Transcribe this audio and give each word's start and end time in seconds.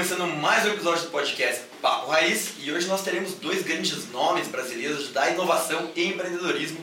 começando 0.00 0.26
mais 0.26 0.64
um 0.64 0.70
episódio 0.70 1.02
do 1.02 1.10
podcast 1.10 1.60
Papo 1.82 2.10
Raiz 2.10 2.54
e 2.62 2.72
hoje 2.72 2.86
nós 2.86 3.02
teremos 3.02 3.34
dois 3.34 3.62
grandes 3.62 4.10
nomes 4.10 4.48
brasileiros 4.48 5.12
da 5.12 5.28
inovação 5.28 5.90
e 5.94 6.06
empreendedorismo. 6.06 6.82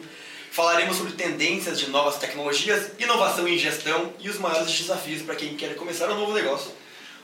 Falaremos 0.51 0.97
sobre 0.97 1.13
tendências 1.13 1.79
de 1.79 1.89
novas 1.89 2.17
tecnologias, 2.17 2.91
inovação 2.99 3.47
em 3.47 3.57
gestão 3.57 4.13
e 4.19 4.29
os 4.29 4.37
maiores 4.37 4.71
desafios 4.71 5.23
para 5.23 5.35
quem 5.35 5.55
quer 5.55 5.75
começar 5.75 6.11
um 6.11 6.19
novo 6.19 6.31
negócio 6.31 6.71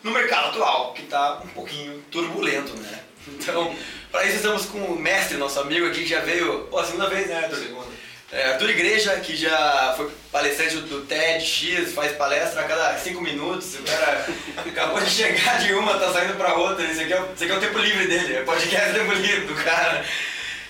no 0.02 0.10
mercado 0.10 0.48
atual, 0.48 0.94
que 0.96 1.04
está 1.04 1.44
um 1.46 1.50
pouquinho 1.50 2.04
turbulento, 2.10 2.76
né? 2.76 3.04
Então, 3.28 3.76
para 4.12 4.26
isso 4.26 4.38
estamos 4.38 4.66
com 4.66 4.80
o 4.80 5.00
mestre, 5.00 5.38
nosso 5.38 5.60
amigo 5.60 5.86
aqui, 5.86 6.00
que 6.00 6.08
já 6.08 6.22
veio, 6.22 6.62
pô, 6.72 6.80
a 6.80 6.86
segunda 6.86 7.08
vez, 7.08 7.28
né? 7.28 7.48
Segunda. 7.54 7.93
É, 8.34 8.46
Arthur 8.48 8.72
Igreja, 8.72 9.16
que 9.20 9.36
já 9.36 9.94
foi 9.96 10.10
palestrante 10.32 10.78
do 10.78 11.02
TEDx, 11.02 11.94
faz 11.94 12.14
palestra 12.14 12.62
a 12.62 12.64
cada 12.64 12.98
cinco 12.98 13.22
minutos. 13.22 13.76
O 13.76 13.84
cara 13.84 14.26
acabou 14.58 15.00
de 15.00 15.10
chegar 15.12 15.60
de 15.60 15.72
uma, 15.76 16.00
tá 16.00 16.12
saindo 16.12 16.34
para 16.34 16.56
outra. 16.56 16.84
Esse 16.84 17.02
aqui, 17.02 17.14
é, 17.14 17.24
esse 17.36 17.44
aqui 17.44 17.54
é 17.54 17.58
o 17.58 17.60
tempo 17.60 17.78
livre 17.78 18.08
dele, 18.08 18.38
é 18.38 18.42
podcast 18.42 18.92
tempo 18.92 19.14
livre 19.14 19.46
do 19.46 19.54
cara. 19.64 20.04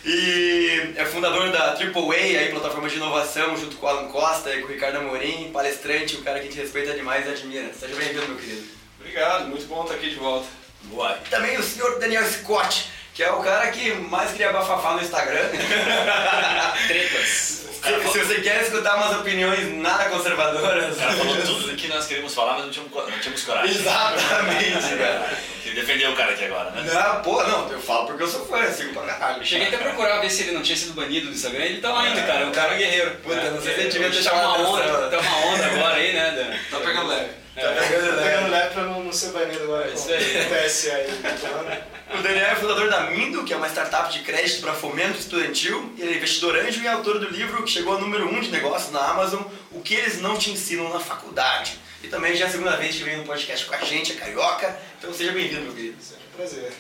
E 0.03 0.94
é 0.98 1.05
fundador 1.05 1.49
da 1.52 1.67
AAA, 1.67 2.38
aí, 2.38 2.49
plataforma 2.52 2.89
de 2.89 2.98
inovação, 2.98 3.55
junto 3.55 3.77
com 3.77 3.86
o 3.86 3.89
Alan 3.89 4.09
Costa 4.09 4.53
e 4.53 4.59
com 4.59 4.67
o 4.67 4.72
Ricardo 4.72 4.98
Amorim, 4.98 5.50
palestrante, 5.53 6.17
um 6.17 6.22
cara 6.22 6.41
que 6.41 6.50
te 6.50 6.59
respeita 6.59 6.91
demais 6.91 7.25
e 7.25 7.30
admira. 7.30 7.72
Seja 7.73 7.95
bem-vindo, 7.95 8.27
meu 8.27 8.36
querido. 8.36 8.67
Obrigado, 9.00 9.48
muito 9.48 9.66
bom 9.67 9.84
estar 9.84 9.95
aqui 9.95 10.09
de 10.09 10.16
volta. 10.17 10.48
Boa. 10.84 11.17
E 11.25 11.30
também 11.30 11.58
o 11.58 11.64
senhor 11.64 11.98
Daniel 11.98 12.25
Scott, 12.25 12.91
que 13.13 13.22
é 13.22 13.31
o 13.31 13.41
cara 13.41 13.67
que 13.70 13.94
mais 13.94 14.31
queria 14.31 14.52
bafafá 14.52 14.94
no 14.94 15.02
Instagram. 15.02 15.49
Tretas. 16.88 17.63
Se, 17.84 18.12
se, 18.12 18.20
você 18.20 18.36
quer 18.41 18.62
escutar 18.62 18.95
umas 18.95 19.20
opiniões 19.20 19.73
nada 19.76 20.05
conservadoras. 20.05 20.95
O 20.95 20.99
cara 20.99 21.13
falou 21.13 21.36
tudo 21.41 21.76
que 21.76 21.89
nós 21.89 22.08
queríamos 22.08 22.34
falar, 22.34 22.53
mas 22.53 22.66
não 22.66 22.72
tínhamos, 22.72 22.94
não 22.94 23.20
tínhamos 23.20 23.44
coragem. 23.44 23.75
Exatamente, 23.75 24.95
cara. 24.97 25.38
Queria 25.61 25.81
defender 25.81 26.09
o 26.09 26.16
cara 26.16 26.31
aqui 26.31 26.45
agora, 26.45 26.72
né? 26.72 26.89
Não, 26.94 27.22
pô, 27.22 27.44
não, 27.44 27.69
eu 27.69 27.81
falo 27.81 28.08
porque 28.08 28.23
eu 28.23 28.28
sou 28.28 28.45
fã, 28.45 28.59
eu 28.59 28.72
sigo 28.72 28.94
pra 28.94 29.03
caralho. 29.03 29.45
Cheguei 29.45 29.67
até 29.67 29.75
a 29.75 29.80
procurar 29.80 30.19
ver 30.22 30.30
se 30.30 30.44
ele 30.44 30.53
não 30.53 30.61
tinha 30.61 30.78
sido 30.78 30.94
banido 30.94 31.28
do 31.28 31.34
Instagram, 31.34 31.66
ele 31.66 31.81
tá 31.81 31.91
lá 31.91 32.03
ainda, 32.03 32.22
cara, 32.22 32.39
é 32.39 32.45
um 32.45 32.52
cara 32.52 32.73
guerreiro. 32.75 33.11
Puta, 33.17 33.52
não 33.52 33.61
sei 33.61 33.73
se 33.73 33.80
ele 33.81 33.89
É, 33.89 33.91
devia 33.91 34.09
ter 34.09 34.23
tá 34.23 34.30
chamado 34.31 34.61
uma 34.61 34.69
onda, 34.69 35.09
tá 35.09 35.19
uma 35.19 35.45
onda 35.47 35.66
agora 35.66 35.95
aí, 35.95 36.14
né? 36.14 36.31
Dan? 36.31 36.78
Tá 36.78 36.86
pegando 36.86 37.08
leve. 37.08 37.42
Tá 37.56 37.62
pegando 37.62 38.08
Tá 38.09 38.16
leve. 38.16 38.30
pegando 38.30 38.52
leve 38.52 38.73
pra 38.73 38.84
não, 38.84 39.04
não 39.04 39.14
ser 39.14 39.30
banido 39.30 39.64
agora 39.64 39.90
É 39.90 39.94
isso 39.94 40.09
aí. 40.12 40.42
o 40.42 40.66
TSE 40.68 40.90
aí. 40.92 41.08
Então, 41.20 42.20
O 42.20 42.23
Daniel 42.23 42.46
é 42.48 42.56
fundador 42.56 42.90
da 42.90 43.02
Mindo, 43.12 43.44
que 43.44 43.54
é 43.54 43.56
uma 43.58 43.68
startup 43.70 44.12
de 44.12 44.20
crédito 44.20 44.62
para 44.62 44.73
fomento 44.73 45.20
estudantil. 45.20 45.94
Ele 45.98 46.14
é 46.14 46.18
investidor 46.18 46.56
anjo 46.58 46.81
e 46.81 46.88
autor 46.88 47.20
do 47.20 47.30
livro 47.30 47.62
que 47.64 47.70
chegou 47.72 47.94
ao 47.94 48.02
número 48.02 48.28
1 48.28 48.36
um 48.38 48.40
de 48.42 48.50
negócios 48.52 48.92
na 48.92 49.00
Amazon, 49.02 49.42
O 49.72 49.81
que 49.81 49.94
eles 49.96 50.20
não 50.22 50.38
te 50.38 50.52
ensinam 50.52 50.90
na 50.94 51.00
faculdade. 51.00 51.78
E 52.04 52.08
também 52.08 52.36
já 52.36 52.46
é 52.46 52.48
a 52.48 52.52
segunda 52.52 52.76
vez 52.76 52.96
que 52.96 53.04
vem 53.04 53.18
no 53.18 53.24
podcast 53.24 53.66
com 53.66 53.76
a 53.76 53.80
gente, 53.80 54.12
é 54.14 54.16
carioca. 54.16 54.76
Então 55.00 55.14
seja 55.14 55.31
bem-vindo, 55.31 55.62
meu 55.62 55.74
querido. 55.74 55.96
seja 56.02 56.20
um 56.34 56.38
prazer. 56.38 56.72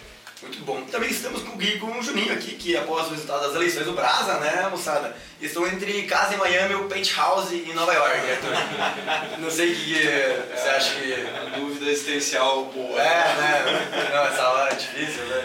Muito 0.41 0.59
bom. 0.65 0.81
Também 0.91 1.09
estamos 1.09 1.41
com 1.41 1.53
o 1.53 1.55
Gui 1.57 1.75
e 1.75 1.79
com 1.79 1.97
o 1.97 2.03
Juninho 2.03 2.33
aqui, 2.33 2.55
que 2.55 2.75
após 2.75 3.07
o 3.07 3.11
resultado 3.11 3.43
das 3.47 3.55
eleições 3.55 3.85
do 3.85 3.93
Brasa, 3.93 4.39
né, 4.39 4.67
moçada? 4.69 5.15
Estão 5.43 5.67
entre 5.67 6.03
casa 6.03 6.35
em 6.35 6.37
Miami 6.37 6.75
ou 6.75 6.85
penthouse 6.85 7.53
em 7.53 7.73
Nova 7.73 7.93
York, 7.93 8.31
Arthur. 8.31 9.39
Não 9.39 9.51
sei 9.51 9.73
o 9.73 9.75
que 9.75 9.83
que 9.83 10.55
você 10.55 10.69
acha 10.69 10.95
que... 10.95 11.13
A 11.13 11.57
dúvida 11.57 11.91
existencial 11.91 12.65
boa. 12.65 12.99
É, 12.99 13.35
né? 13.35 14.09
Não, 14.13 14.25
essa 14.25 14.47
hora 14.47 14.71
é 14.71 14.75
difícil, 14.75 15.25
né? 15.25 15.43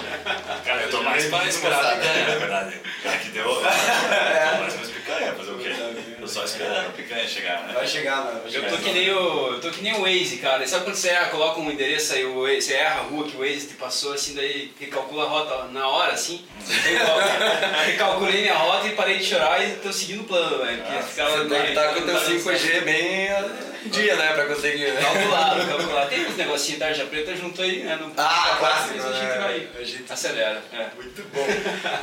Cara, 0.65 0.83
eu 0.83 0.91
tô 0.91 1.03
mais 1.03 1.27
pra 1.27 1.45
esperar 1.47 1.85
a 1.85 1.97
picanha, 1.97 2.29
na 2.29 2.35
verdade. 2.37 2.81
Já 3.03 3.19
que 3.19 3.29
deu. 3.31 3.45
Eu 3.45 3.55
tô 3.55 3.61
mais 3.63 4.75
pra 4.75 4.99
picanha, 5.09 5.35
fazer 5.35 5.51
o 5.51 5.59
quê? 5.59 5.75
Tô 6.21 6.27
só 6.27 6.45
esperando 6.45 6.89
a 6.89 6.91
picanha 6.91 7.27
chegar, 7.27 7.67
né? 7.67 7.73
Vai 7.73 7.87
chegar? 7.87 8.23
Vai 8.23 8.55
Eu 8.55 8.69
tô 8.69 8.77
que 8.77 8.93
nem 8.93 9.11
o. 9.11 9.53
Eu 9.55 9.61
tô 9.61 9.71
que 9.71 9.83
nem 9.83 9.95
o 9.95 10.03
Waze, 10.03 10.37
cara. 10.39 10.67
Sabe 10.67 10.85
quando 10.85 10.97
você 10.97 11.09
erra, 11.09 11.27
coloca 11.27 11.61
um 11.61 11.71
endereço 11.71 12.13
aí, 12.13 12.25
o 12.25 12.43
Waze, 12.43 12.63
você 12.63 12.75
erra 12.75 13.01
a 13.01 13.03
rua 13.05 13.27
que 13.27 13.37
o 13.37 13.41
Waze 13.41 13.69
te 13.69 13.75
passou, 13.75 14.13
assim, 14.13 14.35
daí 14.35 14.73
recalcula 14.79 15.25
a 15.25 15.29
rota 15.29 15.65
na 15.73 15.89
hora, 15.89 16.13
assim. 16.13 16.45
Igual, 16.69 17.19
Recalculei 17.87 18.43
minha 18.43 18.55
rota 18.55 18.87
e 18.87 18.93
parei 18.93 19.19
de 19.19 19.25
chorar 19.25 19.65
e 19.65 19.73
tô 19.89 19.93
seguindo 19.93 20.21
o 20.21 20.25
plano, 20.25 20.59
velho. 20.65 20.83
Porque 20.83 20.99
esse 20.99 21.15
cara 21.17 21.31
Você 21.31 21.45
tem 21.49 21.63
que 21.63 21.69
estar 21.69 21.85
com 21.89 21.91
o 21.91 21.95
teu 21.95 22.07
tá 22.07 22.21
dando 22.21 22.45
5G 22.45 22.81
bem 22.85 23.29
em 23.85 23.89
dia, 23.89 24.17
né? 24.17 24.33
Pra 24.35 24.45
conseguir. 24.47 24.93
Calculado, 24.95 25.67
calculado. 25.67 26.11
Tem 26.11 26.27
uns 26.27 26.37
negocinhos 26.37 26.79
tarja 26.79 27.05
preta 27.07 27.35
junto 27.37 27.63
aí, 27.63 27.83
né? 27.85 27.97
No, 27.97 28.13
Ah, 28.17 28.57
clássico, 28.59 28.99
a 28.99 29.13
gente 29.13 29.25
né? 29.25 29.39
vai. 29.39 29.69
A 29.81 29.85
gente- 29.85 30.13
Acelera. 30.13 30.63
É. 30.73 30.87
Muito 30.95 31.23
bom. 31.33 31.47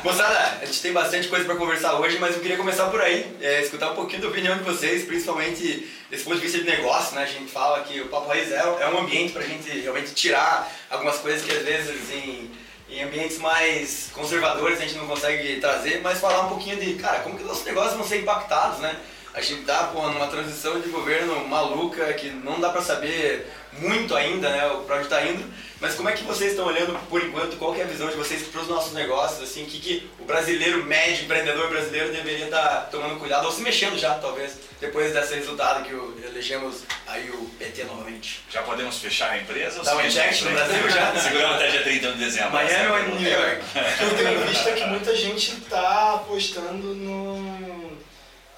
Moçada, 0.02 0.58
a 0.60 0.64
gente 0.64 0.80
tem 0.82 0.92
bastante 0.92 1.28
coisa 1.28 1.44
pra 1.44 1.54
conversar 1.54 1.94
hoje, 1.94 2.18
mas 2.18 2.34
eu 2.34 2.40
queria 2.40 2.56
começar 2.56 2.86
por 2.86 3.00
aí, 3.00 3.26
é, 3.40 3.62
escutar 3.62 3.92
um 3.92 3.94
pouquinho 3.94 4.22
da 4.22 4.28
opinião 4.28 4.56
de 4.56 4.64
vocês, 4.64 5.04
principalmente 5.04 5.88
desse 6.10 6.24
ponto 6.24 6.36
de 6.36 6.42
vista 6.42 6.58
de 6.58 6.64
negócio, 6.64 7.14
né? 7.14 7.22
A 7.22 7.26
gente 7.26 7.50
fala 7.50 7.82
que 7.84 8.00
o 8.00 8.06
Papo 8.08 8.28
Raiz 8.28 8.50
é, 8.50 8.56
é 8.58 8.88
um 8.88 8.98
ambiente 8.98 9.32
pra 9.32 9.42
gente 9.42 9.68
realmente 9.80 10.12
tirar 10.12 10.70
algumas 10.90 11.18
coisas 11.18 11.42
que 11.42 11.52
às 11.56 11.62
vezes 11.62 12.10
em, 12.12 12.50
em 12.88 13.02
ambientes 13.02 13.38
mais 13.38 14.10
conservadores 14.12 14.78
a 14.78 14.82
gente 14.82 14.96
não 14.96 15.06
consegue 15.06 15.60
trazer, 15.60 16.00
mas 16.02 16.20
falar 16.20 16.46
um 16.46 16.48
pouquinho 16.48 16.76
de, 16.76 16.94
cara, 16.94 17.20
como 17.20 17.36
que 17.36 17.44
nossos 17.44 17.64
negócios 17.64 17.94
vão 17.94 18.06
ser 18.06 18.20
impactados, 18.20 18.78
né? 18.78 18.96
A 19.34 19.40
gente 19.40 19.62
tá 19.64 19.92
numa 19.92 20.28
transição 20.28 20.80
de 20.80 20.88
governo 20.88 21.46
maluca 21.46 22.10
que 22.14 22.30
não 22.30 22.58
dá 22.58 22.70
pra 22.70 22.80
saber 22.80 23.46
muito 23.78 24.14
ainda, 24.14 24.48
né, 24.48 24.82
pra 24.86 24.96
onde 24.96 25.08
tá 25.08 25.22
indo. 25.24 25.44
Mas 25.80 25.94
como 25.94 26.08
é 26.08 26.12
que 26.12 26.24
vocês 26.24 26.52
estão 26.52 26.66
olhando 26.66 26.98
por 27.08 27.22
enquanto? 27.22 27.56
Qual 27.58 27.74
que 27.74 27.80
é 27.80 27.84
a 27.84 27.86
visão 27.86 28.08
de 28.08 28.16
vocês 28.16 28.42
para 28.44 28.62
os 28.62 28.68
nossos 28.68 28.94
negócios? 28.94 29.42
Assim, 29.42 29.64
o 29.64 29.66
que, 29.66 29.78
que 29.78 30.10
o 30.18 30.24
brasileiro 30.24 30.82
médio, 30.84 31.24
empreendedor 31.24 31.68
brasileiro 31.68 32.12
deveria 32.12 32.46
estar 32.46 32.88
tomando 32.90 33.18
cuidado 33.18 33.44
ou 33.44 33.52
se 33.52 33.60
mexendo 33.60 33.98
já, 33.98 34.14
talvez, 34.14 34.52
depois 34.80 35.12
desse 35.12 35.34
resultado 35.34 35.84
que 35.84 35.92
o, 35.92 36.18
elegemos 36.24 36.84
aí 37.06 37.28
o 37.28 37.44
PT 37.58 37.84
novamente? 37.84 38.42
Já 38.50 38.62
podemos 38.62 38.96
fechar 38.98 39.32
a 39.32 39.38
empresa? 39.38 39.80
ou 39.80 39.84
Dá 39.84 39.96
um 39.96 40.00
eject 40.00 40.44
no? 40.44 40.52
Brasil 40.52 40.90
já? 40.90 41.14
Seguramos 41.20 41.56
até 41.56 41.68
dia 41.68 41.82
31 41.82 42.12
de 42.12 42.18
dezembro. 42.18 42.52
Miami 42.52 42.72
é 42.72 42.90
ou. 42.90 43.20
New 43.20 43.30
York? 43.30 43.62
O 43.74 44.02
eu 44.02 44.16
tenho 44.16 44.46
visto 44.46 44.74
que 44.74 44.84
muita 44.86 45.14
gente 45.14 45.52
está 45.52 46.14
apostando 46.14 46.94
num, 46.94 47.85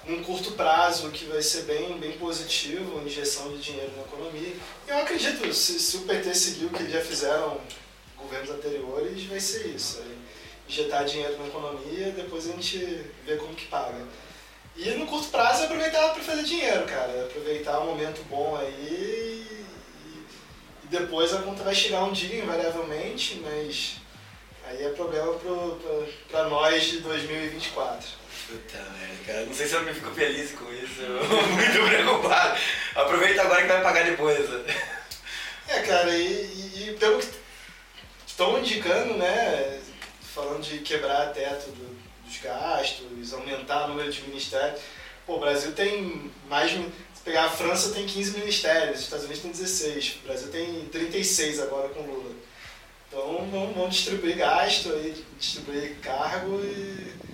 num 0.05 0.23
curto 0.23 0.51
prazo 0.53 1.11
que 1.11 1.25
vai 1.25 1.41
ser 1.41 1.63
bem, 1.63 1.97
bem 1.97 2.13
positivo, 2.13 3.01
injeção 3.05 3.51
de 3.51 3.61
dinheiro 3.61 3.91
na 3.95 4.03
economia. 4.03 4.55
Eu 4.87 4.97
acredito, 4.97 5.53
se, 5.53 5.79
se 5.79 5.97
o 5.97 6.01
PT 6.01 6.33
seguir 6.33 6.65
o 6.65 6.69
que 6.69 6.89
já 6.89 7.01
fizeram 7.01 7.59
governos 8.17 8.49
anteriores, 8.49 9.23
vai 9.25 9.39
ser 9.39 9.67
isso. 9.67 9.99
é 9.99 10.19
injetar 10.69 11.03
dinheiro 11.03 11.37
na 11.39 11.47
economia, 11.47 12.11
depois 12.11 12.47
a 12.47 12.51
gente 12.51 12.77
vê 13.25 13.35
como 13.37 13.55
que 13.55 13.65
paga. 13.65 14.05
E 14.75 14.91
no 14.91 15.07
curto 15.07 15.27
prazo 15.29 15.63
é 15.63 15.65
aproveitar 15.65 16.13
para 16.13 16.23
fazer 16.23 16.43
dinheiro, 16.43 16.85
cara. 16.85 17.11
É 17.11 17.23
Aproveitar 17.23 17.79
um 17.79 17.87
momento 17.87 18.23
bom 18.29 18.55
aí 18.55 19.45
e, 20.05 20.87
depois 20.89 21.33
a 21.33 21.41
conta 21.41 21.63
vai 21.63 21.75
chegar 21.75 22.03
um 22.03 22.13
dia, 22.13 22.41
invariavelmente, 22.43 23.41
mas 23.43 23.97
aí 24.65 24.83
é 24.83 24.89
problema 24.89 25.35
para 26.29 26.47
nós 26.47 26.83
de 26.83 26.99
2024. 26.99 28.18
Puta 28.49 28.77
merda, 28.77 29.23
cara. 29.25 29.45
Não 29.45 29.53
sei 29.53 29.67
se 29.67 29.73
eu 29.75 29.83
me 29.83 29.93
fico 29.93 30.11
feliz 30.11 30.51
com 30.51 30.71
isso. 30.73 31.01
Muito 31.53 31.87
preocupado. 31.89 32.59
Aproveita 32.95 33.41
agora 33.43 33.61
que 33.61 33.67
vai 33.67 33.81
pagar 33.83 34.03
depois. 34.05 34.39
É, 35.67 35.81
cara, 35.81 36.09
e, 36.17 36.23
e- 36.23 36.89
e 36.89 36.97
pelo 36.97 37.19
que 37.19 37.27
estão 38.25 38.57
indicando, 38.57 39.13
né, 39.17 39.79
falando 40.33 40.63
de 40.63 40.79
quebrar 40.79 41.27
teto 41.31 41.69
do- 41.71 41.99
dos 42.25 42.37
gastos, 42.41 43.33
aumentar 43.33 43.85
o 43.85 43.89
número 43.89 44.11
de 44.11 44.21
ministérios, 44.23 44.81
pô, 45.27 45.35
o 45.35 45.39
Brasil 45.39 45.71
tem 45.73 46.31
mais. 46.47 46.71
Se 46.71 47.21
pegar 47.23 47.45
a 47.45 47.49
França 47.51 47.91
tem 47.93 48.07
15 48.07 48.31
ministérios, 48.39 48.97
os 48.97 49.03
Estados 49.03 49.25
Unidos 49.25 49.41
tem 49.43 49.51
16, 49.51 50.17
o 50.23 50.27
Brasil 50.27 50.47
tem 50.49 50.85
36 50.85 51.59
agora 51.59 51.89
com 51.89 52.01
Lula. 52.01 52.33
Então 53.07 53.47
vamos, 53.51 53.75
vamos 53.75 53.95
distribuir 53.95 54.37
gasto, 54.37 54.91
aí, 54.93 55.23
distribuir 55.37 55.97
cargo 56.01 56.61
e. 56.63 57.28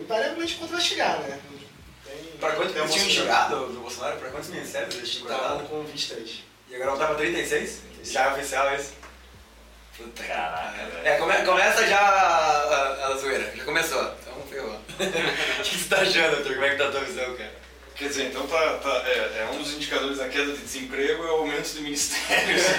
Invariavelmente 0.00 0.54
quanto 0.54 0.70
vai 0.72 0.80
chegar, 0.80 1.18
né? 1.20 1.38
Tem- 2.04 2.32
Pra 2.40 2.52
quanto 2.52 2.72
tem 2.72 2.82
eles 2.82 2.92
tinham 2.94 3.06
uma- 3.06 3.14
chegado 3.14 3.66
do 3.66 3.80
Bolsonaro? 3.80 4.16
Pra 4.18 4.30
quantos 4.30 4.48
ministérios 4.50 4.94
eles 4.94 5.10
tinham 5.10 5.24
Estavam 5.26 5.48
cortado? 5.58 5.68
com 5.68 5.84
23. 5.84 6.30
E 6.70 6.74
agora 6.74 6.90
ela 6.90 6.98
tava 6.98 7.14
36? 7.16 7.80
Já 8.04 8.24
é 8.24 8.32
oficial 8.32 8.74
isso? 8.76 8.92
Puta 9.96 10.22
Caraca, 10.22 10.84
velho. 10.84 11.06
É, 11.08 11.16
come- 11.16 11.42
começa 11.44 11.86
já 11.86 11.98
a, 11.98 13.06
a, 13.06 13.06
a 13.08 13.16
zoeira. 13.16 13.52
Já 13.56 13.64
começou. 13.64 14.02
Então 14.22 14.42
ferrou. 14.48 14.74
O 14.74 14.78
que 15.64 15.76
você 15.76 15.88
tá 15.88 16.02
achando, 16.02 16.36
Arthur? 16.36 16.54
Como 16.54 16.64
é 16.64 16.70
que 16.70 16.76
tá 16.76 16.86
a 16.86 16.90
tua 16.92 17.00
visão, 17.00 17.36
cara? 17.36 17.58
Quer 17.96 18.08
dizer, 18.08 18.26
então 18.26 18.46
tá, 18.46 18.74
tá- 18.78 19.02
é, 19.06 19.40
é 19.40 19.48
um 19.52 19.58
dos 19.58 19.72
indicadores 19.72 20.18
da 20.18 20.28
queda 20.28 20.52
de 20.52 20.58
desemprego 20.58 21.24
é 21.24 21.32
o 21.32 21.36
aumento 21.38 21.68
de 21.68 21.80
ministérios. 21.80 22.62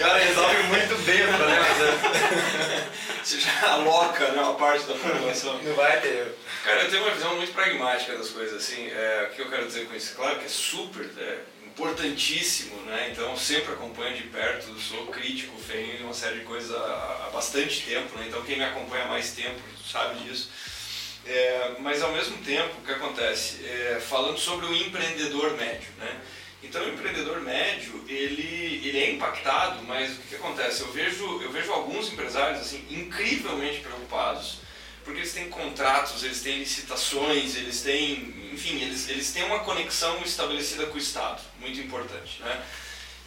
Cara, 0.00 0.18
resolve 0.18 0.62
muito 0.64 0.96
bem 1.04 1.22
o 1.24 1.28
problema. 1.28 1.64
Você 3.24 3.40
já 3.40 3.72
aloca 3.72 4.32
né, 4.32 4.42
uma 4.42 4.54
parte 4.54 4.84
da 4.84 4.94
população. 4.94 5.62
Não 5.62 5.74
vai 5.74 5.98
ter. 6.00 6.34
Cara, 6.62 6.82
eu 6.82 6.90
tenho 6.90 7.02
uma 7.02 7.14
visão 7.14 7.34
muito 7.36 7.52
pragmática 7.52 8.16
das 8.18 8.28
coisas, 8.28 8.62
assim, 8.62 8.86
é, 8.88 9.28
o 9.30 9.34
que 9.34 9.40
eu 9.40 9.48
quero 9.48 9.66
dizer 9.66 9.86
com 9.86 9.94
isso? 9.94 10.14
Claro 10.14 10.38
que 10.38 10.44
é 10.44 10.48
super, 10.48 11.10
é, 11.18 11.38
importantíssimo, 11.66 12.76
né, 12.82 13.08
então 13.10 13.36
sempre 13.36 13.72
acompanho 13.72 14.14
de 14.16 14.24
perto, 14.24 14.78
sou 14.78 15.06
crítico, 15.06 15.56
venho 15.58 16.00
em 16.00 16.04
uma 16.04 16.14
série 16.14 16.38
de 16.40 16.44
coisas 16.44 16.70
há, 16.70 17.26
há 17.26 17.30
bastante 17.32 17.82
tempo, 17.82 18.16
né, 18.16 18.26
então 18.28 18.42
quem 18.42 18.56
me 18.56 18.64
acompanha 18.64 19.04
há 19.04 19.08
mais 19.08 19.32
tempo 19.32 19.60
sabe 19.90 20.22
disso. 20.22 20.50
É, 21.26 21.72
mas 21.80 22.02
ao 22.02 22.12
mesmo 22.12 22.36
tempo, 22.44 22.76
o 22.78 22.84
que 22.84 22.92
acontece? 22.92 23.64
É, 23.64 23.98
falando 24.00 24.38
sobre 24.38 24.66
o 24.66 24.74
empreendedor 24.74 25.56
médio, 25.56 25.88
né, 25.98 26.20
Então 26.64 26.82
o 26.82 26.88
empreendedor 26.88 27.40
médio, 27.42 28.04
ele, 28.08 28.80
ele 28.84 28.98
é 28.98 29.10
impactado, 29.12 29.82
mas 29.82 30.12
o 30.12 30.16
que, 30.16 30.28
que 30.28 30.34
acontece? 30.36 30.80
Eu 30.80 30.90
vejo, 30.92 31.42
eu 31.42 31.52
vejo 31.52 31.70
alguns 31.70 32.12
empresários 32.12 32.60
assim 32.60 32.84
incrivelmente 32.90 33.80
preocupados, 33.80 34.58
porque 35.04 35.20
eles 35.20 35.34
têm 35.34 35.50
contratos, 35.50 36.24
eles 36.24 36.40
têm 36.40 36.58
licitações, 36.58 37.54
eles 37.56 37.82
têm, 37.82 38.50
enfim, 38.52 38.80
eles, 38.80 39.08
eles 39.08 39.30
têm 39.32 39.44
uma 39.44 39.60
conexão 39.60 40.20
estabelecida 40.22 40.86
com 40.86 40.94
o 40.94 40.98
Estado, 40.98 41.42
muito 41.60 41.78
importante, 41.78 42.42
né? 42.42 42.62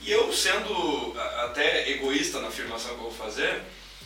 E 0.02 0.12
eu, 0.12 0.32
sendo 0.34 1.16
até 1.44 1.90
egoísta 1.92 2.40
na 2.40 2.48
afirmação 2.48 2.96
que 2.96 3.04
eu 3.04 3.10
vou 3.10 3.12
fazer, 3.12 3.62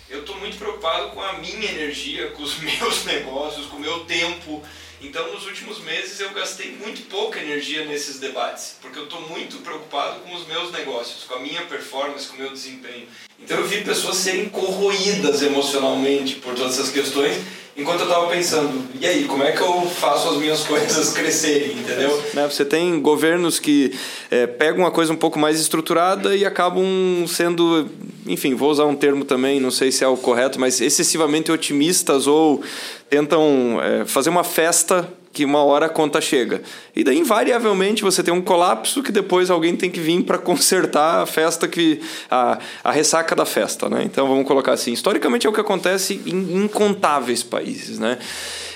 eu 0.09 0.21
estou 0.21 0.37
muito 0.37 0.57
preocupado 0.57 1.09
com 1.11 1.21
a 1.21 1.33
minha 1.33 1.71
energia, 1.71 2.31
com 2.31 2.43
os 2.43 2.57
meus 2.59 3.05
negócios, 3.05 3.67
com 3.67 3.77
o 3.77 3.79
meu 3.79 4.01
tempo, 4.05 4.63
então, 5.01 5.33
nos 5.33 5.47
últimos 5.47 5.79
meses, 5.79 6.19
eu 6.19 6.29
gastei 6.29 6.71
muito 6.73 7.09
pouca 7.09 7.39
energia 7.39 7.85
nesses 7.85 8.19
debates, 8.19 8.77
porque 8.79 8.99
eu 8.99 9.05
estou 9.05 9.21
muito 9.21 9.57
preocupado 9.57 10.19
com 10.19 10.35
os 10.35 10.45
meus 10.47 10.71
negócios, 10.71 11.23
com 11.23 11.35
a 11.35 11.39
minha 11.39 11.65
performance, 11.65 12.27
com 12.27 12.35
o 12.35 12.39
meu 12.39 12.51
desempenho. 12.51 13.07
Então, 13.43 13.57
eu 13.57 13.67
vi 13.67 13.81
pessoas 13.81 14.17
serem 14.17 14.49
corroídas 14.49 15.41
emocionalmente 15.41 16.35
por 16.35 16.53
todas 16.53 16.73
essas 16.73 16.89
questões, 16.89 17.37
enquanto 17.75 18.01
eu 18.01 18.05
estava 18.05 18.27
pensando, 18.27 18.83
e 18.99 19.05
aí, 19.05 19.23
como 19.25 19.43
é 19.43 19.51
que 19.51 19.61
eu 19.61 19.81
faço 19.87 20.29
as 20.29 20.37
minhas 20.37 20.61
coisas 20.67 21.13
crescerem, 21.13 21.71
entendeu? 21.71 22.23
Né, 22.33 22.47
você 22.47 22.63
tem 22.63 22.99
governos 22.99 23.59
que 23.59 23.93
é, 24.29 24.45
pegam 24.45 24.79
uma 24.79 24.91
coisa 24.91 25.11
um 25.11 25.17
pouco 25.17 25.39
mais 25.39 25.59
estruturada 25.59 26.35
e 26.35 26.45
acabam 26.45 26.85
sendo, 27.27 27.89
enfim, 28.27 28.53
vou 28.53 28.69
usar 28.69 28.85
um 28.85 28.95
termo 28.95 29.25
também, 29.25 29.59
não 29.59 29.71
sei 29.71 29.91
se 29.91 30.03
é 30.03 30.07
o 30.07 30.17
correto, 30.17 30.59
mas 30.59 30.79
excessivamente 30.79 31.51
otimistas 31.51 32.27
ou 32.27 32.61
tentam 33.09 33.79
é, 33.81 34.05
fazer 34.05 34.29
uma 34.29 34.43
festa 34.43 35.07
que 35.33 35.45
uma 35.45 35.63
hora 35.63 35.85
a 35.85 35.89
conta 35.89 36.19
chega. 36.19 36.61
E 36.95 37.03
daí, 37.03 37.17
invariavelmente, 37.17 38.03
você 38.03 38.21
tem 38.21 38.33
um 38.33 38.41
colapso 38.41 39.01
que 39.01 39.11
depois 39.11 39.49
alguém 39.49 39.75
tem 39.75 39.89
que 39.89 39.99
vir 39.99 40.23
para 40.23 40.37
consertar 40.37 41.21
a 41.21 41.25
festa, 41.25 41.67
que 41.67 42.01
a, 42.29 42.59
a 42.83 42.91
ressaca 42.91 43.35
da 43.35 43.45
festa. 43.45 43.89
Né? 43.89 44.03
Então, 44.03 44.27
vamos 44.27 44.45
colocar 44.45 44.73
assim: 44.73 44.91
historicamente 44.91 45.47
é 45.47 45.49
o 45.49 45.53
que 45.53 45.61
acontece 45.61 46.21
em 46.25 46.63
incontáveis 46.63 47.43
países. 47.43 47.97
Né? 47.97 48.17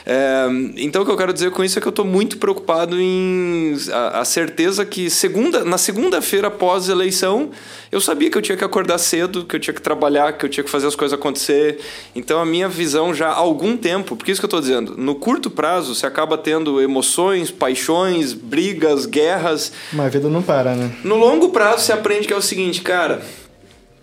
É, 0.06 0.46
então, 0.78 1.02
o 1.02 1.06
que 1.06 1.12
eu 1.12 1.18
quero 1.18 1.34
dizer 1.34 1.50
com 1.50 1.64
isso 1.64 1.80
é 1.80 1.82
que 1.82 1.88
eu 1.88 1.92
estou 1.92 2.06
muito 2.06 2.38
preocupado 2.38 3.00
em 3.00 3.76
a, 3.92 4.20
a 4.20 4.26
certeza 4.26 4.86
que 4.86 5.10
segunda, 5.10 5.66
na 5.66 5.80
segunda-feira 5.80 6.48
após 6.48 6.90
a 6.90 6.92
eleição, 6.92 7.50
eu 7.92 8.00
sabia 8.00 8.30
que 8.30 8.38
eu 8.38 8.42
tinha 8.42 8.56
que 8.56 8.64
acordar 8.64 9.00
cedo, 9.00 9.46
que 9.46 9.56
eu 9.56 9.60
tinha 9.60 9.74
que 9.74 9.82
trabalhar, 9.82 10.34
que 10.34 10.46
eu 10.46 10.50
tinha 10.50 10.64
que 10.64 10.70
fazer 10.70 10.86
as 10.86 10.96
coisas 10.96 11.18
acontecer. 11.18 11.80
Então, 12.16 12.40
a 12.40 12.46
minha 12.46 12.70
visão 12.70 13.14
já 13.14 13.30
há 13.30 13.36
algum 13.36 13.76
tempo, 13.76 14.16
porque 14.16 14.32
isso 14.32 14.40
que 14.40 14.46
eu 14.46 14.48
estou 14.48 14.62
dizendo, 14.62 14.96
no 14.96 15.16
curto 15.16 15.50
prazo, 15.50 15.96
você 15.96 16.06
acaba 16.06 16.38
tendo 16.38 16.80
emoções, 16.80 17.50
paixões, 17.50 18.34
brigas, 18.34 19.08
guerras. 19.08 19.72
Mas 19.92 20.06
a 20.06 20.10
vida 20.10 20.30
não 20.30 20.44
para, 20.44 20.76
né? 20.76 20.92
No 21.04 21.16
longo 21.16 21.50
prazo, 21.50 21.84
você 21.84 21.94
aprende 21.94 22.28
que 22.28 22.34
é 22.34 22.38
o 22.38 22.42
seguinte, 22.42 22.82
cara 22.82 23.24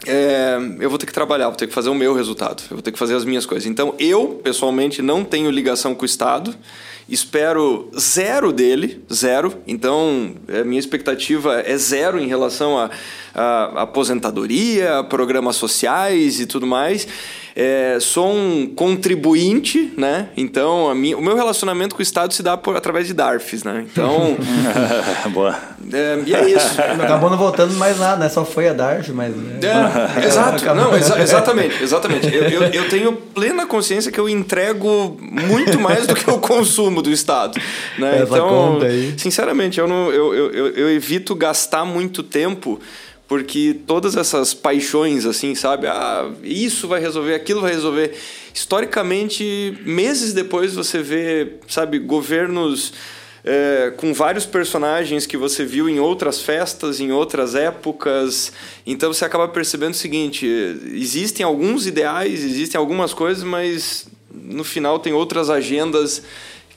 é, 0.07 0.59
eu 0.81 0.89
vou 0.89 0.99
ter 0.99 1.07
que 1.07 1.13
trabalhar, 1.13 1.49
vou 1.49 1.57
ter 1.57 1.67
que 1.67 1.75
fazer 1.75 1.89
o 1.89 1.95
meu 1.95 2.15
resultado, 2.15 2.63
eu 2.71 2.77
vou 2.77 2.83
ter 2.83 2.93
que 2.93 2.99
fazer 2.99 3.15
as 3.15 3.25
minhas 3.25 3.47
coisas. 3.47 3.67
Então, 3.69 3.95
eu, 3.99 4.41
pessoalmente, 4.43 5.01
não 5.03 5.25
tenho 5.25 5.51
ligação 5.51 5.95
com 5.95 6.03
o 6.03 6.07
Estado, 6.07 6.55
espero 7.09 7.91
zero 7.99 8.53
dele, 8.53 9.03
zero. 9.13 9.55
Então, 9.67 10.35
a 10.49 10.59
é, 10.59 10.65
minha 10.65 10.81
expectativa 10.81 11.61
é 11.61 11.77
zero 11.77 12.19
em 12.19 12.27
relação 12.27 12.79
a, 12.79 12.91
aposentadoria, 13.83 14.99
a 14.99 15.05
programas 15.05 15.57
sociais 15.57 16.41
e 16.41 16.47
tudo 16.47 16.67
mais 16.67 17.07
é, 17.55 17.99
sou 18.01 18.33
um 18.33 18.67
contribuinte, 18.75 19.93
né? 19.97 20.29
Então, 20.37 20.95
minha, 20.95 21.17
o 21.17 21.23
meu 21.23 21.37
relacionamento 21.37 21.95
com 21.95 22.01
o 22.01 22.03
Estado 22.03 22.33
se 22.33 22.43
dá 22.43 22.57
por, 22.57 22.77
através 22.77 23.07
de 23.07 23.13
DARFs, 23.13 23.63
né? 23.63 23.85
Então. 23.91 24.37
Boa. 25.31 25.55
É, 25.93 26.23
e 26.25 26.35
é 26.35 26.49
isso. 26.49 26.81
Acabou 26.81 27.29
não 27.29 27.37
voltando 27.37 27.75
mais 27.75 27.99
nada, 27.99 28.17
né? 28.17 28.29
Só 28.31 28.45
foi 28.45 28.69
a 28.69 28.73
DARF, 28.73 29.13
mas. 29.13 29.37
Né? 29.37 29.61
É, 29.63 30.27
exato. 30.27 30.65
Não, 30.75 30.97
exa 30.97 31.21
exatamente, 31.21 31.83
exatamente. 31.83 32.35
Eu, 32.35 32.45
eu, 32.45 32.63
eu, 32.63 32.89
tenho 32.89 33.13
plena 33.13 33.67
consciência 33.67 34.11
que 34.11 34.19
eu 34.19 34.29
entrego 34.29 35.19
muito 35.21 35.79
mais 35.79 36.07
do 36.07 36.15
que 36.15 36.27
eu 36.29 36.39
consumo 36.39 37.02
do 37.03 37.11
Estado. 37.11 37.61
Né? 37.99 38.23
Essa 38.23 38.35
então, 38.35 38.79
sinceramente, 39.19 39.79
eu, 39.79 39.87
não, 39.87 40.11
eu, 40.11 40.35
eu, 40.35 40.69
eu 40.69 40.91
evito 40.91 41.35
gastar 41.35 41.85
muito 41.85 42.23
tempo 42.23 42.81
porque 43.29 43.77
todas 43.87 44.17
essas 44.17 44.53
paixões, 44.53 45.25
assim, 45.25 45.55
sabe? 45.55 45.87
Ah, 45.87 46.31
isso 46.43 46.87
vai 46.87 47.01
resolver, 47.01 47.35
aquilo 47.35 47.61
vai 47.61 47.73
resolver. 47.73 48.15
Historicamente, 48.53 49.79
meses 49.87 50.33
depois 50.33 50.75
você 50.75 51.03
vê, 51.03 51.55
sabe, 51.67 51.99
governos 51.99 52.93
é, 53.45 53.93
com 53.97 54.13
vários 54.15 54.47
personagens 54.47 55.27
que 55.27 55.37
você 55.37 55.65
viu 55.65 55.89
em 55.89 55.99
outras 55.99 56.41
festas, 56.43 57.01
em 57.01 57.11
outras 57.11 57.55
épocas. 57.55 58.53
Então 58.87 59.13
você 59.13 59.25
acaba 59.25 59.49
percebendo 59.49 59.95
o 59.95 59.97
seguinte: 59.97 60.47
existem 60.47 61.45
alguns 61.45 61.87
ideais, 61.87 62.45
existem 62.45 62.79
algumas 62.79 63.13
coisas, 63.13 63.43
mas 63.43 64.07
no 64.31 64.63
final 64.63 64.99
tem 64.99 65.13
outras 65.13 65.51
agendas 65.51 66.23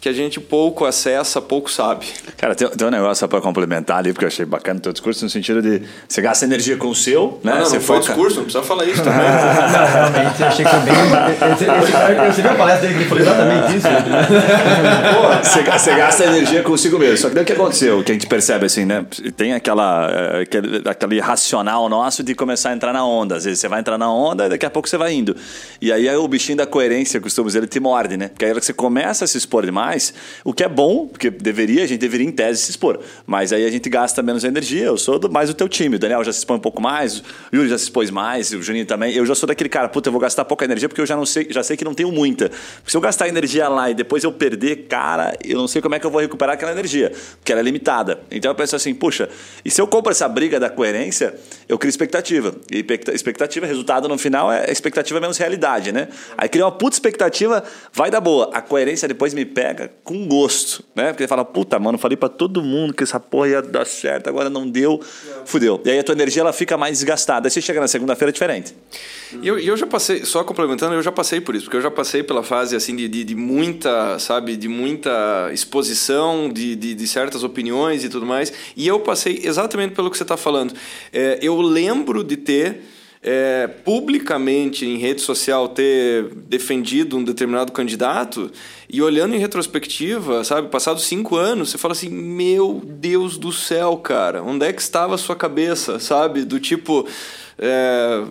que 0.06 0.10
a 0.10 0.14
gente 0.14 0.40
pouco 0.40 0.86
acessa, 0.86 1.42
pouco 1.42 1.72
sabe. 1.72 2.06
Cara, 2.38 2.54
tem, 2.54 2.70
tem 2.70 2.88
um 2.88 2.92
negócio 2.92 3.16
só 3.16 3.28
para 3.28 3.42
complementar 3.42 3.98
ali, 3.98 4.14
porque 4.14 4.26
eu 4.26 4.28
achei 4.28 4.46
bacana 4.46 4.78
o 4.78 4.82
teu 4.84 4.94
discurso, 4.94 5.26
no 5.26 5.32
sentido 5.32 5.64
de 5.64 5.82
você 6.08 6.22
gasta 6.22 6.46
energia 6.46 6.78
com 6.78 6.90
o 6.90 6.94
seu, 6.94 7.40
né? 7.44 7.54
Não, 7.54 7.60
não, 7.62 7.66
você 7.66 7.78
não 7.78 7.82
foca... 7.82 8.02
foi 8.02 8.08
discurso, 8.10 8.36
não 8.36 8.44
precisa 8.44 8.64
falar 8.64 8.86
isso 8.86 9.02
também. 9.04 9.24
não, 9.24 10.12
realmente, 10.12 10.42
eu 10.42 10.48
achei 10.48 10.64
que 10.64 10.70
foi 10.70 10.80
bem... 10.82 10.94
Esse, 11.54 11.66
cara, 11.92 12.32
você 12.32 12.42
viu 12.44 12.52
a 12.52 12.54
palestra 12.54 12.88
dele 12.88 13.00
que 13.00 13.10
falou 13.10 13.24
exatamente 13.24 13.78
isso? 13.78 13.88
Pô, 15.16 15.44
você, 15.44 15.64
você 15.64 15.96
gasta 15.96 16.24
energia 16.26 16.62
consigo 16.62 17.00
mesmo. 17.00 17.18
Só 17.18 17.30
que 17.30 17.34
daí 17.34 17.44
o 17.44 17.48
que 17.48 17.54
aconteceu, 17.54 18.04
que 18.04 18.12
a 18.12 18.14
gente 18.14 18.28
percebe 18.28 18.68
assim, 18.68 18.86
né? 18.86 19.04
Tem 19.36 19.54
aquela, 19.54 20.08
eh, 20.12 20.42
aquele, 20.42 20.84
aquele 20.88 21.20
racional 21.20 21.90
nosso 21.90 22.22
de 22.22 22.36
começar 22.36 22.70
a 22.70 22.74
entrar 22.76 22.94
na 22.94 23.04
onda. 23.04 23.38
Às 23.38 23.46
vezes 23.46 23.60
você 23.60 23.68
vai 23.68 23.80
entrar 23.80 23.98
na 23.98 24.14
onda 24.14 24.46
e 24.46 24.50
daqui 24.50 24.68
a 24.68 24.70
pouco 24.70 24.88
você 24.88 24.98
vai 24.98 25.14
indo. 25.14 25.36
E 25.82 25.92
aí 25.92 26.08
o 26.16 26.28
bichinho 26.28 26.60
da 26.60 26.68
coerência, 26.68 27.20
costumo 27.20 27.48
dizer, 27.48 27.58
ele 27.58 27.68
te 27.68 27.80
morde, 27.80 28.16
né? 28.18 28.28
Porque 28.28 28.46
aí 28.46 28.54
você 28.54 28.72
começa 28.72 29.26
a 29.26 29.28
se 29.28 29.36
expor 29.36 29.66
demais, 29.66 29.95
o 30.44 30.54
que 30.54 30.64
é 30.64 30.70
bom, 30.70 31.08
porque 31.08 31.30
deveria, 31.30 31.84
a 31.84 31.88
gente 31.88 32.00
deveria 32.00 32.28
em 32.28 32.32
tese 32.32 32.62
se 32.62 32.72
expor. 32.72 33.00
Mas 33.26 33.52
aí 33.54 33.66
a 33.66 33.72
gente 33.72 33.90
gasta 33.90 34.22
menos 34.22 34.44
energia. 34.44 34.86
Eu 34.86 34.98
sou 34.98 35.18
do, 35.18 35.32
mais 35.32 35.50
do 35.50 35.56
teu 35.56 35.68
time. 35.68 35.96
O 35.96 36.00
Daniel 36.00 36.24
já 36.24 36.32
se 36.32 36.40
expõe 36.40 36.58
um 36.58 36.62
pouco 36.62 36.82
mais, 36.82 37.20
o 37.20 37.24
Yuri 37.54 37.70
já 37.70 37.78
se 37.78 37.86
expôs 37.86 38.10
mais, 38.10 38.52
o 38.52 38.62
Juninho 38.62 38.86
também. 38.86 39.14
Eu 39.14 39.26
já 39.26 39.36
sou 39.36 39.48
daquele 39.48 39.70
cara, 39.70 39.90
puta, 39.90 40.10
eu 40.10 40.12
vou 40.12 40.22
gastar 40.22 40.46
pouca 40.46 40.66
energia 40.66 40.90
porque 40.90 41.02
eu 41.02 41.06
já 41.06 41.16
não 41.16 41.26
sei, 41.26 41.48
já 41.50 41.64
sei 41.64 41.78
que 41.78 41.84
não 41.86 41.94
tenho 41.94 42.12
muita. 42.12 42.50
Porque 42.50 42.92
se 42.92 42.98
eu 42.98 43.02
gastar 43.02 43.28
energia 43.28 43.68
lá 43.68 43.90
e 43.90 43.94
depois 43.94 44.24
eu 44.24 44.32
perder, 44.32 44.88
cara, 44.88 45.36
eu 45.44 45.58
não 45.58 45.68
sei 45.68 45.82
como 45.82 45.96
é 45.96 46.00
que 46.00 46.06
eu 46.06 46.12
vou 46.12 46.22
recuperar 46.22 46.56
aquela 46.56 46.72
energia, 46.72 47.12
porque 47.38 47.52
ela 47.52 47.62
é 47.62 47.64
limitada. 47.64 48.20
Então 48.32 48.52
eu 48.52 48.56
penso 48.56 48.76
assim, 48.76 48.94
puxa, 48.94 49.30
e 49.64 49.72
se 49.72 49.82
eu 49.82 49.88
compro 49.88 50.12
essa 50.12 50.28
briga 50.28 50.60
da 50.60 50.70
coerência, 50.70 51.34
eu 51.68 51.78
crio 51.78 51.90
expectativa. 51.90 52.56
E 52.72 52.86
expectativa, 53.14 53.66
resultado 53.66 54.08
no 54.08 54.18
final 54.18 54.52
é 54.52 54.72
expectativa 54.72 55.20
menos 55.20 55.38
realidade, 55.38 55.92
né? 55.92 56.08
Aí 56.38 56.50
cria 56.50 56.66
uma 56.66 56.72
puta 56.72 56.96
expectativa, 56.96 57.64
vai 57.94 58.10
dar 58.10 58.22
boa. 58.22 58.50
A 58.54 58.62
coerência 58.62 59.08
depois 59.08 59.34
me 59.34 59.46
pega 59.46 59.85
com 60.04 60.28
gosto, 60.28 60.84
né? 60.96 61.08
Porque 61.08 61.24
ele 61.24 61.28
fala, 61.28 61.44
puta, 61.44 61.78
mano, 61.80 61.98
falei 61.98 62.18
para 62.18 62.30
todo 62.30 62.62
mundo 62.62 62.94
que 62.94 63.04
essa 63.04 63.20
porra 63.20 63.50
ia 63.50 63.62
dar 63.62 63.86
certo, 63.86 64.28
agora 64.28 64.50
não 64.50 64.70
deu, 64.70 65.02
fudeu. 65.46 65.82
E 65.86 65.90
aí 65.90 66.00
a 66.00 66.04
tua 66.04 66.14
energia 66.14 66.42
ela 66.42 66.54
fica 66.54 66.78
mais 66.78 67.00
desgastada. 67.00 67.48
Aí 67.48 67.52
você 67.52 67.62
chega 67.62 67.80
na 67.80 67.88
segunda-feira 67.88 68.32
diferente. 68.32 68.76
E 69.42 69.48
eu, 69.48 69.60
eu 69.60 69.76
já 69.76 69.88
passei, 69.88 70.26
só 70.26 70.44
complementando, 70.44 70.94
eu 70.94 71.02
já 71.02 71.12
passei 71.12 71.42
por 71.42 71.56
isso, 71.56 71.66
porque 71.66 71.78
eu 71.78 71.82
já 71.82 71.92
passei 71.92 72.24
pela 72.24 72.44
fase 72.44 72.76
assim 72.76 72.96
de, 72.96 73.08
de, 73.08 73.24
de 73.24 73.36
muita, 73.36 74.18
sabe, 74.20 74.56
de 74.56 74.68
muita 74.68 75.50
exposição 75.52 76.50
de, 76.50 76.76
de, 76.76 76.94
de, 76.94 77.08
certas 77.08 77.44
opiniões 77.44 78.04
e 78.04 78.10
tudo 78.10 78.26
mais. 78.26 78.52
E 78.76 78.88
eu 78.88 79.00
passei 79.00 79.42
exatamente 79.44 79.94
pelo 79.94 80.10
que 80.10 80.18
você 80.18 80.24
está 80.24 80.38
falando. 80.38 80.74
É, 81.12 81.40
eu 81.42 81.60
lembro 81.62 82.24
de 82.24 82.38
ter 82.38 82.82
é, 83.28 83.66
publicamente 83.66 84.86
em 84.86 84.98
rede 84.98 85.20
social 85.20 85.68
ter 85.68 86.30
defendido 86.48 87.18
um 87.18 87.24
determinado 87.24 87.72
candidato 87.72 88.52
e 88.88 89.02
olhando 89.02 89.34
em 89.34 89.40
retrospectiva, 89.40 90.44
sabe, 90.44 90.70
passados 90.70 91.06
cinco 91.06 91.36
anos, 91.36 91.72
você 91.72 91.78
fala 91.80 91.94
assim: 91.94 92.08
Meu 92.08 92.84
Deus 92.86 93.36
do 93.36 93.52
céu, 93.52 93.98
cara, 93.98 94.44
onde 94.44 94.68
é 94.68 94.72
que 94.72 94.80
estava 94.80 95.16
a 95.16 95.18
sua 95.18 95.36
cabeça, 95.36 95.98
sabe? 95.98 96.46
Do 96.46 96.60
tipo 96.60 97.08
é, 97.58 98.24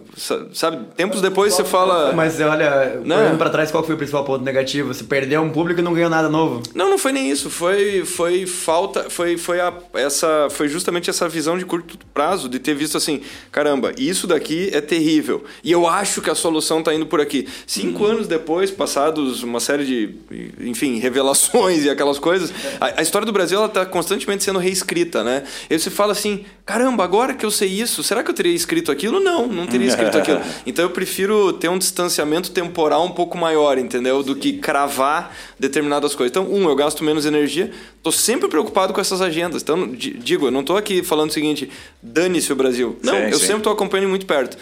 sabe, 0.52 0.84
tempos 0.96 1.22
depois 1.22 1.54
você 1.54 1.64
fala. 1.64 2.12
Mas 2.12 2.38
olha, 2.40 3.00
né? 3.02 3.16
olhando 3.16 3.38
pra 3.38 3.48
trás, 3.48 3.70
qual 3.70 3.82
foi 3.82 3.94
o 3.94 3.98
principal 3.98 4.22
ponto 4.22 4.44
negativo? 4.44 4.92
Você 4.92 5.04
perdeu 5.04 5.40
um 5.40 5.48
público 5.48 5.80
e 5.80 5.82
não 5.82 5.94
ganhou 5.94 6.10
nada 6.10 6.28
novo. 6.28 6.62
Não, 6.74 6.90
não 6.90 6.98
foi 6.98 7.12
nem 7.12 7.30
isso. 7.30 7.48
Foi, 7.48 8.04
foi 8.04 8.44
falta. 8.44 9.08
Foi, 9.08 9.38
foi, 9.38 9.60
a, 9.60 9.72
essa, 9.94 10.48
foi 10.50 10.68
justamente 10.68 11.08
essa 11.08 11.26
visão 11.26 11.56
de 11.56 11.64
curto 11.64 11.96
prazo, 12.12 12.50
de 12.50 12.58
ter 12.58 12.74
visto 12.74 12.98
assim: 12.98 13.22
caramba, 13.50 13.92
isso 13.96 14.26
daqui 14.26 14.68
é 14.74 14.80
terrível. 14.82 15.44
E 15.62 15.72
eu 15.72 15.86
acho 15.88 16.20
que 16.20 16.28
a 16.28 16.34
solução 16.34 16.82
tá 16.82 16.92
indo 16.92 17.06
por 17.06 17.20
aqui. 17.20 17.48
Cinco 17.66 18.04
hum. 18.04 18.08
anos 18.08 18.28
depois, 18.28 18.70
passados 18.70 19.42
uma 19.42 19.60
série 19.60 19.86
de, 19.86 20.14
enfim, 20.60 20.98
revelações 20.98 21.84
e 21.84 21.90
aquelas 21.90 22.18
coisas, 22.18 22.52
a, 22.78 23.00
a 23.00 23.02
história 23.02 23.24
do 23.24 23.32
Brasil 23.32 23.58
ela 23.58 23.70
tá 23.70 23.86
constantemente 23.86 24.44
sendo 24.44 24.58
reescrita, 24.58 25.24
né? 25.24 25.44
E 25.70 25.78
você 25.78 25.88
fala 25.88 26.12
assim: 26.12 26.44
caramba, 26.66 27.02
agora 27.02 27.32
que 27.32 27.46
eu 27.46 27.50
sei 27.50 27.70
isso, 27.70 28.02
será 28.02 28.22
que 28.22 28.30
eu 28.30 28.34
teria 28.34 28.52
escrito 28.54 28.92
aquilo? 28.92 29.13
Aquilo, 29.18 29.24
não, 29.32 29.46
não 29.46 29.66
teria 29.66 29.86
escrito 29.88 30.16
aquilo. 30.18 30.40
Então 30.66 30.84
eu 30.84 30.90
prefiro 30.90 31.52
ter 31.52 31.68
um 31.68 31.78
distanciamento 31.78 32.50
temporal 32.50 33.04
um 33.04 33.10
pouco 33.10 33.36
maior, 33.36 33.78
entendeu? 33.78 34.22
Do 34.22 34.34
que 34.34 34.54
cravar 34.54 35.34
determinadas 35.58 36.14
coisas. 36.14 36.30
Então, 36.30 36.50
um, 36.52 36.68
eu 36.68 36.74
gasto 36.76 37.04
menos 37.04 37.26
energia, 37.26 37.70
tô 38.02 38.10
sempre 38.12 38.48
preocupado 38.48 38.92
com 38.92 39.00
essas 39.00 39.20
agendas. 39.20 39.62
Então, 39.62 39.88
di- 39.88 40.14
digo, 40.18 40.46
eu 40.46 40.50
não 40.50 40.62
tô 40.64 40.76
aqui 40.76 41.02
falando 41.02 41.30
o 41.30 41.32
seguinte, 41.32 41.70
dane-se 42.02 42.52
o 42.52 42.56
Brasil. 42.56 42.96
Não, 43.02 43.14
Sim, 43.14 43.20
eu 43.30 43.38
sim. 43.38 43.46
sempre 43.46 43.62
tô 43.62 43.70
acompanhando 43.70 44.08
muito 44.08 44.26
perto. 44.26 44.56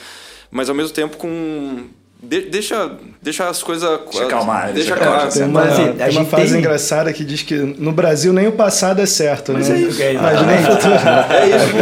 Mas 0.50 0.68
ao 0.68 0.74
mesmo 0.74 0.92
tempo 0.92 1.16
com. 1.16 1.84
de- 2.22 2.42
deixa, 2.42 2.92
deixa 3.22 3.48
as 3.48 3.62
coisas. 3.62 3.88
Deixa 4.10 4.24
acalmar, 4.24 4.72
Deixa 4.72 4.74
deixa 4.74 4.94
acalmar. 4.94 5.26
acalmar. 5.26 5.32
Tem 5.32 5.42
uma, 5.44 5.60
Mas, 5.60 5.72
assim, 5.72 5.82
tem 5.92 5.92
uma 6.06 6.10
gente 6.12 6.28
frase 6.30 6.50
tem- 6.50 6.58
engraçada 6.58 7.12
que 7.12 7.24
diz 7.24 7.42
que 7.42 7.54
no 7.54 7.90
Brasil 7.92 8.32
nem 8.34 8.48
o 8.48 8.52
passado 8.52 9.00
é 9.00 9.06
certo, 9.06 9.52
Mas 9.54 9.68
né? 9.68 9.76
é 9.76 9.80
isso. 9.80 10.02
Imagina 10.02 10.52
o 10.52 10.72
futuro. 10.72 10.94
É 10.94 11.46
isso. 11.48 11.76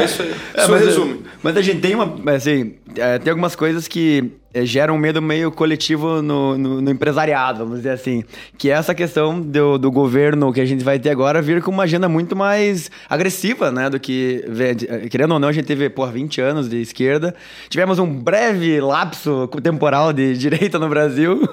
É 0.00 0.04
isso 0.04 0.22
aí. 0.22 0.34
É, 0.54 0.60
Isso 0.62 0.70
mas, 0.70 0.84
resume. 0.84 1.25
Mas 1.46 1.56
a 1.56 1.62
gente 1.62 1.80
tem 1.80 1.94
uma. 1.94 2.34
Assim, 2.34 2.74
é, 2.96 3.18
tem 3.18 3.30
algumas 3.30 3.54
coisas 3.56 3.86
que 3.88 4.32
é, 4.54 4.64
geram 4.64 4.94
um 4.94 4.98
medo 4.98 5.20
meio 5.20 5.50
coletivo 5.52 6.22
no, 6.22 6.56
no, 6.56 6.80
no 6.80 6.90
empresariado, 6.90 7.58
vamos 7.60 7.78
dizer 7.78 7.90
assim. 7.90 8.24
Que 8.56 8.70
é 8.70 8.74
essa 8.74 8.94
questão 8.94 9.40
do, 9.40 9.76
do 9.76 9.90
governo 9.90 10.52
que 10.52 10.60
a 10.60 10.64
gente 10.64 10.82
vai 10.82 10.98
ter 10.98 11.10
agora 11.10 11.42
vir 11.42 11.60
com 11.62 11.70
uma 11.70 11.82
agenda 11.82 12.08
muito 12.08 12.34
mais 12.34 12.90
agressiva, 13.08 13.70
né? 13.70 13.90
Do 13.90 14.00
que. 14.00 14.44
vê- 14.48 14.74
Querendo 15.10 15.32
ou 15.32 15.38
não, 15.38 15.48
a 15.48 15.52
gente 15.52 15.66
teve, 15.66 15.90
por 15.90 16.10
20 16.10 16.40
anos 16.40 16.68
de 16.68 16.80
esquerda. 16.80 17.34
Tivemos 17.68 17.98
um 17.98 18.06
breve 18.12 18.80
lapso 18.80 19.46
temporal 19.62 20.12
de 20.12 20.34
direita 20.38 20.78
no 20.78 20.88
Brasil. 20.88 21.46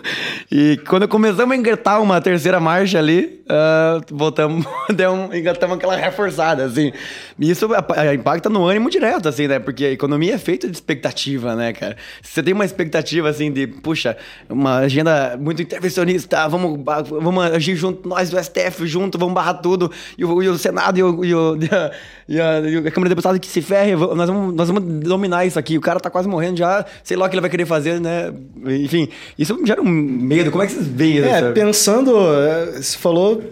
E 0.51 0.79
quando 0.87 1.07
começamos 1.07 1.51
a 1.53 1.57
engatar 1.57 2.01
uma 2.01 2.21
terceira 2.21 2.59
marcha 2.59 2.99
ali, 2.99 3.41
ah, 3.49 3.99
voltamos, 4.09 4.65
um, 4.89 5.35
engatamos 5.35 5.75
aquela 5.77 5.95
reforçada, 5.97 6.63
assim. 6.63 6.93
E 7.37 7.49
isso 7.49 7.67
impacta 8.13 8.49
no 8.49 8.65
ânimo 8.65 8.89
direto, 8.89 9.27
assim, 9.27 9.47
né? 9.47 9.59
Porque 9.59 9.83
a 9.85 9.91
economia 9.91 10.35
é 10.35 10.37
feita 10.37 10.67
de 10.67 10.73
expectativa, 10.73 11.32
né, 11.39 11.73
cara? 11.73 11.97
Você 12.21 12.41
tem 12.43 12.53
uma 12.53 12.65
expectativa, 12.65 13.29
assim, 13.29 13.51
de, 13.51 13.67
puxa, 13.67 14.15
uma 14.49 14.77
agenda 14.79 15.37
muito 15.39 15.61
intervencionista, 15.61 16.47
vamos, 16.47 16.79
vamos 17.09 17.43
agir 17.45 17.75
junto, 17.75 18.07
nós 18.07 18.29
do 18.29 18.37
STF 18.43 18.85
junto, 18.87 19.17
vamos 19.17 19.33
barrar 19.33 19.55
tudo, 19.55 19.91
e 20.17 20.23
o, 20.25 20.41
e 20.43 20.47
o 20.49 20.57
Senado 20.57 20.97
e, 20.99 21.03
o, 21.03 21.25
e, 21.25 21.33
o- 21.35 21.57
e 21.61 21.65
a, 21.73 21.91
e 22.27 22.39
a- 22.41 22.59
e 22.61 22.77
a 22.87 22.91
Câmara 22.91 23.09
de 23.09 23.09
Deputados 23.09 23.39
que 23.39 23.47
se 23.47 23.61
ferre, 23.61 23.95
nós 23.95 24.29
vamos, 24.29 24.53
nós 24.55 24.67
vamos 24.69 24.83
dominar 25.03 25.45
isso 25.45 25.57
aqui. 25.59 25.77
O 25.77 25.81
cara 25.81 25.99
tá 25.99 26.09
quase 26.09 26.27
morrendo 26.27 26.57
já, 26.57 26.85
sei 27.03 27.17
lá 27.17 27.25
o 27.25 27.29
que 27.29 27.35
ele 27.35 27.41
vai 27.41 27.49
querer 27.49 27.65
fazer, 27.65 27.99
né? 27.99 28.31
Enfim, 28.65 29.07
isso 29.37 29.59
gera 29.65 29.81
um 29.81 29.85
medo. 29.89 30.51
Como 30.51 30.63
é 30.63 30.67
que 30.67 30.73
vocês 30.73 30.87
veem 30.87 31.19
É, 31.19 31.27
essa... 31.29 31.51
pensando, 31.51 32.15
é, 32.33 32.65
você 32.81 32.97
falou 32.97 33.43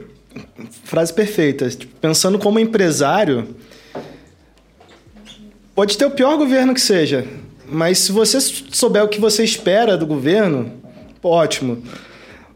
frase 0.85 1.13
perfeita, 1.13 1.69
tipo, 1.69 1.93
pensando 1.99 2.39
como 2.39 2.57
empresário, 2.59 3.49
pode 5.75 5.97
ter 5.97 6.05
o 6.05 6.11
pior 6.11 6.37
governo 6.37 6.73
que 6.73 6.81
seja, 6.81 7.25
mas 7.71 7.99
se 7.99 8.11
você 8.11 8.39
souber 8.39 9.03
o 9.03 9.07
que 9.07 9.19
você 9.19 9.43
espera 9.43 9.97
do 9.97 10.05
governo, 10.05 10.71
ótimo. 11.23 11.81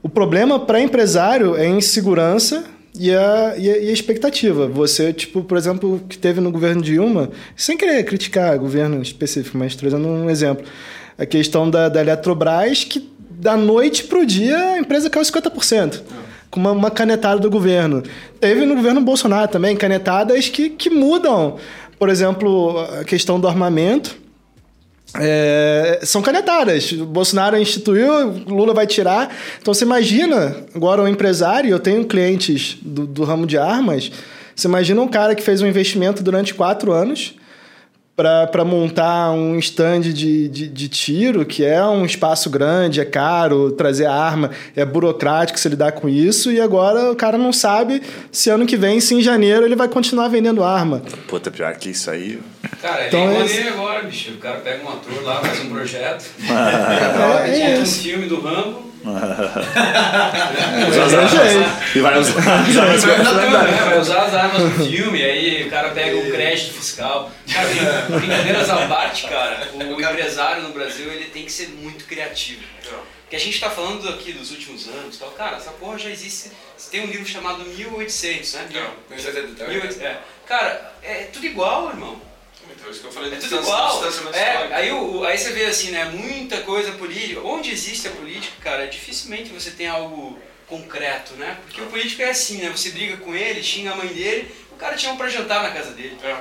O 0.04 0.10
problema 0.10 0.60
para 0.60 0.82
empresário 0.82 1.56
é 1.56 1.66
a 1.66 1.70
insegurança 1.70 2.66
e 2.98 3.12
a, 3.12 3.56
e, 3.58 3.70
a, 3.70 3.78
e 3.78 3.90
a 3.90 3.92
expectativa. 3.92 4.68
Você, 4.68 5.12
tipo, 5.14 5.44
por 5.44 5.58
exemplo, 5.58 6.02
que 6.08 6.18
teve 6.18 6.40
no 6.40 6.52
governo 6.52 6.82
Dilma, 6.82 7.30
sem 7.56 7.78
querer 7.78 8.04
criticar 8.04 8.58
governo 8.58 9.02
específico, 9.02 9.58
mas 9.58 9.76
trazendo 9.76 10.08
um 10.08 10.30
exemplo, 10.30 10.66
a 11.18 11.26
questão 11.26 11.70
da, 11.70 11.90
da 11.90 12.02
Eletrobras, 12.02 12.84
que 12.84 13.10
da 13.30 13.58
noite 13.58 14.04
para 14.06 14.20
o 14.20 14.26
dia 14.26 14.58
a 14.58 14.80
empresa 14.80 15.10
caiu 15.10 15.26
50%. 15.26 16.02
Com 16.50 16.60
uma, 16.60 16.72
uma 16.72 16.92
canetada 16.92 17.40
do 17.40 17.50
governo. 17.50 18.04
Teve 18.40 18.66
no 18.66 18.76
governo 18.76 19.02
Bolsonaro 19.02 19.48
também 19.50 19.76
canetadas 19.76 20.48
que, 20.48 20.70
que 20.70 20.90
mudam. 20.90 21.58
Por 21.98 22.10
exemplo, 22.10 22.80
a 23.00 23.04
questão 23.04 23.40
do 23.40 23.48
armamento. 23.48 24.25
É, 25.20 26.00
são 26.04 26.22
canetadas. 26.22 26.92
Bolsonaro 26.92 27.58
instituiu, 27.58 28.30
Lula 28.48 28.74
vai 28.74 28.88
tirar. 28.88 29.34
Então 29.62 29.74
você 29.74 29.86
imagina, 29.86 30.56
agora 30.74 31.02
um 31.02 31.08
empresário, 31.08 31.70
eu 31.70 31.80
tenho 31.80 32.06
clientes 32.06 32.78
do, 32.82 33.06
do 33.06 33.24
ramo 33.24 33.46
de 33.46 33.58
armas. 33.58 34.12
Você 34.56 34.68
imagina 34.68 35.02
um 35.02 35.08
cara 35.08 35.36
que 35.36 35.44
fez 35.44 35.62
um 35.62 35.68
investimento 35.68 36.24
durante 36.24 36.54
quatro 36.54 36.92
anos 36.92 37.36
para 38.16 38.64
montar 38.64 39.32
um 39.32 39.60
stand 39.60 40.00
de, 40.02 40.48
de, 40.48 40.68
de, 40.70 40.88
tiro, 40.88 41.46
que 41.46 41.66
é 41.66 41.84
um 41.84 42.06
espaço 42.06 42.50
grande, 42.50 43.02
é 43.02 43.06
caro, 43.06 43.72
trazer 43.74 44.06
arma, 44.06 44.52
é 44.74 44.86
burocrático 44.86 45.60
se 45.60 45.68
lidar 45.68 45.92
com 45.92 46.08
isso, 46.08 46.50
e 46.50 46.62
agora 46.62 47.12
o 47.12 47.16
cara 47.16 47.38
não 47.38 47.52
sabe 47.52 48.02
se 48.32 48.50
ano 48.50 48.66
que 48.66 48.78
vem, 48.78 49.02
se 49.02 49.14
em 49.16 49.22
janeiro, 49.22 49.66
ele 49.66 49.76
vai 49.76 49.90
continuar 49.90 50.30
vendendo 50.30 50.64
arma. 50.64 51.02
Puta, 51.28 51.52
pior 51.52 51.74
que 51.76 51.90
isso 51.90 52.10
aí. 52.10 52.40
Cara, 52.82 53.08
Então, 53.08 53.44
esse- 53.44 53.60
é 53.60 53.68
agora, 53.70 54.04
bicho. 54.04 54.32
O 54.32 54.38
cara 54.38 54.60
pega 54.60 54.82
um 54.86 54.90
ator 54.90 55.22
lá, 55.24 55.42
faz 55.42 55.60
um 55.60 55.70
projeto. 55.70 56.24
É, 57.46 57.60
é, 57.60 57.76
é 57.76 57.80
um 57.80 57.86
filme 57.86 58.28
do 58.28 58.40
Rambo. 58.40 58.86
É, 59.06 59.10
E 61.96 62.00
vai 62.02 62.18
usar. 62.20 62.40
É, 62.40 63.86
vai 63.86 64.00
usar 64.00 64.24
as 64.24 64.34
armas 64.34 64.62
do 64.64 64.72
filme, 64.86 65.22
aí 65.24 65.66
o 65.68 65.70
cara 65.70 65.90
pega 65.90 66.18
um 66.18 66.32
crédito 66.32 66.74
fiscal. 66.74 67.30
Cara, 67.56 68.02
brin- 68.08 68.20
brincadeiras 68.20 68.70
à 68.70 68.88
parte, 68.88 69.28
cara, 69.28 69.72
o 69.74 70.02
empresário 70.02 70.64
no 70.64 70.74
Brasil 70.74 71.12
ele 71.12 71.26
tem 71.26 71.46
que 71.46 71.52
ser 71.52 71.70
muito 71.70 72.06
criativo. 72.06 72.62
Porque 73.22 73.38
a 73.38 73.40
gente 73.40 73.60
tá 73.60 73.70
falando 73.72 74.08
aqui 74.10 74.34
dos 74.34 74.52
últimos 74.52 74.88
anos 74.88 75.18
tal. 75.18 75.32
Cara, 75.32 75.58
essa 75.58 75.72
porra 75.72 75.98
já 75.98 76.10
existe. 76.10 76.52
Tem 76.92 77.02
um 77.02 77.08
livro 77.08 77.26
chamado 77.26 77.66
1800, 77.66 78.54
né? 78.54 78.70
Não, 78.74 78.94
1800. 79.10 79.68
1800, 79.68 80.02
é. 80.02 80.22
Cara, 80.46 80.94
é 81.02 81.24
tudo 81.34 81.46
igual, 81.46 81.90
irmão. 81.90 82.22
Então, 82.70 82.92
isso 82.92 83.00
que 83.00 83.08
eu 83.08 83.12
falei 83.12 83.34
É 83.34 83.36
tudo 83.38 83.56
igual. 83.64 84.04
É, 84.34 84.76
aí, 84.76 84.92
o, 84.92 85.24
aí 85.24 85.38
você 85.38 85.52
vê 85.54 85.66
assim, 85.66 85.90
né? 85.92 86.06
Muita 86.06 86.62
coisa 86.62 86.92
política. 86.94 87.42
Onde 87.42 87.72
existe 87.72 88.08
a 88.08 88.12
política, 88.12 88.54
cara, 88.62 88.86
dificilmente 88.88 89.50
você 89.50 89.72
tem 89.72 89.88
algo 89.88 90.38
concreto, 90.68 91.34
né? 91.34 91.58
Porque 91.66 91.82
o 91.82 91.86
político 91.88 92.22
é 92.22 92.30
assim, 92.30 92.58
né? 92.58 92.70
Você 92.70 92.90
briga 92.92 93.18
com 93.18 93.36
ele, 93.36 93.64
xinga 93.64 93.92
a 93.92 93.96
mãe 93.96 94.08
dele, 94.08 94.54
o 94.72 94.76
cara 94.76 94.96
te 94.96 95.04
chama 95.04 95.18
pra 95.18 95.30
jantar 95.30 95.64
na 95.64 95.72
casa 95.72 95.92
dele. 95.92 96.18
É. 96.24 96.36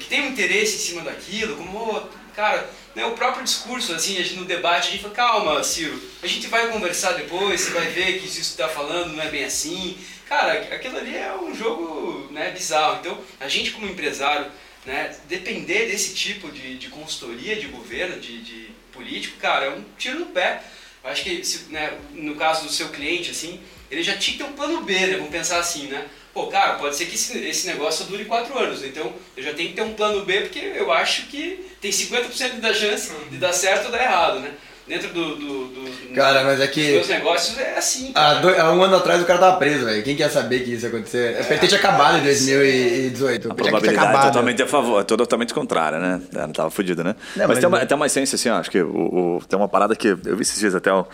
Que 0.00 0.08
tem 0.08 0.22
um 0.22 0.28
interesse 0.30 0.76
em 0.76 0.78
cima 0.78 1.02
daquilo, 1.02 1.56
como, 1.56 2.08
cara, 2.34 2.68
né, 2.94 3.04
o 3.04 3.12
próprio 3.12 3.44
discurso, 3.44 3.94
assim, 3.94 4.16
a 4.18 4.22
gente, 4.22 4.34
no 4.34 4.44
debate, 4.44 4.88
a 4.88 4.90
gente 4.90 5.02
fala, 5.02 5.14
calma, 5.14 5.62
Ciro, 5.62 6.00
a 6.22 6.26
gente 6.26 6.48
vai 6.48 6.68
conversar 6.68 7.12
depois, 7.12 7.60
você 7.60 7.70
vai 7.70 7.86
ver 7.86 8.18
que 8.18 8.26
isso 8.26 8.40
que 8.40 8.46
você 8.46 8.56
tá 8.56 8.68
falando 8.68 9.12
não 9.12 9.22
é 9.22 9.28
bem 9.28 9.44
assim. 9.44 9.96
Cara, 10.28 10.52
aquilo 10.74 10.96
ali 10.96 11.16
é 11.16 11.32
um 11.36 11.54
jogo 11.54 12.28
né, 12.32 12.50
bizarro. 12.50 12.98
Então, 13.00 13.18
a 13.38 13.48
gente 13.48 13.72
como 13.72 13.86
empresário, 13.86 14.50
né, 14.84 15.16
depender 15.28 15.86
desse 15.86 16.14
tipo 16.14 16.50
de, 16.50 16.78
de 16.78 16.88
consultoria 16.88 17.56
de 17.56 17.66
governo, 17.66 18.18
de, 18.20 18.40
de 18.42 18.70
político, 18.92 19.38
cara, 19.38 19.66
é 19.66 19.70
um 19.70 19.84
tiro 19.98 20.20
no 20.20 20.26
pé. 20.26 20.62
Eu 21.02 21.10
acho 21.10 21.22
que, 21.22 21.44
se, 21.44 21.70
né, 21.70 21.98
no 22.12 22.36
caso 22.36 22.64
do 22.64 22.72
seu 22.72 22.88
cliente, 22.88 23.30
assim, 23.30 23.60
ele 23.90 24.02
já 24.02 24.16
tinha 24.16 24.36
que 24.36 24.44
ter 24.44 24.48
um 24.48 24.54
plano 24.54 24.82
B, 24.82 24.94
né? 24.94 25.16
Vamos 25.16 25.30
pensar 25.30 25.58
assim, 25.58 25.86
né? 25.86 26.06
Pô, 26.32 26.46
cara, 26.46 26.74
pode 26.74 26.94
ser 26.96 27.06
que 27.06 27.14
esse, 27.16 27.36
esse 27.38 27.66
negócio 27.66 28.06
dure 28.06 28.24
quatro 28.24 28.56
anos, 28.58 28.84
então 28.84 29.12
eu 29.36 29.42
já 29.42 29.52
tenho 29.52 29.70
que 29.70 29.74
ter 29.74 29.82
um 29.82 29.94
plano 29.94 30.24
B, 30.24 30.42
porque 30.42 30.58
eu 30.76 30.92
acho 30.92 31.26
que 31.26 31.66
tem 31.80 31.90
50% 31.90 32.60
da 32.60 32.72
chance 32.72 33.10
de 33.30 33.36
dar 33.36 33.52
certo 33.52 33.86
ou 33.86 33.90
dar 33.92 34.02
errado, 34.02 34.38
né? 34.40 34.50
Dentro 34.86 35.08
do, 35.10 35.36
do, 35.36 35.64
do- 35.68 36.14
Cara, 36.16 36.42
mas 36.42 36.60
é 36.60 36.66
dos 36.66 36.74
que- 36.74 36.92
meus 36.92 37.06
negócios 37.08 37.56
é 37.58 37.76
assim. 37.78 38.10
Há, 38.10 38.20
cara. 38.20 38.34
dois- 38.40 38.58
há 38.58 38.72
um 38.72 38.82
ano 38.82 38.96
atrás 38.96 39.22
o 39.22 39.24
cara 39.24 39.38
tava 39.38 39.56
preso, 39.56 39.84
velho. 39.84 40.02
Quem 40.02 40.16
quer 40.16 40.28
saber 40.30 40.64
que 40.64 40.72
isso 40.72 40.84
ia 40.84 40.88
acontecer? 40.88 41.36
É, 41.36 41.42
ter 41.42 41.68
tinha 41.68 41.78
acabado 41.78 42.18
em 42.18 42.22
2018. 42.22 43.52
A 43.52 43.54
probabilidade 43.54 44.16
é 44.18 44.22
totalmente 44.28 44.62
a 44.62 44.66
favor, 44.66 45.00
é 45.00 45.04
totalmente 45.04 45.54
contrária, 45.54 45.98
né? 46.00 46.20
É, 46.34 46.38
Não 46.40 46.52
tava 46.52 46.70
fudido, 46.70 47.04
né? 47.04 47.14
Não, 47.36 47.46
mas, 47.46 47.48
mas 47.48 47.58
tem, 47.60 47.68
uma, 47.68 47.80
é- 47.80 47.86
tem 47.86 47.96
uma 47.96 48.06
essência, 48.06 48.34
assim, 48.34 48.48
ó, 48.48 48.56
acho 48.56 48.70
que 48.70 48.80
o, 48.82 49.36
o- 49.38 49.42
tem 49.48 49.56
uma 49.56 49.68
parada 49.68 49.94
que 49.94 50.08
eu 50.08 50.16
vi 50.36 50.42
esses 50.42 50.58
dias 50.58 50.74
até 50.74 50.92
o. 50.92 51.06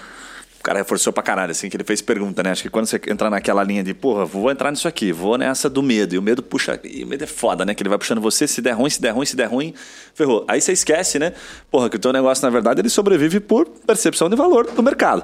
Cara 0.67 0.81
reforçou 0.81 1.13
pra 1.13 1.23
caralho, 1.23 1.53
assim, 1.53 1.71
que 1.71 1.77
ele 1.77 1.85
fez 1.85 2.03
pergunta, 2.03 2.43
né? 2.43 2.51
Acho 2.51 2.65
que 2.65 2.69
quando 2.69 2.87
você 2.87 3.01
entrar 3.07 3.31
naquela 3.31 3.63
linha 3.63 3.85
de, 3.85 3.95
porra, 3.95 4.25
vou 4.25 4.51
entrar 4.51 4.73
nisso 4.73 4.89
aqui, 4.89 5.13
vou 5.13 5.39
nessa 5.39 5.71
do 5.71 5.81
medo. 5.81 6.17
E 6.17 6.19
o 6.19 6.23
medo 6.23 6.43
puxa. 6.43 6.81
E 6.83 7.05
o 7.05 7.07
medo 7.07 7.23
é 7.23 7.27
foda, 7.29 7.65
né? 7.65 7.73
Que 7.73 7.85
ele 7.85 7.89
vai 7.89 7.97
puxando 7.97 8.21
você, 8.21 8.49
se 8.49 8.61
der 8.61 8.73
ruim, 8.73 8.91
se 8.91 9.01
der 9.01 9.13
ruim, 9.13 9.25
se 9.25 9.37
der 9.37 9.47
ruim, 9.47 9.73
ferrou. 10.13 10.45
Aí 10.49 10.61
você 10.61 10.73
esquece, 10.73 11.21
né? 11.21 11.35
Porra, 11.71 11.89
que 11.89 11.95
o 11.95 12.01
teu 12.01 12.13
negócio, 12.13 12.45
na 12.45 12.51
verdade, 12.51 12.81
ele 12.81 12.89
sobrevive 12.89 13.39
por 13.39 13.69
percepção 13.87 14.29
de 14.29 14.35
valor 14.35 14.67
do 14.67 14.83
mercado. 14.83 15.23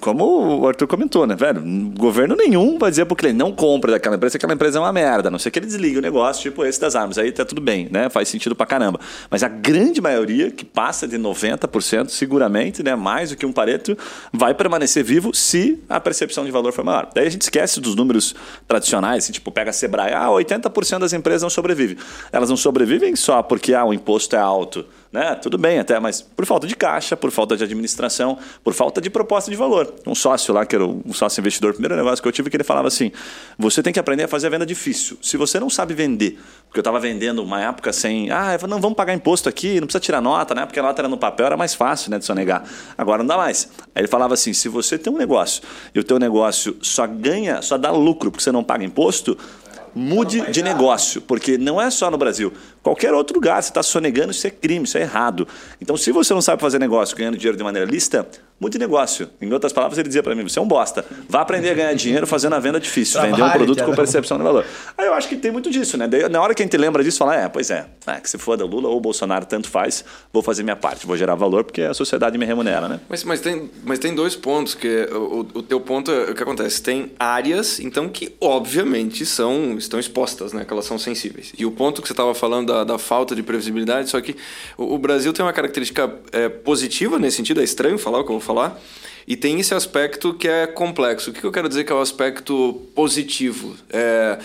Como 0.00 0.60
o 0.60 0.68
Arthur 0.68 0.86
comentou, 0.86 1.26
né, 1.26 1.34
velho? 1.34 1.60
Governo 1.98 2.36
nenhum 2.36 2.78
vai 2.78 2.90
dizer 2.90 3.06
pro 3.06 3.16
cliente, 3.16 3.36
não 3.36 3.50
compra 3.50 3.90
daquela 3.90 4.14
empresa, 4.14 4.36
aquela 4.36 4.54
empresa 4.54 4.78
é 4.78 4.80
uma 4.80 4.92
merda. 4.92 5.30
A 5.30 5.30
não 5.32 5.38
sei 5.40 5.50
que 5.50 5.58
ele 5.58 5.66
desliga 5.66 5.98
o 5.98 6.02
negócio, 6.02 6.40
tipo 6.44 6.64
esse 6.64 6.80
das 6.80 6.94
armas. 6.94 7.18
Aí 7.18 7.32
tá 7.32 7.44
tudo 7.44 7.60
bem, 7.60 7.88
né? 7.90 8.08
Faz 8.08 8.28
sentido 8.28 8.54
pra 8.54 8.66
caramba. 8.66 9.00
Mas 9.28 9.42
a 9.42 9.48
grande 9.48 10.00
maioria, 10.00 10.52
que 10.52 10.64
passa 10.64 11.08
de 11.08 11.18
90%, 11.18 12.10
seguramente, 12.10 12.84
né? 12.84 12.94
Mais 12.94 13.30
do 13.30 13.36
que 13.36 13.44
um 13.44 13.52
pareto, 13.52 13.98
vai 14.32 14.43
permanecer 14.52 15.02
vivo 15.02 15.32
se 15.32 15.82
a 15.88 15.98
percepção 16.00 16.44
de 16.44 16.50
valor 16.50 16.72
for 16.72 16.84
maior. 16.84 17.08
Daí 17.14 17.26
a 17.26 17.30
gente 17.30 17.42
esquece 17.42 17.80
dos 17.80 17.94
números 17.94 18.34
tradicionais, 18.68 19.24
assim, 19.24 19.32
tipo, 19.32 19.50
pega 19.50 19.70
a 19.70 19.72
Sebrae, 19.72 20.12
ah, 20.12 20.28
80% 20.28 20.98
das 20.98 21.12
empresas 21.12 21.42
não 21.42 21.50
sobrevivem. 21.50 21.96
Elas 22.32 22.50
não 22.50 22.56
sobrevivem 22.56 23.16
só 23.16 23.42
porque 23.42 23.72
ah, 23.72 23.84
o 23.84 23.94
imposto 23.94 24.36
é 24.36 24.38
alto 24.40 24.84
né? 25.14 25.36
Tudo 25.36 25.56
bem 25.56 25.78
até, 25.78 26.00
mas 26.00 26.20
por 26.20 26.44
falta 26.44 26.66
de 26.66 26.74
caixa, 26.74 27.16
por 27.16 27.30
falta 27.30 27.56
de 27.56 27.62
administração, 27.62 28.36
por 28.64 28.74
falta 28.74 29.00
de 29.00 29.08
proposta 29.08 29.48
de 29.48 29.56
valor. 29.56 29.94
Um 30.04 30.14
sócio 30.14 30.52
lá, 30.52 30.66
que 30.66 30.74
era 30.74 30.84
um 30.84 31.12
sócio 31.12 31.40
investidor, 31.40 31.70
o 31.70 31.74
primeiro 31.74 31.94
negócio 31.94 32.20
que 32.20 32.26
eu 32.26 32.32
tive, 32.32 32.50
que 32.50 32.56
ele 32.56 32.64
falava 32.64 32.88
assim: 32.88 33.12
você 33.56 33.80
tem 33.80 33.92
que 33.92 34.00
aprender 34.00 34.24
a 34.24 34.28
fazer 34.28 34.48
a 34.48 34.50
venda 34.50 34.66
difícil. 34.66 35.16
Se 35.22 35.36
você 35.36 35.60
não 35.60 35.70
sabe 35.70 35.94
vender, 35.94 36.36
porque 36.66 36.80
eu 36.80 36.80
estava 36.80 36.98
vendendo 36.98 37.44
uma 37.44 37.60
época 37.62 37.92
sem, 37.92 38.28
ah, 38.32 38.58
não 38.68 38.80
vamos 38.80 38.96
pagar 38.96 39.14
imposto 39.14 39.48
aqui, 39.48 39.74
não 39.78 39.86
precisa 39.86 40.00
tirar 40.00 40.20
nota, 40.20 40.52
né? 40.52 40.66
Porque 40.66 40.80
a 40.80 40.82
nota 40.82 41.00
era 41.00 41.08
no 41.08 41.16
papel, 41.16 41.46
era 41.46 41.56
mais 41.56 41.76
fácil, 41.76 42.10
né, 42.10 42.18
de 42.18 42.24
sonegar. 42.24 42.64
Agora 42.98 43.22
não 43.22 43.28
dá 43.28 43.36
mais. 43.36 43.68
Aí 43.94 44.00
ele 44.00 44.08
falava 44.08 44.34
assim: 44.34 44.52
se 44.52 44.68
você 44.68 44.98
tem 44.98 45.12
um 45.12 45.16
negócio 45.16 45.62
e 45.94 46.00
o 46.00 46.02
teu 46.02 46.18
negócio 46.18 46.76
só 46.82 47.06
ganha, 47.06 47.62
só 47.62 47.78
dá 47.78 47.92
lucro 47.92 48.32
porque 48.32 48.42
você 48.42 48.50
não 48.50 48.64
paga 48.64 48.84
imposto, 48.84 49.38
mude 49.94 50.50
de 50.50 50.62
negócio, 50.62 51.20
porque 51.20 51.56
não 51.56 51.80
é 51.80 51.90
só 51.90 52.10
no 52.10 52.18
Brasil. 52.18 52.52
Qualquer 52.82 53.14
outro 53.14 53.36
lugar, 53.36 53.62
você 53.62 53.70
está 53.70 53.82
sonegando, 53.82 54.32
isso 54.32 54.46
é 54.46 54.50
crime, 54.50 54.84
isso 54.84 54.98
é 54.98 55.02
errado. 55.02 55.46
Então, 55.80 55.96
se 55.96 56.10
você 56.10 56.34
não 56.34 56.42
sabe 56.42 56.60
fazer 56.60 56.78
negócio 56.78 57.16
ganhando 57.16 57.36
dinheiro 57.36 57.56
de 57.56 57.62
maneira 57.62 57.88
lícita, 57.88 58.26
mude 58.64 58.78
de 58.78 58.78
negócio. 58.78 59.28
Em 59.40 59.52
outras 59.52 59.72
palavras, 59.72 59.98
ele 59.98 60.08
dizia 60.08 60.22
para 60.22 60.34
mim: 60.34 60.42
você 60.42 60.58
é 60.58 60.62
um 60.62 60.66
bosta. 60.66 61.04
Vá 61.28 61.42
aprender 61.42 61.70
a 61.70 61.74
ganhar 61.74 61.94
dinheiro 61.94 62.26
fazendo 62.26 62.54
a 62.54 62.58
venda 62.58 62.80
difícil, 62.80 63.20
vender 63.20 63.42
um 63.42 63.50
produto 63.50 63.84
com 63.84 63.94
percepção 63.94 64.38
de 64.38 64.42
valor. 64.42 64.64
Aí 64.96 65.06
eu 65.06 65.14
acho 65.14 65.28
que 65.28 65.36
tem 65.36 65.50
muito 65.50 65.70
disso, 65.70 65.98
né? 65.98 66.08
Daí, 66.08 66.28
na 66.28 66.40
hora 66.40 66.54
que 66.54 66.62
a 66.62 66.64
gente 66.64 66.76
lembra 66.76 67.04
disso, 67.04 67.18
fala: 67.18 67.36
é, 67.36 67.48
pois 67.48 67.70
é, 67.70 67.86
é 68.06 68.20
que 68.20 68.30
se 68.30 68.38
foda 68.38 68.64
Lula 68.64 68.88
ou 68.88 69.00
Bolsonaro, 69.00 69.44
tanto 69.44 69.68
faz, 69.68 70.04
vou 70.32 70.42
fazer 70.42 70.62
minha 70.62 70.76
parte, 70.76 71.06
vou 71.06 71.16
gerar 71.16 71.34
valor 71.34 71.64
porque 71.64 71.82
a 71.82 71.94
sociedade 71.94 72.38
me 72.38 72.46
remunera, 72.46 72.88
né? 72.88 73.00
Mas, 73.08 73.22
mas, 73.24 73.40
tem, 73.40 73.70
mas 73.84 73.98
tem 73.98 74.14
dois 74.14 74.34
pontos, 74.34 74.74
que 74.74 75.08
o, 75.12 75.40
o 75.54 75.62
teu 75.62 75.80
ponto 75.80 76.10
é 76.10 76.30
o 76.30 76.34
que 76.34 76.42
acontece. 76.42 76.82
Tem 76.82 77.12
áreas, 77.18 77.78
então, 77.80 78.08
que 78.08 78.34
obviamente 78.40 79.26
são, 79.26 79.76
estão 79.76 80.00
expostas, 80.00 80.52
né? 80.52 80.64
Que 80.64 80.72
elas 80.72 80.86
são 80.86 80.98
sensíveis. 80.98 81.52
E 81.58 81.66
o 81.66 81.70
ponto 81.70 82.00
que 82.00 82.08
você 82.08 82.12
estava 82.12 82.34
falando 82.34 82.72
da, 82.72 82.84
da 82.84 82.98
falta 82.98 83.34
de 83.34 83.42
previsibilidade, 83.42 84.08
só 84.08 84.20
que 84.20 84.36
o, 84.78 84.94
o 84.94 84.98
Brasil 84.98 85.32
tem 85.32 85.44
uma 85.44 85.52
característica 85.52 86.12
é, 86.32 86.48
positiva 86.48 87.18
nesse 87.18 87.36
sentido, 87.36 87.60
é 87.60 87.64
estranho 87.64 87.98
falar 87.98 88.20
o 88.20 88.24
que 88.24 88.30
eu 88.30 88.38
vou 88.38 88.40
falar, 88.40 88.53
e 89.26 89.36
tem 89.36 89.58
esse 89.58 89.74
aspecto 89.74 90.34
que 90.34 90.46
é 90.46 90.66
complexo. 90.66 91.30
O 91.30 91.32
que 91.32 91.44
eu 91.44 91.52
quero 91.52 91.68
dizer 91.68 91.84
que 91.84 91.92
é 91.92 91.94
o 91.94 92.00
aspecto 92.00 92.82
positivo? 92.94 93.76
É 93.90 94.38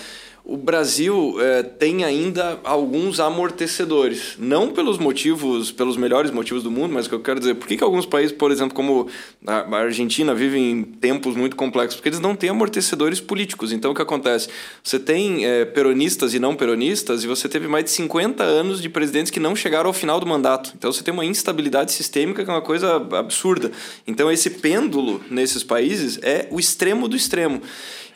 o 0.49 0.57
Brasil 0.57 1.35
é, 1.39 1.61
tem 1.61 2.03
ainda 2.03 2.59
alguns 2.63 3.19
amortecedores. 3.19 4.35
Não 4.39 4.71
pelos 4.71 4.97
motivos, 4.97 5.71
pelos 5.71 5.95
melhores 5.95 6.31
motivos 6.31 6.63
do 6.63 6.71
mundo, 6.71 6.91
mas 6.91 7.05
o 7.05 7.09
que 7.09 7.13
eu 7.13 7.19
quero 7.19 7.39
dizer, 7.39 7.53
por 7.53 7.67
que, 7.67 7.77
que 7.77 7.83
alguns 7.83 8.07
países, 8.07 8.31
por 8.31 8.51
exemplo, 8.51 8.73
como 8.73 9.07
a 9.45 9.77
Argentina, 9.77 10.33
vivem 10.33 10.81
tempos 10.81 11.35
muito 11.35 11.55
complexos? 11.55 11.97
Porque 11.97 12.09
eles 12.09 12.19
não 12.19 12.35
têm 12.35 12.49
amortecedores 12.49 13.19
políticos. 13.19 13.71
Então, 13.71 13.91
o 13.91 13.95
que 13.95 14.01
acontece? 14.01 14.49
Você 14.83 14.97
tem 14.97 15.45
é, 15.45 15.65
peronistas 15.65 16.33
e 16.33 16.39
não 16.39 16.55
peronistas, 16.55 17.23
e 17.23 17.27
você 17.27 17.47
teve 17.47 17.67
mais 17.67 17.85
de 17.85 17.91
50 17.91 18.43
anos 18.43 18.81
de 18.81 18.89
presidentes 18.89 19.29
que 19.29 19.39
não 19.39 19.55
chegaram 19.55 19.85
ao 19.85 19.93
final 19.93 20.19
do 20.19 20.25
mandato. 20.25 20.73
Então, 20.75 20.91
você 20.91 21.03
tem 21.03 21.13
uma 21.13 21.25
instabilidade 21.25 21.91
sistêmica 21.91 22.43
que 22.43 22.49
é 22.49 22.53
uma 22.53 22.61
coisa 22.63 22.95
absurda. 23.11 23.71
Então, 24.07 24.31
esse 24.31 24.49
pêndulo 24.49 25.21
nesses 25.29 25.63
países 25.63 26.17
é 26.23 26.47
o 26.49 26.59
extremo 26.59 27.07
do 27.07 27.15
extremo. 27.15 27.61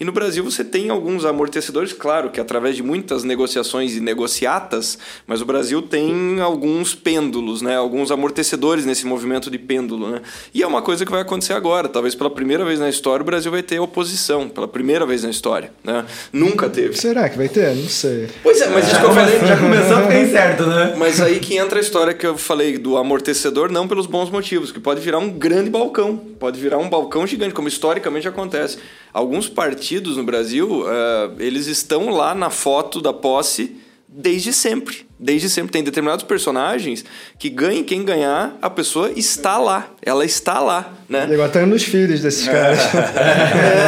E 0.04 0.06
no 0.06 0.12
Brasil 0.12 0.44
você 0.44 0.66
tem 0.66 0.90
alguns 0.90 1.24
amortecedores, 1.24 1.94
claro 1.94 2.30
que 2.30 2.42
através 2.42 2.76
de 2.76 2.84
muitas 2.84 3.24
negociações 3.24 3.96
e 3.96 4.02
negociatas, 4.02 4.98
mas 5.26 5.42
o 5.42 5.46
Brasil 5.46 5.82
tem 5.82 6.42
alguns 6.42 6.94
pêndulos, 6.94 7.62
né? 7.62 7.78
alguns 7.78 8.12
amortecedores 8.12 8.86
nesse 8.86 9.06
movimento 9.06 9.50
de 9.50 9.58
pêndulo. 9.58 10.10
Né? 10.10 10.22
E 10.54 10.62
é 10.62 10.68
uma 10.68 10.82
coisa 10.82 11.06
que 11.06 11.12
vai 11.12 11.22
acontecer 11.22 11.54
agora. 11.54 11.88
Talvez 11.88 12.16
pela 12.16 12.30
primeira 12.30 12.66
vez 12.66 12.82
na 12.82 12.90
história 12.90 13.24
o 13.24 13.26
Brasil 13.26 13.50
vai 13.50 13.64
ter 13.64 13.80
oposição, 13.80 14.50
pela 14.50 14.68
primeira 14.68 15.06
vez 15.06 15.24
na 15.24 15.30
história. 15.30 15.72
Né? 15.82 16.04
Nunca 16.34 16.70
teve. 16.70 16.98
Será 16.98 17.30
que 17.30 17.38
vai 17.38 17.48
ter? 17.48 17.74
Não 17.74 17.88
sei. 17.88 18.28
Pois 18.44 18.60
é, 18.60 18.68
mas 18.68 18.86
isso 18.86 19.00
que 19.00 19.06
eu 19.06 19.14
falei. 19.14 19.40
Já 19.40 19.56
começou 19.56 19.96
a 19.96 20.02
ficar 20.02 20.22
incerto, 20.22 20.68
né? 20.68 20.96
Mas 20.98 21.22
aí 21.22 21.40
que 21.40 21.56
entra 21.56 21.80
a 21.80 21.82
história 21.82 22.14
que 22.14 22.28
eu 22.28 22.38
falei 22.38 22.78
do 22.78 22.98
amortecedor, 22.98 23.72
não 23.72 23.88
pelos 23.88 24.06
bons 24.06 24.30
motivos, 24.30 24.70
que 24.70 24.82
pode 24.82 25.00
virar 25.00 25.20
um 25.20 25.30
grande 25.30 25.70
balcão, 25.70 26.18
pode 26.18 26.60
virar 26.60 26.78
um 26.78 26.90
balcão 26.90 27.26
gigante, 27.26 27.54
como 27.54 27.70
historicamente 27.70 28.28
acontece. 28.28 28.80
Alguns 29.14 29.48
partidos 29.48 30.18
no 30.18 30.24
Brasil, 30.24 30.82
uh, 30.82 31.36
eles 31.40 31.68
estão 31.68 32.10
lá 32.10 32.34
na 32.34 32.50
foto 32.50 33.00
da 33.00 33.14
posse 33.14 33.78
desde 34.08 34.54
sempre. 34.54 35.06
Desde 35.20 35.50
sempre. 35.50 35.72
Tem 35.72 35.84
determinados 35.84 36.24
personagens 36.24 37.06
que 37.40 37.50
ganhem 37.50 37.84
quem 37.84 38.04
ganhar, 38.04 38.58
a 38.62 38.70
pessoa 38.70 39.12
está 39.16 39.58
lá. 39.58 39.92
Ela 40.02 40.26
está 40.26 40.60
lá, 40.60 40.94
né? 41.08 41.28
E 41.30 41.34
agora 41.34 41.50
tá 41.50 41.66
nos 41.66 41.84
filhos 41.84 42.22
desses 42.22 42.48
caras. 42.48 42.80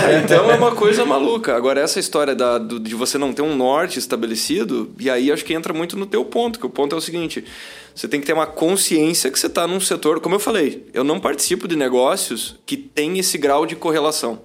É, 0.07 0.19
então 0.23 0.49
é 0.49 0.55
uma 0.55 0.75
coisa 0.75 1.03
maluca. 1.03 1.55
Agora, 1.55 1.81
essa 1.81 1.99
história 1.99 2.35
da, 2.35 2.59
do, 2.59 2.79
de 2.79 2.93
você 2.93 3.17
não 3.17 3.33
ter 3.33 3.41
um 3.41 3.55
norte 3.55 3.97
estabelecido, 3.97 4.91
e 4.99 5.09
aí 5.09 5.31
acho 5.31 5.43
que 5.43 5.53
entra 5.53 5.73
muito 5.73 5.97
no 5.97 6.05
teu 6.05 6.23
ponto, 6.23 6.59
que 6.59 6.65
o 6.65 6.69
ponto 6.69 6.93
é 6.95 6.97
o 6.97 7.01
seguinte... 7.01 7.43
Você 7.93 8.09
tem 8.09 8.19
que 8.19 8.27
ter 8.27 8.33
uma 8.33 8.45
consciência 8.45 9.31
que 9.31 9.39
você 9.39 9.47
está 9.47 9.65
num 9.65 9.79
setor... 9.79 10.19
Como 10.19 10.35
eu 10.35 10.39
falei, 10.39 10.85
eu 10.93 11.03
não 11.03 11.17
participo 11.17 11.65
de 11.65 11.77
negócios 11.77 12.57
que 12.65 12.75
tem 12.75 13.17
esse 13.17 13.37
grau 13.37 13.65
de 13.65 13.75
correlação. 13.75 14.41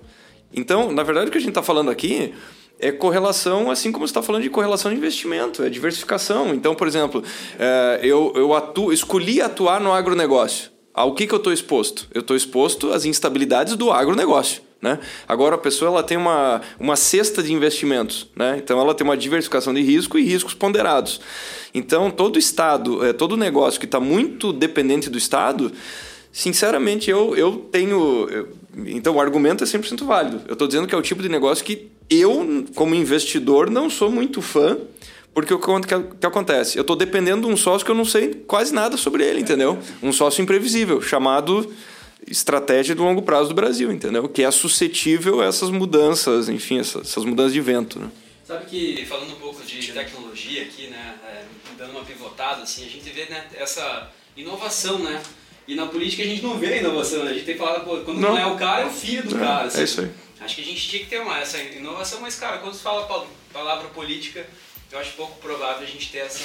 Então, 0.53 0.91
na 0.91 1.03
verdade, 1.03 1.29
o 1.29 1.31
que 1.31 1.39
a 1.39 1.41
gente 1.41 1.51
está 1.51 1.63
falando 1.63 1.91
aqui 1.91 2.35
é 2.79 2.91
correlação, 2.91 3.71
assim 3.71 3.93
como 3.93 4.07
você 4.07 4.11
está 4.11 4.23
falando 4.23 4.43
de 4.43 4.51
correlação 4.51 4.91
de 4.91 4.97
investimento, 4.97 5.63
é 5.63 5.69
diversificação. 5.69 6.55
Então, 6.55 6.75
por 6.75 6.89
exemplo, 6.89 7.23
é, 7.59 8.01
eu, 8.03 8.33
eu 8.35 8.55
atuo, 8.55 8.93
escolhi 8.93 9.41
atuar 9.41 9.81
no 9.81 9.93
agronegócio. 9.93 10.71
Ao 10.93 11.15
que, 11.15 11.27
que 11.27 11.35
eu 11.35 11.39
estou 11.39 11.53
exposto? 11.53 12.09
Eu 12.13 12.23
estou 12.23 12.37
exposto 12.37 12.93
às 12.93 13.05
instabilidades 13.05 13.77
do 13.77 13.93
agronegócio. 13.93 14.63
Né? 14.83 14.99
Agora 15.29 15.57
a 15.57 15.59
pessoa 15.59 15.91
ela 15.91 16.03
tem 16.03 16.17
uma, 16.17 16.63
uma 16.79 16.97
cesta 16.97 17.43
de 17.43 17.53
investimentos, 17.53 18.27
né? 18.35 18.59
então 18.65 18.81
ela 18.81 18.95
tem 18.95 19.07
uma 19.07 19.17
diversificação 19.17 19.75
de 19.75 19.83
risco 19.83 20.19
e 20.19 20.23
riscos 20.23 20.55
ponderados. 20.55 21.21
Então 21.75 22.11
todo 22.11 22.39
Estado, 22.39 23.05
é, 23.05 23.13
todo 23.13 23.37
negócio 23.37 23.79
que 23.79 23.85
está 23.85 24.01
muito 24.01 24.55
dependente 24.55 25.11
do 25.11 25.19
Estado, 25.19 25.71
sinceramente 26.33 27.11
eu, 27.11 27.37
eu 27.37 27.57
tenho. 27.71 28.27
Eu, 28.31 28.49
então 28.87 29.17
o 29.17 29.21
argumento 29.21 29.65
é 29.65 29.67
100% 29.67 30.05
válido. 30.05 30.43
Eu 30.47 30.53
estou 30.53 30.69
dizendo 30.69 30.87
que 30.87 30.95
é 30.95 30.99
o 30.99 31.03
tipo 31.03 31.23
de 31.23 31.29
negócio 31.29 31.65
que 31.65 31.91
eu, 32.09 32.65
como 32.75 32.95
investidor, 32.95 33.71
não 33.71 33.89
sou 33.89 34.11
muito 34.11 34.41
fã. 34.43 34.79
Porque 35.33 35.55
o 35.55 35.59
que, 35.59 35.87
que 36.19 36.27
acontece? 36.27 36.77
Eu 36.77 36.81
estou 36.81 36.97
dependendo 36.97 37.47
de 37.47 37.53
um 37.53 37.57
sócio 37.57 37.85
que 37.85 37.91
eu 37.91 37.95
não 37.95 38.05
sei 38.05 38.35
quase 38.47 38.75
nada 38.75 38.97
sobre 38.97 39.25
ele, 39.25 39.41
entendeu? 39.41 39.79
Um 40.03 40.13
sócio 40.13 40.43
imprevisível, 40.43 41.01
chamado 41.01 41.73
estratégia 42.27 42.95
de 42.95 43.01
longo 43.01 43.23
prazo 43.23 43.51
do 43.51 43.55
Brasil, 43.55 43.93
entendeu? 43.93 44.29
Que 44.29 44.43
é 44.43 44.51
suscetível 44.51 45.41
a 45.41 45.47
essas 45.47 45.71
mudanças, 45.71 46.49
enfim, 46.49 46.81
essas, 46.81 47.03
essas 47.03 47.25
mudanças 47.25 47.53
de 47.53 47.61
vento, 47.61 48.01
né? 48.01 48.11
Sabe 48.45 48.67
que, 48.67 49.07
falando 49.07 49.33
um 49.33 49.37
pouco 49.37 49.63
de 49.65 49.93
tecnologia 49.93 50.63
aqui, 50.63 50.89
né, 50.89 51.15
é, 51.25 51.45
dando 51.79 51.93
uma 51.93 52.05
pivotada, 52.05 52.63
assim, 52.63 52.85
a 52.85 52.89
gente 52.89 53.09
vê 53.11 53.27
né, 53.27 53.47
essa 53.55 54.11
inovação, 54.37 54.99
né? 54.99 55.23
E 55.71 55.77
na 55.77 55.87
política 55.87 56.25
a 56.25 56.27
gente 56.27 56.43
não 56.43 56.59
vê 56.59 56.81
inovação, 56.81 57.25
né? 57.25 57.31
A 57.31 57.35
gente 57.35 57.45
tem 57.45 57.57
falado, 57.57 57.85
pô, 57.85 57.99
quando 57.99 58.19
não, 58.19 58.31
não 58.31 58.39
é 58.39 58.45
o 58.45 58.57
cara, 58.57 58.83
é 58.83 58.87
o 58.87 58.91
filho 58.91 59.23
do 59.23 59.39
cara. 59.39 59.69
Assim. 59.69 59.81
É 59.81 59.85
isso 59.85 60.01
aí. 60.01 60.11
Acho 60.41 60.57
que 60.57 60.63
a 60.63 60.65
gente 60.65 60.89
tinha 60.89 61.05
que 61.05 61.09
ter 61.09 61.21
uma, 61.21 61.39
essa 61.39 61.59
inovação, 61.59 62.21
mas, 62.21 62.35
cara, 62.35 62.59
quando 62.59 62.75
se 62.75 62.83
fala 62.83 63.05
a 63.05 63.53
palavra 63.53 63.87
política, 63.91 64.45
eu 64.91 64.99
acho 64.99 65.13
pouco 65.13 65.39
provável 65.39 65.85
a 65.85 65.87
gente 65.87 66.11
ter 66.11 66.19
essa 66.19 66.45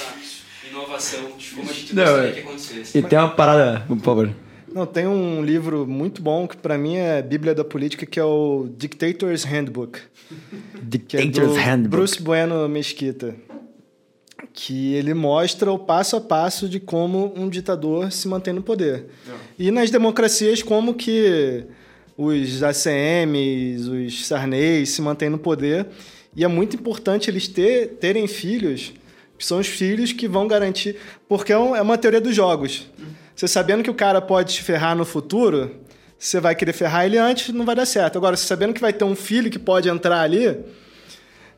inovação 0.70 1.32
de 1.36 1.50
como 1.50 1.68
a 1.68 1.72
gente 1.72 1.92
não, 1.92 2.04
gostaria 2.04 2.32
que 2.34 2.38
acontecesse. 2.38 2.96
E 2.96 3.02
tem 3.02 3.18
uma 3.18 3.30
parada, 3.30 3.84
por 3.88 3.98
favor. 3.98 4.32
Não, 4.72 4.86
tem 4.86 5.08
um 5.08 5.44
livro 5.44 5.84
muito 5.88 6.22
bom 6.22 6.46
que 6.46 6.56
para 6.56 6.78
mim 6.78 6.94
é 6.94 7.20
Bíblia 7.20 7.52
da 7.52 7.64
Política, 7.64 8.06
que 8.06 8.20
é 8.20 8.24
o 8.24 8.68
Dictator's 8.78 9.42
Handbook. 9.42 9.98
Dictator's 10.80 11.56
é 11.56 11.60
Handbook. 11.60 11.88
Bruce 11.88 12.22
Bueno 12.22 12.68
Mesquita 12.68 13.34
que 14.56 14.94
ele 14.94 15.12
mostra 15.12 15.70
o 15.70 15.78
passo 15.78 16.16
a 16.16 16.20
passo 16.20 16.66
de 16.66 16.80
como 16.80 17.30
um 17.36 17.46
ditador 17.46 18.10
se 18.10 18.26
mantém 18.26 18.54
no 18.54 18.62
poder. 18.62 19.04
Não. 19.28 19.34
E 19.58 19.70
nas 19.70 19.90
democracias, 19.90 20.62
como 20.62 20.94
que 20.94 21.62
os 22.16 22.62
ACMs, 22.62 23.86
os 23.86 24.26
Sarney 24.26 24.86
se 24.86 25.02
mantêm 25.02 25.28
no 25.28 25.36
poder. 25.36 25.86
E 26.34 26.42
é 26.42 26.48
muito 26.48 26.74
importante 26.74 27.28
eles 27.28 27.46
ter, 27.46 27.98
terem 28.00 28.26
filhos, 28.26 28.94
que 29.38 29.44
são 29.44 29.58
os 29.58 29.66
filhos 29.66 30.12
que 30.12 30.26
vão 30.26 30.48
garantir... 30.48 30.96
Porque 31.28 31.52
é, 31.52 31.56
é 31.56 31.82
uma 31.82 31.98
teoria 31.98 32.20
dos 32.20 32.34
jogos. 32.34 32.86
Você 33.34 33.46
sabendo 33.46 33.82
que 33.82 33.90
o 33.90 33.94
cara 33.94 34.22
pode 34.22 34.54
te 34.54 34.62
ferrar 34.62 34.96
no 34.96 35.04
futuro, 35.04 35.70
você 36.18 36.40
vai 36.40 36.54
querer 36.54 36.72
ferrar 36.72 37.04
ele 37.04 37.18
antes, 37.18 37.52
não 37.52 37.66
vai 37.66 37.76
dar 37.76 37.84
certo. 37.84 38.16
Agora, 38.16 38.34
você 38.34 38.46
sabendo 38.46 38.72
que 38.72 38.80
vai 38.80 38.94
ter 38.94 39.04
um 39.04 39.14
filho 39.14 39.50
que 39.50 39.58
pode 39.58 39.86
entrar 39.86 40.22
ali 40.22 40.56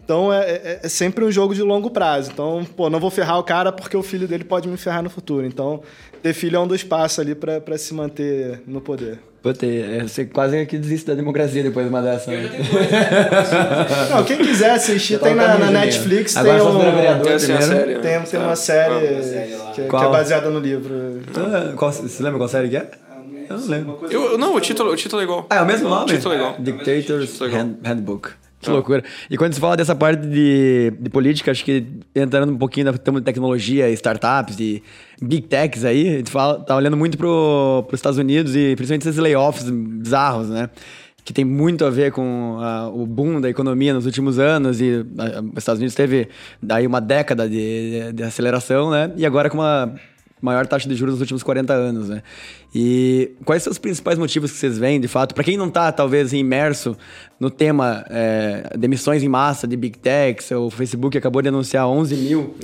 então 0.09 0.33
é, 0.33 0.41
é, 0.41 0.81
é, 0.85 0.89
sempre 0.89 1.23
um 1.23 1.31
jogo 1.31 1.55
de 1.55 1.61
longo 1.61 1.91
prazo. 1.91 2.31
Então, 2.33 2.67
pô, 2.75 2.89
não 2.89 2.99
vou 2.99 3.11
ferrar 3.11 3.39
o 3.39 3.43
cara 3.43 3.71
porque 3.71 3.95
o 3.95 4.03
filho 4.03 4.27
dele 4.27 4.43
pode 4.43 4.67
me 4.67 4.79
ferrar 4.79 5.03
no 5.03 5.11
futuro. 5.11 5.45
Então, 5.45 5.83
ter 6.23 6.33
filho 6.33 6.57
é 6.57 6.59
um 6.59 6.67
dos 6.67 6.83
passos 6.83 7.19
ali 7.19 7.35
para 7.35 7.77
se 7.77 7.93
manter 7.93 8.63
no 8.67 8.81
poder. 8.81 9.19
Puta, 9.43 9.67
é, 9.67 10.01
você 10.01 10.25
quase 10.25 10.65
que 10.65 10.79
desiste 10.79 11.09
da 11.09 11.15
democracia 11.15 11.63
depois 11.63 11.85
de 11.85 11.91
uma 11.93 12.01
dessa. 12.01 12.31
Dois, 12.31 12.43
né? 12.43 14.09
Não, 14.09 14.25
quem 14.25 14.39
quiser 14.39 14.71
assistir, 14.71 15.19
tem 15.21 15.35
na, 15.35 15.59
na 15.59 15.71
Netflix, 15.71 16.33
tem, 16.33 16.43
um, 16.43 16.79
vereador, 16.79 17.27
tem, 17.27 17.39
série, 17.39 17.99
tem, 17.99 18.23
tem 18.23 18.41
uma 18.41 18.57
série, 18.57 19.75
que, 19.75 19.83
que, 19.83 19.97
é 19.97 20.09
baseada 20.09 20.49
no 20.49 20.59
livro. 20.59 21.21
Ah, 21.37 21.75
qual, 21.77 21.93
você 21.93 22.23
lembra 22.23 22.39
qual 22.39 22.49
série 22.49 22.71
que 22.71 22.79
é? 22.79 22.91
Eu 23.51 23.59
não 23.59 23.67
lembro. 23.67 24.01
Eu, 24.11 24.39
não, 24.39 24.55
o 24.55 24.61
título, 24.61 24.91
o 24.91 24.97
título 24.97 25.21
é 25.21 25.25
igual. 25.25 25.47
Ah, 25.51 25.57
é 25.57 25.63
o 25.63 25.67
mesmo 25.67 25.87
nome? 25.87 26.05
O 26.05 26.15
título 26.17 26.33
é 26.33 26.39
igual. 26.39 26.57
Dictators 26.59 27.39
Hand, 27.43 27.75
Handbook. 27.85 28.31
Que 28.61 28.71
loucura. 28.71 29.05
E 29.31 29.37
quando 29.37 29.53
você 29.53 29.61
fala 29.61 29.77
dessa 29.77 29.95
parte 29.95 30.27
de, 30.27 30.93
de 30.99 31.11
política, 31.11 31.51
acho 31.51 31.65
que 31.65 31.87
entrando 32.15 32.53
um 32.53 32.59
pouquinho 32.59 32.87
na 32.87 32.93
de 32.93 33.21
tecnologia, 33.21 33.89
startups 33.91 34.59
e 34.59 34.83
big 35.23 35.43
techs 35.43 35.85
aí, 35.85 36.09
a 36.09 36.17
gente 36.19 36.31
fala, 36.31 36.59
tá 36.61 36.75
olhando 36.75 36.97
muito 36.97 37.17
para 37.17 37.29
os 37.29 37.93
Estados 37.93 38.19
Unidos 38.19 38.57
e 38.57 38.75
principalmente 38.75 39.09
esses 39.09 39.17
layoffs 39.17 39.71
bizarros, 39.71 40.49
né? 40.49 40.69
Que 41.25 41.33
tem 41.33 41.45
muito 41.45 41.85
a 41.85 41.91
ver 41.91 42.11
com 42.11 42.59
a, 42.61 42.89
o 42.89 43.07
boom 43.07 43.41
da 43.41 43.49
economia 43.49 43.95
nos 43.95 44.07
últimos 44.07 44.39
anos 44.41 44.81
e 44.81 45.07
a, 45.19 45.41
os 45.41 45.59
Estados 45.59 45.79
Unidos 45.79 45.95
teve 45.95 46.29
daí 46.61 46.87
uma 46.87 47.01
década 47.01 47.49
de, 47.49 48.13
de 48.13 48.23
aceleração, 48.25 48.91
né? 48.91 49.13
E 49.17 49.25
agora 49.25 49.49
com 49.49 49.59
uma 49.59 49.95
maior 50.41 50.67
taxa 50.67 50.89
de 50.89 50.95
juros 50.95 51.15
nos 51.15 51.21
últimos 51.21 51.43
40 51.43 51.73
anos, 51.73 52.09
né? 52.09 52.23
E 52.75 53.33
quais 53.45 53.63
são 53.63 53.71
os 53.71 53.79
principais 53.79 54.19
motivos 54.19 54.51
que 54.51 54.59
vocês 54.59 54.79
veem, 54.79 55.01
de 55.01 55.09
fato, 55.09 55.35
para 55.35 55.45
quem 55.45 55.57
não 55.57 55.69
está 55.69 55.91
talvez 55.91 56.33
imerso 56.33 56.97
no 57.41 57.51
tema 57.51 58.05
é, 58.11 58.77
demissões 58.77 59.23
em 59.23 59.29
massa 59.29 59.67
de 59.67 59.77
Big 59.77 59.99
Techs, 59.99 60.51
o 60.51 60.71
Facebook 60.71 61.17
acabou 61.17 61.41
de 61.43 61.49
anunciar 61.49 61.87
11 61.87 62.17
mil. 62.17 62.55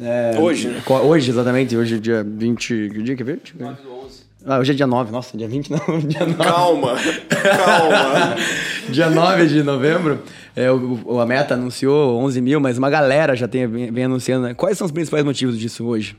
É, 0.00 0.38
hoje, 0.38 0.68
né? 0.68 0.82
Hoje, 0.86 1.30
exatamente, 1.30 1.76
hoje 1.76 1.96
é 1.96 1.98
dia 1.98 2.24
20, 2.26 2.90
que 2.92 3.02
dia 3.02 3.16
que 3.16 3.22
é 3.22 3.26
20? 3.26 3.54
9 3.58 3.82
do 3.82 3.92
11. 3.92 4.24
Ah, 4.46 4.58
hoje 4.58 4.72
é 4.72 4.74
dia 4.74 4.86
9, 4.86 5.10
nossa, 5.10 5.38
dia 5.38 5.48
20 5.48 5.70
não, 5.70 5.78
dia 6.06 6.26
9. 6.26 6.34
Calma, 6.34 6.94
calma. 7.30 8.36
dia 8.90 9.08
9 9.08 9.46
de 9.46 9.62
novembro, 9.62 10.20
é, 10.54 10.70
o, 10.70 11.18
a 11.18 11.24
Meta 11.24 11.54
anunciou 11.54 12.18
11 12.18 12.40
mil, 12.42 12.60
mas 12.60 12.76
uma 12.76 12.90
galera 12.90 13.34
já 13.34 13.48
tem, 13.48 13.66
vem, 13.66 13.90
vem 13.90 14.04
anunciando. 14.04 14.48
Né? 14.48 14.54
Quais 14.54 14.76
são 14.76 14.84
os 14.84 14.92
principais 14.92 15.24
motivos 15.24 15.58
disso 15.58 15.86
hoje? 15.86 16.16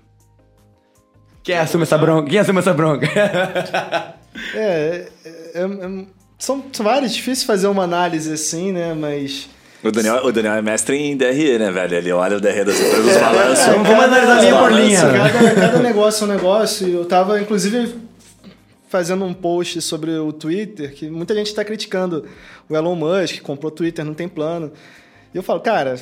Quem 1.46 1.56
assume 1.56 1.84
essa 1.84 1.96
bronca? 1.96 2.28
Quem 2.28 2.40
assume 2.40 2.58
essa 2.58 2.74
bronca? 2.74 3.06
é, 3.16 4.18
é, 4.56 5.08
é, 5.54 5.62
é, 5.62 6.06
são, 6.40 6.66
são 6.74 6.84
vários, 6.84 7.14
difícil 7.14 7.46
fazer 7.46 7.68
uma 7.68 7.84
análise 7.84 8.34
assim, 8.34 8.72
né? 8.72 8.96
Mas. 8.96 9.48
O 9.84 9.92
Daniel, 9.92 10.26
o 10.26 10.32
Daniel 10.32 10.56
é 10.56 10.62
mestre 10.64 10.98
em 10.98 11.16
DRE, 11.16 11.60
né, 11.60 11.70
velho? 11.70 11.98
Ele 11.98 12.12
olha 12.12 12.38
o 12.38 12.42
DRE 12.42 12.66
das 12.66 12.80
empresas, 12.80 13.16
os 13.16 13.22
balanços. 13.22 13.66
Vamos 13.68 13.90
analisar 13.92 14.42
linha 14.42 14.58
por 14.58 14.72
linha. 14.72 15.02
Cada, 15.02 15.56
cada 15.56 15.80
negócio 15.84 16.24
é 16.24 16.26
um 16.26 16.36
negócio. 16.36 16.88
Eu 16.88 17.06
tava, 17.06 17.40
inclusive, 17.40 17.94
fazendo 18.90 19.24
um 19.24 19.34
post 19.34 19.80
sobre 19.84 20.18
o 20.18 20.34
Twitter, 20.34 20.96
que 20.96 21.08
muita 21.12 21.36
gente 21.36 21.48
está 21.48 21.64
criticando 21.64 22.26
o 22.68 22.76
Elon 22.76 22.96
Musk, 22.96 23.36
que 23.36 23.42
comprou 23.42 23.72
o 23.72 23.76
Twitter, 23.76 24.04
não 24.04 24.16
tem 24.16 24.28
plano. 24.28 24.72
E 25.32 25.38
eu 25.38 25.44
falo, 25.44 25.60
cara, 25.60 25.96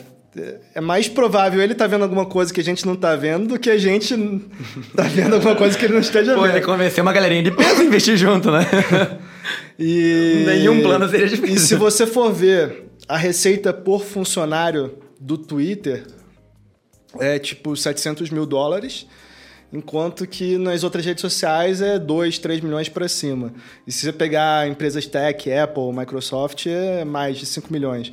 é 0.74 0.82
mais 0.82 1.08
provável 1.08 1.62
ele 1.62 1.74
estar 1.74 1.86
tá 1.86 1.90
vendo 1.90 2.04
alguma 2.04 2.26
coisa 2.26 2.54
que 2.54 2.60
a 2.60 2.64
gente 2.64 2.86
não 2.86 2.94
está 2.94 3.16
vendo 3.16 3.48
do 3.48 3.60
que 3.60 3.70
a 3.70 3.78
gente 3.78 4.16
tá 4.96 5.04
vendo 5.04 5.36
alguma 5.36 5.56
coisa 5.56 5.78
que 5.78 5.86
ele 5.86 5.94
não 5.94 6.02
esteja 6.02 6.34
Pô, 6.34 6.42
vendo. 6.42 6.56
ele 6.56 6.66
convenceu 6.66 7.04
uma 7.04 7.14
galerinha 7.14 7.44
de 7.44 7.52
peso 7.52 7.82
a 7.82 7.84
investir 7.84 8.18
junto, 8.18 8.52
né? 8.52 8.66
e... 9.78 10.44
Nenhum 10.48 10.82
plano 10.82 11.08
seria 11.08 11.28
difícil. 11.28 11.56
E 11.56 11.60
se 11.60 11.76
você 11.76 12.08
for 12.08 12.32
ver 12.34 12.86
a 13.08 13.18
receita 13.18 13.72
por 13.72 14.04
funcionário 14.04 14.98
do 15.20 15.38
Twitter, 15.38 16.06
é 17.20 17.38
tipo 17.38 17.76
700 17.76 18.30
mil 18.32 18.46
dólares, 18.46 19.06
enquanto 19.72 20.26
que 20.26 20.58
nas 20.58 20.84
outras 20.84 21.06
redes 21.06 21.22
sociais 21.22 21.82
é 21.82 22.00
2, 22.00 22.40
3 22.40 22.62
milhões 22.62 22.90
para 22.90 23.08
cima. 23.08 23.54
E 23.86 23.92
se 23.92 24.02
você 24.02 24.12
pegar 24.12 24.68
empresas 24.68 25.06
tech, 25.06 25.52
Apple, 25.52 25.94
Microsoft, 25.94 26.66
é 26.66 27.06
mais 27.06 27.38
de 27.38 27.46
5 27.46 27.72
milhões. 27.72 28.12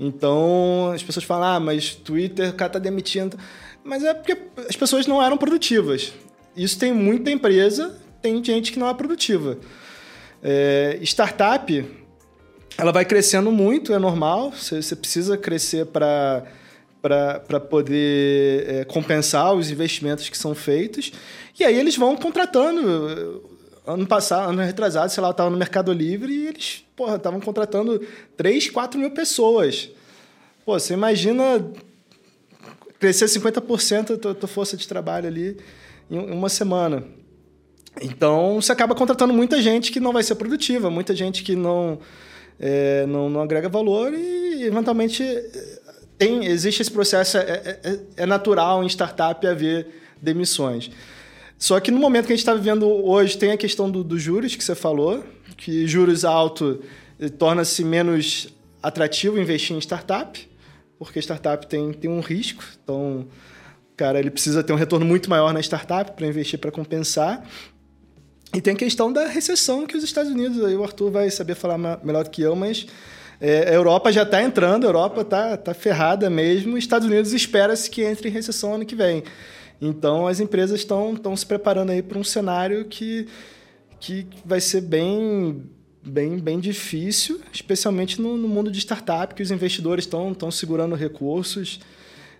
Então, 0.00 0.90
as 0.94 1.02
pessoas 1.02 1.26
falam, 1.26 1.46
ah, 1.46 1.60
mas 1.60 1.94
Twitter, 1.94 2.48
o 2.48 2.54
cara 2.54 2.72
tá 2.72 2.78
demitindo. 2.78 3.36
Mas 3.84 4.02
é 4.02 4.14
porque 4.14 4.36
as 4.66 4.74
pessoas 4.74 5.06
não 5.06 5.22
eram 5.22 5.36
produtivas. 5.36 6.14
Isso 6.56 6.78
tem 6.78 6.90
muita 6.90 7.30
empresa, 7.30 8.00
tem 8.22 8.42
gente 8.42 8.72
que 8.72 8.78
não 8.78 8.88
é 8.88 8.94
produtiva. 8.94 9.58
É, 10.42 10.98
startup, 11.02 11.84
ela 12.78 12.92
vai 12.92 13.04
crescendo 13.04 13.52
muito, 13.52 13.92
é 13.92 13.98
normal. 13.98 14.52
Você, 14.52 14.96
precisa 14.96 15.36
crescer 15.36 15.86
para 15.86 16.44
para 17.02 17.58
poder 17.58 18.68
é, 18.68 18.84
compensar 18.84 19.54
os 19.54 19.70
investimentos 19.70 20.28
que 20.28 20.36
são 20.36 20.54
feitos. 20.54 21.10
E 21.58 21.64
aí 21.64 21.78
eles 21.78 21.96
vão 21.96 22.14
contratando 22.14 23.42
ano 23.86 24.06
passado, 24.06 24.50
ano 24.50 24.62
retrasado, 24.62 25.10
sei 25.10 25.22
lá, 25.22 25.30
eu 25.30 25.34
tava 25.34 25.50
no 25.50 25.56
Mercado 25.56 25.92
Livre 25.92 26.32
e 26.32 26.46
eles, 26.48 26.84
porra, 26.94 27.16
estavam 27.16 27.40
contratando 27.40 28.00
3, 28.36 28.70
4 28.70 28.98
mil 28.98 29.10
pessoas. 29.10 29.90
Pô, 30.64 30.78
você 30.78 30.94
imagina 30.94 31.64
crescer 32.98 33.24
50% 33.24 34.20
da 34.20 34.34
tua 34.34 34.48
força 34.48 34.76
de 34.76 34.86
trabalho 34.86 35.26
ali 35.26 35.56
em 36.10 36.18
uma 36.18 36.48
semana. 36.48 37.02
Então, 38.00 38.60
você 38.60 38.70
acaba 38.70 38.94
contratando 38.94 39.32
muita 39.32 39.60
gente 39.60 39.90
que 39.90 39.98
não 39.98 40.12
vai 40.12 40.22
ser 40.22 40.34
produtiva, 40.34 40.90
muita 40.90 41.14
gente 41.14 41.42
que 41.42 41.56
não, 41.56 41.98
é, 42.58 43.06
não, 43.06 43.28
não 43.28 43.40
agrega 43.40 43.68
valor 43.68 44.12
e, 44.12 44.62
eventualmente, 44.64 45.24
tem, 46.16 46.44
existe 46.44 46.82
esse 46.82 46.90
processo, 46.90 47.38
é, 47.38 47.78
é, 47.82 48.00
é 48.18 48.26
natural 48.26 48.84
em 48.84 48.86
startup 48.86 49.44
haver 49.46 49.88
demissões. 50.20 50.90
Só 51.60 51.78
que 51.78 51.90
no 51.90 52.00
momento 52.00 52.26
que 52.26 52.32
a 52.32 52.36
gente 52.36 52.40
está 52.40 52.54
vivendo 52.54 52.88
hoje, 52.88 53.36
tem 53.36 53.52
a 53.52 53.56
questão 53.56 53.90
dos 53.90 54.02
do 54.02 54.18
juros 54.18 54.56
que 54.56 54.64
você 54.64 54.74
falou, 54.74 55.22
que 55.58 55.86
juros 55.86 56.24
altos 56.24 56.78
eh, 57.20 57.28
torna-se 57.28 57.84
menos 57.84 58.48
atrativo 58.82 59.38
investir 59.38 59.76
em 59.76 59.78
startup, 59.78 60.48
porque 60.98 61.18
startup 61.18 61.66
tem, 61.66 61.92
tem 61.92 62.10
um 62.10 62.20
risco. 62.20 62.64
Então, 62.82 63.28
cara, 63.94 64.18
ele 64.18 64.30
precisa 64.30 64.64
ter 64.64 64.72
um 64.72 64.76
retorno 64.76 65.04
muito 65.04 65.28
maior 65.28 65.52
na 65.52 65.60
startup 65.60 66.12
para 66.12 66.26
investir 66.26 66.58
para 66.58 66.70
compensar. 66.70 67.46
E 68.54 68.60
tem 68.62 68.72
a 68.72 68.76
questão 68.76 69.12
da 69.12 69.26
recessão 69.26 69.86
que 69.86 69.94
os 69.94 70.02
Estados 70.02 70.32
Unidos, 70.32 70.64
aí 70.64 70.74
o 70.74 70.82
Arthur 70.82 71.10
vai 71.10 71.30
saber 71.30 71.54
falar 71.56 71.76
melhor 72.02 72.24
do 72.24 72.30
que 72.30 72.40
eu, 72.40 72.56
mas 72.56 72.86
é, 73.38 73.68
a 73.68 73.74
Europa 73.74 74.10
já 74.10 74.22
está 74.22 74.42
entrando, 74.42 74.84
a 74.84 74.88
Europa 74.88 75.20
está 75.20 75.58
tá 75.58 75.74
ferrada 75.74 76.30
mesmo, 76.30 76.72
os 76.72 76.78
Estados 76.78 77.06
Unidos 77.06 77.34
espera-se 77.34 77.90
que 77.90 78.02
entre 78.02 78.30
em 78.30 78.32
recessão 78.32 78.76
ano 78.76 78.86
que 78.86 78.96
vem. 78.96 79.22
Então, 79.80 80.26
as 80.26 80.40
empresas 80.40 80.80
estão 80.80 81.36
se 81.36 81.46
preparando 81.46 81.90
aí 81.90 82.02
para 82.02 82.18
um 82.18 82.24
cenário 82.24 82.84
que, 82.84 83.26
que 83.98 84.26
vai 84.44 84.60
ser 84.60 84.82
bem, 84.82 85.62
bem, 86.04 86.38
bem 86.38 86.60
difícil, 86.60 87.40
especialmente 87.52 88.20
no, 88.20 88.36
no 88.36 88.46
mundo 88.46 88.70
de 88.70 88.78
startup, 88.78 89.34
que 89.34 89.42
os 89.42 89.50
investidores 89.50 90.04
estão 90.04 90.50
segurando 90.50 90.94
recursos. 90.94 91.80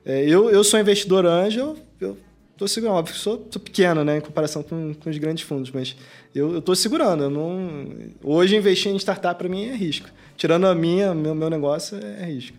É, 0.05 0.25
eu, 0.25 0.51
eu 0.51 0.63
sou 0.63 0.79
investidor 0.79 1.25
anjo, 1.25 1.77
eu 2.01 2.17
estou 2.53 2.69
segurando. 2.69 2.97
Óbvio, 2.97 3.15
sou, 3.17 3.49
sou 3.51 3.61
pequeno 3.61 4.05
né, 4.05 4.19
em 4.19 4.21
comparação 4.21 4.63
com, 4.63 4.93
com 4.95 5.09
os 5.09 5.19
grandes 5.19 5.45
fundos, 5.45 5.71
mas 5.71 5.97
eu 6.35 6.59
estou 6.59 6.77
segurando. 6.77 7.25
Eu 7.25 7.31
não, 7.31 7.89
hoje, 8.23 8.57
investir 8.57 8.93
em 8.93 8.97
startup 8.97 9.39
para 9.39 9.49
mim 9.49 9.65
é 9.65 9.75
risco. 9.75 10.09
Tirando 10.37 10.67
a 10.67 10.75
minha, 10.75 11.15
meu, 11.15 11.35
meu 11.35 11.49
negócio, 11.49 11.99
é 11.99 12.27
risco. 12.27 12.57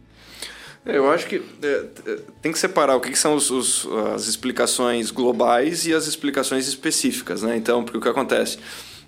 É, 0.86 0.98
eu 0.98 1.12
acho 1.12 1.28
que 1.28 1.42
é, 1.62 1.86
é, 2.08 2.20
tem 2.42 2.52
que 2.52 2.58
separar 2.58 2.96
o 2.96 3.00
que, 3.00 3.12
que 3.12 3.20
são 3.20 3.36
os, 3.36 3.52
os, 3.52 3.88
as 4.16 4.28
explicações 4.28 5.12
globais 5.12 5.86
e 5.86 5.94
as 5.94 6.08
explicações 6.08 6.68
específicas, 6.68 7.44
né? 7.44 7.56
Então, 7.56 7.84
porque 7.84 8.00
o 8.00 8.02
que 8.02 8.10
acontece? 8.10 8.58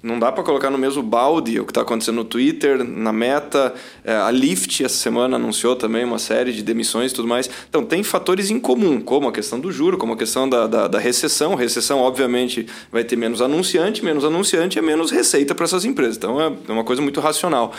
Não 0.04 0.20
dá 0.20 0.34
para 0.34 0.44
colocar 0.44 0.70
no 0.70 0.78
mesmo 0.78 1.02
balde 1.02 1.62
o 1.62 1.66
que 1.66 1.72
está 1.72 1.82
acontecendo 1.82 2.16
no 2.16 2.26
Twitter, 2.26 2.84
na 2.84 3.14
Meta. 3.14 3.74
É, 4.04 4.14
a 4.14 4.30
Lyft, 4.30 4.84
essa 4.84 4.98
semana, 4.98 5.38
anunciou 5.38 5.78
também 5.78 6.04
uma 6.04 6.20
série 6.20 6.52
de 6.52 6.62
demissões 6.62 7.12
e 7.12 7.16
tudo 7.16 7.28
mais. 7.28 7.50
Então, 7.70 7.86
tem 7.86 8.04
fatores 8.04 8.52
em 8.52 8.60
comum, 8.60 9.00
como 9.00 9.30
a 9.30 9.32
questão 9.32 9.58
do 9.58 9.72
juro, 9.72 9.98
como 9.98 10.12
a 10.12 10.18
questão 10.18 10.48
da, 10.48 10.68
da, 10.68 10.88
da 10.90 11.00
recessão. 11.00 11.56
Recessão, 11.56 12.00
obviamente, 12.00 12.68
vai 12.92 13.06
ter 13.06 13.16
menos 13.16 13.42
anunciante, 13.42 14.04
menos 14.04 14.26
anunciante 14.26 14.78
é 14.78 14.82
menos 14.82 15.10
receita 15.10 15.56
para 15.56 15.64
essas 15.64 15.86
empresas. 15.86 16.18
Então, 16.18 16.40
é, 16.40 16.52
é 16.68 16.72
uma 16.72 16.84
coisa 16.84 17.02
muito 17.02 17.22
racional. 17.22 17.72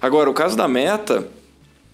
Agora, 0.00 0.28
o 0.28 0.34
caso 0.34 0.58
da 0.58 0.68
Meta 0.68 1.26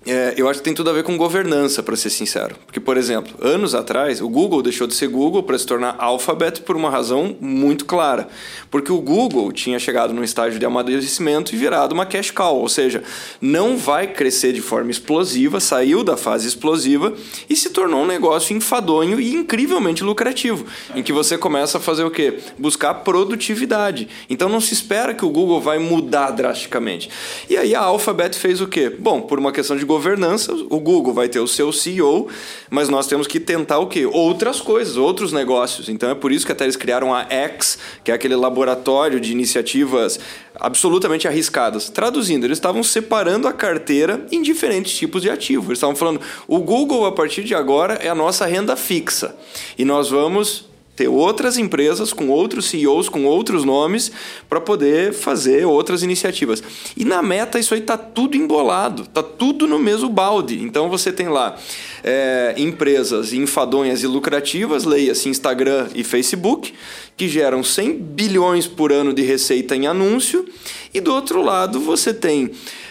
é, 0.06 0.34
eu 0.36 0.48
acho 0.48 0.58
que 0.60 0.64
tem 0.64 0.74
tudo 0.74 0.90
a 0.90 0.92
ver 0.92 1.04
com 1.04 1.16
governança, 1.16 1.82
para 1.82 1.96
ser 1.96 2.10
sincero. 2.10 2.56
Porque, 2.66 2.80
por 2.80 2.96
exemplo, 2.96 3.34
anos 3.40 3.74
atrás, 3.74 4.20
o 4.20 4.28
Google 4.28 4.62
deixou 4.62 4.86
de 4.86 4.94
ser 4.94 5.08
Google 5.08 5.42
para 5.42 5.56
se 5.58 5.66
tornar 5.66 5.96
Alphabet 5.98 6.62
por 6.62 6.76
uma 6.76 6.90
razão 6.90 7.36
muito 7.40 7.84
clara. 7.84 8.28
Porque 8.70 8.90
o 8.90 9.00
Google 9.00 9.52
tinha 9.52 9.78
chegado 9.78 10.12
num 10.12 10.24
estágio 10.24 10.58
de 10.58 10.66
amadurecimento 10.66 11.54
e 11.54 11.58
virado 11.58 11.92
uma 11.92 12.06
cash 12.06 12.30
cow, 12.30 12.58
ou 12.58 12.68
seja, 12.68 13.02
não 13.40 13.76
vai 13.76 14.06
crescer 14.06 14.52
de 14.52 14.60
forma 14.60 14.90
explosiva, 14.90 15.60
saiu 15.60 16.02
da 16.02 16.16
fase 16.16 16.48
explosiva 16.48 17.12
e 17.48 17.54
se 17.54 17.70
tornou 17.70 18.02
um 18.02 18.06
negócio 18.06 18.56
enfadonho 18.56 19.20
e 19.20 19.34
incrivelmente 19.34 20.02
lucrativo, 20.02 20.66
em 20.94 21.02
que 21.02 21.12
você 21.12 21.38
começa 21.38 21.78
a 21.78 21.80
fazer 21.80 22.04
o 22.04 22.10
quê? 22.10 22.38
Buscar 22.58 22.94
produtividade. 22.94 24.08
Então 24.28 24.48
não 24.48 24.60
se 24.60 24.74
espera 24.74 25.14
que 25.14 25.24
o 25.24 25.30
Google 25.30 25.60
vai 25.60 25.78
mudar 25.78 26.30
drasticamente. 26.30 27.10
E 27.48 27.56
aí 27.56 27.74
a 27.74 27.80
Alphabet 27.80 28.38
fez 28.38 28.60
o 28.60 28.66
quê? 28.66 28.90
Bom, 28.90 29.20
por 29.20 29.38
uma 29.38 29.52
questão 29.52 29.76
de 29.76 29.84
governança, 29.92 30.52
o 30.52 30.80
Google 30.80 31.12
vai 31.12 31.28
ter 31.28 31.40
o 31.40 31.46
seu 31.46 31.72
CEO, 31.72 32.28
mas 32.70 32.88
nós 32.88 33.06
temos 33.06 33.26
que 33.26 33.38
tentar 33.38 33.78
o 33.78 33.86
quê? 33.86 34.06
Outras 34.06 34.60
coisas, 34.60 34.96
outros 34.96 35.32
negócios. 35.32 35.88
Então 35.88 36.10
é 36.10 36.14
por 36.14 36.32
isso 36.32 36.46
que 36.46 36.52
até 36.52 36.64
eles 36.64 36.76
criaram 36.76 37.14
a 37.14 37.26
X, 37.28 37.78
que 38.02 38.10
é 38.10 38.14
aquele 38.14 38.34
laboratório 38.36 39.20
de 39.20 39.32
iniciativas 39.32 40.18
absolutamente 40.54 41.28
arriscadas. 41.28 41.88
Traduzindo, 41.88 42.44
eles 42.44 42.58
estavam 42.58 42.82
separando 42.82 43.46
a 43.46 43.52
carteira 43.52 44.26
em 44.30 44.42
diferentes 44.42 44.96
tipos 44.96 45.22
de 45.22 45.30
ativos. 45.30 45.66
Eles 45.66 45.78
estavam 45.78 45.96
falando, 45.96 46.20
o 46.48 46.58
Google 46.58 47.06
a 47.06 47.12
partir 47.12 47.44
de 47.44 47.54
agora 47.54 47.94
é 47.94 48.08
a 48.08 48.14
nossa 48.14 48.46
renda 48.46 48.76
fixa 48.76 49.36
e 49.78 49.84
nós 49.84 50.10
vamos 50.10 50.71
ter 50.94 51.08
outras 51.08 51.56
empresas 51.56 52.12
com 52.12 52.28
outros 52.28 52.66
CEOs, 52.66 53.08
com 53.08 53.24
outros 53.24 53.64
nomes, 53.64 54.12
para 54.48 54.60
poder 54.60 55.12
fazer 55.12 55.64
outras 55.64 56.02
iniciativas. 56.02 56.62
E 56.96 57.04
na 57.04 57.22
meta 57.22 57.58
isso 57.58 57.72
aí 57.72 57.80
tá 57.80 57.96
tudo 57.96 58.36
embolado, 58.36 59.06
tá 59.06 59.22
tudo 59.22 59.66
no 59.66 59.78
mesmo 59.78 60.08
balde. 60.08 60.62
Então 60.62 60.90
você 60.90 61.10
tem 61.10 61.28
lá 61.28 61.56
é, 62.04 62.54
empresas 62.58 63.32
enfadonhas 63.32 64.02
e 64.02 64.06
lucrativas, 64.06 64.84
leia-se 64.84 65.28
Instagram 65.28 65.88
e 65.94 66.04
Facebook, 66.04 66.74
que 67.16 67.28
geram 67.28 67.62
100 67.62 67.98
bilhões 67.98 68.66
por 68.66 68.92
ano 68.92 69.14
de 69.14 69.22
receita 69.22 69.74
em 69.74 69.86
anúncio, 69.86 70.46
e 70.92 71.00
do 71.00 71.14
outro 71.14 71.42
lado 71.42 71.80
você 71.80 72.12
tem 72.12 72.50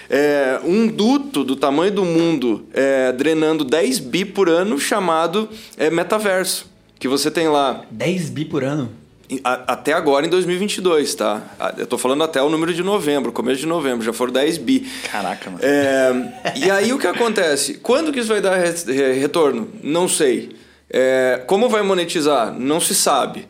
é, 0.10 0.60
um 0.64 0.88
duto 0.88 1.44
do 1.44 1.56
tamanho 1.56 1.92
do 1.92 2.04
mundo 2.04 2.66
é, 2.74 3.12
drenando 3.12 3.64
10 3.64 4.00
bi 4.00 4.26
por 4.26 4.50
ano 4.50 4.80
chamado 4.80 5.48
é, 5.78 5.90
metaverso. 5.90 6.71
Que 7.02 7.08
você 7.08 7.32
tem 7.32 7.48
lá 7.50 7.82
10 7.92 8.30
bi 8.30 8.46
por 8.46 8.64
ano? 8.64 8.90
até 9.44 9.94
agora 9.94 10.26
em 10.26 10.30
2022, 10.30 11.16
tá? 11.16 11.42
Eu 11.78 11.88
tô 11.88 11.98
falando 11.98 12.22
até 12.24 12.44
o 12.44 12.50
número 12.50 12.74
de 12.74 12.84
novembro, 12.84 13.32
começo 13.32 13.62
de 13.62 13.66
novembro, 13.66 14.06
já 14.06 14.12
foram 14.14 14.32
10 14.34 14.58
bi. 14.58 14.82
Caraca, 15.10 15.50
mano. 15.50 15.64
É, 15.64 16.52
e 16.58 16.70
aí 16.70 16.92
o 16.94 17.00
que 17.00 17.08
acontece? 17.08 17.76
Quando 17.76 18.12
que 18.12 18.20
isso 18.20 18.28
vai 18.28 18.42
dar 18.42 18.56
re- 18.58 18.94
re- 18.94 19.14
retorno? 19.14 19.70
Não 19.82 20.08
sei. 20.08 20.56
É, 20.90 21.42
como 21.48 21.70
vai 21.70 21.82
monetizar? 21.82 22.54
Não 22.54 22.80
se 22.82 22.94
sabe. 22.94 23.48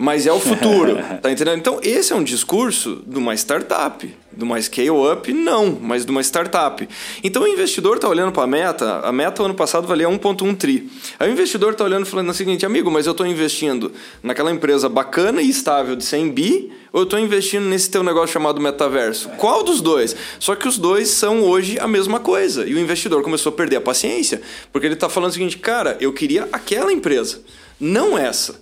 Mas 0.00 0.28
é 0.28 0.32
o 0.32 0.38
futuro, 0.38 0.96
tá 1.20 1.28
entendendo? 1.28 1.58
Então 1.58 1.80
esse 1.82 2.12
é 2.12 2.16
um 2.16 2.22
discurso 2.22 3.02
de 3.04 3.18
uma 3.18 3.34
startup, 3.34 4.08
de 4.32 4.44
uma 4.44 4.62
scale-up, 4.62 5.32
não, 5.32 5.76
mas 5.82 6.06
de 6.06 6.12
uma 6.12 6.22
startup. 6.22 6.88
Então 7.24 7.42
o 7.42 7.48
investidor 7.48 7.96
está 7.96 8.08
olhando 8.08 8.30
para 8.30 8.44
a 8.44 8.46
meta, 8.46 9.00
a 9.00 9.10
meta 9.10 9.42
ano 9.42 9.54
passado 9.54 9.88
valia 9.88 10.08
1.1 10.08 10.56
tri. 10.56 10.88
Aí 11.18 11.28
o 11.28 11.32
investidor 11.32 11.72
está 11.72 11.82
olhando 11.82 12.06
e 12.06 12.08
falando 12.08 12.28
o 12.28 12.32
seguinte, 12.34 12.64
amigo, 12.64 12.88
mas 12.92 13.06
eu 13.06 13.10
estou 13.10 13.26
investindo 13.26 13.90
naquela 14.22 14.52
empresa 14.52 14.88
bacana 14.88 15.42
e 15.42 15.50
estável 15.50 15.96
de 15.96 16.04
100 16.04 16.30
bi, 16.30 16.72
ou 16.92 17.00
eu 17.00 17.04
estou 17.04 17.18
investindo 17.18 17.64
nesse 17.64 17.90
teu 17.90 18.04
negócio 18.04 18.32
chamado 18.32 18.60
metaverso? 18.60 19.28
Qual 19.30 19.64
dos 19.64 19.80
dois? 19.80 20.14
Só 20.38 20.54
que 20.54 20.68
os 20.68 20.78
dois 20.78 21.08
são 21.08 21.42
hoje 21.42 21.76
a 21.80 21.88
mesma 21.88 22.20
coisa. 22.20 22.64
E 22.64 22.72
o 22.72 22.78
investidor 22.78 23.22
começou 23.24 23.50
a 23.50 23.56
perder 23.56 23.76
a 23.76 23.80
paciência, 23.80 24.40
porque 24.72 24.86
ele 24.86 24.94
está 24.94 25.08
falando 25.08 25.30
o 25.30 25.34
seguinte, 25.34 25.58
cara, 25.58 25.96
eu 26.00 26.12
queria 26.12 26.48
aquela 26.52 26.92
empresa, 26.92 27.42
não 27.80 28.16
essa. 28.16 28.60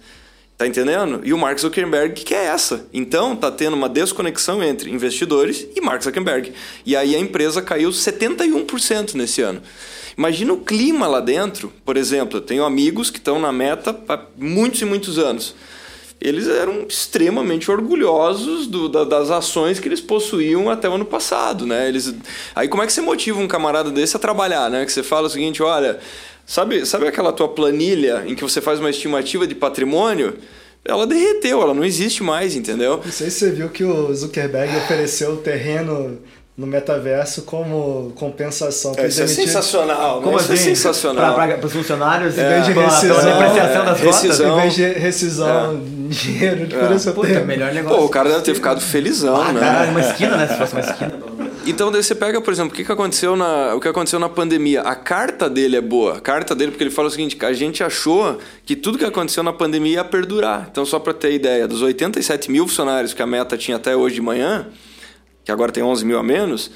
Tá 0.59 0.67
entendendo? 0.67 1.21
E 1.23 1.35
o 1.35 1.39
Mark 1.39 1.59
Zuckerberg 1.59 2.23
quer 2.25 2.47
essa. 2.47 2.87
Então 2.91 3.37
tá 3.37 3.51
tendo 3.51 3.75
uma 3.75 3.91
desconexão 3.91 4.63
entre 4.65 4.91
investidores 4.91 5.67
e 5.77 5.81
Mark 5.83 6.03
Zuckerberg. 6.03 6.53
E 6.87 6.97
aí 6.97 7.15
a 7.15 7.19
empresa 7.19 7.61
caiu 7.61 7.91
71% 7.91 9.15
nesse 9.15 9.43
ano. 9.43 9.61
Imagina 10.17 10.55
o 10.55 10.59
clima 10.61 11.07
lá 11.07 11.21
dentro. 11.21 11.71
Por 11.85 11.99
exemplo, 11.99 12.39
eu 12.39 12.41
tenho 12.41 12.65
amigos 12.65 13.11
que 13.11 13.19
estão 13.19 13.39
na 13.39 13.53
meta 13.53 13.95
há 14.09 14.19
muitos 14.35 14.81
e 14.81 14.87
muitos 14.87 15.19
anos. 15.19 15.55
Eles 16.19 16.49
eram 16.49 16.87
extremamente 16.89 17.71
orgulhosos 17.71 18.67
do- 18.67 18.89
da- 18.89 19.05
das 19.05 19.31
ações 19.31 19.79
que 19.79 19.87
eles 19.87 20.01
possuíam 20.01 20.71
até 20.71 20.89
o 20.89 20.95
ano 20.95 21.05
passado, 21.05 21.67
né? 21.67 21.87
Eles, 21.87 22.15
aí 22.55 22.67
como 22.67 22.83
é 22.83 22.87
que 22.87 22.93
você 22.95 23.03
motiva 23.03 23.39
um 23.39 23.47
camarada 23.47 23.91
desse 23.91 24.17
a 24.17 24.19
trabalhar, 24.19 24.71
né? 24.71 24.87
Que 24.87 24.93
você 24.93 25.03
fala 25.03 25.27
o 25.27 25.31
seguinte, 25.31 25.63
olha, 25.63 25.99
sabe, 26.47 26.87
sabe 26.87 27.07
aquela 27.07 27.33
tua 27.33 27.49
planilha 27.49 28.23
em 28.27 28.35
que 28.35 28.43
você 28.43 28.61
faz 28.61 28.79
uma 28.81 28.89
estimativa 28.91 29.47
de 29.47 29.55
patrimônio? 29.55 30.35
Ela 30.85 31.07
derreteu, 31.07 31.61
ela 31.61 31.75
não 31.75 31.85
existe 31.85 32.23
mais, 32.23 32.55
entendeu? 32.55 33.01
Não 33.05 33.13
sei 33.13 33.29
se 33.29 33.41
você 33.41 33.51
viu 33.51 33.69
que 33.69 33.83
o 33.85 34.15
Zuckerberg 34.15 34.77
ofereceu 34.77 35.33
o 35.33 35.37
terreno 35.39 36.19
no 36.57 36.67
metaverso 36.67 37.43
como 37.43 38.13
compensação. 38.15 38.93
pra 38.93 39.03
ele 39.03 39.11
Isso 39.13 39.21
é 39.21 39.25
demitir- 39.25 39.47
sensacional, 39.47 40.23
Como 40.23 40.37
né? 40.37 40.43
Isso 40.43 40.53
é 40.53 40.55
assim? 40.55 40.65
sensacional. 40.65 41.35
Para 41.35 41.67
os 41.67 41.73
funcionários, 41.73 42.39
Em 42.39 42.43
vez 42.49 42.65
de 42.67 42.73
rescisão, 42.73 43.17
depreciação 43.17 43.85
das 43.85 44.01
é, 44.01 44.05
cotas? 44.05 44.23
rescisão. 44.23 44.59
Em 44.59 44.61
vez 44.63 44.75
de 44.75 44.87
rescisão, 44.93 45.81
dinheiro, 46.09 46.63
ele 46.63 46.77
ofereceu 46.77 47.13
o 47.13 47.15
Puta, 47.17 47.41
melhor 47.41 47.75
negócio. 47.75 47.99
Pô, 47.99 48.05
o 48.05 48.09
cara 48.09 48.31
deve 48.31 48.43
ter 48.43 48.55
ficado 48.55 48.81
felizão, 48.81 49.37
Ah, 49.43 49.53
né? 49.53 49.61
caralho, 49.61 49.91
uma 49.91 50.01
esquina, 50.01 50.37
né? 50.37 50.47
Se 50.49 50.55
fosse 50.57 50.73
uma 50.73 50.81
esquina. 50.83 51.13
Então 51.69 51.91
daí 51.91 52.01
você 52.01 52.15
pega, 52.15 52.41
por 52.41 52.53
exemplo, 52.53 52.73
o 52.73 52.77
que, 52.77 52.85
que 52.85 52.93
aconteceu 52.93 53.35
na, 53.35 53.75
o 53.75 53.81
que 53.81 53.89
aconteceu 53.89 54.21
na 54.21 54.29
pandemia. 54.29 54.83
A 54.83 54.95
carta 54.95 55.51
dele 55.51 55.75
é 55.75 55.81
boa. 55.81 56.19
A 56.19 56.21
carta 56.21 56.55
dele, 56.55 56.71
porque 56.71 56.85
ele 56.85 56.93
fala 56.93 57.09
o 57.09 57.11
seguinte: 57.11 57.37
a 57.45 57.53
gente 57.53 57.83
achou 57.83 58.39
que 58.65 58.77
tudo 58.77 58.97
que 58.97 59.05
aconteceu 59.05 59.43
na 59.43 59.53
pandemia 59.53 59.95
ia 59.95 60.05
perdurar. 60.05 60.69
Então, 60.71 60.87
só 60.87 61.01
para 61.01 61.13
ter 61.13 61.33
ideia, 61.33 61.67
dos 61.67 61.83
87 61.83 62.53
mil 62.53 62.69
funcionários 62.69 63.13
que 63.13 63.21
a 63.21 63.27
meta 63.27 63.59
tinha 63.59 63.77
até 63.79 63.97
hoje 63.97 64.15
de 64.15 64.21
manhã, 64.23 64.69
que 65.45 65.51
agora 65.51 65.73
tem 65.73 65.83
11 65.83 66.05
mil 66.05 66.19
a 66.21 66.23
menos, 66.23 66.71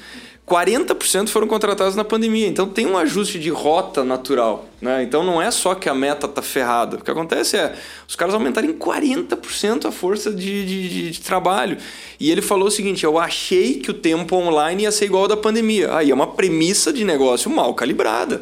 40% 0.51 1.29
foram 1.29 1.47
contratados 1.47 1.95
na 1.95 2.03
pandemia. 2.03 2.45
Então 2.45 2.67
tem 2.67 2.85
um 2.85 2.97
ajuste 2.97 3.39
de 3.39 3.49
rota 3.49 4.03
natural. 4.03 4.65
Né? 4.81 5.03
Então 5.03 5.23
não 5.23 5.41
é 5.41 5.49
só 5.49 5.73
que 5.73 5.87
a 5.87 5.95
meta 5.95 6.27
tá 6.27 6.41
ferrada. 6.41 6.97
O 6.97 7.03
que 7.03 7.09
acontece 7.09 7.55
é 7.55 7.73
os 8.05 8.17
caras 8.17 8.33
aumentarem 8.33 8.73
40% 8.73 9.85
a 9.85 9.91
força 9.91 10.29
de, 10.29 10.65
de, 10.65 11.11
de- 11.11 11.21
trabalho. 11.21 11.77
E 12.19 12.29
ele 12.29 12.41
falou 12.41 12.67
o 12.67 12.71
seguinte: 12.71 13.05
eu 13.05 13.17
achei 13.17 13.75
que 13.75 13.91
o 13.91 13.93
tempo 13.93 14.35
online 14.35 14.83
ia 14.83 14.91
ser 14.91 15.05
igual 15.05 15.23
ao 15.23 15.29
da 15.29 15.37
pandemia. 15.37 15.95
Aí 15.95 16.11
é 16.11 16.13
uma 16.13 16.27
premissa 16.27 16.91
de 16.91 17.05
negócio 17.05 17.49
mal 17.49 17.73
calibrada. 17.73 18.41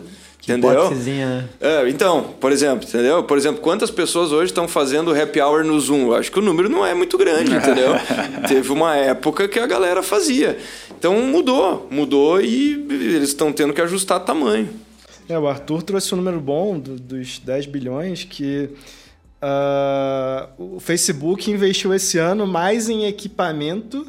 Entendeu? 0.54 0.90
né? 1.28 1.50
É, 1.62 1.90
então, 1.90 2.24
por 2.40 2.52
exemplo, 2.52 2.88
entendeu? 2.88 3.24
Por 3.24 3.38
exemplo, 3.38 3.62
quantas 3.62 3.90
pessoas 3.92 4.32
hoje 4.32 4.46
estão 4.52 4.68
fazendo 4.68 5.12
happy 5.14 5.40
hour 5.42 5.64
no 5.64 5.80
Zoom? 5.80 6.08
Eu 6.08 6.16
acho 6.16 6.32
que 6.32 6.40
o 6.40 6.42
número 6.42 6.68
não 6.70 6.86
é 6.86 6.94
muito 6.94 7.18
grande, 7.18 7.54
entendeu? 7.54 7.92
Teve 8.48 8.72
uma 8.72 8.96
época 8.96 9.48
que 9.48 9.60
a 9.60 9.68
galera 9.68 10.02
fazia. 10.04 10.58
Então 10.98 11.20
mudou, 11.22 11.88
mudou 11.92 12.42
e 12.42 12.74
eles 12.90 13.30
estão 13.30 13.52
tendo 13.54 13.74
que 13.74 13.82
ajustar 13.82 14.20
tamanho. 14.22 14.70
É, 15.28 15.38
o 15.38 15.48
Arthur 15.48 15.84
trouxe 15.84 16.14
um 16.14 16.18
número 16.18 16.40
bom 16.40 16.80
do- 16.80 16.96
dos 17.00 17.38
10 17.40 17.68
bilhões 17.68 18.24
que 18.24 18.70
ah, 19.42 20.50
o 20.58 20.80
Facebook 20.80 21.50
investiu 21.52 21.94
esse 21.94 22.18
ano 22.18 22.46
mais 22.46 22.90
em 22.90 23.06
equipamento 23.06 24.06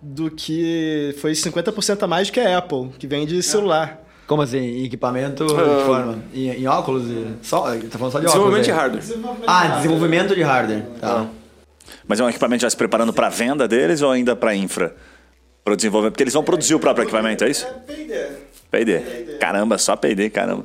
do 0.00 0.30
que 0.30 1.14
foi 1.20 1.32
50% 1.32 2.02
a 2.02 2.06
mais 2.06 2.28
do 2.28 2.32
que 2.32 2.40
a 2.40 2.58
Apple, 2.58 2.88
que 2.98 3.06
vende 3.06 3.40
celular. 3.42 4.01
Como 4.26 4.42
assim? 4.42 4.58
Em 4.58 4.84
equipamento 4.84 5.44
de 5.46 5.52
Ah. 5.54 5.84
forma? 5.84 6.18
Em, 6.32 6.48
em 6.62 6.66
óculos? 6.66 7.04
E... 7.10 7.26
Só, 7.42 7.62
tá 7.90 7.98
falando 7.98 8.12
só 8.12 8.20
de 8.20 8.26
óculos? 8.26 8.32
Desenvolvimento 8.32 8.64
de 8.64 8.70
aí. 8.70 8.76
hardware. 8.76 9.02
Ah, 9.46 9.68
desenvolvimento 9.76 10.34
de 10.34 10.42
hardware. 10.42 10.82
Tá. 11.00 11.26
Mas 12.06 12.20
é 12.20 12.24
um 12.24 12.28
equipamento 12.28 12.62
já 12.62 12.70
se 12.70 12.76
preparando 12.76 13.12
para 13.12 13.28
venda 13.28 13.66
deles 13.68 14.00
ou 14.02 14.10
ainda 14.10 14.34
para 14.34 14.54
infra? 14.54 14.94
Para 15.64 15.74
o 15.74 15.76
desenvolvimento? 15.76 16.12
Porque 16.14 16.22
eles 16.24 16.34
vão 16.34 16.42
produzir 16.42 16.74
o 16.74 16.80
próprio 16.80 17.04
equipamento, 17.04 17.44
é 17.44 17.50
isso? 17.50 17.66
P&D. 18.70 19.36
Caramba, 19.38 19.76
só 19.76 19.94
P&D, 19.96 20.30
caramba. 20.30 20.62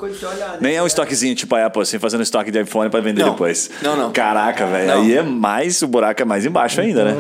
Nem 0.62 0.76
é 0.76 0.82
um 0.82 0.88
estoquezinho 0.88 1.36
tipo 1.36 1.54
a 1.56 1.66
Apple, 1.66 1.82
assim, 1.82 2.00
fazendo 2.00 2.24
estoque 2.24 2.50
de 2.50 2.62
iPhone 2.62 2.90
para 2.90 3.02
vender 3.02 3.22
Não. 3.24 3.32
depois. 3.32 3.70
Não, 3.82 3.98
não. 3.98 4.12
Caraca, 4.14 4.66
velho. 4.66 4.94
Aí 4.94 5.14
é 5.18 5.22
mais, 5.22 5.82
o 5.82 5.88
buraco 5.88 6.22
é 6.22 6.26
mais 6.26 6.46
embaixo 6.46 6.80
ainda, 6.80 7.04
né? 7.04 7.14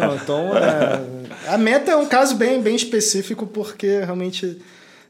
Não, 0.00 0.16
então, 0.16 0.50
é, 0.56 1.52
a 1.52 1.58
Meta 1.58 1.90
é 1.90 1.96
um 1.96 2.06
caso 2.06 2.34
bem, 2.36 2.62
bem 2.62 2.74
específico 2.74 3.46
porque 3.46 4.00
realmente, 4.00 4.58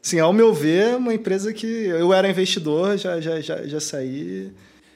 assim, 0.03 0.19
ao 0.19 0.33
meu 0.33 0.53
ver, 0.53 0.91
é 0.91 0.95
uma 0.95 1.13
empresa 1.13 1.53
que 1.53 1.67
eu 1.67 2.13
era 2.13 2.29
investidor, 2.29 2.97
já, 2.97 3.21
já, 3.21 3.39
já, 3.39 3.65
já 3.65 3.79
saí. 3.79 4.51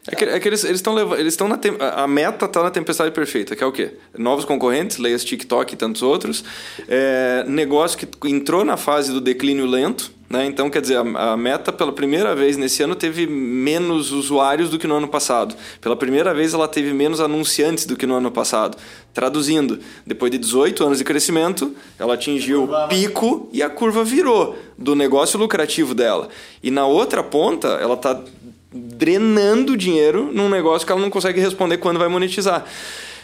É 0.09 0.15
que, 0.15 0.23
é 0.23 0.39
que 0.39 0.47
eles 0.47 0.63
estão 0.63 0.93
levando. 0.93 1.19
Eles 1.19 1.33
estão 1.33 1.47
na 1.47 1.59
a 1.95 2.07
meta 2.07 2.45
está 2.45 2.63
na 2.63 2.71
tempestade 2.71 3.11
perfeita, 3.11 3.55
que 3.55 3.63
é 3.63 3.67
o 3.67 3.71
quê? 3.71 3.91
Novos 4.17 4.45
concorrentes, 4.45 4.97
leias 4.97 5.23
TikTok 5.23 5.73
e 5.73 5.77
tantos 5.77 6.01
outros. 6.01 6.43
É, 6.87 7.43
negócio 7.47 7.97
que 7.97 8.07
entrou 8.29 8.63
na 8.63 8.77
fase 8.77 9.11
do 9.11 9.19
declínio 9.19 9.65
lento. 9.65 10.11
Né? 10.29 10.45
Então, 10.45 10.69
quer 10.69 10.81
dizer, 10.81 10.97
a, 10.97 11.31
a 11.31 11.37
meta, 11.37 11.71
pela 11.71 11.91
primeira 11.91 12.35
vez 12.35 12.57
nesse 12.57 12.83
ano, 12.83 12.95
teve 12.95 13.25
menos 13.25 14.11
usuários 14.11 14.69
do 14.69 14.77
que 14.77 14.85
no 14.85 14.95
ano 14.95 15.07
passado. 15.07 15.55
Pela 15.79 15.95
primeira 15.95 16.33
vez, 16.33 16.53
ela 16.53 16.67
teve 16.67 16.93
menos 16.93 17.21
anunciantes 17.21 17.85
do 17.85 17.95
que 17.95 18.05
no 18.05 18.15
ano 18.15 18.29
passado. 18.29 18.77
Traduzindo, 19.13 19.79
depois 20.05 20.31
de 20.31 20.37
18 20.37 20.83
anos 20.83 20.97
de 20.97 21.03
crescimento, 21.03 21.73
ela 21.97 22.15
atingiu 22.15 22.65
o 22.65 22.87
pico 22.87 23.49
e 23.53 23.63
a 23.63 23.69
curva 23.69 24.03
virou 24.03 24.57
do 24.77 24.95
negócio 24.95 25.39
lucrativo 25.39 25.95
dela. 25.95 26.27
E 26.61 26.69
na 26.69 26.85
outra 26.85 27.23
ponta, 27.23 27.67
ela 27.81 27.95
está 27.95 28.21
drenando 28.71 29.77
dinheiro 29.77 30.29
num 30.33 30.49
negócio 30.49 30.85
que 30.85 30.91
ela 30.91 31.01
não 31.01 31.09
consegue 31.09 31.39
responder 31.39 31.77
quando 31.77 31.97
vai 31.97 32.09
monetizar. 32.09 32.65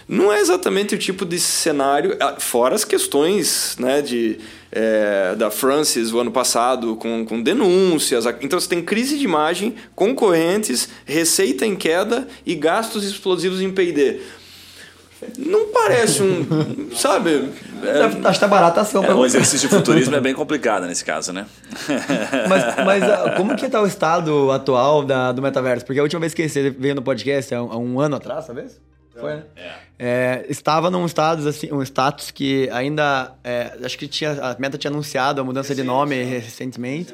Não 0.07 0.31
é 0.31 0.39
exatamente 0.39 0.95
o 0.95 0.97
tipo 0.97 1.25
de 1.25 1.39
cenário, 1.39 2.17
ah, 2.19 2.35
fora 2.37 2.75
as 2.75 2.83
questões 2.83 3.75
né, 3.79 4.01
de, 4.01 4.37
é, 4.75 5.35
da 5.35 5.51
Francis 5.51 6.11
o 6.11 6.19
ano 6.19 6.31
passado, 6.31 6.95
com, 6.95 7.23
com 7.25 7.41
denúncias. 7.41 8.25
Então 8.41 8.59
você 8.59 8.67
tem 8.67 8.81
crise 8.81 9.17
de 9.17 9.23
imagem, 9.23 9.75
concorrentes, 9.95 10.89
receita 11.05 11.65
em 11.65 11.75
queda 11.75 12.27
e 12.45 12.55
gastos 12.55 13.03
explosivos 13.03 13.61
em 13.61 13.71
PD. 13.71 14.19
Não 15.37 15.67
parece 15.67 16.21
um. 16.21 16.89
sabe? 16.93 17.49
É, 17.81 18.27
Acho 18.27 18.39
que 18.39 18.39
tá 18.39 18.47
barata 18.47 18.81
a 18.81 18.83
ação. 18.83 19.03
É, 19.03 19.05
pra 19.05 19.15
o 19.15 19.25
exercício 19.25 19.69
de 19.69 19.73
futurismo 19.73 20.15
é 20.15 20.19
bem 20.19 20.33
complicado 20.35 20.85
nesse 20.85 21.05
caso, 21.05 21.31
né? 21.31 21.45
Mas, 22.49 22.85
mas 22.85 23.03
ah, 23.03 23.33
como 23.37 23.55
que 23.55 23.69
tá 23.69 23.81
o 23.81 23.87
estado 23.87 24.51
atual 24.51 25.03
da, 25.05 25.31
do 25.31 25.41
metaverso? 25.41 25.85
Porque 25.85 25.99
a 25.99 26.03
última 26.03 26.19
vez 26.19 26.33
que 26.33 26.49
você 26.49 26.71
veio 26.71 26.95
no 26.95 27.01
podcast, 27.01 27.55
há 27.55 27.63
um, 27.63 27.71
há 27.71 27.77
um 27.77 27.99
ano 28.01 28.17
atrás, 28.17 28.45
talvez? 28.45 28.81
Foi, 29.19 29.35
né? 29.35 29.43
É, 29.99 30.45
estava 30.49 30.89
num 30.89 31.05
status, 31.05 31.45
assim, 31.45 31.71
um 31.71 31.81
status 31.81 32.31
que 32.31 32.69
ainda. 32.71 33.33
é, 33.43 33.77
acho 33.83 33.97
que 33.97 34.07
tinha, 34.07 34.31
a 34.31 34.55
Meta 34.59 34.77
tinha 34.77 34.91
anunciado 34.91 35.39
a 35.39 35.43
mudança 35.43 35.73
de 35.75 35.83
nome 35.83 36.21
recentemente. 36.23 37.13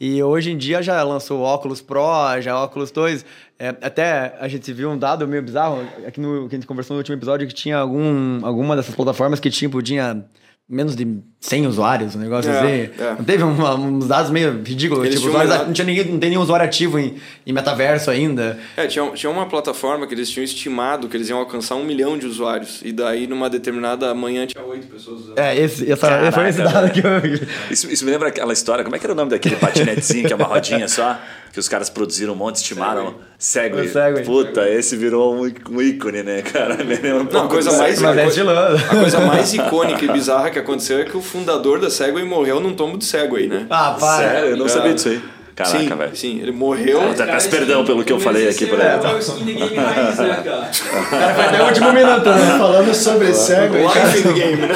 E 0.00 0.22
hoje 0.22 0.50
em 0.50 0.58
dia 0.58 0.82
já 0.82 1.02
lançou 1.02 1.40
o 1.40 1.42
óculos 1.42 1.80
Pro, 1.80 2.40
já 2.40 2.58
o 2.58 2.64
óculos 2.64 2.90
2. 2.90 3.24
É, 3.58 3.68
até 3.68 4.36
a 4.40 4.48
gente 4.48 4.72
viu 4.72 4.90
um 4.90 4.98
dado 4.98 5.26
meio 5.26 5.42
bizarro, 5.42 5.86
aqui 6.06 6.20
no 6.20 6.48
que 6.48 6.56
a 6.56 6.58
gente 6.58 6.66
conversou 6.66 6.94
no 6.94 6.98
último 6.98 7.16
episódio, 7.16 7.46
que 7.46 7.54
tinha 7.54 7.78
algum, 7.78 8.44
alguma 8.44 8.74
dessas 8.74 8.94
plataformas 8.94 9.38
que 9.38 9.50
tipo, 9.50 9.80
tinha 9.82 10.24
menos 10.68 10.96
de 10.96 11.06
100 11.40 11.66
usuários, 11.66 12.16
um 12.16 12.18
negócio 12.18 12.50
É, 12.50 12.58
assim. 12.58 12.90
é. 12.98 13.14
Não 13.18 13.24
teve 13.24 13.42
uma- 13.42 13.74
uns 13.74 14.06
dados 14.08 14.30
meio 14.30 14.62
ridículos. 14.64 15.08
Tipo, 15.10 15.28
usuários- 15.28 15.50
dado- 15.54 15.66
não, 15.66 15.72
tinha 15.74 15.84
ninguém, 15.84 16.04
não 16.06 16.18
tem 16.18 16.30
nenhum 16.30 16.40
usuário 16.40 16.64
ativo 16.64 16.98
em, 16.98 17.16
em 17.46 17.52
metaverso 17.52 18.10
ainda. 18.10 18.58
É, 18.76 18.86
tinha, 18.86 19.06
tinha 19.10 19.28
uma 19.30 19.46
plataforma 19.46 20.06
que 20.06 20.14
eles 20.14 20.30
tinham 20.30 20.42
estimado 20.42 21.06
que 21.06 21.16
eles 21.16 21.28
iam 21.28 21.38
alcançar 21.38 21.74
um 21.74 21.84
milhão 21.84 22.16
de 22.16 22.26
usuários. 22.26 22.80
E 22.82 22.92
daí, 22.92 23.26
numa 23.26 23.50
determinada 23.50 24.14
manhã, 24.14 24.46
tinha 24.46 24.64
oito 24.64 24.86
pessoas 24.86 25.20
usando. 25.20 25.38
É, 25.38 25.54
esse, 25.54 25.90
essa, 25.92 26.08
Caraca, 26.08 26.32
foi 26.32 26.48
esse 26.48 26.62
dado 26.62 26.90
que 26.90 27.06
eu 27.06 27.20
vi. 27.20 27.46
Isso, 27.70 27.90
isso 27.92 28.04
me 28.04 28.10
lembra 28.10 28.28
aquela 28.28 28.52
história, 28.54 28.82
como 28.82 28.96
é 28.96 28.98
que 28.98 29.04
era 29.04 29.12
o 29.12 29.16
nome 29.16 29.30
daquele 29.30 29.56
patinetezinho 29.56 30.26
que 30.26 30.32
é 30.32 30.36
uma 30.36 30.46
rodinha 30.46 30.88
só? 30.88 31.18
Que 31.54 31.60
os 31.60 31.68
caras 31.68 31.88
produziram 31.88 32.32
um 32.32 32.36
monte, 32.36 32.56
estimaram. 32.56 33.14
Segway. 33.38 33.86
Segway. 33.88 34.24
Puta, 34.24 34.68
esse 34.68 34.96
virou 34.96 35.36
um, 35.36 35.42
um 35.70 35.80
ícone, 35.80 36.24
né, 36.24 36.42
cara? 36.42 36.74
Lembra 36.82 37.14
um 37.20 37.24
Não, 37.32 37.46
coisa 37.46 37.70
mais, 37.78 38.02
é 38.02 38.06
a, 38.06 38.12
coisa, 38.12 38.26
estiloso. 38.26 38.84
a 38.84 38.96
coisa 39.00 39.20
mais 39.20 39.54
icônica 39.54 40.04
e 40.04 40.08
bizarra 40.08 40.50
que 40.50 40.58
aconteceu 40.58 40.98
é 40.98 41.04
que 41.04 41.16
o 41.16 41.22
fundador 41.22 41.78
da 41.78 41.88
Segway 41.88 42.24
morreu 42.24 42.58
num 42.58 42.74
tombo 42.74 42.98
de 42.98 43.04
Segway, 43.04 43.46
né? 43.46 43.66
Ah, 43.70 43.96
para. 44.00 44.16
Sério, 44.28 44.50
eu 44.50 44.56
não 44.56 44.66
É. 44.66 44.68
sabia 44.68 44.94
disso 44.94 45.10
aí. 45.10 45.22
Caraca, 45.54 45.78
sim, 45.78 45.88
velho. 45.88 46.16
sim, 46.16 46.40
ele 46.40 46.50
morreu. 46.50 47.00
Puta, 47.00 47.24
peço 47.26 47.48
perdão 47.48 47.84
pelo 47.84 48.02
que 48.04 48.12
eu 48.12 48.18
falei 48.18 48.48
aqui 48.48 48.66
por 48.66 48.80
É, 48.80 48.94
aí. 48.94 48.98
o 48.98 49.02
né, 49.02 50.42
cara? 50.44 50.70
O 50.70 51.10
cara 51.10 51.34
foi 51.34 51.44
até 51.44 51.62
o 51.62 51.66
último 51.66 51.92
minuto, 51.92 52.28
né? 52.28 52.58
Falando 52.58 52.94
sobre 52.94 53.32
Segway, 53.32 53.82
Life 53.82 54.18
in 54.18 54.22
the 54.22 54.32
game, 54.32 54.56
né? 54.56 54.74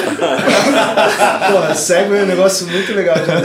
Porra, 1.51 1.75
Segway 1.75 2.21
é 2.21 2.23
um 2.23 2.27
negócio 2.27 2.69
muito 2.69 2.95
legal 2.95 3.17
de 3.17 3.23
cara. 3.23 3.43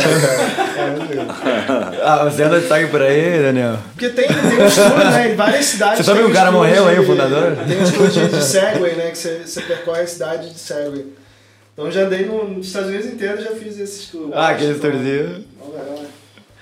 É 0.78 0.89
muito 0.91 1.10
legal. 1.10 1.26
Ah, 2.06 2.26
você 2.26 2.43
anda 2.43 2.60
de 2.60 2.88
por 2.88 3.02
aí, 3.02 3.41
Daniel? 3.41 3.78
Porque 3.93 4.10
tem, 4.10 4.28
tem 4.28 4.62
um 4.62 4.67
estudo, 4.67 4.96
né? 4.96 5.32
Em 5.32 5.36
várias 5.36 5.65
cidades. 5.65 5.98
Você 5.98 6.04
sabe 6.04 6.19
que 6.19 6.26
o 6.26 6.34
cara 6.34 6.52
morreu 6.52 6.88
aí, 6.88 7.00
o 7.00 7.06
fundador? 7.06 7.56
Tem 7.67 7.80
um 7.80 7.84
estudo 7.84 8.30
de, 8.30 8.43
Segway, 8.43 8.96
né? 8.96 9.10
Que 9.12 9.17
você, 9.17 9.41
você 9.46 9.62
percorre 9.62 10.02
a 10.02 10.08
cidade 10.08 10.50
de 10.52 10.60
Segway. 10.60 11.06
Então 11.74 11.89
já 11.89 12.02
andei 12.02 12.26
no, 12.26 12.48
nos 12.48 12.67
Estados 12.67 12.89
Unidos 12.89 13.08
inteiro 13.08 13.41
já 13.41 13.52
fiz 13.52 13.80
esse 13.80 14.02
estudo. 14.02 14.32
Ah, 14.36 14.50
aquele 14.50 14.74
estudozinho. 14.74 15.46
ó, 15.60 15.72
legal. 15.72 16.06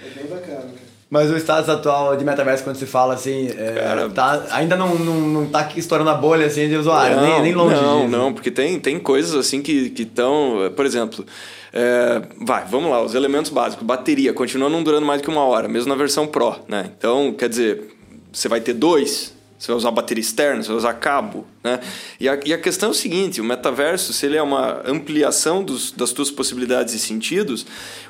É 0.05 0.19
bem 0.19 0.25
bacana, 0.29 0.61
cara. 0.61 0.91
Mas 1.09 1.29
o 1.29 1.35
status 1.35 1.67
atual 1.69 2.15
de 2.15 2.23
metaverso, 2.23 2.63
quando 2.63 2.77
se 2.77 2.85
fala 2.85 3.13
assim, 3.15 3.49
é, 3.57 3.73
Cara- 3.83 4.09
tá, 4.09 4.45
ainda 4.51 4.77
não, 4.77 4.95
não, 4.95 5.19
não 5.19 5.45
tá 5.47 5.69
estourando 5.75 6.09
a 6.09 6.13
bolha 6.13 6.45
assim, 6.45 6.69
de 6.69 6.77
usuário, 6.77 7.19
nem, 7.19 7.41
nem 7.41 7.53
longe 7.53 7.75
Não, 7.75 8.05
disso. 8.05 8.17
não, 8.17 8.33
porque 8.33 8.49
tem, 8.49 8.79
tem 8.79 8.97
coisas 8.97 9.35
assim 9.35 9.61
que 9.61 9.91
estão. 9.97 10.71
Por 10.73 10.85
exemplo, 10.85 11.25
é, 11.73 12.21
vai, 12.39 12.63
vamos 12.65 12.89
lá, 12.89 13.03
os 13.03 13.13
elementos 13.13 13.51
básicos. 13.51 13.85
Bateria 13.85 14.31
continua 14.31 14.69
não 14.69 14.81
durando 14.83 15.05
mais 15.05 15.21
que 15.21 15.27
uma 15.29 15.43
hora, 15.43 15.67
mesmo 15.67 15.89
na 15.89 15.95
versão 15.95 16.25
Pro, 16.27 16.55
né? 16.65 16.89
Então, 16.97 17.33
quer 17.33 17.49
dizer, 17.49 17.93
você 18.31 18.47
vai 18.47 18.61
ter 18.61 18.73
dois. 18.73 19.33
Você 19.62 19.67
vai 19.67 19.78
usar 19.78 19.91
bateria 19.91 20.24
externa, 20.24 20.63
você 20.63 20.69
vai 20.69 20.78
usar 20.78 20.93
cabo, 20.93 21.45
né? 21.63 21.80
E 22.19 22.28
a, 22.28 22.39
e 22.43 22.52
a 22.52 22.58
questão 22.58 22.89
é 22.89 22.91
o 22.91 22.95
seguinte, 22.95 23.39
o 23.39 23.43
metaverso, 23.43 24.12
se 24.12 24.26
ele 24.26 24.36
é 24.36 24.41
uma 24.41 24.82
ampliação 24.84 25.63
dos, 25.63 25.91
das 25.91 26.12
tuas 26.12 26.32
possibilidades 26.32 26.95
e 26.95 27.00
sentidos, 27.00 27.63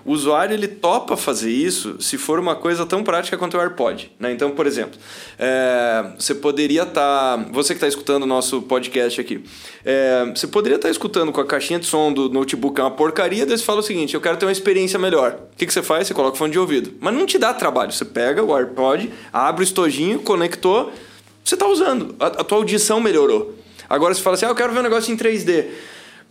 o 0.05 0.13
usuário 0.13 0.53
ele 0.53 0.69
topa 0.69 1.17
fazer 1.17 1.51
isso 1.51 2.01
se 2.01 2.17
for 2.17 2.39
uma 2.39 2.55
coisa 2.55 2.85
tão 2.85 3.03
prática 3.03 3.37
quanto 3.37 3.57
o 3.57 3.59
AirPod, 3.59 4.09
né? 4.17 4.31
Então, 4.31 4.51
por 4.51 4.65
exemplo, 4.65 4.97
é, 5.37 6.13
você 6.17 6.33
poderia 6.33 6.83
estar... 6.83 7.35
você 7.51 7.73
que 7.73 7.79
está 7.79 7.87
escutando 7.89 8.23
o 8.23 8.25
nosso 8.25 8.61
podcast 8.61 9.19
aqui, 9.19 9.43
é, 9.83 10.31
você 10.33 10.47
poderia 10.47 10.77
estar 10.77 10.89
escutando 10.89 11.33
com 11.33 11.41
a 11.41 11.45
caixinha 11.45 11.79
de 11.79 11.85
som 11.85 12.13
do 12.13 12.29
notebook, 12.29 12.79
é 12.79 12.83
uma 12.85 12.91
porcaria, 12.91 13.45
daí 13.45 13.57
você 13.57 13.65
fala 13.65 13.81
o 13.81 13.83
seguinte, 13.83 14.13
eu 14.13 14.21
quero 14.21 14.37
ter 14.37 14.45
uma 14.45 14.53
experiência 14.53 14.97
melhor. 14.97 15.37
O 15.51 15.57
que, 15.57 15.65
que 15.65 15.73
você 15.73 15.83
faz? 15.83 16.07
Você 16.07 16.13
coloca 16.13 16.35
o 16.35 16.37
fone 16.37 16.53
de 16.53 16.59
ouvido. 16.59 16.93
Mas 17.01 17.13
não 17.13 17.25
te 17.25 17.37
dá 17.37 17.53
trabalho. 17.53 17.91
Você 17.91 18.05
pega 18.05 18.41
o 18.41 18.55
AirPod, 18.55 19.11
abre 19.33 19.61
o 19.61 19.65
estojinho, 19.65 20.19
conectou, 20.19 20.93
você 21.43 21.55
está 21.55 21.67
usando. 21.67 22.15
A, 22.19 22.27
a 22.27 22.43
tua 22.43 22.57
audição 22.57 22.99
melhorou. 22.99 23.55
Agora 23.89 24.13
você 24.13 24.21
fala 24.21 24.35
assim, 24.35 24.45
ah, 24.45 24.49
eu 24.49 24.55
quero 24.55 24.71
ver 24.71 24.79
um 24.79 24.83
negócio 24.83 25.13
em 25.13 25.17
3D. 25.17 25.65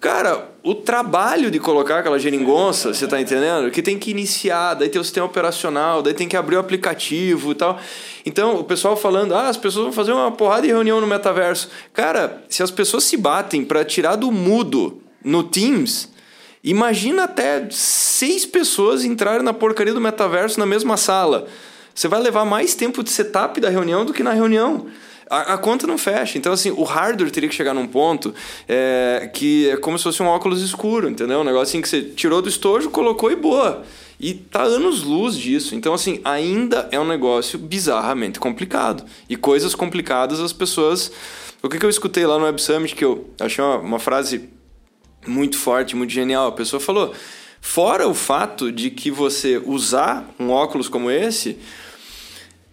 Cara, 0.01 0.49
o 0.63 0.75
trabalho 0.75 1.51
de 1.51 1.59
colocar 1.59 1.99
aquela 1.99 2.19
geringonça, 2.19 2.95
você 2.95 3.07
tá 3.07 3.21
entendendo? 3.21 3.71
Que 3.71 3.83
tem 3.83 3.99
que 3.99 4.11
iniciar, 4.11 4.73
daí 4.73 4.89
tem 4.89 4.99
o 4.99 5.05
sistema 5.05 5.27
operacional, 5.27 6.01
daí 6.01 6.15
tem 6.15 6.27
que 6.27 6.39
abrir 6.39 6.57
o 6.57 6.59
aplicativo 6.59 7.53
e 7.53 7.55
tal. 7.55 7.79
Então, 8.25 8.57
o 8.57 8.65
pessoal 8.65 8.97
falando, 8.97 9.35
ah, 9.35 9.49
as 9.49 9.59
pessoas 9.59 9.85
vão 9.85 9.93
fazer 9.93 10.13
uma 10.13 10.33
porrada 10.33 10.63
de 10.63 10.69
reunião 10.69 11.03
no 11.03 11.07
metaverso. 11.07 11.69
Cara, 11.93 12.43
se 12.49 12.63
as 12.63 12.71
pessoas 12.71 13.05
se 13.05 13.19
batem 13.19 13.63
para 13.63 13.85
tirar 13.85 14.17
do 14.17 14.33
mudo 14.33 15.03
no 15.23 15.43
Teams, 15.43 16.09
imagina 16.65 17.25
até 17.25 17.69
seis 17.71 18.47
pessoas 18.47 19.05
entrarem 19.05 19.43
na 19.43 19.53
porcaria 19.53 19.93
do 19.93 20.01
metaverso 20.01 20.59
na 20.59 20.65
mesma 20.65 20.97
sala. 20.97 21.47
Você 22.01 22.09
vai 22.09 22.19
levar 22.19 22.47
mais 22.47 22.75
tempo 22.75 23.05
de 23.05 23.11
setup 23.11 23.61
da 23.61 23.69
reunião 23.69 24.07
do 24.07 24.15
que 24.15 24.23
na 24.23 24.33
reunião. 24.33 24.87
A, 25.29 25.53
a 25.53 25.59
conta 25.59 25.87
não 25.87 25.99
fecha. 25.99 26.39
Então, 26.39 26.51
assim, 26.51 26.71
o 26.71 26.83
hardware 26.83 27.31
teria 27.31 27.47
que 27.47 27.55
chegar 27.55 27.75
num 27.75 27.87
ponto 27.87 28.35
é, 28.67 29.29
que 29.35 29.69
é 29.69 29.77
como 29.77 29.99
se 29.99 30.05
fosse 30.05 30.23
um 30.23 30.27
óculos 30.27 30.63
escuro, 30.63 31.11
entendeu? 31.11 31.41
Um 31.41 31.45
negócio 31.45 31.65
assim 31.65 31.83
que 31.83 31.87
você 31.91 32.01
tirou 32.01 32.41
do 32.41 32.49
estojo, 32.49 32.89
colocou 32.89 33.31
e 33.31 33.37
boa. 33.37 33.85
E 34.19 34.33
tá 34.33 34.63
anos 34.63 35.03
luz 35.03 35.37
disso. 35.37 35.75
Então, 35.75 35.93
assim, 35.93 36.23
ainda 36.25 36.89
é 36.91 36.99
um 36.99 37.07
negócio 37.07 37.59
bizarramente 37.59 38.41
complicado. 38.41 39.05
E 39.29 39.37
coisas 39.37 39.75
complicadas 39.75 40.41
as 40.41 40.55
pessoas. 40.55 41.13
O 41.63 41.69
que, 41.69 41.79
que 41.79 41.85
eu 41.85 41.91
escutei 41.91 42.25
lá 42.25 42.39
no 42.39 42.47
Web 42.47 42.63
Summit 42.63 42.95
que 42.95 43.05
eu 43.05 43.29
achei 43.39 43.63
uma, 43.63 43.77
uma 43.77 43.99
frase 43.99 44.49
muito 45.27 45.59
forte, 45.59 45.95
muito 45.95 46.15
genial. 46.15 46.49
A 46.49 46.53
pessoa 46.53 46.81
falou: 46.81 47.13
fora 47.61 48.09
o 48.09 48.15
fato 48.15 48.73
de 48.73 48.89
que 48.89 49.11
você 49.11 49.61
usar 49.67 50.27
um 50.41 50.49
óculos 50.49 50.89
como 50.89 51.11
esse 51.11 51.59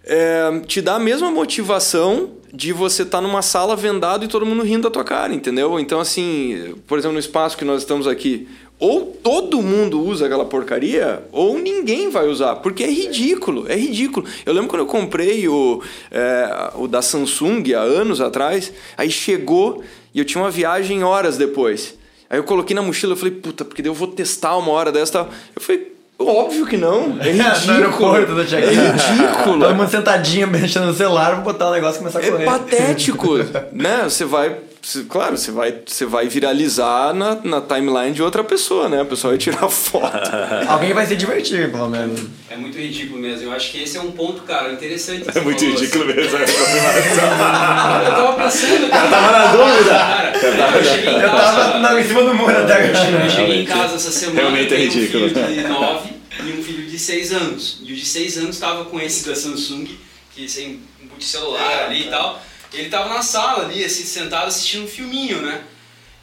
é, 0.08 0.62
te 0.66 0.82
dá 0.82 0.96
a 0.96 1.00
mesma 1.00 1.30
motivação 1.30 2.32
de 2.54 2.72
você 2.72 3.04
estar 3.04 3.20
numa 3.20 3.42
sala 3.42 3.76
vendado 3.76 4.24
e 4.24 4.28
todo 4.28 4.46
mundo 4.46 4.64
rindo 4.64 4.84
da 4.84 4.90
tua 4.90 5.04
cara, 5.04 5.34
entendeu? 5.34 5.78
Então, 5.80 6.00
assim, 6.00 6.76
por 6.88 6.98
exemplo, 6.98 7.14
no 7.14 7.20
espaço 7.20 7.58
que 7.58 7.66
nós 7.66 7.82
estamos 7.82 8.08
aqui, 8.08 8.48
ou 8.80 9.06
todo 9.06 9.62
mundo 9.62 10.02
usa 10.02 10.26
aquela 10.26 10.46
porcaria, 10.46 11.24
ou 11.32 11.60
ninguém 11.60 12.10
vai 12.10 12.28
usar, 12.28 12.56
porque 12.58 12.84
é 12.84 12.90
ridículo, 12.90 13.66
é 13.68 13.76
ridículo. 13.76 14.26
Eu 14.46 14.54
lembro 14.54 14.70
quando 14.70 14.84
eu 14.84 14.88
comprei 14.88 15.48
o, 15.48 15.84
é, 16.10 16.72
o 16.76 16.88
da 16.88 17.02
Samsung 17.02 17.74
há 17.74 17.82
anos 17.82 18.22
atrás, 18.22 18.72
aí 18.96 19.12
chegou 19.12 19.84
e 20.14 20.20
eu 20.20 20.26
tinha 20.26 20.42
uma 20.42 20.52
viagem 20.52 21.04
horas 21.04 21.38
depois. 21.38 21.96
Aí 22.30 22.40
eu 22.40 22.44
coloquei 22.44 22.76
na 22.76 22.82
mochila 22.82 23.14
e 23.14 23.18
falei, 23.18 23.34
puta, 23.36 23.66
porque 23.66 23.86
eu 23.86 23.94
vou 23.94 24.08
testar 24.08 24.56
uma 24.58 24.72
hora 24.72 24.92
dessa. 24.92 25.28
Eu 25.56 25.62
falei, 25.62 25.97
óbvio 26.20 26.66
que 26.66 26.78
não. 26.78 27.18
É 27.22 27.32
no 27.34 27.44
ridículo. 27.44 27.72
aeroporto 27.74 28.36
do 28.36 28.42
é 28.42 28.46
ridículo. 28.46 29.60
Todo 29.60 29.76
mundo 29.76 29.90
sentadinho, 29.90 30.48
mexendo 30.48 30.86
no 30.88 30.94
celular, 30.94 31.36
vou 31.36 31.44
botar 31.44 31.68
o 31.70 31.72
negócio 31.72 31.98
e 31.98 32.00
começar 32.00 32.20
a 32.20 32.26
É 32.26 32.32
correr. 32.32 32.46
patético, 32.46 33.38
né? 33.72 34.02
Você 34.04 34.26
vai, 34.26 34.56
claro, 35.10 35.38
você 35.38 35.52
vai, 35.52 35.76
você 35.86 36.06
vai 36.06 36.28
viralizar 36.28 37.14
na, 37.14 37.36
na 37.44 37.62
timeline 37.62 38.12
de 38.14 38.22
outra 38.24 38.44
pessoa, 38.44 38.88
né? 38.88 39.02
A 39.02 39.06
pessoa 39.06 39.32
vai 39.32 39.38
tirar 39.38 39.68
foto. 39.70 40.30
Alguém 40.70 40.94
vai 40.94 41.06
se 41.06 41.16
divertir, 41.16 41.72
pelo 41.72 41.90
menos. 41.90 42.22
É 42.50 42.56
muito 42.56 42.78
ridículo 42.78 43.20
mesmo. 43.20 43.46
Eu 43.48 43.52
acho 43.54 43.72
que 43.72 43.82
esse 43.84 43.98
é 43.98 44.02
um 44.02 44.12
ponto, 44.12 44.44
cara, 44.44 44.72
interessante. 44.72 45.24
É 45.36 45.42
muito 45.42 45.60
falou, 45.60 45.76
ridículo 45.76 46.04
assim. 46.10 46.14
mesmo. 46.22 46.38
Eu 48.08 48.16
tava 48.16 48.34
pensando, 48.44 48.90
cara. 48.90 49.10
tava 49.10 49.32
na 49.32 49.46
dúvida. 49.52 49.90
Cara, 49.92 50.78
eu 50.78 50.84
cheguei 50.84 51.10
em 51.14 51.20
Eu 51.22 51.30
tava 51.30 51.42
casa. 51.64 51.80
na- 51.80 52.00
em 52.02 52.04
cima 52.08 52.24
do 52.24 52.34
muro 52.34 52.58
até 52.58 52.90
Eu 52.90 52.96
cheguei, 52.96 53.14
eu 53.14 53.18
agora. 53.18 53.30
cheguei 53.30 53.62
em 53.62 53.66
casa 53.66 53.96
essa 53.96 54.12
semana. 54.12 54.40
Realmente 54.42 54.74
é 54.74 54.78
ridículo. 54.78 55.26
Um 55.26 55.30
filho 55.30 55.48
de 55.64 55.68
9 55.68 56.10
e 56.46 56.52
um 56.60 56.64
filho 56.64 56.90
de 56.90 57.00
6 57.00 57.34
anos. 57.34 57.80
E 57.84 57.92
o 57.92 57.96
de 57.96 58.06
6 58.06 58.38
anos 58.38 58.60
tava 58.60 58.86
com 58.86 59.00
esse 59.00 59.28
da 59.28 59.36
Samsung, 59.36 59.88
que 60.36 60.48
sem 60.48 60.80
boot 61.10 61.24
celular 61.26 61.86
ali 61.86 62.02
e 62.08 62.10
tal. 62.10 62.42
Ele 62.74 62.90
tava 62.90 63.10
na 63.14 63.22
sala 63.22 63.66
ali, 63.66 63.84
assim, 63.84 64.04
sentado 64.04 64.48
assistindo 64.48 64.84
um 64.86 64.88
filminho, 64.88 65.42
né? 65.42 65.62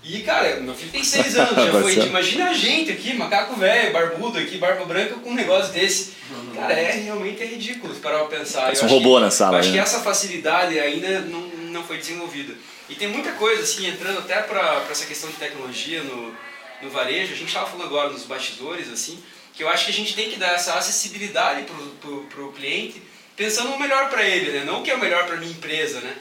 E, 0.02 0.20
cara, 0.20 0.60
meu 0.60 0.74
filho 0.74 0.92
tem 0.92 1.02
6 1.02 1.36
anos, 1.36 1.64
já 1.64 1.72
foi. 1.80 1.94
Imagina 1.94 2.50
a 2.50 2.52
gente 2.52 2.92
aqui, 2.92 3.14
macaco 3.14 3.56
velho, 3.56 3.92
barbudo 3.92 4.38
aqui, 4.38 4.58
barba 4.58 4.84
branca, 4.84 5.14
com 5.14 5.30
um 5.30 5.34
negócio 5.34 5.72
desse. 5.72 6.12
Cara, 6.54 6.74
é 6.74 6.92
realmente 6.92 7.42
é 7.42 7.46
ridículo 7.46 7.94
parar 7.96 8.18
pra 8.26 8.38
pensar. 8.38 8.62
Parece 8.64 8.82
Eu 8.82 8.88
um 8.88 8.90
robô 8.92 9.14
que- 9.16 9.20
na 9.22 9.30
sala, 9.30 9.58
acho 9.58 9.70
né? 9.70 9.74
que 9.76 9.80
essa 9.80 10.00
facilidade 10.00 10.78
ainda 10.78 11.20
não, 11.20 11.40
não 11.40 11.82
foi 11.82 11.96
desenvolvida. 11.96 12.54
E 12.88 12.94
tem 12.94 13.08
muita 13.08 13.32
coisa, 13.32 13.62
assim, 13.62 13.86
entrando 13.86 14.18
até 14.18 14.42
pra, 14.42 14.80
pra 14.80 14.92
essa 14.92 15.06
questão 15.06 15.30
de 15.30 15.36
tecnologia 15.36 16.02
no, 16.02 16.34
no 16.82 16.90
varejo. 16.90 17.32
A 17.32 17.36
gente 17.36 17.48
estava 17.48 17.66
falando 17.66 17.86
agora 17.86 18.10
nos 18.10 18.24
bastidores, 18.24 18.90
assim, 18.92 19.18
que 19.54 19.62
eu 19.64 19.68
acho 19.70 19.86
que 19.86 19.90
a 19.90 19.94
gente 19.94 20.14
tem 20.14 20.28
que 20.30 20.36
dar 20.38 20.52
essa 20.54 20.74
acessibilidade 20.74 21.62
pro, 21.62 21.76
pro, 22.02 22.24
pro 22.24 22.52
cliente, 22.52 23.00
pensando 23.34 23.70
no 23.70 23.78
melhor 23.78 24.10
para 24.10 24.22
ele, 24.22 24.50
né? 24.50 24.64
Não 24.66 24.80
o 24.80 24.82
que 24.82 24.90
é 24.90 24.94
o 24.94 25.00
melhor 25.00 25.26
para 25.26 25.36
minha 25.36 25.50
empresa, 25.50 26.00
né? 26.00 26.14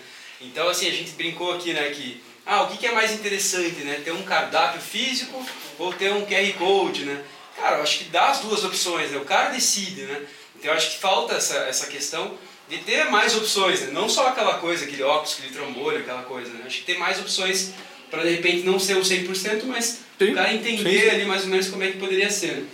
Então, 0.46 0.68
assim, 0.68 0.88
a 0.88 0.92
gente 0.92 1.12
brincou 1.12 1.54
aqui, 1.54 1.74
né, 1.74 1.90
que 1.92 2.22
ah, 2.46 2.64
o 2.64 2.68
que, 2.68 2.78
que 2.78 2.88
é 2.88 2.92
mais 2.92 3.12
interessante, 3.14 3.84
né? 3.84 4.02
Ter 4.04 4.12
um 4.12 4.24
cardápio 4.24 4.82
físico 4.82 5.46
ou 5.80 5.94
ter 5.94 6.12
um 6.12 6.26
QR 6.26 6.54
Code, 6.58 7.06
né? 7.06 7.24
Cara, 7.56 7.78
eu 7.78 7.84
acho 7.84 8.00
que 8.00 8.06
dá 8.06 8.30
as 8.30 8.40
duas 8.40 8.64
opções, 8.66 9.12
né? 9.12 9.18
O 9.18 9.26
cara 9.26 9.50
decide, 9.50 10.02
né? 10.02 10.22
Então, 10.58 10.72
eu 10.72 10.78
acho 10.78 10.92
que 10.92 10.98
falta 11.00 11.36
essa, 11.36 11.56
essa 11.60 11.88
questão 11.88 12.38
de 12.68 12.80
ter 12.80 13.06
mais 13.06 13.36
opções, 13.36 13.82
né? 13.82 13.92
Não 13.92 14.10
só 14.10 14.28
aquela 14.28 14.56
coisa, 14.56 14.84
aquele 14.84 15.04
óculos, 15.04 15.36
aquele 15.38 15.54
trambolho, 15.54 16.00
aquela 16.00 16.24
coisa, 16.24 16.52
né? 16.52 16.64
Acho 16.66 16.80
que 16.80 16.86
ter 16.86 16.98
mais 16.98 17.20
opções 17.20 17.72
para, 18.12 18.24
de 18.24 18.32
repente, 18.32 18.66
não 18.66 18.78
ser 18.78 18.98
o 18.98 19.02
100%, 19.02 19.64
mas 19.66 20.00
Sim, 20.20 20.32
o 20.32 20.36
cara 20.36 20.54
entender 20.54 21.02
sim. 21.02 21.10
ali 21.10 21.26
mais 21.26 21.44
ou 21.44 21.50
menos 21.50 21.70
como 21.70 21.84
é 21.84 21.92
que 21.92 21.98
poderia 21.98 22.30
ser, 22.30 22.54
né? 22.58 22.66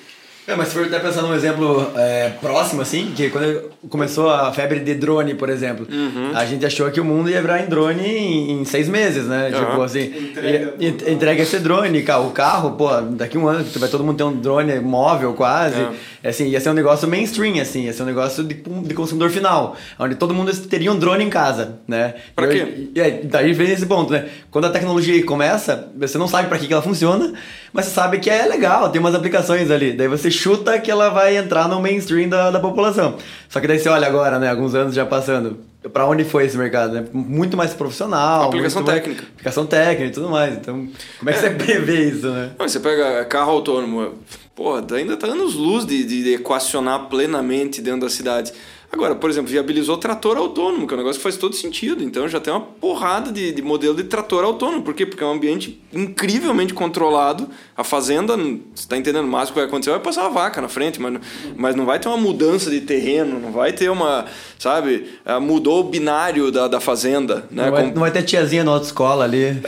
É, 0.50 0.56
mas 0.56 0.70
se 0.70 0.74
for 0.74 0.86
até 0.86 0.98
pensar 1.00 1.22
num 1.22 1.34
exemplo 1.34 1.92
é, 1.96 2.30
próximo, 2.42 2.82
assim, 2.82 3.12
que 3.16 3.30
quando 3.30 3.70
começou 3.88 4.30
a 4.30 4.52
febre 4.52 4.80
de 4.80 4.96
drone, 4.96 5.36
por 5.36 5.50
exemplo, 5.50 5.88
Uhum. 5.90 6.32
a 6.34 6.44
gente 6.46 6.66
achou 6.66 6.90
que 6.90 7.00
o 7.00 7.06
mundo 7.06 7.30
ia 7.30 7.42
virar 7.42 7.60
em 7.62 7.68
drone 7.68 8.04
em, 8.04 8.52
em 8.62 8.66
seis 8.66 8.90
meses, 8.90 9.26
né? 9.28 9.52
Tipo 9.54 9.82
assim, 9.82 10.06
Entrega. 10.06 10.74
e- 10.80 11.12
entrega 11.12 11.42
esse 11.44 11.60
drone, 11.60 12.00
o 12.02 12.32
carro, 12.32 12.72
pô, 12.72 12.90
daqui 13.12 13.38
um 13.38 13.48
ano 13.48 13.64
vai 13.76 13.90
todo 13.90 14.04
mundo 14.04 14.18
ter 14.18 14.24
um 14.24 14.34
drone 14.36 14.80
móvel 14.80 15.34
quase. 15.34 15.80
É. 15.80 15.90
Assim, 16.24 16.48
ia 16.48 16.60
ser 16.60 16.70
um 16.70 16.74
negócio 16.74 17.08
mainstream, 17.08 17.62
assim, 17.62 17.84
ia 17.86 17.94
ser 17.94 18.04
um 18.04 18.06
negócio 18.06 18.44
de, 18.44 18.54
de 18.56 18.94
consumidor 18.94 19.30
final, 19.30 19.78
onde 19.98 20.16
todo 20.16 20.34
mundo 20.34 20.54
teria 20.68 20.92
um 20.92 21.00
drone 21.00 21.24
em 21.24 21.30
casa, 21.30 21.80
né? 21.88 22.16
Pra 22.36 22.48
E 22.48 22.50
quê? 22.50 22.90
e 22.94 23.02
aí, 23.02 23.22
daí 23.24 23.54
vem 23.54 23.72
esse 23.72 23.86
ponto, 23.86 24.12
né? 24.12 24.28
Quando 24.52 24.66
a 24.66 24.70
tecnologia 24.70 25.26
começa, 25.26 25.90
você 25.98 26.18
não 26.18 26.28
sabe 26.28 26.50
pra 26.50 26.58
que, 26.58 26.68
que 26.68 26.74
ela 26.74 26.82
funciona, 26.82 27.34
mas 27.72 27.86
você 27.86 27.92
sabe 27.92 28.20
que 28.20 28.30
é 28.30 28.46
legal, 28.46 28.90
tem 28.90 29.00
umas 29.00 29.16
aplicações 29.16 29.72
ali. 29.72 29.94
Daí 29.94 30.08
você 30.08 30.30
chuta 30.30 30.78
que 30.80 30.92
ela 30.92 31.10
vai 31.10 31.38
entrar 31.38 31.68
no 31.68 31.82
mainstream 31.82 32.28
da, 32.28 32.52
da 32.52 32.60
população. 32.60 33.16
Só 33.48 33.60
que 33.60 33.68
daí 33.68 33.80
você 33.80 33.88
olha 33.90 34.08
agora, 34.08 34.40
né? 34.40 34.50
Alguns 34.50 34.76
anos 34.76 34.94
já 34.94 35.06
passando. 35.06 35.60
Pra 35.94 36.06
onde 36.08 36.24
foi 36.24 36.46
esse 36.46 36.58
mercado? 36.58 36.94
Né? 36.94 37.06
Muito 37.14 37.56
mais 37.58 37.74
profissional. 37.74 38.46
Aplicação 38.48 38.82
muito 38.82 38.92
mais- 38.92 39.02
técnica. 39.04 39.24
Aplicação 39.34 39.66
técnica 39.66 40.06
e 40.06 40.12
tudo 40.12 40.30
mais. 40.30 40.56
Então, 40.56 40.88
como 41.20 41.30
é 41.30 41.34
que 41.34 41.40
você 41.40 41.50
prevê 41.52 42.10
isso, 42.10 42.28
né? 42.30 42.52
Não, 42.58 42.68
você 42.68 42.80
pega 42.80 43.24
carro 43.26 43.52
autônomo, 43.52 44.14
porra, 44.56 44.86
ainda 44.96 45.16
tá 45.18 45.28
anos 45.28 45.56
luz 45.56 45.86
de, 45.86 46.04
de 46.04 46.34
equacionar 46.34 47.08
plenamente 47.10 47.82
dentro 47.82 48.02
da 48.02 48.10
cidade. 48.10 48.52
Agora, 48.92 49.14
por 49.14 49.30
exemplo, 49.30 49.52
viabilizou 49.52 49.98
trator 49.98 50.36
autônomo, 50.36 50.88
que 50.88 50.94
é 50.94 50.96
um 50.96 50.98
negócio 50.98 51.20
que 51.20 51.24
faz 51.24 51.38
todo 51.38 51.56
sentido. 51.56 52.04
Então 52.04 52.28
já 52.28 52.40
tem 52.40 52.52
uma 52.52 52.60
porrada 52.62 53.32
de, 53.32 53.52
de 53.52 53.62
modelo 53.62 53.94
de 53.96 54.04
trator 54.06 54.44
autônomo. 54.44 54.82
Por 54.82 54.96
quê? 54.96 55.06
Porque 55.06 55.24
é 55.24 55.28
um 55.28 55.32
ambiente 55.34 55.80
incrivelmente 55.94 56.74
controlado. 56.74 57.48
A 57.78 57.84
fazenda, 57.84 58.36
você 58.36 58.60
está 58.76 58.98
entendendo 58.98 59.26
o 59.26 59.28
máximo 59.28 59.54
que 59.54 59.60
vai 59.60 59.68
acontecer, 59.68 59.92
vai 59.92 60.00
passar 60.00 60.22
uma 60.22 60.32
vaca 60.32 60.60
na 60.60 60.68
frente, 60.68 61.00
mas, 61.00 61.14
não- 61.14 61.22
mas 61.56 61.76
não 61.76 61.86
vai 61.86 62.00
ter 62.00 62.08
uma 62.08 62.18
mudança 62.18 62.72
de 62.72 62.82
terreno, 62.82 63.40
não 63.40 63.52
vai 63.52 63.72
ter 63.74 63.90
uma, 63.92 64.26
sabe, 64.58 65.08
ah, 65.24 65.40
mudou 65.40 65.82
o 65.82 65.84
binário 65.84 66.52
da, 66.52 66.68
da 66.68 66.80
fazenda. 66.80 67.46
Né? 67.52 67.66
Não 67.66 67.72
vai, 67.72 67.86
não 67.92 68.02
vai 68.02 68.12
ter 68.12 68.24
tiazinha 68.24 68.64
na 68.64 68.72
autoescola 68.72 69.24
ali. 69.24 69.62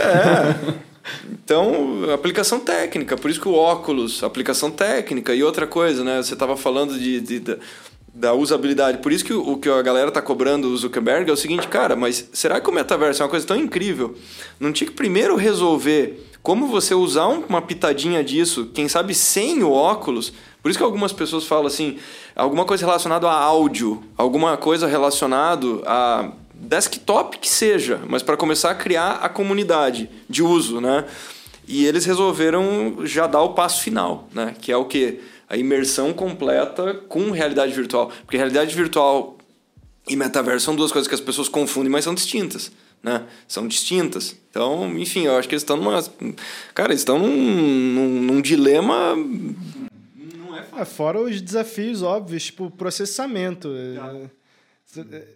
então, 1.31 2.11
aplicação 2.13 2.59
técnica, 2.59 3.15
por 3.17 3.29
isso 3.29 3.39
que 3.41 3.47
o 3.47 3.53
óculos, 3.53 4.23
aplicação 4.23 4.69
técnica 4.71 5.33
e 5.33 5.43
outra 5.43 5.65
coisa, 5.67 6.03
né? 6.03 6.21
Você 6.21 6.33
estava 6.33 6.55
falando 6.57 6.97
de, 6.97 7.19
de- 7.19 7.39
da, 7.39 7.57
da 8.13 8.33
usabilidade, 8.33 8.97
por 8.97 9.11
isso 9.11 9.23
que 9.23 9.33
o, 9.33 9.57
que 9.57 9.69
a 9.69 9.81
galera 9.81 10.11
tá 10.11 10.21
cobrando 10.21 10.67
o 10.67 10.77
Zuckerberg 10.77 11.29
é 11.29 11.33
o 11.33 11.37
seguinte, 11.37 11.67
cara, 11.67 11.95
mas 11.95 12.29
será 12.33 12.59
que 12.59 12.69
o 12.69 12.73
metaverso 12.73 13.21
é 13.21 13.25
uma 13.25 13.29
coisa 13.29 13.47
tão 13.47 13.55
incrível? 13.55 14.15
Não 14.59 14.71
tinha 14.73 14.89
que 14.89 14.95
primeiro 14.95 15.35
resolver 15.37 16.27
como 16.43 16.67
você 16.67 16.93
usar 16.93 17.27
um- 17.27 17.43
uma 17.47 17.61
pitadinha 17.61 18.23
disso, 18.23 18.69
quem 18.73 18.89
sabe 18.89 19.13
sem 19.15 19.63
o 19.63 19.71
óculos? 19.71 20.33
Por 20.61 20.69
isso 20.69 20.77
que 20.77 20.83
algumas 20.83 21.13
pessoas 21.13 21.45
falam 21.45 21.67
assim, 21.67 21.97
alguma 22.35 22.65
coisa 22.65 22.85
relacionada 22.85 23.27
a 23.29 23.33
áudio, 23.33 24.03
alguma 24.17 24.57
coisa 24.57 24.87
relacionado 24.87 25.81
a 25.85 26.31
desktop 26.53 27.37
que 27.39 27.49
seja, 27.49 27.99
mas 28.07 28.21
para 28.21 28.35
começar 28.37 28.71
a 28.71 28.75
criar 28.75 29.19
a 29.21 29.29
comunidade 29.29 30.09
de 30.29 30.43
uso, 30.43 30.79
né? 30.81 31.05
E 31.67 31.85
eles 31.85 32.05
resolveram 32.05 32.97
já 33.05 33.25
dar 33.27 33.41
o 33.41 33.49
passo 33.53 33.81
final, 33.81 34.27
né? 34.33 34.53
Que 34.59 34.71
é 34.71 34.77
o 34.77 34.85
quê? 34.85 35.19
A 35.51 35.57
imersão 35.57 36.13
completa 36.13 36.93
com 37.09 37.29
realidade 37.31 37.73
virtual. 37.73 38.09
Porque 38.23 38.37
realidade 38.37 38.73
virtual 38.73 39.37
e 40.07 40.15
metaverso 40.15 40.63
são 40.63 40.73
duas 40.73 40.93
coisas 40.93 41.09
que 41.09 41.13
as 41.13 41.19
pessoas 41.19 41.49
confundem, 41.49 41.91
mas 41.91 42.05
são 42.05 42.15
distintas, 42.15 42.71
né? 43.03 43.25
São 43.49 43.67
distintas. 43.67 44.33
Então, 44.49 44.97
enfim, 44.97 45.25
eu 45.25 45.35
acho 45.35 45.49
que 45.49 45.53
eles 45.53 45.61
estão 45.61 45.75
numa... 45.75 46.01
Cara, 46.73 46.93
eles 46.93 47.01
estão 47.01 47.19
num, 47.19 47.35
num, 47.35 48.21
num 48.21 48.41
dilema... 48.41 49.13
É 50.77 50.85
fora 50.85 51.19
os 51.19 51.41
desafios 51.41 52.01
óbvios, 52.01 52.45
tipo 52.45 52.71
processamento. 52.71 53.73
É, 53.75 55.05
é- 55.17 55.27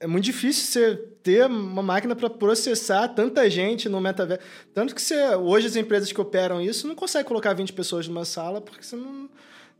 é 0.00 0.06
muito 0.06 0.24
difícil 0.24 0.64
você 0.64 0.96
ter 1.22 1.46
uma 1.46 1.82
máquina 1.82 2.16
para 2.16 2.30
processar 2.30 3.08
tanta 3.08 3.48
gente 3.50 3.88
no 3.88 4.00
metaverso. 4.00 4.42
Tanto 4.72 4.94
que 4.94 5.02
você, 5.02 5.34
hoje 5.36 5.66
as 5.66 5.76
empresas 5.76 6.10
que 6.10 6.20
operam 6.20 6.60
isso 6.60 6.88
não 6.88 6.94
conseguem 6.94 7.26
colocar 7.26 7.52
20 7.52 7.72
pessoas 7.72 8.08
numa 8.08 8.24
sala 8.24 8.60
porque 8.60 8.82
você 8.82 8.96
não, 8.96 9.28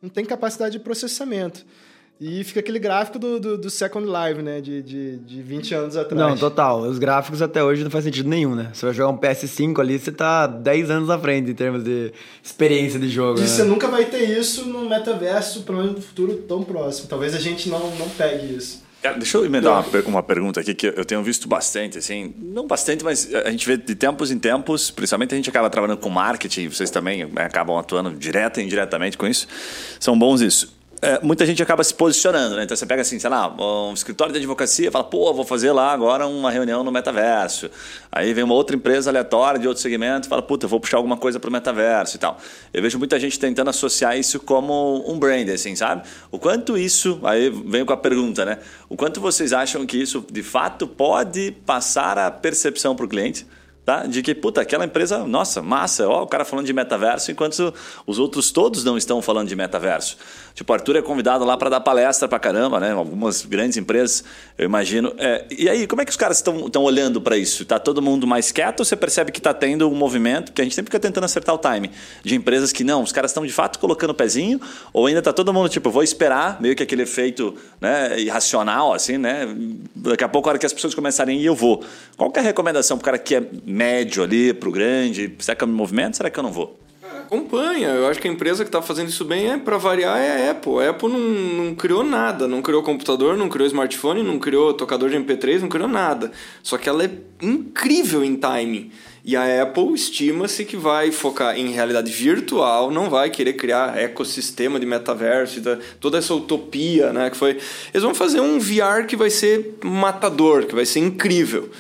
não 0.04 0.10
tem 0.10 0.24
capacidade 0.24 0.72
de 0.72 0.84
processamento. 0.84 1.64
E 2.20 2.44
fica 2.44 2.60
aquele 2.60 2.78
gráfico 2.78 3.18
do, 3.18 3.40
do, 3.40 3.58
do 3.58 3.68
Second 3.68 4.06
Life, 4.06 4.40
né? 4.40 4.60
De, 4.60 4.80
de, 4.82 5.16
de 5.16 5.42
20 5.42 5.74
anos 5.74 5.96
atrás. 5.96 6.30
Não, 6.30 6.36
total. 6.36 6.82
Os 6.82 6.96
gráficos 6.96 7.42
até 7.42 7.64
hoje 7.64 7.82
não 7.82 7.90
faz 7.90 8.04
sentido 8.04 8.28
nenhum, 8.28 8.54
né? 8.54 8.70
Você 8.72 8.86
vai 8.86 8.94
jogar 8.94 9.10
um 9.10 9.18
PS5 9.18 9.80
ali, 9.80 9.98
você 9.98 10.12
tá 10.12 10.46
10 10.46 10.90
anos 10.90 11.10
à 11.10 11.18
frente 11.18 11.50
em 11.50 11.54
termos 11.54 11.82
de 11.82 12.12
experiência 12.40 13.00
de 13.00 13.08
jogo. 13.08 13.38
E 13.38 13.42
né? 13.42 13.48
você 13.48 13.64
nunca 13.64 13.88
vai 13.88 14.04
ter 14.04 14.38
isso 14.38 14.64
no 14.66 14.88
metaverso, 14.88 15.62
pelo 15.64 15.78
menos 15.78 15.94
no 15.96 16.02
futuro 16.02 16.34
tão 16.46 16.62
próximo. 16.62 17.08
Talvez 17.08 17.34
a 17.34 17.40
gente 17.40 17.68
não, 17.68 17.90
não 17.96 18.08
pegue 18.10 18.54
isso. 18.54 18.83
Cara, 19.04 19.18
deixa 19.18 19.36
eu 19.36 19.44
emendar 19.44 19.86
uma, 19.86 20.00
uma 20.06 20.22
pergunta 20.22 20.60
aqui 20.60 20.74
que 20.74 20.86
eu 20.86 21.04
tenho 21.04 21.22
visto 21.22 21.46
bastante, 21.46 21.98
assim, 21.98 22.34
não 22.38 22.66
bastante, 22.66 23.04
mas 23.04 23.34
a 23.34 23.50
gente 23.50 23.66
vê 23.66 23.76
de 23.76 23.94
tempos 23.94 24.30
em 24.30 24.38
tempos, 24.38 24.90
principalmente 24.90 25.34
a 25.34 25.36
gente 25.36 25.50
acaba 25.50 25.68
trabalhando 25.68 25.98
com 25.98 26.08
marketing, 26.08 26.70
vocês 26.70 26.90
também 26.90 27.26
né, 27.26 27.42
acabam 27.44 27.76
atuando 27.76 28.10
direta 28.12 28.62
e 28.62 28.64
indiretamente 28.64 29.18
com 29.18 29.26
isso, 29.26 29.46
são 30.00 30.18
bons 30.18 30.40
isso. 30.40 30.74
É, 31.02 31.20
muita 31.22 31.44
gente 31.44 31.62
acaba 31.62 31.84
se 31.84 31.92
posicionando, 31.92 32.56
né? 32.56 32.64
Então 32.64 32.76
você 32.76 32.86
pega 32.86 33.02
assim, 33.02 33.18
sei 33.18 33.28
lá, 33.28 33.54
um 33.58 33.92
escritório 33.92 34.32
de 34.32 34.38
advocacia 34.38 34.90
fala, 34.90 35.04
pô, 35.04 35.32
vou 35.34 35.44
fazer 35.44 35.70
lá 35.72 35.92
agora 35.92 36.26
uma 36.26 36.50
reunião 36.50 36.82
no 36.82 36.90
metaverso. 36.90 37.70
Aí 38.10 38.32
vem 38.32 38.44
uma 38.44 38.54
outra 38.54 38.74
empresa 38.74 39.10
aleatória 39.10 39.60
de 39.60 39.68
outro 39.68 39.82
segmento 39.82 40.26
e 40.26 40.30
fala, 40.30 40.42
puta, 40.42 40.66
eu 40.66 40.68
vou 40.68 40.80
puxar 40.80 40.96
alguma 40.96 41.16
coisa 41.16 41.38
pro 41.38 41.50
metaverso 41.50 42.16
e 42.16 42.18
tal. 42.18 42.38
Eu 42.72 42.82
vejo 42.82 42.98
muita 42.98 43.18
gente 43.20 43.38
tentando 43.38 43.70
associar 43.70 44.18
isso 44.18 44.40
como 44.40 45.04
um 45.10 45.18
brand, 45.18 45.48
assim, 45.50 45.76
sabe? 45.76 46.02
O 46.30 46.38
quanto 46.38 46.78
isso, 46.78 47.20
aí 47.22 47.50
venho 47.50 47.84
com 47.84 47.92
a 47.92 47.96
pergunta, 47.96 48.44
né? 48.44 48.58
O 48.88 48.96
quanto 48.96 49.20
vocês 49.20 49.52
acham 49.52 49.84
que 49.84 49.96
isso 49.96 50.24
de 50.30 50.42
fato 50.42 50.86
pode 50.86 51.52
passar 51.66 52.18
a 52.18 52.30
percepção 52.30 52.96
para 52.96 53.04
o 53.04 53.08
cliente? 53.08 53.46
Tá? 53.84 54.06
De 54.06 54.22
que, 54.22 54.34
puta, 54.34 54.62
aquela 54.62 54.86
empresa, 54.86 55.26
nossa, 55.26 55.60
massa, 55.60 56.08
ó, 56.08 56.22
o 56.22 56.26
cara 56.26 56.42
falando 56.42 56.64
de 56.64 56.72
metaverso, 56.72 57.30
enquanto 57.30 57.74
os 58.06 58.18
outros 58.18 58.50
todos 58.50 58.82
não 58.82 58.96
estão 58.96 59.20
falando 59.20 59.48
de 59.48 59.54
metaverso. 59.54 60.16
Tipo, 60.54 60.72
Arthur 60.72 60.96
é 60.96 61.02
convidado 61.02 61.44
lá 61.44 61.56
para 61.56 61.68
dar 61.68 61.80
palestra 61.80 62.28
pra 62.28 62.38
caramba, 62.38 62.78
né? 62.78 62.92
Algumas 62.92 63.44
grandes 63.44 63.76
empresas, 63.76 64.22
eu 64.56 64.64
imagino. 64.64 65.12
É, 65.18 65.44
e 65.50 65.68
aí, 65.68 65.84
como 65.84 66.00
é 66.00 66.04
que 66.04 66.12
os 66.12 66.16
caras 66.16 66.36
estão 66.36 66.84
olhando 66.84 67.20
para 67.20 67.36
isso? 67.36 67.64
Tá 67.64 67.76
todo 67.76 68.00
mundo 68.00 68.24
mais 68.24 68.52
quieto 68.52 68.78
ou 68.78 68.84
você 68.84 68.94
percebe 68.94 69.32
que 69.32 69.40
tá 69.40 69.52
tendo 69.52 69.90
um 69.90 69.94
movimento, 69.96 70.52
que 70.52 70.60
a 70.60 70.64
gente 70.64 70.76
sempre 70.76 70.90
fica 70.90 71.00
tentando 71.00 71.24
acertar 71.24 71.56
o 71.56 71.58
time, 71.58 71.90
de 72.22 72.36
empresas 72.36 72.72
que 72.72 72.84
não, 72.84 73.02
os 73.02 73.10
caras 73.10 73.32
estão 73.32 73.44
de 73.44 73.52
fato 73.52 73.80
colocando 73.80 74.10
o 74.10 74.14
pezinho, 74.14 74.60
ou 74.92 75.06
ainda 75.06 75.20
tá 75.20 75.32
todo 75.32 75.52
mundo, 75.52 75.68
tipo, 75.68 75.90
vou 75.90 76.04
esperar, 76.04 76.60
meio 76.60 76.76
que 76.76 76.84
aquele 76.84 77.02
efeito 77.02 77.56
né, 77.80 78.20
irracional, 78.20 78.92
assim, 78.92 79.18
né? 79.18 79.48
Daqui 79.96 80.22
a 80.22 80.28
pouco, 80.28 80.48
a 80.48 80.52
hora 80.52 80.58
que 80.58 80.66
as 80.66 80.72
pessoas 80.72 80.94
começarem 80.94 81.40
ir, 81.40 81.46
eu 81.46 81.56
vou. 81.56 81.82
Qual 82.16 82.30
que 82.30 82.38
é 82.38 82.42
a 82.42 82.44
recomendação 82.44 82.96
pro 82.96 83.04
cara 83.06 83.18
que 83.18 83.34
é 83.34 83.42
médio 83.66 84.22
ali, 84.22 84.54
pro 84.54 84.70
grande? 84.70 85.34
Será 85.40 85.56
que 85.56 85.64
eu 85.64 85.68
me 85.68 85.74
movimento? 85.74 86.16
Será 86.16 86.30
que 86.30 86.38
eu 86.38 86.44
não 86.44 86.52
vou? 86.52 86.83
Acompanha. 87.26 87.88
Eu 87.88 88.06
acho 88.06 88.20
que 88.20 88.28
a 88.28 88.30
empresa 88.30 88.64
que 88.64 88.68
está 88.68 88.80
fazendo 88.82 89.08
isso 89.08 89.24
bem, 89.24 89.50
é 89.50 89.56
para 89.58 89.76
variar, 89.78 90.18
é 90.18 90.48
a 90.48 90.50
Apple. 90.52 90.78
A 90.84 90.90
Apple 90.90 91.08
não, 91.08 91.18
não 91.18 91.74
criou 91.74 92.04
nada. 92.04 92.46
Não 92.46 92.60
criou 92.62 92.82
computador, 92.82 93.36
não 93.36 93.48
criou 93.48 93.66
smartphone, 93.66 94.22
não 94.22 94.38
criou 94.38 94.72
tocador 94.74 95.08
de 95.10 95.16
MP3, 95.16 95.60
não 95.60 95.68
criou 95.68 95.88
nada. 95.88 96.30
Só 96.62 96.76
que 96.78 96.88
ela 96.88 97.04
é 97.04 97.10
incrível 97.42 98.22
em 98.24 98.36
timing. 98.36 98.90
E 99.24 99.34
a 99.36 99.62
Apple 99.62 99.94
estima-se 99.94 100.66
que 100.66 100.76
vai 100.76 101.10
focar 101.10 101.58
em 101.58 101.68
realidade 101.70 102.12
virtual, 102.12 102.90
não 102.90 103.08
vai 103.08 103.30
querer 103.30 103.54
criar 103.54 103.96
ecossistema 103.98 104.78
de 104.78 104.84
metaverso, 104.84 105.62
da- 105.62 105.78
toda 105.98 106.18
essa 106.18 106.34
utopia, 106.34 107.10
né? 107.10 107.30
Que 107.30 107.36
foi. 107.36 107.52
Eles 107.92 108.02
vão 108.02 108.14
fazer 108.14 108.40
um 108.40 108.58
VR 108.58 109.06
que 109.08 109.16
vai 109.16 109.30
ser 109.30 109.78
matador, 109.82 110.66
que 110.66 110.74
vai 110.74 110.84
ser 110.84 111.00
incrível. 111.00 111.70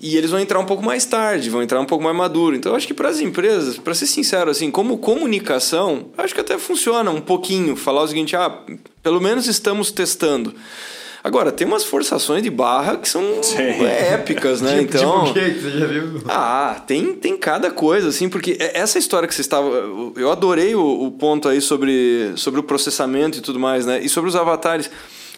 E 0.00 0.16
eles 0.16 0.30
vão 0.30 0.38
entrar 0.38 0.58
um 0.58 0.64
pouco 0.66 0.82
mais 0.82 1.04
tarde, 1.06 1.48
vão 1.48 1.62
entrar 1.62 1.80
um 1.80 1.86
pouco 1.86 2.04
mais 2.04 2.14
maduro. 2.14 2.54
Então, 2.54 2.72
eu 2.72 2.76
acho 2.76 2.86
que 2.86 2.92
para 2.92 3.08
as 3.08 3.20
empresas, 3.20 3.78
para 3.78 3.94
ser 3.94 4.06
sincero, 4.06 4.50
assim, 4.50 4.70
como 4.70 4.98
comunicação, 4.98 6.10
acho 6.18 6.34
que 6.34 6.40
até 6.40 6.58
funciona 6.58 7.10
um 7.10 7.20
pouquinho. 7.20 7.74
Falar 7.76 8.02
o 8.02 8.08
seguinte, 8.08 8.36
ah, 8.36 8.58
pelo 9.02 9.20
menos 9.20 9.46
estamos 9.46 9.90
testando. 9.90 10.54
Agora, 11.26 11.50
tem 11.50 11.66
umas 11.66 11.82
forçações 11.82 12.40
de 12.40 12.50
barra 12.50 12.98
que 12.98 13.08
são 13.08 13.24
épicas, 13.82 14.60
né? 14.60 14.78
Tipo, 14.86 14.96
então, 14.96 15.24
tipo 15.24 15.40
o 15.40 15.42
que 15.42 15.60
você 15.60 15.70
já 15.78 15.86
viu? 15.86 16.22
ah, 16.28 16.80
tem, 16.86 17.14
tem 17.14 17.36
cada 17.36 17.68
coisa, 17.68 18.10
assim, 18.10 18.28
porque 18.28 18.56
essa 18.60 18.96
história 18.96 19.26
que 19.26 19.34
você 19.34 19.40
estava. 19.40 19.68
Eu 20.14 20.30
adorei 20.30 20.76
o, 20.76 21.06
o 21.06 21.10
ponto 21.10 21.48
aí 21.48 21.60
sobre, 21.60 22.32
sobre 22.36 22.60
o 22.60 22.62
processamento 22.62 23.38
e 23.38 23.40
tudo 23.40 23.58
mais, 23.58 23.84
né? 23.84 23.98
E 24.00 24.08
sobre 24.08 24.30
os 24.30 24.36
avatares. 24.36 24.88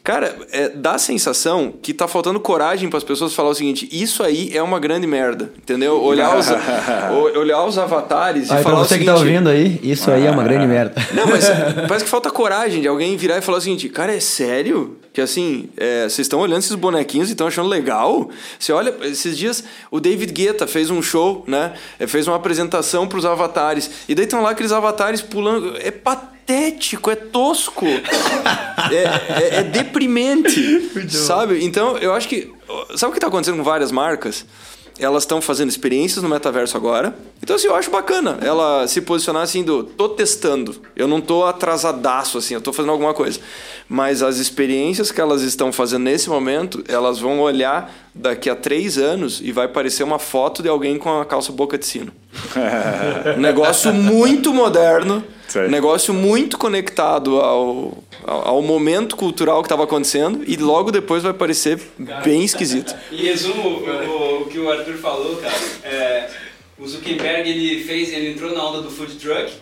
Cara, 0.05 0.35
é, 0.53 0.69
dá 0.71 0.93
a 0.93 0.99
sensação 0.99 1.73
que 1.83 1.93
tá 1.93 2.09
faltando 2.09 2.41
coragem 2.41 2.89
para 2.89 2.97
as 2.99 3.05
pessoas 3.05 3.35
falar 3.35 3.51
o 3.51 3.55
seguinte: 3.55 3.89
isso 3.93 4.23
aí 4.23 4.51
é 4.57 4.63
uma 4.63 4.79
grande 4.81 5.07
merda, 5.07 5.53
entendeu? 5.57 6.03
Olhar 6.03 6.37
os, 6.39 6.47
o- 7.13 7.39
olhar 7.39 7.65
os 7.65 7.77
avatares 7.79 8.49
e 8.49 8.53
Aí, 8.53 8.63
pra 8.63 8.71
falar 8.71 8.81
o 8.83 8.85
você 8.85 8.95
que 8.99 9.05
seguinte. 9.05 9.15
tá 9.15 9.17
ouvindo 9.17 9.49
aí, 9.51 9.79
isso 9.83 10.11
aí 10.11 10.27
é 10.27 10.31
uma 10.31 10.43
grande 10.45 10.67
merda. 10.67 10.95
Não, 11.13 11.27
mas 11.27 11.45
parece 11.89 12.05
que 12.05 12.11
falta 12.11 12.31
coragem 12.31 12.81
de 12.81 12.89
alguém 12.89 13.17
virar 13.17 13.39
e 13.39 13.43
falar 13.43 13.59
o 13.59 13.61
seguinte: 13.61 13.89
cara, 13.89 14.15
é 14.15 14.21
sério? 14.21 14.97
Que 15.13 15.21
assim, 15.21 15.69
é, 15.77 16.03
vocês 16.05 16.21
estão 16.21 16.39
olhando 16.39 16.61
esses 16.61 16.75
bonequinhos 16.77 17.29
e 17.29 17.33
estão 17.33 17.47
achando 17.49 17.69
legal. 17.69 18.31
Você 18.59 18.73
olha, 18.73 18.95
esses 19.03 19.37
dias 19.37 19.65
o 19.91 19.99
David 19.99 20.33
Guetta 20.33 20.67
fez 20.67 20.91
um 20.91 21.03
show, 21.03 21.43
né? 21.47 21.73
É, 21.99 22.07
Fez 22.07 22.29
uma 22.29 22.37
apresentação 22.37 23.07
para 23.09 23.19
os 23.19 23.25
avatares. 23.25 23.91
E 24.09 24.15
daí 24.15 24.25
estão 24.27 24.41
lá 24.43 24.51
aqueles 24.51 24.71
avatares 24.71 25.21
pulando. 25.21 25.75
É 25.81 25.91
patético, 25.91 26.38
é 26.53 27.17
tosco. 27.17 27.87
é, 28.91 28.97
é- 29.43 29.55
é 29.61 29.63
deprimente. 29.63 31.09
sabe? 31.11 31.65
Então, 31.65 31.99
eu 31.99 32.13
acho 32.15 32.29
que. 32.29 32.51
Sabe 32.97 33.11
o 33.11 33.13
que 33.13 33.19
está 33.19 33.27
acontecendo 33.29 33.57
com 33.59 33.65
várias 33.65 33.93
marcas? 33.93 34.45
Elas 35.01 35.23
estão 35.23 35.41
fazendo 35.41 35.69
experiências 35.69 36.25
no 36.25 36.29
metaverso 36.29 36.77
agora. 36.77 37.15
Então, 37.41 37.55
assim, 37.55 37.69
eu 37.69 37.77
acho 37.77 37.89
bacana 37.89 38.39
ela 38.43 38.85
se 38.89 39.01
posicionar 39.01 39.43
assim 39.43 39.63
do 39.63 39.85
tô 39.85 40.09
testando. 40.09 40.75
Eu 40.97 41.07
não 41.07 41.21
tô 41.21 41.45
atrasadaço, 41.45 42.37
assim, 42.37 42.55
eu 42.55 42.61
tô 42.61 42.73
fazendo 42.73 42.91
alguma 42.91 43.15
coisa. 43.15 43.39
Mas 43.89 44.25
as 44.25 44.39
experiências 44.39 45.13
que 45.13 45.21
elas 45.21 45.43
estão 45.43 45.71
fazendo 45.71 46.03
nesse 46.03 46.29
momento, 46.29 46.83
elas 46.89 47.21
vão 47.21 47.39
olhar 47.39 47.95
daqui 48.13 48.51
a 48.51 48.57
três 48.57 48.99
anos 48.99 49.41
e 49.41 49.53
vai 49.53 49.69
parecer 49.69 50.03
uma 50.03 50.19
foto 50.19 50.65
de 50.65 50.69
alguém 50.69 50.99
com 50.99 51.21
a 51.21 51.25
calça 51.25 51.53
boca 51.53 51.79
de 51.79 51.87
sino. 51.87 52.11
um 53.37 53.41
negócio 53.41 53.95
muito 53.95 54.53
moderno, 54.53 55.23
Sei. 55.49 55.67
um 55.67 55.71
negócio 55.71 56.13
muito 56.13 56.59
conectado 56.59 57.41
ao, 57.41 57.99
ao, 58.25 58.49
ao 58.49 58.63
momento 58.63 59.17
cultural 59.17 59.63
que 59.63 59.67
estava 59.67 59.85
acontecendo 59.85 60.45
e 60.47 60.57
logo 60.57 60.93
depois 60.93 61.23
vai 61.23 61.33
parecer 61.33 61.81
bem 62.23 62.45
esquisito. 62.45 62.95
Em 63.11 63.25
resumo, 63.25 63.69
o, 63.69 64.43
o 64.43 64.47
que 64.47 64.59
o 64.59 64.71
Arthur 64.71 64.95
falou, 64.99 65.37
cara, 65.37 65.55
é, 65.85 66.29
o 66.79 66.87
Zuckerberg 66.87 67.49
ele 67.49 67.83
fez, 67.83 68.13
ele 68.13 68.33
entrou 68.33 68.55
na 68.55 68.63
onda 68.63 68.83
do 68.83 68.91
food 68.91 69.15
truck 69.17 69.53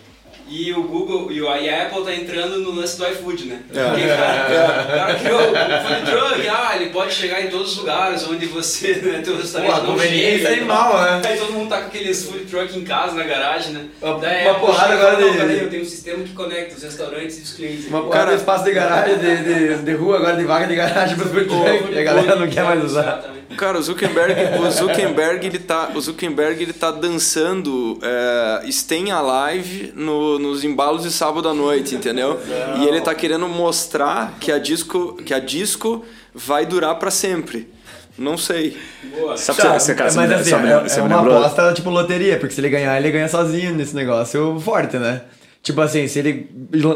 e 0.49 0.71
o 0.73 0.83
Google 0.83 1.31
e 1.31 1.69
a 1.69 1.83
Apple 1.83 2.03
tá 2.03 2.13
entrando 2.13 2.59
no 2.59 2.71
lance 2.71 2.97
do 2.97 3.05
iFood, 3.07 3.45
né? 3.45 3.59
Porque, 3.67 4.07
cara, 4.07 4.83
o 4.83 4.87
cara 4.91 5.15
criou 5.15 5.39
o 5.41 5.43
food 5.43 6.11
truck, 6.11 6.47
ah, 6.49 6.71
ele 6.75 6.89
pode 6.89 7.13
chegar 7.13 7.41
em 7.41 7.47
todos 7.49 7.71
os 7.73 7.77
lugares 7.79 8.27
onde 8.27 8.45
você, 8.45 8.93
né, 8.95 9.21
teu 9.23 9.37
restaurante 9.37 9.71
Pô, 9.71 9.77
a 9.77 9.79
não 9.81 9.91
conveniência 9.91 10.47
é 10.49 10.53
animal, 10.53 11.01
né? 11.01 11.21
Aí 11.25 11.37
todo 11.37 11.51
mundo 11.53 11.69
tá 11.69 11.81
com 11.81 11.87
aqueles 11.87 12.23
food 12.25 12.45
truck 12.45 12.77
em 12.77 12.83
casa, 12.83 13.13
na 13.15 13.23
garagem, 13.23 13.73
né? 13.73 13.85
Uma- 14.01 14.19
Daí 14.19 14.41
uma 14.43 14.51
Apple 14.51 14.65
porrada 14.67 14.93
agora 14.93 15.19
"Não, 15.19 15.31
de- 15.31 15.37
peraí, 15.37 15.59
eu 15.59 15.69
tenho 15.69 15.81
um 15.81 15.85
sistema 15.85 16.23
que 16.23 16.33
conecta 16.33 16.75
os 16.77 16.83
restaurantes 16.83 17.39
e 17.39 17.41
os 17.41 17.53
clientes. 17.53 17.87
Uma 17.87 18.03
porrada 18.03 18.31
de 18.31 18.37
espaço 18.37 18.63
de 18.63 18.71
garagem, 18.71 19.17
de, 19.17 19.37
de, 19.43 19.75
de 19.83 19.93
rua, 19.93 20.17
agora 20.17 20.35
de 20.37 20.43
vaga 20.45 20.67
de 20.67 20.75
garagem 20.75 21.15
pro 21.17 21.27
food 21.29 21.45
truck, 21.45 21.93
e 21.93 21.99
a 21.99 22.03
galera 22.03 22.35
não 22.35 22.47
quer 22.47 22.63
mais 22.63 22.83
usar. 22.83 23.01
Exatamente. 23.01 23.36
Cara, 23.55 23.77
o 23.79 23.81
Zuckerberg, 23.81 24.33
o 24.59 24.69
Zuckerberg 24.69 25.45
ele 25.47 25.59
tá, 25.59 25.89
o 25.95 26.01
Zuckerberg 26.01 26.61
ele 26.61 26.73
tá 26.73 26.91
dançando 26.91 27.97
é, 28.01 28.69
Stay 28.71 29.09
Alive 29.09 29.93
no, 29.95 30.37
nos 30.37 30.63
embalos 30.63 31.03
de 31.03 31.11
sábado 31.11 31.47
à 31.47 31.53
noite, 31.53 31.95
entendeu? 31.95 32.39
E 32.79 32.87
ele 32.87 32.99
tá 33.01 33.15
querendo 33.15 33.47
mostrar 33.47 34.35
que 34.39 34.51
a 34.51 34.59
disco, 34.59 35.13
que 35.25 35.33
a 35.33 35.39
disco 35.39 36.03
vai 36.33 36.65
durar 36.65 36.95
pra 36.95 37.09
sempre. 37.09 37.69
Não 38.17 38.35
sei. 38.37 38.75
Boa. 39.15 39.37
Sabe, 39.37 39.61
Tá, 39.61 39.79
você, 39.79 39.93
cara, 39.93 40.11
mas 40.11 40.27
você 40.27 40.27
me- 40.27 40.33
assim, 40.35 40.55
me- 40.55 40.69
é, 40.71 40.73
é 40.73 41.01
me 41.01 41.07
uma 41.07 41.17
lembrou- 41.17 41.37
aposta 41.37 41.71
tipo 41.73 41.89
loteria, 41.91 42.37
porque 42.39 42.53
se 42.53 42.59
ele 42.61 42.69
ganhar, 42.69 42.97
ele 42.99 43.11
ganha 43.11 43.27
sozinho 43.29 43.73
nesse 43.75 43.95
negócio 43.95 44.59
forte, 44.59 44.97
né? 44.97 45.21
Tipo 45.67 45.81
assim, 45.81 46.07
se 46.07 46.17
ele 46.19 46.47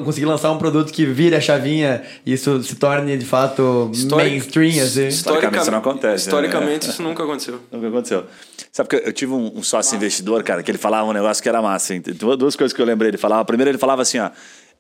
conseguir 0.06 0.26
lançar 0.26 0.50
um 0.50 0.58
produto 0.58 0.94
que 0.94 1.06
vire 1.06 1.36
a 1.36 1.42
chavinha 1.42 2.04
e 2.26 2.32
isso 2.32 2.64
se 2.64 2.74
torne 2.78 3.18
de 3.18 3.26
fato 3.26 3.90
Histori- 3.92 4.24
mainstream, 4.30 4.82
assim. 4.82 5.08
Historicamente 5.08 5.62
isso 5.64 5.72
não 5.72 5.80
acontece, 5.80 6.08
né? 6.08 6.16
Historicamente 6.16 6.90
isso 6.90 7.04
nunca 7.04 7.22
aconteceu. 7.22 7.60
Nunca 7.70 7.90
aconteceu. 7.90 8.24
Sabe 8.72 8.90
que 8.90 8.96
eu 8.96 9.14
tive 9.14 9.34
um, 9.34 9.60
um 9.60 9.64
sócio 9.64 9.96
investidor, 9.96 10.44
cara, 10.44 10.62
que 10.64 10.70
ele 10.72 10.78
falava 10.78 11.08
um 11.10 11.14
negócio 11.14 11.42
que 11.42 11.50
era 11.50 11.62
massa. 11.62 11.94
hein? 11.94 12.02
Duas 12.38 12.56
coisas 12.56 12.74
que 12.74 12.82
eu 12.82 12.86
lembrei. 12.86 13.10
Ele 13.12 13.18
falava, 13.18 13.46
primeiro 13.46 13.72
ele 13.72 13.78
falava 13.78 14.02
assim, 14.02 14.20
ó. 14.20 14.30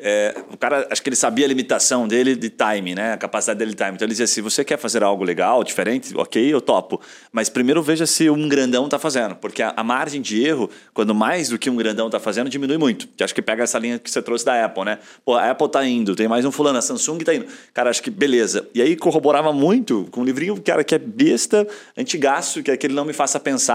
é, 0.03 0.33
o 0.51 0.57
cara, 0.57 0.87
acho 0.89 1.01
que 1.03 1.09
ele 1.09 1.15
sabia 1.15 1.45
a 1.45 1.47
limitação 1.47 2.07
dele 2.07 2.35
de 2.35 2.49
time, 2.49 2.95
né? 2.95 3.13
A 3.13 3.17
capacidade 3.17 3.59
dele 3.59 3.71
de 3.71 3.77
time. 3.77 3.91
Então 3.91 4.05
ele 4.05 4.13
dizia: 4.13 4.25
se 4.25 4.41
você 4.41 4.63
quer 4.63 4.77
fazer 4.77 5.03
algo 5.03 5.23
legal, 5.23 5.63
diferente, 5.63 6.11
ok, 6.17 6.51
eu 6.51 6.59
topo. 6.59 6.99
Mas 7.31 7.49
primeiro 7.49 7.83
veja 7.83 8.07
se 8.07 8.27
um 8.27 8.49
grandão 8.49 8.89
tá 8.89 8.97
fazendo. 8.97 9.35
Porque 9.35 9.61
a, 9.61 9.73
a 9.77 9.83
margem 9.83 10.19
de 10.19 10.43
erro, 10.43 10.71
quando 10.91 11.13
mais 11.13 11.49
do 11.49 11.59
que 11.59 11.69
um 11.69 11.75
grandão 11.75 12.09
tá 12.09 12.19
fazendo, 12.19 12.49
diminui 12.49 12.79
muito. 12.79 13.07
Que 13.15 13.23
acho 13.23 13.35
que 13.35 13.43
pega 13.43 13.61
essa 13.61 13.77
linha 13.77 13.99
que 13.99 14.09
você 14.09 14.23
trouxe 14.23 14.43
da 14.43 14.65
Apple, 14.65 14.85
né? 14.85 14.97
Pô, 15.23 15.35
a 15.35 15.51
Apple 15.51 15.69
tá 15.69 15.85
indo, 15.85 16.15
tem 16.15 16.27
mais 16.27 16.45
um 16.45 16.51
fulano, 16.51 16.79
a 16.79 16.81
Samsung 16.81 17.19
tá 17.19 17.35
indo. 17.35 17.45
Cara, 17.71 17.91
acho 17.91 18.01
que 18.01 18.09
beleza. 18.09 18.67
E 18.73 18.81
aí 18.81 18.95
corroborava 18.95 19.53
muito 19.53 20.07
com 20.09 20.21
um 20.21 20.23
livrinho, 20.23 20.59
cara, 20.59 20.83
que 20.83 20.95
é 20.95 20.99
besta, 20.99 21.67
antigaço, 21.95 22.63
que 22.63 22.71
é 22.71 22.73
aquele 22.73 22.95
Não 22.95 23.05
Me 23.05 23.13
Faça 23.13 23.39
Pensar, 23.39 23.70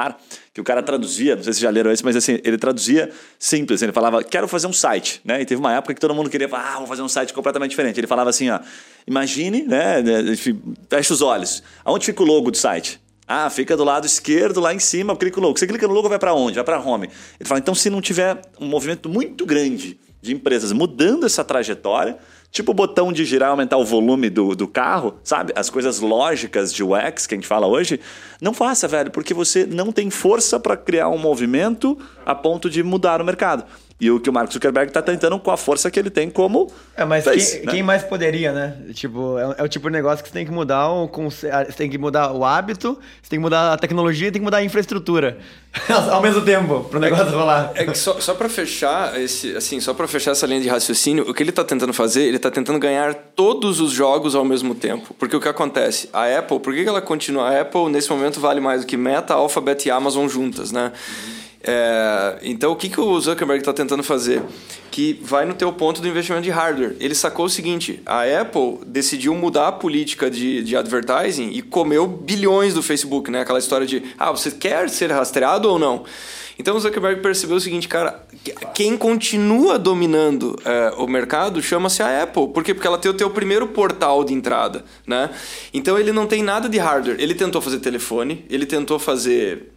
que 0.53 0.61
o 0.61 0.65
cara 0.65 0.83
traduzia, 0.83 1.37
não 1.37 1.43
sei 1.43 1.53
se 1.53 1.61
já 1.61 1.71
leram 1.71 1.91
esse, 1.91 2.05
mas 2.05 2.17
assim, 2.17 2.39
ele 2.43 2.57
traduzia 2.57 3.11
simples. 3.39 3.83
Ele 3.83 3.93
falava, 3.93 4.25
quero 4.25 4.49
fazer 4.49 4.67
um 4.67 4.73
site, 4.73 5.21
né? 5.25 5.43
E 5.43 5.45
teve 5.45 5.61
uma 5.61 5.75
época 5.75 5.95
que 5.95 6.01
todo 6.01 6.15
mundo 6.15 6.31
queria 6.31 6.49
falar, 6.49 6.75
ah, 6.75 6.79
vou 6.79 6.87
fazer 6.87 7.03
um 7.03 7.09
site 7.09 7.33
completamente 7.33 7.71
diferente. 7.71 8.01
Ele 8.01 8.07
falava 8.07 8.31
assim, 8.31 8.49
ó, 8.51 8.61
imagine, 9.07 9.63
né? 9.63 10.01
enfim, 10.33 10.61
Fecha 10.89 11.13
os 11.13 11.21
olhos. 11.21 11.63
Aonde 11.85 12.07
fica 12.07 12.23
o 12.23 12.27
logo 12.27 12.51
do 12.51 12.57
site? 12.57 13.01
Ah, 13.29 13.51
fica 13.51 13.77
do 13.77 13.83
lado 13.83 14.07
esquerdo, 14.07 14.61
lá 14.61 14.73
em 14.73 14.79
cima, 14.79 15.13
eu 15.13 15.17
clico 15.17 15.41
no 15.41 15.49
logo. 15.49 15.59
Você 15.59 15.67
clica 15.67 15.87
no 15.89 15.93
logo, 15.93 16.09
vai 16.09 16.19
para 16.19 16.33
onde? 16.33 16.55
Vai 16.55 16.65
para 16.65 16.81
home. 16.81 17.11
Ele 17.41 17.49
fala, 17.49 17.59
então 17.59 17.75
se 17.75 17.91
não 17.91 18.01
tiver 18.01 18.41
um 18.61 18.67
movimento 18.67 19.09
muito 19.09 19.45
grande 19.45 19.99
de 20.23 20.33
empresas 20.33 20.73
mudando 20.73 21.27
essa 21.27 21.45
trajetória, 21.45 22.19
tipo 22.57 22.73
o 22.73 22.75
botão 22.75 23.13
de 23.13 23.25
girar 23.25 23.49
e 23.49 23.53
aumentar 23.53 23.77
o 23.77 23.85
volume 23.85 24.31
do, 24.31 24.57
do 24.57 24.67
carro, 24.67 25.15
sabe? 25.23 25.53
As 25.55 25.69
coisas 25.69 26.01
lógicas 26.01 26.73
de 26.73 26.83
UX 26.83 27.27
que 27.27 27.35
a 27.35 27.37
gente 27.37 27.47
fala 27.47 27.67
hoje, 27.67 28.01
não 28.41 28.55
faça, 28.55 28.89
velho, 28.89 29.11
porque 29.11 29.35
você 29.35 29.67
não 29.67 29.93
tem 29.93 30.11
força 30.11 30.59
para 30.59 30.77
criar 30.77 31.09
um 31.11 31.19
movimento 31.19 31.99
a 32.25 32.35
ponto 32.35 32.71
de 32.71 32.83
mudar 32.83 33.21
o 33.21 33.25
mercado. 33.25 33.65
E 33.99 34.11
o 34.11 34.21
que 34.21 34.29
o 34.29 34.33
Mark 34.33 34.53
Zuckerberg 34.53 34.91
está 34.91 35.01
tentando 35.01 35.39
com 35.39 35.51
a 35.51 35.57
força 35.57 35.91
que 35.91 35.99
ele 35.99 36.11
tem 36.11 36.29
como. 36.29 36.71
É, 36.95 37.03
mas 37.07 37.25
fez, 37.25 37.53
quem, 37.55 37.65
né? 37.65 37.73
quem 37.73 37.83
mais 37.83 38.03
poderia, 38.03 38.53
né? 38.53 38.77
Tipo, 38.93 39.39
é, 39.39 39.55
é 39.57 39.63
o 39.63 39.69
tipo 39.69 39.89
de 39.89 39.95
negócio 39.95 40.23
que 40.23 40.29
você 40.29 40.35
tem 40.35 40.45
que 40.45 40.53
mudar 40.53 40.91
o 40.91 41.09
conce- 41.09 41.49
Você 41.49 41.73
tem 41.73 41.89
que 41.89 41.97
mudar 41.97 42.31
o 42.33 42.45
hábito, 42.45 42.99
você 43.23 43.31
tem 43.31 43.39
que 43.39 43.43
mudar 43.43 43.73
a 43.73 43.79
tecnologia 43.79 44.29
e 44.29 44.31
tem 44.31 44.41
que 44.41 44.45
mudar 44.45 44.59
a 44.59 44.63
infraestrutura. 44.65 45.39
Ao 46.11 46.21
mesmo 46.21 46.43
tempo, 46.43 46.85
pro 46.91 47.01
negócio 47.01 47.31
rolar. 47.31 47.73
É 47.75 47.87
que 47.87 47.97
só, 47.97 48.21
só 48.21 48.35
para 48.35 48.51
fechar 48.51 49.19
esse, 49.19 49.57
assim, 49.57 49.81
só 49.81 49.95
para 49.95 50.07
fechar 50.07 50.33
essa 50.33 50.47
linha 50.47 50.61
de 50.61 50.69
raciocínio, 50.69 51.25
o 51.29 51.33
que 51.33 51.43
ele 51.43 51.49
está 51.51 51.65
tentando 51.65 51.95
fazer, 51.95 52.25
ele 52.25 52.37
está 52.37 52.51
tentando 52.51 52.79
ganhar 52.79 53.15
todos 53.15 53.81
os 53.81 53.93
jogos 53.93 54.35
ao 54.35 54.45
mesmo 54.45 54.75
tempo. 54.75 55.15
Porque 55.19 55.35
o 55.35 55.41
que 55.41 55.49
acontece? 55.49 56.11
A 56.13 56.25
Apple, 56.39 56.61
por 56.61 56.75
que 56.75 56.83
que 56.83 56.89
ela 56.89 57.01
continua? 57.01 57.49
A 57.49 57.63
Apple 57.63 57.89
nesse 57.89 58.11
momento 58.11 58.41
vale 58.41 58.61
mais 58.61 58.83
do 58.83 58.87
que 58.87 58.97
Meta, 58.97 59.33
Alphabet 59.33 59.87
e 59.87 59.91
Amazon 59.91 60.29
juntas, 60.29 60.71
né? 60.71 60.93
É, 61.69 62.39
então 62.43 62.71
o 62.71 62.77
que, 62.77 62.89
que 62.89 63.01
o 63.01 63.19
Zuckerberg 63.21 63.61
está 63.61 63.73
tentando 63.73 64.03
fazer? 64.05 64.41
Que 64.91 65.19
vai 65.21 65.45
no 65.45 65.53
teu 65.53 65.73
ponto 65.73 66.01
do 66.01 66.07
investimento 66.07 66.45
de 66.45 66.51
hardware. 66.51 66.95
Ele 67.01 67.15
sacou 67.15 67.47
o 67.47 67.51
seguinte: 67.51 68.01
a 68.07 68.23
Apple 68.41 68.79
decidiu 68.87 69.35
mudar 69.35 69.69
a 69.69 69.73
política 69.73 70.31
de, 70.31 70.63
de 70.63 70.77
advertising 70.77 71.51
e 71.51 71.61
comeu 71.61 72.07
bilhões 72.07 72.73
do 72.73 72.83
Facebook, 72.83 73.31
né? 73.33 73.41
Aquela 73.41 73.59
história 73.59 73.85
de 73.87 74.03
ah, 74.17 74.31
você 74.31 74.53
quer 74.53 74.89
ser 74.89 75.11
rastreado 75.11 75.69
ou 75.69 75.77
não? 75.79 76.05
Então 76.59 76.75
o 76.77 76.81
Zuckerberg 76.81 77.21
percebeu 77.21 77.57
o 77.57 77.61
seguinte, 77.61 77.87
cara, 77.89 78.25
que- 78.43 78.53
quem 78.73 78.97
continua 78.97 79.79
dominando 79.79 80.57
é, 80.65 80.95
o 80.97 81.07
mercado 81.07 81.61
chama-se 81.61 82.03
a 82.03 82.23
Apple. 82.23 82.49
Por 82.49 82.63
quê? 82.65 82.73
Porque 82.73 82.87
ela 82.87 82.97
tem 82.97 83.11
o 83.11 83.15
teu 83.15 83.29
primeiro 83.29 83.67
portal 83.67 84.25
de 84.25 84.33
entrada, 84.33 84.83
né? 85.07 85.29
Então 85.75 85.99
ele 85.99 86.13
não 86.13 86.27
tem 86.27 86.43
nada 86.43 86.69
de 86.69 86.79
hardware. 86.79 87.17
Ele 87.21 87.35
tentou 87.35 87.61
fazer 87.61 87.81
telefone, 87.81 88.45
ele 88.49 88.65
tentou 88.65 88.99
fazer 88.99 89.73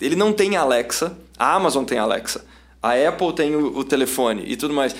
ele 0.00 0.16
não 0.16 0.32
tem 0.32 0.56
Alexa, 0.56 1.16
a 1.38 1.54
Amazon 1.54 1.84
tem 1.84 1.98
Alexa, 1.98 2.44
a 2.82 2.92
Apple 2.92 3.32
tem 3.32 3.54
o, 3.54 3.78
o 3.78 3.84
telefone 3.84 4.44
e 4.46 4.56
tudo 4.56 4.74
mais. 4.74 4.94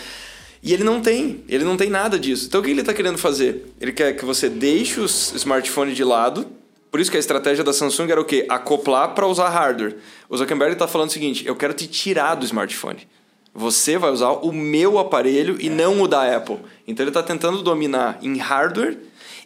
E 0.62 0.72
ele 0.72 0.82
não 0.82 1.01
tem, 1.01 1.44
ele 1.49 1.64
não 1.64 1.76
tem 1.76 1.88
nada 1.88 2.18
disso. 2.18 2.46
Então 2.46 2.61
o 2.61 2.64
que 2.64 2.70
ele 2.70 2.80
está 2.80 2.92
querendo 2.92 3.18
fazer? 3.18 3.72
Ele 3.80 3.92
quer 3.92 4.16
que 4.16 4.24
você 4.24 4.49
deixe 4.49 5.01
os 5.01 5.32
smartphones 5.34 5.96
de 5.96 6.03
lado. 6.03 6.46
Por 6.90 7.01
isso 7.01 7.11
que 7.11 7.16
a 7.16 7.20
estratégia 7.20 7.62
da 7.62 7.72
Samsung 7.72 8.11
era 8.11 8.20
o 8.20 8.24
quê? 8.24 8.46
Acoplar 8.49 9.14
para 9.14 9.26
usar 9.26 9.49
hardware. 9.51 9.96
O 10.28 10.36
Zuckerberg 10.36 10.72
está 10.72 10.88
falando 10.88 11.11
o 11.11 11.12
seguinte: 11.12 11.46
eu 11.46 11.55
quero 11.55 11.74
te 11.74 11.86
tirar 11.86 12.34
do 12.34 12.44
smartphone. 12.44 13.07
Você 13.55 13.99
vai 13.99 14.11
usar 14.11 14.30
o 14.30 14.53
meu 14.53 14.99
aparelho 14.99 15.57
e 15.61 15.68
não 15.68 16.01
o 16.01 16.09
da 16.09 16.36
Apple. 16.36 16.59
Então 16.86 17.05
ele 17.05 17.11
está 17.11 17.22
tentando 17.22 17.62
dominar 17.62 18.18
em 18.22 18.36
hardware, 18.38 18.99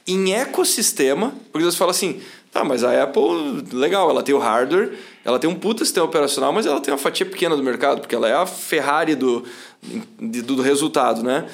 em 0.06 0.34
ecossistema, 0.34 1.34
porque 1.50 1.64
você 1.64 1.76
fala 1.76 1.92
assim, 1.92 2.20
tá, 2.52 2.62
mas 2.62 2.84
a 2.84 3.02
Apple, 3.02 3.64
legal, 3.72 4.10
ela 4.10 4.22
tem 4.22 4.34
o 4.34 4.38
hardware, 4.38 4.92
ela 5.24 5.38
tem 5.38 5.48
um 5.48 5.54
puta 5.54 5.84
sistema 5.84 6.06
operacional, 6.06 6.52
mas 6.52 6.66
ela 6.66 6.80
tem 6.80 6.92
uma 6.92 6.98
fatia 6.98 7.24
pequena 7.24 7.56
do 7.56 7.62
mercado, 7.62 8.00
porque 8.00 8.14
ela 8.14 8.28
é 8.28 8.34
a 8.34 8.44
Ferrari 8.44 9.14
do, 9.14 9.42
do, 10.20 10.56
do 10.56 10.62
resultado, 10.62 11.22
né? 11.22 11.46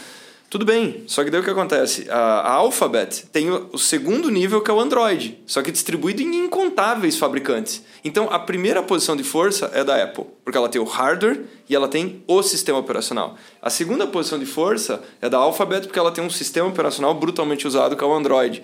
Tudo 0.51 0.65
bem, 0.65 1.05
só 1.07 1.23
que 1.23 1.31
daí 1.31 1.43
o 1.43 1.45
que 1.45 1.51
acontece? 1.51 2.11
A, 2.11 2.55
Alphabet 2.55 3.27
tem 3.31 3.51
o 3.51 3.77
segundo 3.77 4.31
nível 4.31 4.63
que 4.63 4.71
é 4.71 4.75
o 4.75 4.81
Android, 4.81 5.39
só 5.47 5.61
que 5.61 5.71
distribuído 5.71 6.23
em 6.23 6.47
incontáveis 6.47 7.19
fabricantes. 7.19 7.83
Então 8.03 8.29
a 8.33 8.39
primeira 8.39 8.83
posição 8.83 9.15
de 9.15 9.23
força 9.23 9.71
é 9.75 9.85
da 9.85 10.03
Apple, 10.03 10.25
porque 10.43 10.57
ela 10.57 10.71
tem 10.71 10.81
o 10.81 10.85
hardware 10.85 11.43
e 11.69 11.77
ela 11.77 11.87
tem 11.87 12.25
o 12.27 12.43
sistema 12.43 12.79
operacional. 12.79 13.37
A 13.61 13.69
segunda 13.69 14.07
posição 14.07 14.39
de 14.39 14.47
força 14.47 15.03
é 15.21 15.29
da 15.29 15.37
Alphabet, 15.37 15.87
porque 15.87 15.99
ela 15.99 16.11
tem 16.11 16.25
um 16.25 16.31
sistema 16.31 16.67
operacional 16.67 17.13
brutalmente 17.13 17.67
usado 17.67 17.95
que 17.95 18.03
é 18.03 18.07
o 18.07 18.15
Android. 18.15 18.63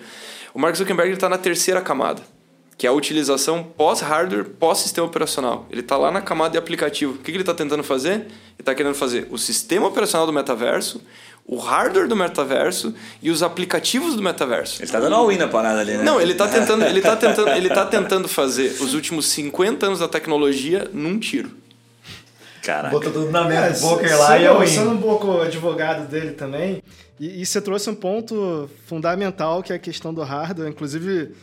O 0.55 0.59
Mark 0.59 0.73
Zuckerberg 0.77 1.11
está 1.11 1.27
na 1.27 1.37
terceira 1.37 1.81
camada, 1.81 2.21
que 2.77 2.87
é 2.87 2.89
a 2.89 2.93
utilização 2.93 3.61
pós-hardware, 3.61 4.45
pós-sistema 4.45 5.05
operacional. 5.05 5.67
Ele 5.69 5.81
está 5.81 5.97
lá 5.97 6.09
na 6.09 6.21
camada 6.21 6.51
de 6.51 6.57
aplicativo. 6.57 7.11
O 7.11 7.17
que 7.17 7.23
que 7.23 7.31
ele 7.31 7.41
está 7.41 7.53
tentando 7.53 7.83
fazer? 7.83 8.13
Ele 8.13 8.27
está 8.59 8.73
querendo 8.73 8.95
fazer 8.95 9.27
o 9.29 9.37
sistema 9.37 9.85
operacional 9.85 10.25
do 10.25 10.31
metaverso, 10.31 11.01
o 11.45 11.57
hardware 11.57 12.07
do 12.07 12.15
metaverso 12.15 12.95
e 13.21 13.29
os 13.29 13.43
aplicativos 13.43 14.15
do 14.15 14.21
metaverso. 14.21 14.81
Ele 14.81 14.89
tá 14.89 15.01
dando 15.01 15.15
all-in 15.15 15.37
na 15.37 15.49
parada 15.49 15.81
ali, 15.81 15.97
né? 15.97 16.03
Não, 16.03 16.21
ele 16.21 16.33
tá 16.33 16.47
tentando, 16.47 16.85
ele 16.85 17.01
tá 17.01 17.17
tentando, 17.17 17.49
ele 17.49 17.67
tá 17.67 17.85
tentando 17.85 18.27
fazer 18.29 18.81
os 18.81 18.93
últimos 18.93 19.25
50 19.25 19.87
anos 19.87 19.99
da 19.99 20.07
tecnologia 20.07 20.89
num 20.93 21.19
tiro. 21.19 21.51
Caraca. 22.65 22.89
Botou 22.89 23.13
tudo 23.13 23.29
na 23.29 23.45
É, 23.45 23.69
mesa, 23.69 23.87
poker 23.87 24.17
lá 24.17 24.39
e 24.39 24.43
eu 24.45 24.67
sendo 24.67 24.89
um 24.89 24.97
pouco 25.01 25.39
advogado 25.39 26.07
dele 26.09 26.31
também, 26.31 26.81
e, 27.19 27.41
e 27.41 27.45
você 27.45 27.61
trouxe 27.61 27.89
um 27.91 27.95
ponto 27.95 28.67
fundamental 28.87 29.61
que 29.61 29.71
é 29.71 29.75
a 29.75 29.79
questão 29.79 30.11
do 30.11 30.23
hardware. 30.23 30.67
Inclusive, 30.69 31.35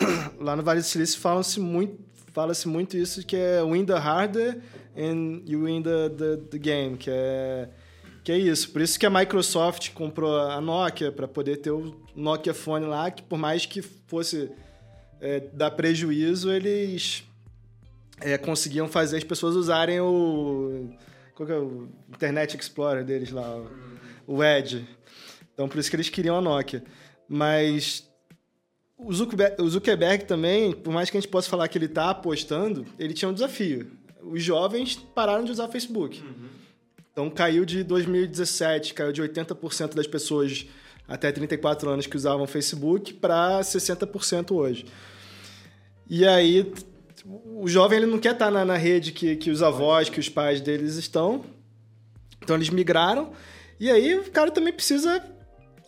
lá 0.40 0.56
no 0.56 0.62
Vale 0.62 0.80
do 0.80 0.86
Silício 0.86 1.20
fala-se 1.20 1.60
muito, 1.60 1.98
fala-se 2.32 2.66
muito 2.66 2.96
isso, 2.96 3.24
que 3.26 3.36
é 3.36 3.62
win 3.62 3.84
the 3.84 3.98
hardware 3.98 4.58
and 4.96 5.42
you 5.46 5.64
win 5.64 5.82
the, 5.82 6.08
the, 6.08 6.36
the 6.50 6.58
game, 6.58 6.96
que 6.96 7.10
é, 7.10 7.68
que 8.24 8.32
é 8.32 8.38
isso. 8.38 8.70
Por 8.70 8.80
isso 8.80 8.98
que 8.98 9.04
a 9.04 9.10
Microsoft 9.10 9.92
comprou 9.92 10.38
a 10.40 10.60
Nokia, 10.62 11.12
para 11.12 11.28
poder 11.28 11.58
ter 11.58 11.70
o 11.70 11.94
Nokia 12.16 12.54
Phone 12.54 12.86
lá, 12.86 13.10
que 13.10 13.22
por 13.22 13.38
mais 13.38 13.66
que 13.66 13.82
fosse 13.82 14.50
é, 15.20 15.40
dar 15.52 15.72
prejuízo, 15.72 16.50
eles 16.50 17.24
é, 18.20 18.38
conseguiam 18.38 18.88
fazer 18.88 19.16
as 19.16 19.24
pessoas 19.24 19.56
usarem 19.56 20.00
o. 20.00 20.90
Qual 21.34 21.46
que 21.46 21.52
é 21.52 21.58
o 21.58 21.88
Internet 22.08 22.56
Explorer 22.56 23.04
deles 23.04 23.30
lá? 23.30 23.56
O, 24.26 24.36
o 24.36 24.44
Edge. 24.44 24.86
Então 25.54 25.68
por 25.68 25.78
isso 25.78 25.90
que 25.90 25.96
eles 25.96 26.08
queriam 26.08 26.36
a 26.36 26.40
Nokia. 26.40 26.82
Mas 27.28 28.08
o 28.96 29.12
Zuckerberg, 29.12 29.62
o 29.62 29.68
Zuckerberg 29.68 30.24
também, 30.24 30.72
por 30.72 30.92
mais 30.92 31.08
que 31.08 31.16
a 31.16 31.20
gente 31.20 31.30
possa 31.30 31.48
falar 31.48 31.68
que 31.68 31.78
ele 31.78 31.86
está 31.86 32.10
apostando, 32.10 32.86
ele 32.98 33.14
tinha 33.14 33.28
um 33.28 33.34
desafio. 33.34 33.90
Os 34.22 34.42
jovens 34.42 34.96
pararam 34.96 35.44
de 35.44 35.50
usar 35.50 35.68
Facebook. 35.68 36.22
Então 37.12 37.30
caiu 37.30 37.64
de 37.64 37.82
2017, 37.82 38.94
caiu 38.94 39.12
de 39.12 39.22
80% 39.22 39.94
das 39.94 40.06
pessoas 40.06 40.66
até 41.08 41.32
34 41.32 41.90
anos 41.90 42.06
que 42.06 42.16
usavam 42.16 42.46
Facebook 42.46 43.14
para 43.14 43.60
60% 43.60 44.52
hoje. 44.52 44.86
E 46.08 46.26
aí 46.26 46.72
o 47.24 47.68
jovem 47.68 47.98
ele 47.98 48.06
não 48.06 48.18
quer 48.18 48.32
estar 48.32 48.50
na, 48.50 48.64
na 48.64 48.76
rede 48.76 49.12
que, 49.12 49.36
que 49.36 49.50
os 49.50 49.62
avós, 49.62 50.08
que 50.08 50.20
os 50.20 50.28
pais 50.28 50.60
deles 50.60 50.96
estão. 50.96 51.44
Então 52.42 52.56
eles 52.56 52.70
migraram. 52.70 53.32
E 53.78 53.90
aí 53.90 54.14
o 54.18 54.30
cara 54.30 54.50
também 54.50 54.72
precisa 54.72 55.22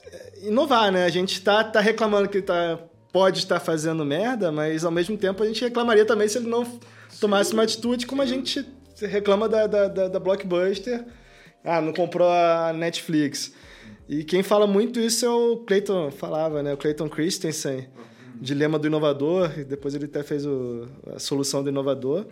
é, 0.07 0.47
inovar, 0.47 0.93
né? 0.93 1.05
A 1.05 1.09
gente 1.09 1.41
tá, 1.43 1.63
tá 1.65 1.81
reclamando 1.81 2.29
que 2.29 2.41
tá, 2.43 2.79
pode 3.13 3.39
estar 3.39 3.61
fazendo 3.61 4.05
merda, 4.05 4.51
mas 4.51 4.85
ao 4.85 4.91
mesmo 4.91 5.17
tempo 5.17 5.43
a 5.43 5.47
gente 5.47 5.63
reclamaria 5.63 6.05
também 6.05 6.29
se 6.29 6.39
ele 6.39 6.49
não 6.49 6.67
tomasse 7.21 7.53
uma 7.53 7.63
atitude 7.63 8.07
como 8.07 8.23
a 8.23 8.27
gente 8.27 8.65
reclama 9.01 9.49
da, 9.49 9.67
da, 9.67 9.89
da, 9.89 10.09
da 10.09 10.19
Blockbuster. 10.19 11.05
Ah, 11.65 11.81
não 11.81 11.93
comprou 11.93 12.29
a 12.29 12.73
Netflix. 12.73 13.53
E 14.09 14.25
quem 14.25 14.43
fala 14.43 14.67
muito 14.67 14.99
isso 14.99 15.25
é 15.25 15.31
o 15.31 15.59
Clayton, 15.59 16.11
falava, 16.11 16.63
né? 16.63 16.75
O 16.75 16.77
Clayton 16.77 17.09
Christensen, 17.09 17.89
Dilema 18.41 18.79
do 18.79 18.87
Inovador, 18.87 19.53
e 19.59 19.65
depois 19.65 19.95
ele 19.95 20.07
até 20.07 20.23
fez 20.23 20.47
o, 20.47 20.87
a 21.15 21.19
solução 21.19 21.63
do 21.63 21.69
inovador. 21.69 22.27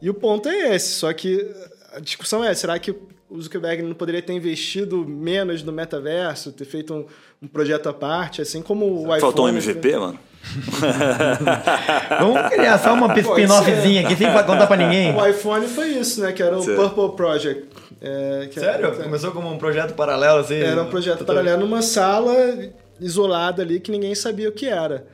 E 0.00 0.08
o 0.08 0.14
ponto 0.14 0.48
é 0.48 0.74
esse, 0.74 0.94
só 0.94 1.12
que 1.12 1.46
a 1.92 2.00
discussão 2.00 2.42
é, 2.42 2.54
será 2.54 2.78
que 2.78 2.94
o 3.28 3.40
Zuckerberg 3.40 3.82
não 3.82 3.94
poderia 3.94 4.22
ter 4.22 4.32
investido 4.32 5.06
menos 5.06 5.62
no 5.62 5.72
metaverso, 5.72 6.52
ter 6.52 6.64
feito 6.64 6.94
um, 6.94 7.06
um 7.42 7.46
projeto 7.46 7.88
à 7.88 7.92
parte, 7.92 8.42
assim 8.42 8.62
como 8.62 8.86
o 8.86 9.02
iPhone... 9.04 9.20
Faltou 9.20 9.46
um 9.46 9.48
MVP, 9.48 9.96
mano? 9.96 10.18
Vamos 12.18 12.48
criar 12.50 12.78
só 12.78 12.94
uma 12.94 13.14
spin-offzinha 13.18 14.02
aqui, 14.02 14.16
sem 14.16 14.32
contar 14.32 14.66
pra 14.66 14.76
ninguém. 14.76 15.14
O 15.20 15.26
iPhone 15.26 15.66
foi 15.68 15.88
isso, 15.88 16.22
né? 16.22 16.32
Que 16.32 16.42
era 16.42 16.58
o. 16.58 16.64
Purple 16.64 17.16
Project. 17.16 17.68
É, 18.00 18.48
que 18.50 18.58
Sério? 18.58 18.86
Era, 18.86 18.96
Começou 19.02 19.32
como 19.32 19.52
um 19.52 19.58
projeto 19.58 19.94
paralelo, 19.94 20.40
assim? 20.40 20.54
era 20.54 20.82
um 20.82 20.88
projeto 20.88 21.24
paralelo 21.24 21.60
numa 21.60 21.82
sala 21.82 22.34
isolada 22.98 23.62
ali 23.62 23.78
que 23.80 23.90
ninguém 23.90 24.14
sabia 24.14 24.48
o 24.48 24.52
que 24.52 24.66
era. 24.66 25.06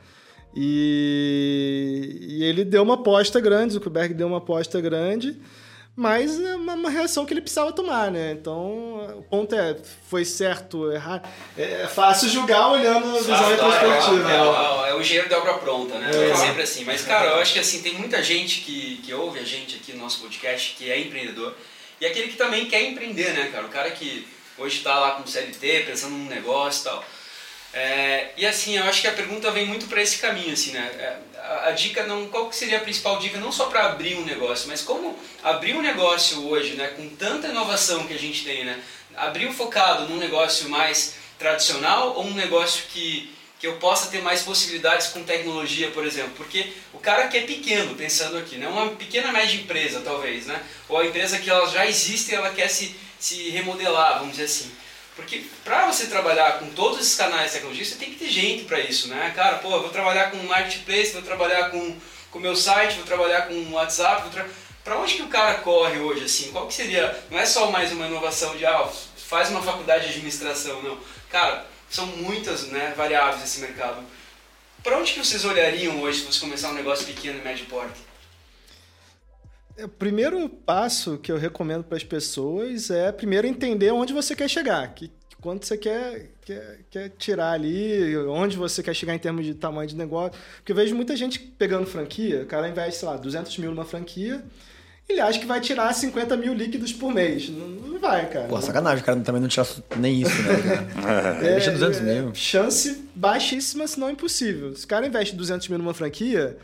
E, 0.59 2.17
e 2.19 2.43
ele 2.43 2.65
deu 2.65 2.81
uma 2.81 2.95
aposta 2.95 3.39
grande, 3.39 3.73
Zuckerberg 3.73 4.15
deu 4.15 4.25
uma 4.25 4.39
aposta 4.39 4.81
grande, 4.81 5.37
mas 5.95 6.39
é 6.39 6.55
uma, 6.55 6.73
uma 6.73 6.89
reação 6.89 7.27
que 7.27 7.33
ele 7.33 7.41
precisava 7.41 7.71
tomar, 7.71 8.09
né? 8.09 8.31
Então, 8.31 9.17
o 9.19 9.23
ponto 9.29 9.53
é, 9.53 9.77
foi 10.09 10.25
certo, 10.25 10.91
errado. 10.91 11.29
É 11.55 11.83
é 11.83 11.87
fácil 11.87 12.27
julgar 12.27 12.71
olhando 12.71 13.17
a 13.17 13.19
visão 13.19 13.49
retrospectiva. 13.49 14.31
É, 14.31 14.35
é, 14.35 14.39
né? 14.39 14.87
é, 14.87 14.89
é 14.89 14.93
o 14.95 15.01
engenheiro 15.01 15.29
de 15.29 15.35
obra 15.35 15.53
pronta, 15.59 15.99
né? 15.99 16.09
É. 16.31 16.35
sempre 16.35 16.63
assim. 16.63 16.83
Mas, 16.83 17.03
cara, 17.03 17.33
eu 17.33 17.35
acho 17.35 17.53
que 17.53 17.59
assim, 17.59 17.83
tem 17.83 17.93
muita 17.93 18.23
gente 18.23 18.61
que, 18.61 18.99
que 19.05 19.13
ouve 19.13 19.37
a 19.37 19.43
gente 19.43 19.75
aqui 19.75 19.93
no 19.93 19.99
nosso 19.99 20.21
podcast 20.21 20.73
que 20.75 20.89
é 20.89 20.99
empreendedor. 20.99 21.53
E 22.01 22.05
aquele 22.07 22.29
que 22.29 22.35
também 22.35 22.65
quer 22.65 22.81
empreender, 22.81 23.31
né, 23.33 23.49
cara? 23.51 23.67
O 23.67 23.69
cara 23.69 23.91
que 23.91 24.27
hoje 24.57 24.77
está 24.77 24.97
lá 24.99 25.11
com 25.11 25.27
CLT, 25.27 25.83
pensando 25.85 26.13
num 26.13 26.25
negócio 26.27 26.81
e 26.81 26.83
tal. 26.85 27.03
É, 27.73 28.31
e 28.37 28.45
assim, 28.45 28.77
eu 28.77 28.83
acho 28.85 29.01
que 29.01 29.07
a 29.07 29.13
pergunta 29.13 29.51
vem 29.51 29.65
muito 29.67 29.87
para 29.87 30.01
esse 30.01 30.17
caminho, 30.17 30.53
assim, 30.53 30.71
né? 30.71 30.89
É, 30.97 31.17
A, 31.39 31.67
a 31.69 31.71
dica 31.71 32.03
não, 32.03 32.27
qual 32.27 32.49
que 32.49 32.55
seria 32.55 32.77
a 32.77 32.81
principal 32.81 33.19
dica 33.19 33.39
não 33.39 33.51
só 33.51 33.67
para 33.67 33.85
abrir 33.85 34.15
um 34.15 34.25
negócio, 34.25 34.67
mas 34.67 34.81
como 34.81 35.17
abrir 35.43 35.75
um 35.75 35.81
negócio 35.81 36.47
hoje, 36.47 36.73
né, 36.73 36.87
com 36.89 37.07
tanta 37.09 37.47
inovação 37.47 38.05
que 38.07 38.13
a 38.13 38.19
gente 38.19 38.43
tem, 38.43 38.65
né? 38.65 38.81
Abrir 39.15 39.47
o 39.47 39.53
focado 39.53 40.07
num 40.09 40.17
negócio 40.17 40.69
mais 40.69 41.15
tradicional 41.37 42.15
ou 42.15 42.25
um 42.25 42.33
negócio 42.33 42.83
que 42.89 43.33
que 43.59 43.65
eu 43.65 43.77
possa 43.77 44.11
ter 44.11 44.21
mais 44.21 44.43
possibilidades 44.43 45.07
com 45.07 45.23
tecnologia, 45.23 45.89
por 45.89 46.05
exemplo, 46.05 46.31
porque 46.37 46.73
o 46.93 46.99
cara 46.99 47.27
que 47.27 47.37
é 47.37 47.41
pequeno, 47.41 47.95
pensando 47.95 48.37
aqui, 48.37 48.55
né, 48.55 48.67
uma 48.67 48.89
pequena 48.91 49.31
média 49.31 49.55
empresa, 49.59 50.01
talvez, 50.01 50.45
né, 50.45 50.61
ou 50.87 50.99
a 50.99 51.05
empresa 51.07 51.39
que 51.39 51.49
ela 51.49 51.67
já 51.67 51.83
existe 51.87 52.35
ela 52.35 52.51
quer 52.51 52.67
se, 52.67 52.95
se 53.19 53.49
remodelar, 53.49 54.19
vamos 54.19 54.33
dizer 54.37 54.43
assim. 54.45 54.71
Porque 55.17 55.43
para 55.63 55.87
você 55.87 56.05
trabalhar 56.05 56.59
com 56.59 56.69
todos 56.69 56.99
esses 56.99 57.15
canais 57.15 57.47
de 57.47 57.53
tecnologia, 57.53 57.83
você 57.83 57.95
tem 57.95 58.11
que 58.11 58.19
ter 58.19 58.29
gente 58.29 58.65
para 58.65 58.79
isso, 58.79 59.07
né? 59.07 59.33
Cara, 59.35 59.57
pô, 59.57 59.73
eu 59.73 59.81
vou 59.81 59.89
trabalhar 59.89 60.29
com 60.29 60.37
marketplace, 60.43 61.11
vou 61.11 61.23
trabalhar 61.23 61.71
com 61.71 61.97
o 62.33 62.39
meu 62.39 62.55
site, 62.55 62.97
vou 62.97 63.03
trabalhar 63.03 63.47
com 63.47 63.71
WhatsApp, 63.71 64.21
vou 64.21 64.31
tra... 64.31 64.45
para 64.83 64.99
onde 64.99 65.15
que 65.15 65.23
o 65.23 65.27
cara 65.27 65.55
corre 65.55 65.97
hoje, 65.97 66.23
assim? 66.23 66.51
Qual 66.51 66.67
que 66.67 66.73
seria, 66.75 67.19
não 67.31 67.39
é 67.39 67.47
só 67.47 67.71
mais 67.71 67.91
uma 67.91 68.05
inovação 68.05 68.55
de, 68.55 68.63
ah, 68.63 68.87
faz 69.17 69.49
uma 69.49 69.63
faculdade 69.63 70.03
de 70.03 70.11
administração, 70.11 70.83
não. 70.83 70.99
Cara, 71.31 71.65
são 71.89 72.05
muitas 72.05 72.67
né, 72.67 72.93
variáveis 72.95 73.41
nesse 73.41 73.59
mercado. 73.59 74.03
Para 74.83 74.99
onde 74.99 75.13
que 75.13 75.19
vocês 75.19 75.43
olhariam 75.43 75.99
hoje 75.99 76.19
se 76.19 76.25
fosse 76.27 76.39
começar 76.39 76.69
um 76.69 76.75
negócio 76.75 77.07
pequeno 77.07 77.39
e 77.39 77.41
médio 77.41 77.65
porte? 77.65 78.06
É, 79.77 79.85
O 79.85 79.89
primeiro 79.89 80.49
passo 80.49 81.17
que 81.17 81.31
eu 81.31 81.37
recomendo 81.37 81.83
para 81.83 81.97
as 81.97 82.03
pessoas 82.03 82.89
é 82.89 83.11
primeiro 83.11 83.47
entender 83.47 83.91
onde 83.91 84.13
você 84.13 84.35
quer 84.35 84.49
chegar, 84.49 84.87
que, 84.93 85.11
quanto 85.39 85.65
você 85.65 85.77
quer, 85.77 86.31
quer, 86.45 86.79
quer 86.89 87.09
tirar 87.17 87.51
ali, 87.51 88.17
onde 88.27 88.57
você 88.57 88.81
quer 88.81 88.93
chegar 88.93 89.13
em 89.15 89.19
termos 89.19 89.45
de 89.45 89.53
tamanho 89.53 89.87
de 89.87 89.95
negócio. 89.95 90.39
Porque 90.57 90.71
eu 90.71 90.75
vejo 90.75 90.95
muita 90.95 91.15
gente 91.15 91.39
pegando 91.39 91.85
franquia, 91.85 92.41
o 92.43 92.45
cara 92.45 92.67
investe, 92.67 92.99
sei 92.99 93.07
lá, 93.07 93.15
200 93.17 93.57
mil 93.59 93.69
numa 93.71 93.85
franquia, 93.85 94.43
ele 95.07 95.21
acha 95.21 95.39
que 95.39 95.45
vai 95.45 95.61
tirar 95.61 95.93
50 95.93 96.35
mil 96.35 96.53
líquidos 96.53 96.91
por 96.91 97.13
mês. 97.13 97.47
Não, 97.49 97.67
não 97.67 97.99
vai, 97.99 98.29
cara. 98.29 98.47
Pô, 98.47 98.59
sacanagem, 98.61 99.01
o 99.01 99.05
cara 99.05 99.19
também 99.21 99.41
não 99.41 99.47
tira 99.47 99.65
nem 99.95 100.21
isso, 100.21 100.41
né? 100.41 101.37
É, 101.41 101.51
Deixa 101.53 101.71
200 101.71 101.99
é, 101.99 102.01
mil. 102.01 102.35
Chance 102.35 103.03
baixíssima, 103.15 103.87
se 103.87 103.97
não 103.99 104.09
impossível. 104.09 104.75
Se 104.75 104.83
o 104.83 104.87
cara 104.87 105.07
investe 105.07 105.33
200 105.35 105.69
mil 105.69 105.77
numa 105.77 105.93
franquia, 105.93 106.57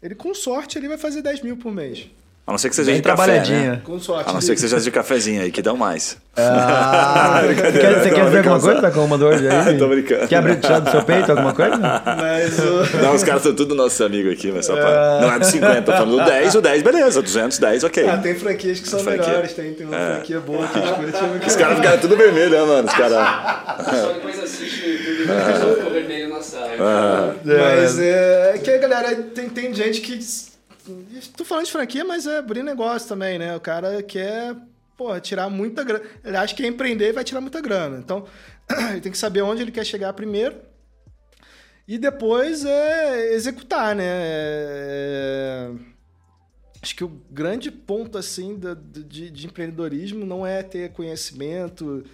ele 0.00 0.14
com 0.14 0.32
sorte 0.34 0.78
ele 0.78 0.86
vai 0.86 0.98
fazer 0.98 1.20
10 1.20 1.42
mil 1.42 1.56
por 1.56 1.72
mês. 1.72 2.08
A 2.50 2.52
não 2.52 2.58
ser 2.58 2.68
que 2.68 2.74
seja 2.74 2.90
Bem 2.90 2.96
de 3.00 3.02
café, 3.06 3.16
trabalhadinha. 3.16 3.70
né? 3.74 3.80
Com 3.84 4.00
sorte. 4.00 4.28
A 4.28 4.32
não 4.32 4.40
ser 4.40 4.54
que 4.56 4.60
seja 4.60 4.80
de 4.80 4.90
cafezinho 4.90 5.40
aí, 5.40 5.52
que 5.52 5.62
dão 5.62 5.76
mais. 5.76 6.16
Ah, 6.36 7.42
você 7.46 7.54
quer, 7.54 7.70
você 8.02 8.10
quer 8.10 8.24
dizer 8.24 8.38
alguma 8.38 8.58
coisa, 8.60 8.80
tá 8.80 8.90
com 8.90 9.04
uma 9.04 9.16
dor 9.16 9.34
aí? 9.38 9.78
Tô 9.78 9.86
brincando. 9.86 10.26
Quer 10.26 10.34
abrir 10.36 10.56
tirar 10.58 10.80
do 10.80 10.90
seu 10.90 11.00
peito 11.02 11.30
alguma 11.30 11.52
coisa? 11.54 11.76
Mas 11.76 12.58
o... 12.58 12.98
Não, 13.02 13.14
os 13.14 13.22
caras 13.22 13.42
são 13.42 13.54
tudo 13.54 13.76
nossos 13.76 14.00
amigos 14.00 14.32
aqui, 14.32 14.50
mas 14.50 14.66
só 14.66 14.74
pra... 14.74 15.20
Não 15.20 15.32
é 15.32 15.38
do 15.38 15.46
50, 15.46 15.82
tô 15.82 15.92
falando 15.92 16.10
do 16.18 16.24
10, 16.24 16.54
o 16.56 16.60
10, 16.60 16.82
beleza. 16.82 17.22
200, 17.22 17.56
10, 17.56 17.84
ok. 17.84 18.08
Ah, 18.08 18.16
tem 18.16 18.34
franquias 18.34 18.80
que 18.80 18.88
são 18.88 18.98
Franquia. 18.98 19.26
melhores, 19.28 19.52
tem, 19.52 19.72
tem 19.72 19.86
uma 19.86 19.96
É. 19.96 20.14
franquia 20.14 20.40
boa 20.40 20.64
aqui 20.64 20.80
de 20.80 20.92
Curitiba. 20.92 21.46
Os 21.46 21.54
caras 21.54 21.76
ficaram 21.78 21.98
tudo 21.98 22.16
vermelho, 22.16 22.50
né, 22.50 22.62
mano? 22.64 22.88
Os 22.88 22.94
caras... 22.94 23.96
Só 24.00 24.12
depois 24.12 24.42
assiste 24.42 24.86
YouTube 24.88 25.30
e 25.70 25.76
ficou 25.76 25.92
vermelho 25.92 26.28
na 26.30 26.40
sala. 26.42 26.66
Ah, 26.80 27.32
Mas 27.44 27.96
é 28.00 28.58
que 28.60 28.70
a 28.72 28.78
galera 28.78 29.14
tem, 29.34 29.48
tem 29.48 29.72
gente 29.72 30.00
que. 30.00 30.18
Tô 31.36 31.44
falando 31.44 31.66
de 31.66 31.72
franquia, 31.72 32.04
mas 32.04 32.26
é 32.26 32.38
abrir 32.38 32.62
negócio 32.62 33.08
também, 33.08 33.38
né? 33.38 33.54
O 33.56 33.60
cara 33.60 34.02
quer, 34.02 34.56
porra, 34.96 35.20
tirar 35.20 35.48
muita 35.48 35.84
grana. 35.84 36.04
Ele 36.24 36.36
acha 36.36 36.54
que 36.54 36.66
empreender 36.66 37.12
vai 37.12 37.24
tirar 37.24 37.40
muita 37.40 37.60
grana. 37.60 37.98
Então, 37.98 38.26
ele 38.90 39.00
tem 39.00 39.12
que 39.12 39.18
saber 39.18 39.42
onde 39.42 39.62
ele 39.62 39.70
quer 39.70 39.84
chegar 39.84 40.12
primeiro. 40.12 40.56
E 41.86 41.98
depois 41.98 42.64
é 42.64 43.32
executar, 43.34 43.96
né? 43.96 44.04
É... 44.06 45.70
Acho 46.82 46.96
que 46.96 47.04
o 47.04 47.08
grande 47.30 47.70
ponto, 47.70 48.16
assim, 48.16 48.56
da- 48.56 48.74
de, 48.74 49.30
de 49.30 49.46
empreendedorismo 49.46 50.24
não 50.24 50.46
é 50.46 50.62
ter 50.62 50.92
conhecimento, 50.92 52.04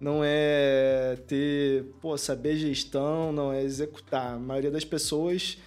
não 0.00 0.20
é 0.22 1.16
ter, 1.26 1.84
pô, 2.00 2.16
saber 2.16 2.56
gestão, 2.56 3.32
não 3.32 3.52
é 3.52 3.62
executar. 3.62 4.34
A 4.34 4.38
maioria 4.38 4.70
das 4.70 4.84
pessoas 4.84 5.58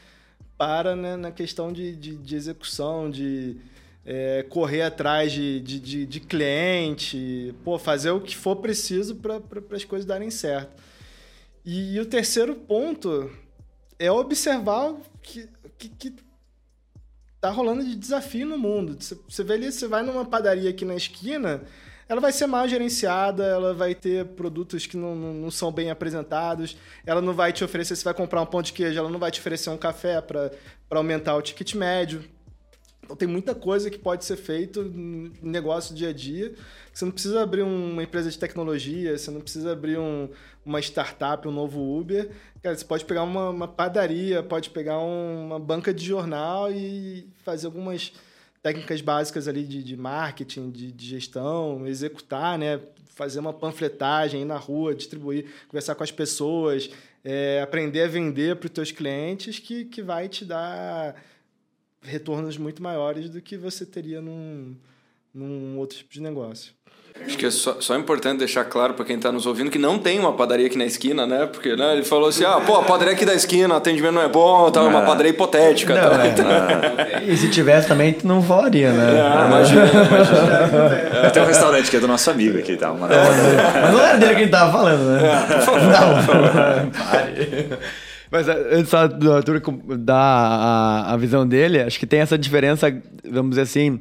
para 0.58 0.95
né, 0.95 1.16
na 1.16 1.32
questão 1.32 1.72
de, 1.72 1.95
de, 1.95 2.16
de 2.16 2.36
execução, 2.36 3.10
de 3.10 3.58
é, 4.06 4.43
correr 4.43 4.84
atrás 4.84 5.32
de, 5.32 5.60
de, 5.60 6.06
de, 6.06 6.20
cliente, 6.20 7.56
pô, 7.64 7.80
fazer 7.80 8.12
o 8.12 8.22
que 8.22 8.36
for 8.36 8.58
preciso 8.58 9.16
para 9.16 9.41
as 9.72 9.84
coisas 9.84 10.06
darem 10.06 10.30
certo. 10.30 10.82
E, 11.66 11.95
e, 11.95 11.99
o 11.99 12.06
terceiro 12.06 12.53
ponto 12.53 13.32
é 13.97 14.12
observar 14.12 14.91
o 14.91 15.01
que, 15.24 15.49
que, 15.78 15.89
que 15.89 16.14
tá 17.41 17.49
rolando 17.49 17.84
de 17.84 17.95
desafio 17.95 18.45
no 18.45 18.58
mundo. 18.58 18.95
Você, 18.99 19.18
você 19.28 19.43
vê 19.43 19.53
ali, 19.53 19.72
você 19.72 19.88
vai 19.88 20.03
numa 20.03 20.26
padaria 20.26 20.70
aqui 20.70 20.86
na 20.86 20.95
esquina, 20.95 21.64
ela 22.08 22.22
vai 22.22 22.32
ser 22.32 22.45
mal 22.45 22.68
gerenciada, 22.68 23.43
ela 23.43 23.74
vai 23.74 23.95
ter 23.95 24.26
produtos 24.26 24.86
que 24.86 24.95
não, 24.95 25.16
não, 25.16 25.34
não, 25.34 25.51
são 25.51 25.72
bem 25.72 25.89
apresentados, 25.89 26.78
ela 27.06 27.22
não 27.22 27.34
vai 27.34 27.51
te 27.51 27.64
oferecer, 27.64 27.95
você 27.95 28.03
vai 28.03 28.14
comprar 28.14 28.41
um 28.41 28.45
pão 28.45 28.62
de 28.62 28.74
queijo, 28.74 28.97
ela 28.99 29.10
não 29.10 29.20
vai 29.20 29.32
te 29.32 29.39
oferecer 29.39 29.70
um 29.70 29.78
café 29.78 30.22
para 30.22 30.51
aumentar 30.91 31.36
o 31.36 31.41
ticket 31.41 31.74
médio. 31.74 32.24
Então 33.06 33.16
tem 33.16 33.28
muita 33.28 33.53
coisa 33.53 33.89
que 33.91 33.99
pode 33.99 34.26
ser 34.26 34.36
feito 34.36 34.84
no 34.84 35.32
negócio 35.43 35.95
dia 35.95 36.10
a 36.10 36.14
dia. 36.14 36.53
Você 36.91 37.06
não 37.06 37.12
precisa 37.12 37.41
abrir 37.41 37.62
uma 37.62 38.01
empresa 38.01 38.32
de 38.32 38.38
tecnologia, 38.38 39.16
você 39.16 39.30
não 39.30 39.41
precisa 39.41 39.72
abrir 39.72 39.99
um, 39.99 40.28
uma 40.66 40.80
startup, 40.80 41.47
um 41.47 41.51
novo 41.51 41.80
Uber. 41.99 42.32
Cara, 42.64 42.76
você 42.76 42.84
pode 42.84 43.06
pegar 43.06 43.22
uma, 43.22 43.51
uma 43.51 43.68
padaria, 43.68 44.41
pode 44.41 44.72
pegar 44.72 44.97
um, 44.99 45.45
uma 45.45 45.60
banca 45.60 45.93
de 45.93 46.03
jornal 46.03 46.72
e 46.72 47.30
fazer 47.43 47.68
algumas 47.68 48.12
técnicas 48.66 48.99
básicas 48.99 49.47
ali 49.47 49.63
de, 49.63 49.84
de 49.84 49.95
marketing, 49.95 50.72
de, 50.72 50.91
de, 50.91 51.05
gestão, 51.05 51.86
executar, 51.86 52.57
né? 52.57 52.82
fazer 53.13 53.39
uma 53.39 53.53
panfletagem, 53.53 54.41
ir 54.41 54.45
na 54.45 54.57
rua, 54.57 54.95
distribuir, 54.95 55.45
conversar 55.68 55.93
com 55.93 56.03
as 56.03 56.09
pessoas, 56.09 56.89
é, 57.24 57.61
aprender 57.61 58.01
a 58.01 58.07
vender 58.07 58.55
para 58.55 58.66
os 58.66 58.72
teus 58.74 58.91
clientes 58.91 59.59
que, 59.59 59.86
que 59.86 60.01
vai 60.01 60.28
te 60.28 60.43
dar 60.43 61.16
retornos 62.01 62.57
muito 62.57 62.82
maiores 62.82 63.30
do 63.30 63.39
que 63.39 63.55
você 63.55 63.86
teria 63.86 64.20
num, 64.20 64.76
num 65.32 65.78
outro 65.78 65.99
tipo 65.99 66.11
de 66.11 66.20
negócio. 66.20 66.74
Acho 67.24 67.38
que 67.38 67.45
é 67.45 67.51
só, 67.51 67.78
só 67.80 67.95
importante 67.95 68.39
deixar 68.39 68.66
claro 68.66 68.93
para 68.93 69.05
quem 69.05 69.16
está 69.16 69.32
nos 69.32 69.45
ouvindo 69.45 69.72
que 69.72 69.80
não 69.80 69.97
tem 69.97 70.20
uma 70.20 70.34
padaria 70.34 70.68
aqui 70.68 70.78
na 70.78 70.86
esquina, 70.86 71.26
né? 71.26 71.45
Porque 71.45 71.76
né, 71.76 71.93
ele 71.93 72.03
falou 72.03 72.28
assim: 72.28 72.43
ah, 72.43 72.59
pô, 72.66 72.76
a 72.76 72.84
padaria 72.84 73.13
aqui 73.13 73.26
da 73.26 73.34
esquina, 73.34 73.74
o 73.74 73.78
atendimento 73.78 74.13
não 74.13 74.22
é 74.22 74.28
bom, 74.28 74.70
tá, 74.70 74.82
é 74.82 74.84
uma 74.84 75.01
padaria 75.01 75.30
hipotética. 75.32 75.95
Não, 75.95 76.09
tá? 76.09 76.43
é. 77.03 77.24
E 77.26 77.38
se 77.38 77.49
tivesse 77.49 77.88
também, 77.88 78.13
tu 78.13 78.28
não 78.28 78.43
falaria, 78.43 78.91
né? 78.91 79.22
Ah, 79.22 79.45
imagina, 79.47 79.86
imagina. 79.88 81.30
Tem 81.32 81.41
um 81.41 81.45
restaurante 81.45 81.89
que 81.89 81.97
é 81.97 81.99
do 81.99 82.07
nosso 82.07 82.30
amigo 82.30 82.59
aqui, 82.59 82.76
tá? 82.76 82.91
Uma 82.91 83.07
é, 83.07 83.82
mas 83.82 83.93
não 83.93 84.01
era 84.01 84.18
dele 84.18 84.34
que 84.34 84.41
a 84.41 84.43
gente 84.43 84.51
tava 84.51 84.72
falando, 84.72 85.03
né? 85.05 85.22
Não, 85.91 86.91
pare. 86.91 87.70
Mas 88.36 88.49
eh, 88.49 88.67
antes 88.71 88.89
só 88.89 89.07
do 89.07 89.31
Arthur 89.31 89.61
dar 89.97 90.15
a, 90.17 91.13
a 91.13 91.17
visão 91.17 91.47
dele, 91.47 91.79
acho 91.79 91.97
que 91.97 92.05
tem 92.05 92.19
essa 92.19 92.38
diferença, 92.38 92.93
vamos 93.23 93.51
dizer 93.51 93.61
assim, 93.61 93.97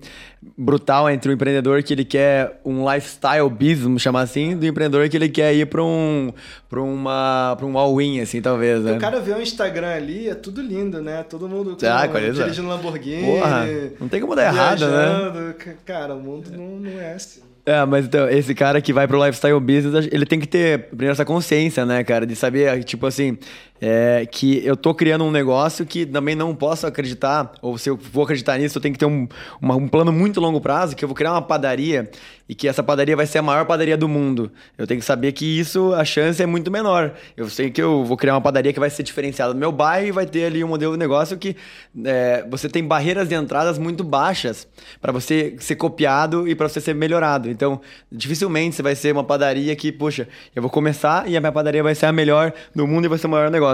brutal 0.59 1.09
entre 1.09 1.31
o 1.31 1.33
empreendedor 1.33 1.81
que 1.85 1.93
ele 1.93 2.05
quer 2.05 2.61
um 2.65 2.91
lifestyle 2.93 3.49
business, 3.49 3.83
vamos 3.83 4.03
chamar 4.03 4.23
assim, 4.23 4.57
do 4.57 4.67
empreendedor 4.67 5.09
que 5.09 5.17
ele 5.17 5.29
quer 5.29 5.55
ir 5.55 5.67
para 5.67 5.85
um 5.85 6.33
para 6.69 6.83
uma 6.83 7.55
para 7.57 7.65
um 7.65 7.79
all-in 7.79 8.21
assim, 8.21 8.43
talvez, 8.43 8.83
né? 8.83 8.97
O 8.97 8.99
cara 8.99 9.21
vê 9.21 9.33
o 9.33 9.41
Instagram 9.41 9.95
ali, 9.95 10.29
é 10.29 10.35
tudo 10.35 10.61
lindo, 10.61 11.01
né? 11.01 11.23
Todo 11.23 11.49
mundo 11.49 11.77
com, 11.77 11.87
ah, 11.87 12.07
dirigindo 12.33 12.67
Lamborghini. 12.67 13.39
Porra, 13.39 13.67
não 14.01 14.09
tem 14.09 14.21
como 14.21 14.35
dar 14.35 14.47
errado, 14.47 14.89
né? 14.89 15.55
Cara, 15.85 16.17
o 16.17 16.21
mundo 16.21 16.51
não, 16.51 16.81
não 16.81 17.01
é 17.01 17.15
assim. 17.15 17.41
É, 17.67 17.83
mas 17.87 18.05
então, 18.05 18.29
esse 18.29 18.55
cara 18.55 18.79
que 18.83 18.93
vai 18.93 19.09
pro 19.09 19.25
lifestyle 19.25 19.59
business, 19.59 20.07
ele 20.13 20.27
tem 20.27 20.39
que 20.39 20.47
ter 20.47 20.89
primeiro 20.89 21.13
essa 21.13 21.25
consciência, 21.25 21.87
né, 21.87 22.05
cara, 22.05 22.27
de 22.27 22.37
saber, 22.37 22.85
tipo 22.85 23.07
assim, 23.07 23.39
é, 23.87 24.25
que 24.25 24.65
eu 24.65 24.79
tô 24.79 24.95
criando 24.95 25.25
um 25.25 25.31
negócio 25.31 25.85
que 25.85 26.07
também 26.07 26.35
não 26.35 26.55
posso 26.55 26.87
acreditar, 26.87 27.53
ou 27.61 27.77
se 27.77 27.91
eu 27.91 27.99
vou 27.99 28.25
acreditar 28.25 28.57
nisso, 28.57 28.79
eu 28.79 28.83
tenho 28.83 28.95
que 28.95 28.99
ter 28.99 29.05
um, 29.05 29.29
uma, 29.61 29.77
um 29.77 29.87
plano 29.87 30.11
muito 30.11 30.41
longo 30.41 30.59
prazo, 30.59 30.97
que 30.97 31.05
eu 31.05 31.09
vou 31.09 31.15
criar 31.15 31.33
uma 31.33 31.43
padaria 31.43 32.11
e 32.49 32.55
que 32.55 32.69
essa 32.69 32.83
padaria 32.83 33.17
vai 33.17 33.27
ser 33.27 33.39
a 33.39 33.43
maior 33.43 33.65
padaria 33.67 33.97
do 33.97 34.09
mundo. 34.09 34.51
Eu 34.77 34.87
tenho 34.87 35.01
que 35.01 35.07
saber 35.07 35.33
que 35.33 35.45
isso, 35.45 35.95
a 35.95 36.05
chance 36.05 36.43
é 36.43 36.47
muito 36.47 36.71
menor. 36.71 37.13
Eu 37.37 37.49
sei 37.49 37.71
que 37.71 37.81
eu 37.81 38.05
vou 38.05 38.17
criar 38.17 38.35
uma 38.35 38.41
padaria 38.41 38.73
que 38.73 38.81
vai 38.81 38.91
ser 38.91 39.03
diferenciada 39.03 39.55
do 39.55 39.59
meu 39.59 39.73
bairro 39.73 40.09
e 40.09 40.13
vai 40.13 40.27
ter 40.27 40.45
ali 40.45 40.63
um 40.63 40.69
modelo 40.69 40.93
de 40.93 40.99
negócio 40.99 41.39
que 41.39 41.57
é, 42.05 42.47
você 42.51 42.69
tem 42.69 42.85
barreiras 42.85 43.29
de 43.29 43.35
entradas 43.35 43.79
muito 43.79 44.05
baixas 44.05 44.69
para 45.01 45.11
você 45.11 45.57
ser 45.59 45.77
copiado 45.77 46.47
e 46.47 46.55
para 46.55 46.69
você 46.69 46.81
ser 46.81 46.95
melhorado. 46.95 47.51
Então, 47.51 47.81
dificilmente 48.13 48.77
você 48.77 48.83
vai 48.83 48.95
ser 48.95 49.13
uma 49.13 49.25
padaria 49.25 49.75
que, 49.75 49.91
puxa, 49.91 50.29
eu 50.55 50.61
vou 50.61 50.71
começar 50.71 51.29
e 51.29 51.37
a 51.37 51.41
minha 51.41 51.53
padaria 51.53 51.83
vai 51.83 51.95
ser 51.95 52.07
a 52.07 52.13
melhor 52.13 52.53
do 52.75 52.87
mundo 52.87 53.07
e 53.07 53.09
vai 53.09 53.19
ser 53.19 53.27
o 53.27 53.31
maior 53.31 53.51
negócio. 53.51 53.74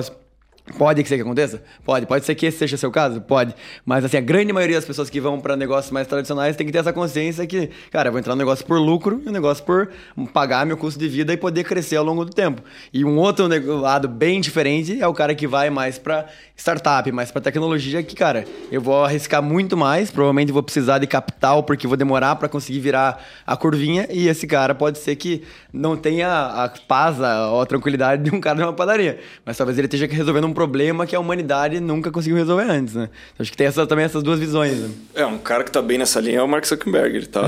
Pode 0.78 1.06
ser 1.06 1.16
que 1.16 1.22
aconteça? 1.22 1.62
Pode. 1.84 2.06
Pode 2.06 2.24
ser 2.24 2.34
que 2.34 2.46
esse 2.46 2.58
seja 2.58 2.76
seu 2.76 2.90
caso? 2.90 3.20
Pode. 3.20 3.54
Mas, 3.84 4.04
assim, 4.04 4.16
a 4.16 4.20
grande 4.20 4.52
maioria 4.52 4.76
das 4.76 4.84
pessoas 4.84 5.10
que 5.10 5.20
vão 5.20 5.40
para 5.40 5.56
negócios 5.56 5.90
mais 5.90 6.06
tradicionais 6.06 6.54
tem 6.54 6.66
que 6.66 6.72
ter 6.72 6.78
essa 6.78 6.92
consciência 6.92 7.46
que, 7.46 7.70
cara, 7.90 8.08
eu 8.08 8.12
vou 8.12 8.18
entrar 8.18 8.34
no 8.34 8.38
negócio 8.38 8.64
por 8.64 8.78
lucro 8.78 9.20
e 9.24 9.28
um 9.28 9.32
negócio 9.32 9.64
por 9.64 9.90
pagar 10.32 10.64
meu 10.64 10.76
custo 10.76 10.98
de 10.98 11.08
vida 11.08 11.32
e 11.32 11.36
poder 11.36 11.64
crescer 11.64 11.96
ao 11.96 12.04
longo 12.04 12.24
do 12.24 12.30
tempo. 12.30 12.62
E 12.92 13.04
um 13.04 13.18
outro 13.18 13.48
lado 13.80 14.06
bem 14.06 14.40
diferente 14.40 15.00
é 15.00 15.06
o 15.06 15.14
cara 15.14 15.34
que 15.34 15.46
vai 15.46 15.70
mais 15.70 15.98
para 15.98 16.26
startup, 16.60 17.10
mais 17.10 17.30
para 17.30 17.40
tecnologia, 17.40 18.02
que, 18.02 18.14
cara, 18.14 18.44
eu 18.70 18.80
vou 18.80 19.02
arriscar 19.04 19.42
muito 19.42 19.76
mais, 19.76 20.10
provavelmente 20.10 20.52
vou 20.52 20.62
precisar 20.62 20.98
de 20.98 21.06
capital 21.06 21.62
porque 21.62 21.86
vou 21.86 21.96
demorar 21.96 22.36
para 22.36 22.48
conseguir 22.48 22.80
virar 22.80 23.24
a 23.46 23.56
curvinha 23.56 24.06
e 24.10 24.28
esse 24.28 24.46
cara 24.46 24.74
pode 24.74 24.98
ser 24.98 25.16
que 25.16 25.42
não 25.72 25.96
tenha 25.96 26.28
a 26.28 26.68
paz 26.86 27.16
ou 27.50 27.62
a 27.62 27.66
tranquilidade 27.66 28.22
de 28.22 28.34
um 28.34 28.40
cara 28.40 28.58
de 28.58 28.62
uma 28.62 28.72
padaria. 28.72 29.18
Mas 29.44 29.56
talvez 29.56 29.78
ele 29.78 29.86
esteja 29.86 30.06
resolvendo 30.06 30.46
um 30.46 30.52
problema 30.52 31.06
que 31.06 31.16
a 31.16 31.20
humanidade 31.20 31.80
nunca 31.80 32.10
conseguiu 32.10 32.36
resolver 32.36 32.64
antes, 32.64 32.94
né? 32.94 33.08
Então, 33.32 33.42
acho 33.42 33.50
que 33.50 33.56
tem 33.56 33.66
essa, 33.66 33.86
também 33.86 34.04
essas 34.04 34.22
duas 34.22 34.38
visões. 34.38 34.76
Né? 34.76 34.90
É, 35.14 35.24
um 35.26 35.38
cara 35.38 35.64
que 35.64 35.70
tá 35.70 35.80
bem 35.80 35.96
nessa 35.96 36.20
linha 36.20 36.40
é 36.40 36.42
o 36.42 36.48
Mark 36.48 36.66
Zuckerberg. 36.66 37.16
Ele 37.16 37.26
tá... 37.26 37.42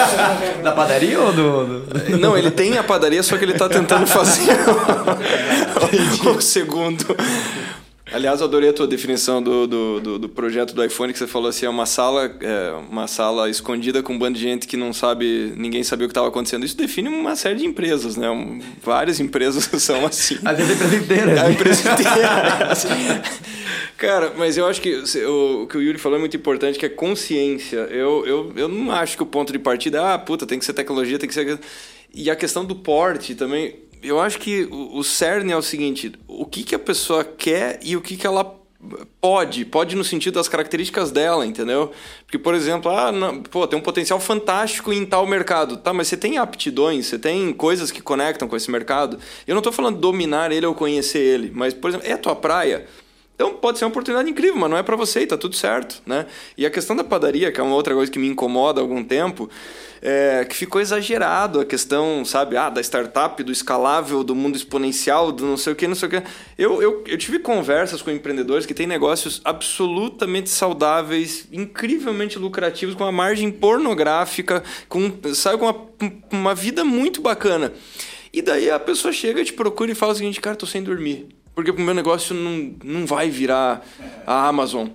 da 0.62 0.72
padaria 0.72 1.20
ou 1.20 1.32
do, 1.32 1.80
do, 1.80 2.18
Não, 2.18 2.36
ele 2.36 2.50
tem 2.50 2.78
a 2.78 2.82
padaria, 2.82 3.22
só 3.22 3.36
que 3.36 3.44
ele 3.44 3.54
tá 3.54 3.68
tentando 3.68 4.06
fazer 4.06 4.56
o 6.26 6.40
segundo. 6.40 7.04
Aliás, 8.16 8.40
eu 8.40 8.46
adorei 8.46 8.70
a 8.70 8.72
tua 8.72 8.86
definição 8.86 9.42
do, 9.42 9.66
do, 9.66 10.00
do, 10.00 10.18
do, 10.20 10.28
projeto 10.30 10.74
do 10.74 10.82
iPhone, 10.82 11.12
que 11.12 11.18
você 11.18 11.26
falou 11.26 11.50
assim, 11.50 11.66
é 11.66 11.68
uma 11.68 11.84
sala, 11.84 12.34
é, 12.40 12.72
uma 12.88 13.06
sala 13.06 13.50
escondida 13.50 14.02
com 14.02 14.14
um 14.14 14.18
bando 14.18 14.38
de 14.38 14.42
gente 14.42 14.66
que 14.66 14.74
não 14.74 14.90
sabe, 14.90 15.52
ninguém 15.54 15.84
sabia 15.84 16.06
o 16.06 16.08
que 16.08 16.12
estava 16.12 16.28
acontecendo. 16.28 16.64
Isso 16.64 16.78
define 16.78 17.10
uma 17.10 17.36
série 17.36 17.56
de 17.56 17.66
empresas, 17.66 18.16
né? 18.16 18.30
Um, 18.30 18.58
várias 18.82 19.20
empresas 19.20 19.68
são 19.82 20.06
assim. 20.06 20.36
Vezes 20.36 20.46
a 20.46 20.72
empresa 20.72 20.96
inteira. 20.96 21.42
A 21.42 21.50
empresa 21.50 21.92
inteira. 21.92 22.72
assim. 22.72 22.88
Cara, 23.98 24.32
mas 24.34 24.56
eu 24.56 24.66
acho 24.66 24.80
que 24.80 24.94
o, 25.26 25.64
o 25.64 25.66
que 25.66 25.76
o 25.76 25.82
Yuri 25.82 25.98
falou 25.98 26.16
é 26.16 26.20
muito 26.20 26.38
importante, 26.38 26.78
que 26.78 26.86
é 26.86 26.88
consciência. 26.88 27.80
Eu, 27.90 28.26
eu, 28.26 28.52
eu 28.56 28.66
não 28.66 28.92
acho 28.92 29.14
que 29.18 29.22
o 29.24 29.26
ponto 29.26 29.52
de 29.52 29.58
partida 29.58 29.98
é, 29.98 30.14
ah, 30.14 30.18
puta, 30.18 30.46
tem 30.46 30.58
que 30.58 30.64
ser 30.64 30.72
tecnologia, 30.72 31.18
tem 31.18 31.28
que 31.28 31.34
ser... 31.34 31.60
E 32.14 32.30
a 32.30 32.36
questão 32.36 32.64
do 32.64 32.74
porte 32.74 33.34
também 33.34 33.76
eu 34.02 34.20
acho 34.20 34.38
que 34.38 34.64
o, 34.64 34.98
o 34.98 35.04
cerne 35.04 35.52
é 35.52 35.56
o 35.56 35.62
seguinte: 35.62 36.12
o 36.26 36.44
que, 36.44 36.62
que 36.62 36.74
a 36.74 36.78
pessoa 36.78 37.24
quer 37.24 37.80
e 37.82 37.96
o 37.96 38.00
que, 38.00 38.16
que 38.16 38.26
ela 38.26 38.56
pode, 39.20 39.64
pode 39.64 39.96
no 39.96 40.04
sentido 40.04 40.34
das 40.34 40.48
características 40.48 41.10
dela, 41.10 41.46
entendeu? 41.46 41.92
Porque, 42.24 42.38
por 42.38 42.54
exemplo, 42.54 42.90
ah, 42.90 43.10
não, 43.10 43.42
pô, 43.42 43.66
tem 43.66 43.78
um 43.78 43.82
potencial 43.82 44.20
fantástico 44.20 44.92
em 44.92 45.04
tal 45.04 45.26
mercado. 45.26 45.76
Tá, 45.76 45.92
mas 45.92 46.08
você 46.08 46.16
tem 46.16 46.38
aptidões, 46.38 47.06
você 47.06 47.18
tem 47.18 47.52
coisas 47.52 47.90
que 47.90 48.00
conectam 48.00 48.46
com 48.48 48.56
esse 48.56 48.70
mercado. 48.70 49.18
Eu 49.46 49.54
não 49.54 49.60
estou 49.60 49.72
falando 49.72 49.98
dominar 49.98 50.52
ele 50.52 50.66
ou 50.66 50.74
conhecer 50.74 51.18
ele, 51.18 51.50
mas, 51.54 51.74
por 51.74 51.90
exemplo, 51.90 52.06
é 52.06 52.12
a 52.12 52.18
tua 52.18 52.36
praia. 52.36 52.86
Então 53.36 53.52
pode 53.52 53.78
ser 53.78 53.84
uma 53.84 53.90
oportunidade 53.90 54.30
incrível, 54.30 54.56
mas 54.56 54.70
não 54.70 54.78
é 54.78 54.82
para 54.82 54.96
você 54.96 55.26
tá 55.26 55.36
tudo 55.36 55.54
certo, 55.54 56.02
né? 56.06 56.24
E 56.56 56.64
a 56.64 56.70
questão 56.70 56.96
da 56.96 57.04
padaria, 57.04 57.52
que 57.52 57.60
é 57.60 57.62
uma 57.62 57.74
outra 57.74 57.94
coisa 57.94 58.10
que 58.10 58.18
me 58.18 58.26
incomoda 58.26 58.80
há 58.80 58.82
algum 58.82 59.04
tempo, 59.04 59.48
é, 60.00 60.46
que 60.48 60.56
ficou 60.56 60.80
exagerado 60.80 61.60
a 61.60 61.64
questão, 61.64 62.24
sabe, 62.24 62.56
ah, 62.56 62.70
da 62.70 62.80
startup, 62.80 63.42
do 63.42 63.52
escalável, 63.52 64.24
do 64.24 64.34
mundo 64.34 64.56
exponencial, 64.56 65.30
do 65.30 65.44
não 65.44 65.58
sei 65.58 65.74
o 65.74 65.76
que, 65.76 65.86
não 65.86 65.94
sei 65.94 66.08
o 66.08 66.10
que. 66.12 66.22
Eu, 66.56 66.80
eu, 66.80 67.04
eu 67.06 67.18
tive 67.18 67.38
conversas 67.38 68.00
com 68.00 68.10
empreendedores 68.10 68.64
que 68.64 68.72
têm 68.72 68.86
negócios 68.86 69.42
absolutamente 69.44 70.48
saudáveis, 70.48 71.46
incrivelmente 71.52 72.38
lucrativos, 72.38 72.94
com 72.94 73.04
uma 73.04 73.12
margem 73.12 73.50
pornográfica, 73.50 74.64
com, 74.88 75.12
sabe, 75.34 75.58
com 75.58 75.66
uma, 75.66 75.86
uma 76.30 76.54
vida 76.54 76.84
muito 76.86 77.20
bacana. 77.20 77.70
E 78.32 78.40
daí 78.40 78.70
a 78.70 78.78
pessoa 78.78 79.12
chega, 79.12 79.44
te 79.44 79.52
procura 79.52 79.92
e 79.92 79.94
fala 79.94 80.12
o 80.12 80.16
seguinte, 80.16 80.40
cara, 80.40 80.56
tô 80.56 80.64
sem 80.66 80.82
dormir. 80.82 81.28
Porque 81.56 81.72
o 81.72 81.80
meu 81.80 81.94
negócio 81.94 82.34
não, 82.34 82.74
não 82.84 83.06
vai 83.06 83.28
virar 83.28 83.84
a 84.24 84.46
Amazon. 84.46 84.88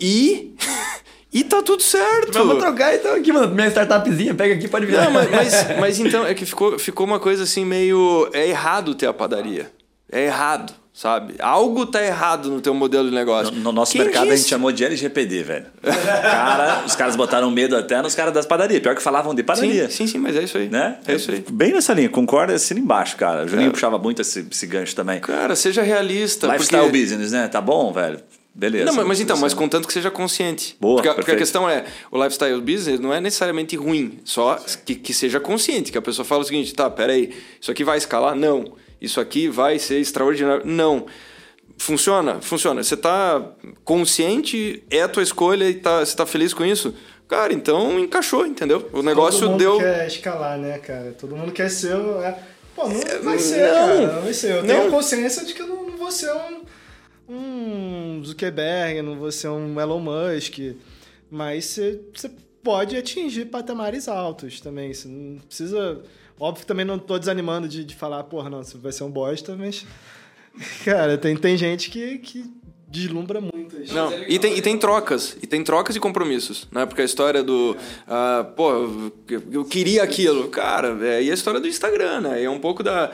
E 0.00 0.54
E 1.36 1.44
tá 1.44 1.62
tudo 1.62 1.82
certo. 1.82 2.32
Vamos 2.32 2.56
trocar 2.56 2.94
então 2.94 3.14
aqui, 3.14 3.30
mano. 3.30 3.54
Minha 3.54 3.66
startupzinha, 3.68 4.34
pega 4.34 4.54
aqui, 4.54 4.66
pode 4.68 4.86
virar. 4.86 5.04
Não, 5.04 5.10
mas, 5.10 5.30
mas, 5.30 5.52
mas, 5.78 6.00
então, 6.00 6.26
é 6.26 6.32
que 6.32 6.46
ficou, 6.46 6.78
ficou 6.78 7.04
uma 7.04 7.20
coisa 7.20 7.42
assim 7.42 7.62
meio. 7.62 8.26
É 8.32 8.48
errado 8.48 8.94
ter 8.94 9.06
a 9.06 9.12
padaria. 9.12 9.70
É 10.10 10.24
errado, 10.24 10.72
sabe? 10.96 11.34
Algo 11.38 11.84
tá 11.84 12.02
errado 12.02 12.50
no 12.50 12.58
teu 12.58 12.72
modelo 12.72 13.10
de 13.10 13.14
negócio. 13.14 13.54
No, 13.54 13.64
no 13.64 13.72
nosso 13.72 13.92
Quem 13.92 14.00
mercado 14.00 14.22
disse? 14.22 14.32
a 14.32 14.36
gente 14.38 14.48
chamou 14.48 14.72
de 14.72 14.82
LGPD, 14.82 15.42
velho. 15.42 15.66
Cara, 15.82 16.84
os 16.86 16.96
caras 16.96 17.14
botaram 17.14 17.50
medo 17.50 17.76
até 17.76 18.00
nos 18.00 18.14
caras 18.14 18.32
das 18.32 18.46
padarias. 18.46 18.80
Pior 18.80 18.96
que 18.96 19.02
falavam 19.02 19.34
de 19.34 19.42
padaria. 19.42 19.90
Sim, 19.90 20.06
sim, 20.06 20.06
sim 20.06 20.18
mas 20.18 20.34
é 20.34 20.42
isso 20.42 20.56
aí. 20.56 20.70
Né? 20.70 20.96
É 21.06 21.14
isso 21.14 21.30
aí. 21.30 21.44
Bem 21.50 21.72
nessa 21.74 21.92
linha, 21.92 22.08
concorda 22.08 22.54
assim 22.54 22.78
embaixo, 22.78 23.14
cara. 23.16 23.44
O 23.44 23.48
Juninho 23.48 23.68
é. 23.68 23.72
puxava 23.72 23.98
muito 23.98 24.22
esse, 24.22 24.46
esse 24.50 24.66
gancho 24.66 24.96
também. 24.96 25.20
Cara, 25.20 25.54
seja 25.54 25.82
realista. 25.82 26.46
Lifestyle 26.46 26.84
porque... 26.84 26.98
business, 26.98 27.32
né? 27.32 27.46
Tá 27.46 27.60
bom, 27.60 27.92
velho? 27.92 28.18
beleza. 28.54 28.86
Não, 28.86 28.94
mas, 28.94 29.06
mas 29.06 29.20
então, 29.20 29.36
mas 29.36 29.52
contanto 29.52 29.86
que 29.86 29.92
seja 29.92 30.10
consciente. 30.10 30.76
Boa, 30.80 30.94
porque, 30.94 31.08
a- 31.10 31.14
porque 31.14 31.30
a 31.32 31.36
questão 31.36 31.68
é, 31.68 31.84
o 32.10 32.16
lifestyle 32.16 32.58
business 32.62 32.98
não 32.98 33.12
é 33.12 33.20
necessariamente 33.20 33.76
ruim, 33.76 34.18
só 34.24 34.58
que, 34.84 34.94
que 34.94 35.12
seja 35.12 35.38
consciente, 35.38 35.92
que 35.92 35.98
a 35.98 36.02
pessoa 36.02 36.24
fala 36.24 36.40
o 36.40 36.44
seguinte, 36.44 36.74
tá, 36.74 36.88
peraí, 36.88 37.34
isso 37.60 37.70
aqui 37.70 37.84
vai 37.84 37.98
escalar? 37.98 38.34
Não. 38.34 38.72
Isso 39.00 39.20
aqui 39.20 39.48
vai 39.48 39.78
ser 39.78 39.98
extraordinário? 40.00 40.64
Não. 40.64 41.06
Funciona? 41.78 42.40
Funciona. 42.40 42.82
Você 42.82 42.96
tá 42.96 43.52
consciente, 43.84 44.82
é 44.90 45.02
a 45.02 45.08
tua 45.08 45.22
escolha 45.22 45.68
e 45.68 45.74
tá, 45.74 46.04
você 46.04 46.16
tá 46.16 46.24
feliz 46.24 46.54
com 46.54 46.64
isso? 46.64 46.94
Cara, 47.28 47.52
então 47.52 47.98
encaixou, 47.98 48.46
entendeu? 48.46 48.88
O 48.92 49.02
negócio 49.02 49.40
Todo 49.40 49.50
mundo 49.50 49.58
deu... 49.58 49.78
quer 49.78 50.06
escalar, 50.06 50.58
né, 50.58 50.78
cara? 50.78 51.14
Todo 51.18 51.36
mundo 51.36 51.52
quer 51.52 51.68
ser. 51.68 51.92
é, 52.22 52.38
Pô, 52.74 52.88
não 52.88 53.22
vai 53.22 53.38
ser, 53.38 53.66
não. 53.66 53.74
cara. 53.74 54.12
Não 54.12 54.22
vai 54.22 54.32
ser. 54.32 54.52
Eu 54.52 54.66
tenho 54.66 54.84
Não. 54.84 54.90
consciência 54.90 55.44
de 55.44 55.52
que 55.54 55.62
eu 55.62 55.66
não, 55.66 55.96
vou 55.96 56.10
ser 56.12 56.32
um, 56.32 56.62
um 57.28 58.22
Zuckerberg, 58.24 59.02
não 59.02 59.18
vou 59.18 59.32
ser 59.32 59.48
um 59.48 59.80
Elon 59.80 59.98
Musk. 60.00 60.58
Mas 61.30 61.78
você 62.14 62.30
pode 62.62 62.96
atingir 62.96 63.46
patamares 63.46 64.08
altos 64.08 64.60
também. 64.60 64.94
Você 64.94 65.08
não 65.08 65.38
precisa. 65.40 66.02
Óbvio 66.38 66.62
que 66.62 66.66
também 66.66 66.84
não 66.84 66.98
tô 66.98 67.18
desanimando 67.18 67.66
de, 67.66 67.84
de 67.84 67.94
falar, 67.94 68.22
porra, 68.24 68.50
não, 68.50 68.62
você 68.62 68.76
vai 68.76 68.92
ser 68.92 69.04
um 69.04 69.10
bosta, 69.10 69.56
mas. 69.56 69.86
Cara, 70.84 71.16
tem, 71.16 71.36
tem 71.36 71.56
gente 71.56 71.90
que, 71.90 72.18
que 72.18 72.44
deslumbra 72.88 73.40
muito. 73.40 73.76
isso. 73.80 73.94
Não, 73.94 74.12
e 74.26 74.38
tem, 74.38 74.56
e 74.56 74.62
tem 74.62 74.78
trocas, 74.78 75.36
e 75.42 75.46
tem 75.46 75.62
trocas 75.64 75.96
e 75.96 76.00
compromissos, 76.00 76.68
né? 76.70 76.86
Porque 76.86 77.02
a 77.02 77.04
história 77.04 77.42
do, 77.42 77.76
ah, 78.06 78.46
pô, 78.56 78.72
eu, 79.28 79.42
eu 79.50 79.64
queria 79.64 80.02
aquilo, 80.02 80.48
cara, 80.48 80.96
é, 81.06 81.22
e 81.22 81.30
a 81.30 81.34
história 81.34 81.60
do 81.60 81.68
Instagram, 81.68 82.20
né? 82.20 82.42
É 82.42 82.50
um 82.50 82.60
pouco 82.60 82.82
da, 82.82 83.12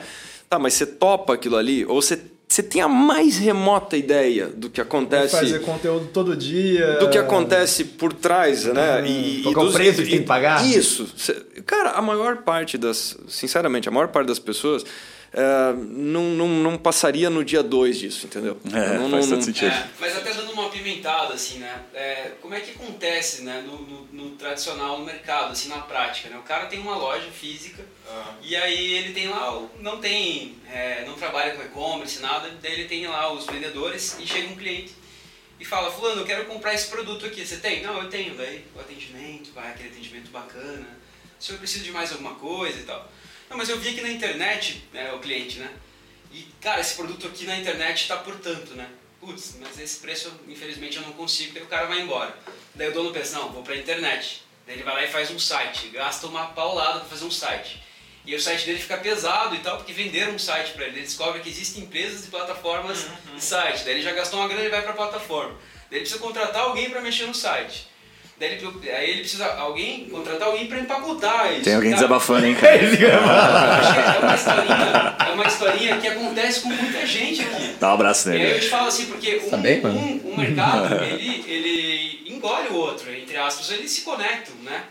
tá, 0.49 0.59
mas 0.59 0.73
você 0.73 0.85
topa 0.85 1.33
aquilo 1.33 1.57
ali, 1.57 1.85
ou 1.85 2.01
você, 2.01 2.19
você 2.53 2.61
tem 2.61 2.81
a 2.83 2.87
mais 2.87 3.37
remota 3.39 3.97
ideia 3.97 4.45
do 4.47 4.69
que 4.69 4.79
acontece, 4.79 5.35
Fazer 5.35 5.59
conteúdo 5.61 6.07
todo 6.13 6.35
dia. 6.35 6.99
do 6.99 7.09
que 7.09 7.17
acontece 7.17 7.83
por 7.83 8.13
trás, 8.13 8.65
né? 8.65 9.03
E, 9.07 9.39
e 9.39 9.41
que 9.41 9.47
é 9.47 9.51
o 9.51 9.53
dos- 9.65 9.73
preço 9.73 10.01
e- 10.01 10.03
que 10.05 10.09
tem 10.11 10.19
que 10.19 10.25
pagar? 10.27 10.63
Isso. 10.67 11.07
Cê- 11.17 11.33
Cara, 11.65 11.91
a 11.91 12.01
maior 12.01 12.37
parte 12.43 12.77
das, 12.77 13.17
sinceramente, 13.27 13.89
a 13.89 13.91
maior 13.91 14.09
parte 14.09 14.27
das 14.27 14.37
pessoas 14.39 14.85
é, 15.33 15.73
não, 15.73 16.23
não, 16.25 16.47
não 16.47 16.77
passaria 16.77 17.29
no 17.29 17.43
dia 17.43 17.63
2 17.63 17.97
disso, 17.97 18.27
entendeu? 18.27 18.59
É, 18.71 18.97
não, 18.99 19.09
faz 19.09 19.27
não- 19.27 19.37
todo 19.37 19.43
sentido. 19.45 19.71
É, 19.71 19.87
mas 19.99 20.15
até 20.15 20.31
dando 20.33 20.51
uma 20.51 20.67
apimentada, 20.67 21.33
assim, 21.33 21.57
né? 21.57 21.81
É, 21.93 22.31
como 22.41 22.53
é 22.53 22.59
que 22.59 22.71
acontece, 22.71 23.41
né, 23.41 23.63
no, 23.65 23.81
no- 23.81 24.07
no 24.11 24.29
tradicional 24.35 24.99
no 24.99 25.05
mercado, 25.05 25.51
assim, 25.51 25.69
na 25.69 25.79
prática, 25.79 26.29
né? 26.29 26.37
O 26.37 26.43
cara 26.43 26.67
tem 26.67 26.79
uma 26.79 26.95
loja 26.95 27.29
física 27.31 27.83
e 28.43 28.55
aí 28.55 28.93
ele 28.93 29.13
tem 29.13 29.27
lá, 29.27 29.57
o- 29.57 29.69
não 29.79 29.97
tem, 29.99 30.55
é, 30.71 31.03
não 31.05 31.15
trabalha 31.15 31.55
com 31.55 31.63
e-commerce, 31.63 32.21
nada, 32.21 32.49
daí 32.61 32.73
ele 32.73 32.85
tem 32.85 33.07
lá 33.07 33.31
os 33.33 33.45
vendedores 33.47 34.17
e 34.19 34.27
chega 34.27 34.49
um 34.49 34.55
cliente 34.55 34.93
e 35.59 35.65
fala, 35.65 35.89
fulano, 35.91 36.21
eu 36.21 36.25
quero 36.25 36.45
comprar 36.45 36.73
esse 36.75 36.87
produto 36.87 37.25
aqui, 37.25 37.45
você 37.45 37.57
tem? 37.57 37.81
Não, 37.81 37.97
eu 38.03 38.09
tenho, 38.09 38.35
daí 38.35 38.63
o 38.75 38.79
atendimento, 38.79 39.51
vai 39.53 39.69
aquele 39.71 39.89
atendimento 39.89 40.29
bacana, 40.29 40.85
o 41.39 41.43
senhor 41.43 41.57
precisa 41.57 41.83
de 41.83 41.91
mais 41.91 42.11
alguma 42.11 42.35
coisa 42.35 42.79
e 42.79 42.83
tal. 42.83 43.09
Não, 43.53 43.59
mas 43.59 43.69
eu 43.69 43.77
vi 43.77 43.89
aqui 43.89 44.01
na 44.01 44.09
internet, 44.09 44.83
né, 44.91 45.13
o 45.13 45.19
cliente, 45.19 45.59
né? 45.59 45.69
E, 46.31 46.41
cara, 46.59 46.81
esse 46.81 46.95
produto 46.95 47.27
aqui 47.27 47.45
na 47.45 47.55
internet 47.55 48.01
está 48.01 48.17
por 48.17 48.35
tanto, 48.39 48.73
né? 48.73 48.89
Putz, 49.19 49.57
mas 49.61 49.79
esse 49.79 49.99
preço, 49.99 50.33
infelizmente, 50.47 50.97
eu 50.97 51.03
não 51.03 51.13
consigo, 51.13 51.53
daí 51.53 51.61
o 51.61 51.67
cara 51.67 51.85
vai 51.85 52.01
embora. 52.01 52.35
Daí 52.73 52.89
o 52.89 52.91
dono 52.91 53.11
pensa, 53.11 53.37
não, 53.37 53.51
vou 53.51 53.61
pra 53.61 53.75
internet. 53.75 54.41
Daí 54.65 54.75
ele 54.75 54.83
vai 54.83 54.95
lá 54.95 55.03
e 55.03 55.07
faz 55.07 55.29
um 55.29 55.37
site, 55.37 55.89
gasta 55.89 56.25
uma 56.25 56.47
paulada 56.47 57.01
para 57.01 57.09
fazer 57.09 57.25
um 57.25 57.29
site. 57.29 57.79
E 58.25 58.33
o 58.33 58.41
site 58.41 58.65
dele 58.65 58.79
fica 58.79 58.97
pesado 58.97 59.53
e 59.53 59.59
tal, 59.59 59.77
porque 59.77 59.93
venderam 59.93 60.33
um 60.33 60.39
site 60.39 60.71
para 60.71 60.87
ele. 60.87 60.97
Ele 60.97 61.05
descobre 61.05 61.39
que 61.39 61.49
existem 61.49 61.83
empresas 61.83 62.25
e 62.25 62.29
plataformas 62.29 63.05
de 63.35 63.43
site. 63.43 63.83
Daí 63.83 63.93
ele 63.93 64.01
já 64.01 64.13
gastou 64.13 64.39
uma 64.39 64.47
grana 64.47 64.65
e 64.65 64.69
vai 64.69 64.81
para 64.81 64.93
a 64.93 64.95
plataforma. 64.95 65.53
Daí 65.91 65.99
ele 65.99 65.99
precisa 65.99 66.19
contratar 66.19 66.63
alguém 66.63 66.89
para 66.89 67.01
mexer 67.01 67.27
no 67.27 67.35
site. 67.35 67.87
Daí 68.43 68.51
ele, 68.57 68.91
aí 68.91 69.09
ele 69.11 69.19
precisa 69.21 69.45
alguém, 69.53 70.05
contratar 70.09 70.49
alguém 70.49 70.67
para 70.67 70.79
empacotar 70.79 71.53
isso. 71.53 71.63
Tem 71.63 71.75
alguém 71.75 71.91
Cara, 71.91 72.01
desabafando, 72.01 72.45
hein, 72.45 72.55
cara? 72.59 72.77
Que 72.77 73.05
é 73.05 74.19
uma 74.19 74.35
historinha, 74.35 75.15
é 75.27 75.31
uma 75.33 75.47
historinha 75.47 75.97
que 76.01 76.07
acontece 76.07 76.59
com 76.61 76.67
muita 76.69 77.05
gente 77.07 77.41
aqui. 77.41 77.75
Dá 77.79 77.91
um 77.91 77.93
abraço 77.93 78.29
E 78.29 78.33
aí 78.33 78.41
eu 78.41 78.47
nele. 78.49 78.59
te 78.59 78.69
falo 78.69 78.87
assim, 78.87 79.05
porque 79.05 79.41
um, 79.45 79.49
Tá 79.49 79.57
bem, 79.57 79.85
um, 79.85 80.31
um 80.33 80.37
mercado, 80.37 80.93
ele, 81.05 81.45
ele 81.47 82.33
engole 82.33 82.67
o 82.69 82.75
outro, 82.75 83.09
entre 83.15 83.37
aspas, 83.37 83.71
eles 83.71 83.89
se 83.91 84.01
conectam, 84.01 84.55
né? 84.63 84.83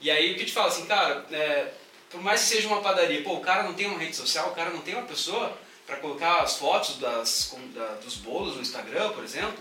E 0.00 0.10
aí 0.10 0.32
o 0.32 0.34
que 0.36 0.42
eu 0.42 0.46
te 0.46 0.52
falo 0.52 0.68
assim, 0.68 0.84
cara, 0.84 1.24
é, 1.32 1.66
por 2.10 2.22
mais 2.22 2.42
que 2.42 2.48
seja 2.48 2.68
uma 2.68 2.80
padaria, 2.82 3.22
pô, 3.22 3.34
o 3.34 3.40
cara 3.40 3.62
não 3.62 3.72
tem 3.72 3.86
uma 3.86 3.98
rede 3.98 4.14
social, 4.16 4.48
o 4.48 4.54
cara 4.54 4.68
não 4.70 4.80
tem 4.80 4.92
uma 4.94 5.02
pessoa 5.04 5.56
para 5.86 5.96
colocar 5.96 6.40
as 6.42 6.56
fotos 6.56 6.98
das, 6.98 7.46
com- 7.50 7.70
da- 7.74 7.94
dos 8.04 8.16
bolos 8.16 8.54
no 8.56 8.60
Instagram, 8.60 9.08
por 9.10 9.24
exemplo, 9.24 9.56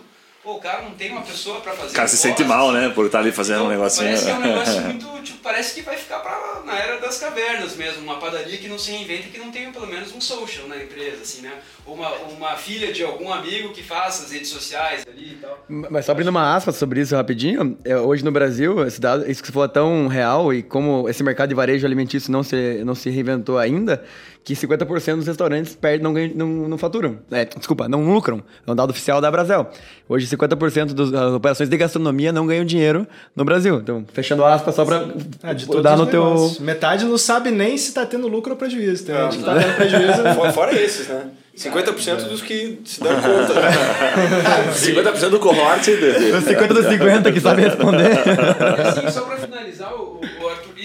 pô, 0.48 0.54
o 0.54 0.60
cara 0.60 0.82
não 0.84 0.92
tem 0.92 1.12
uma 1.12 1.22
pessoa 1.22 1.60
para 1.60 1.74
fazer 1.74 1.92
O 1.92 1.94
cara 1.94 2.08
se 2.08 2.18
sente 2.18 2.42
mal, 2.46 2.72
né? 2.72 2.88
Por 2.88 3.08
estar 3.08 3.20
ali 3.20 3.34
fazendo 3.34 3.64
um 3.64 3.66
Então, 3.66 3.72
negocinho. 3.72 4.08
Parece 4.08 4.26
que 4.26 4.32
é 4.32 4.36
um 4.36 4.40
negócio 4.40 4.82
muito. 4.88 5.24
Tipo, 5.24 5.40
parece 5.40 5.76
que 5.76 5.82
vai 5.82 5.98
ficar 5.98 6.20
pra, 6.20 6.62
na 6.66 6.80
era 6.80 7.02
das 7.02 7.20
cavernas 7.20 7.76
mesmo. 7.76 8.02
Uma 8.04 8.16
padaria 8.16 8.58
que 8.58 8.70
não 8.70 8.80
se 8.80 8.92
reinventa 8.92 9.28
e 9.28 9.32
que 9.32 9.38
não 9.38 9.52
tenha 9.52 9.70
pelo 9.72 9.86
menos 9.86 10.16
um 10.16 10.22
social 10.22 10.70
na 10.70 10.78
empresa, 10.78 11.22
assim, 11.22 11.42
né? 11.42 11.52
Ou 11.86 11.96
uma, 11.96 12.10
uma 12.12 12.56
filha 12.56 12.94
de 12.94 13.04
algum 13.04 13.32
amigo 13.32 13.74
que 13.74 13.84
faça 13.84 14.24
as 14.24 14.32
redes 14.32 14.50
sociais 14.50 15.06
ali 15.06 15.34
e 15.34 15.36
tal. 15.36 15.66
Mas 15.68 16.06
só 16.06 16.14
abrindo 16.14 16.30
uma 16.30 16.56
aspa 16.56 16.72
sobre 16.72 17.02
isso 17.02 17.14
rapidinho, 17.14 17.78
é, 17.84 17.98
hoje 17.98 18.24
no 18.24 18.32
Brasil, 18.32 18.88
esse 18.88 19.02
dado, 19.02 19.30
isso 19.30 19.42
que 19.42 19.48
você 19.48 19.54
falou 19.54 19.66
é 19.66 19.72
tão 19.72 20.08
real 20.08 20.54
e 20.54 20.64
como 20.64 21.10
esse 21.10 21.22
mercado 21.24 21.50
de 21.50 21.56
varejo 21.56 21.86
alimentício 21.86 22.32
não 22.32 22.42
se, 22.42 22.82
não 22.86 22.96
se 22.96 23.10
reinventou 23.10 23.58
ainda, 23.58 24.04
que 24.48 24.54
50% 24.54 25.18
dos 25.18 25.28
restaurantes 25.28 25.76
perdem, 25.76 26.02
não, 26.02 26.14
ganham, 26.14 26.32
não, 26.34 26.48
não 26.70 26.78
faturam. 26.78 27.18
É, 27.30 27.44
desculpa, 27.44 27.90
não 27.90 28.14
lucram. 28.14 28.42
É 28.66 28.72
um 28.72 28.74
dado 28.74 28.92
oficial 28.92 29.20
da 29.20 29.30
Brasel. 29.30 29.70
Hoje 30.08 30.26
50% 30.34 30.94
das 30.94 31.34
operações 31.34 31.68
de 31.68 31.76
gastronomia 31.76 32.32
não 32.32 32.48
ganham 32.48 32.64
dinheiro 32.64 33.06
no 33.36 33.44
Brasil. 33.44 33.76
Então, 33.84 34.06
fechando 34.14 34.46
aspas 34.46 34.74
só 34.74 34.86
pra 34.86 35.04
Ah, 35.44 35.52
de 35.52 35.66
todos 35.68 35.84
dar 35.84 35.98
no 35.98 36.06
teu... 36.06 36.50
Metade 36.62 37.04
não 37.04 37.18
sabe 37.18 37.52
nem 37.52 37.78
se 37.78 37.94
tá 37.94 38.06
tendo 38.06 38.26
lucro 38.30 38.52
ou 38.54 38.58
prejuízo. 38.58 39.04
Tem 39.06 39.16
gente 39.16 39.40
que 39.40 39.44
tá 39.44 39.54
tendo 39.56 39.76
prejuízo. 39.76 40.24
Fora, 40.38 40.54
fora 40.54 40.82
esses, 40.82 41.10
né? 41.10 41.26
50% 41.58 42.30
dos 42.30 42.42
que 42.42 42.80
se 42.86 43.02
dão 43.04 43.14
conta. 43.16 43.54
50% 44.74 45.30
do 45.30 45.40
cohort. 45.40 45.84
de- 45.84 45.92
Os 46.38 46.44
50 46.46 46.74
dos 46.74 46.86
50 46.86 47.32
que 47.34 47.40
sabem 47.42 47.66
responder. 47.66 48.12
E 48.14 48.82
assim, 48.88 49.10
só 49.12 49.22
pra 49.22 49.38
finalizar, 49.38 49.94
o, 49.94 50.17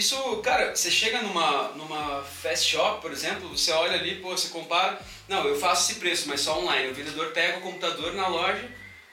isso, 0.02 0.36
cara, 0.38 0.74
você 0.74 0.90
chega 0.90 1.22
numa, 1.22 1.68
numa 1.70 2.22
fast 2.24 2.68
shop, 2.68 3.00
por 3.00 3.12
exemplo, 3.12 3.48
você 3.48 3.70
olha 3.70 3.94
ali, 3.94 4.16
pô, 4.16 4.30
você 4.30 4.48
compara, 4.48 5.00
não, 5.28 5.46
eu 5.46 5.58
faço 5.58 5.90
esse 5.90 6.00
preço, 6.00 6.28
mas 6.28 6.40
só 6.40 6.58
online. 6.58 6.90
O 6.90 6.94
vendedor 6.94 7.32
pega 7.32 7.58
o 7.58 7.62
computador 7.62 8.12
na 8.14 8.26
loja 8.26 8.68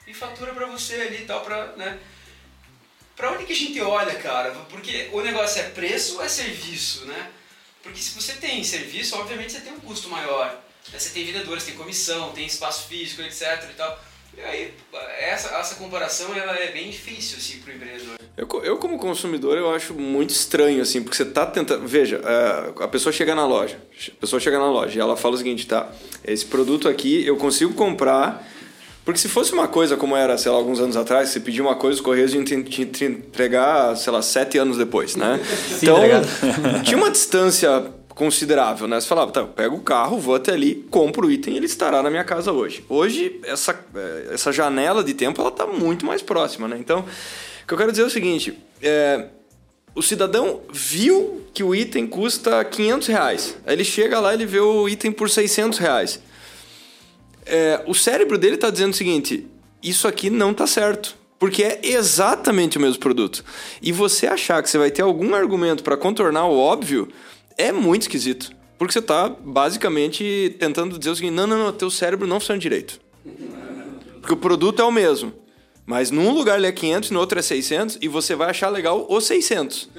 e 0.06 0.12
fatura 0.12 0.52
pra 0.52 0.66
você 0.66 0.94
ali 0.96 1.22
e 1.22 1.26
tal, 1.26 1.40
pra, 1.42 1.66
né? 1.76 1.98
Pra 3.16 3.32
onde 3.32 3.44
que 3.44 3.52
a 3.52 3.56
gente 3.56 3.80
olha, 3.80 4.14
cara? 4.16 4.50
Porque 4.68 5.08
o 5.12 5.20
negócio 5.20 5.60
é 5.60 5.70
preço 5.70 6.16
ou 6.16 6.24
é 6.24 6.28
serviço, 6.28 7.04
né? 7.06 7.30
Porque 7.82 8.00
se 8.00 8.10
você 8.10 8.34
tem 8.34 8.62
serviço, 8.64 9.16
obviamente 9.16 9.52
você 9.52 9.60
tem 9.60 9.72
um 9.72 9.80
custo 9.80 10.08
maior. 10.08 10.46
né? 10.92 10.98
Você 10.98 11.10
tem 11.10 11.24
vendedores, 11.24 11.64
tem 11.64 11.74
comissão, 11.74 12.32
tem 12.32 12.46
espaço 12.46 12.88
físico, 12.88 13.22
etc 13.22 13.68
e 13.70 13.74
tal. 13.74 14.04
E 14.40 14.44
aí, 14.46 14.74
essa, 15.20 15.54
essa 15.56 15.74
comparação, 15.74 16.34
ela 16.34 16.56
é 16.56 16.72
bem 16.72 16.90
difícil, 16.90 17.36
assim, 17.38 17.58
pro 17.58 17.72
empreendedor. 17.72 18.16
Eu, 18.36 18.48
eu, 18.64 18.76
como 18.78 18.98
consumidor, 18.98 19.58
eu 19.58 19.70
acho 19.74 19.92
muito 19.92 20.30
estranho, 20.30 20.80
assim, 20.80 21.02
porque 21.02 21.16
você 21.16 21.26
tá 21.26 21.44
tentando. 21.44 21.86
Veja, 21.86 22.20
é, 22.24 22.84
a 22.84 22.88
pessoa 22.88 23.12
chega 23.12 23.34
na 23.34 23.46
loja. 23.46 23.76
A 24.08 24.20
pessoa 24.20 24.40
chega 24.40 24.58
na 24.58 24.70
loja 24.70 24.96
e 24.98 25.00
ela 25.00 25.16
fala 25.16 25.34
o 25.34 25.38
seguinte, 25.38 25.66
tá? 25.66 25.90
Esse 26.24 26.46
produto 26.46 26.88
aqui 26.88 27.26
eu 27.26 27.36
consigo 27.36 27.74
comprar. 27.74 28.46
Porque 29.04 29.18
se 29.18 29.28
fosse 29.28 29.52
uma 29.52 29.66
coisa 29.66 29.96
como 29.96 30.14
era, 30.14 30.36
sei 30.38 30.52
lá, 30.52 30.58
alguns 30.58 30.78
anos 30.78 30.96
atrás, 30.96 31.30
você 31.30 31.40
pedia 31.40 31.62
uma 31.62 31.74
coisa, 31.74 31.96
os 31.96 32.00
Correios 32.04 32.32
iam 32.34 32.44
te, 32.44 32.62
te- 32.62 32.86
te 32.86 33.04
entregar, 33.06 33.96
sei 33.96 34.12
lá, 34.12 34.20
sete 34.22 34.58
anos 34.58 34.76
depois, 34.76 35.16
né? 35.16 35.40
então, 35.82 35.96
tá 35.98 36.80
tinha 36.82 36.96
uma 36.98 37.10
distância 37.10 37.90
considerável, 38.20 38.86
né? 38.86 39.00
Você 39.00 39.08
falava, 39.08 39.32
tá, 39.32 39.40
eu 39.40 39.48
pego 39.48 39.76
o 39.76 39.80
carro, 39.80 40.18
vou 40.18 40.34
até 40.34 40.52
ali, 40.52 40.86
compro 40.90 41.26
o 41.26 41.30
item 41.30 41.54
e 41.54 41.56
ele 41.56 41.64
estará 41.64 42.02
na 42.02 42.10
minha 42.10 42.22
casa 42.22 42.52
hoje. 42.52 42.84
Hoje, 42.86 43.40
essa, 43.42 43.72
eh, 43.94 44.28
essa 44.32 44.52
janela 44.52 45.02
de 45.02 45.14
tempo, 45.14 45.40
ela 45.40 45.50
tá 45.50 45.66
muito 45.66 46.04
mais 46.04 46.20
próxima, 46.20 46.68
né? 46.68 46.76
Então, 46.78 47.00
o 47.00 47.66
que 47.66 47.72
eu 47.72 47.78
quero 47.78 47.90
dizer 47.90 48.02
é 48.02 48.04
o 48.04 48.10
seguinte, 48.10 48.58
é, 48.82 49.28
o 49.94 50.02
cidadão 50.02 50.60
viu 50.70 51.46
que 51.54 51.64
o 51.64 51.74
item 51.74 52.06
custa 52.06 52.62
500 52.62 53.08
reais. 53.08 53.56
Aí 53.64 53.74
ele 53.74 53.84
chega 53.84 54.20
lá, 54.20 54.34
ele 54.34 54.44
vê 54.44 54.60
o 54.60 54.86
item 54.86 55.12
por 55.12 55.30
600 55.30 55.78
reais. 55.78 56.20
É, 57.46 57.82
o 57.86 57.94
cérebro 57.94 58.36
dele 58.36 58.56
está 58.56 58.68
dizendo 58.68 58.92
o 58.92 58.96
seguinte: 58.96 59.46
isso 59.82 60.06
aqui 60.06 60.28
não 60.28 60.52
tá 60.52 60.66
certo. 60.66 61.16
Porque 61.38 61.62
é 61.62 61.80
exatamente 61.82 62.76
o 62.76 62.80
mesmo 62.82 63.00
produto. 63.00 63.42
E 63.80 63.92
você 63.92 64.26
achar 64.26 64.62
que 64.62 64.68
você 64.68 64.76
vai 64.76 64.90
ter 64.90 65.00
algum 65.00 65.34
argumento 65.34 65.82
para 65.82 65.96
contornar 65.96 66.44
o 66.44 66.58
óbvio 66.58 67.08
é 67.60 67.72
muito 67.72 68.02
esquisito. 68.02 68.50
Porque 68.78 68.92
você 68.92 69.00
está 69.00 69.28
basicamente 69.28 70.56
tentando 70.58 70.98
dizer 70.98 71.10
o 71.10 71.16
seguinte: 71.16 71.34
não, 71.34 71.46
não, 71.46 71.58
não, 71.58 71.72
teu 71.72 71.90
cérebro 71.90 72.26
não 72.26 72.40
funciona 72.40 72.58
direito. 72.58 73.00
Porque 74.20 74.32
o 74.32 74.36
produto 74.36 74.80
é 74.80 74.84
o 74.84 74.90
mesmo. 74.90 75.32
Mas 75.84 76.10
num 76.10 76.32
lugar 76.32 76.58
ele 76.58 76.66
é 76.66 76.72
500, 76.72 77.10
no 77.10 77.20
outro 77.20 77.38
é 77.38 77.42
600, 77.42 77.98
e 78.00 78.08
você 78.08 78.34
vai 78.34 78.50
achar 78.50 78.68
legal 78.68 79.06
os 79.08 79.24
600. 79.24 79.90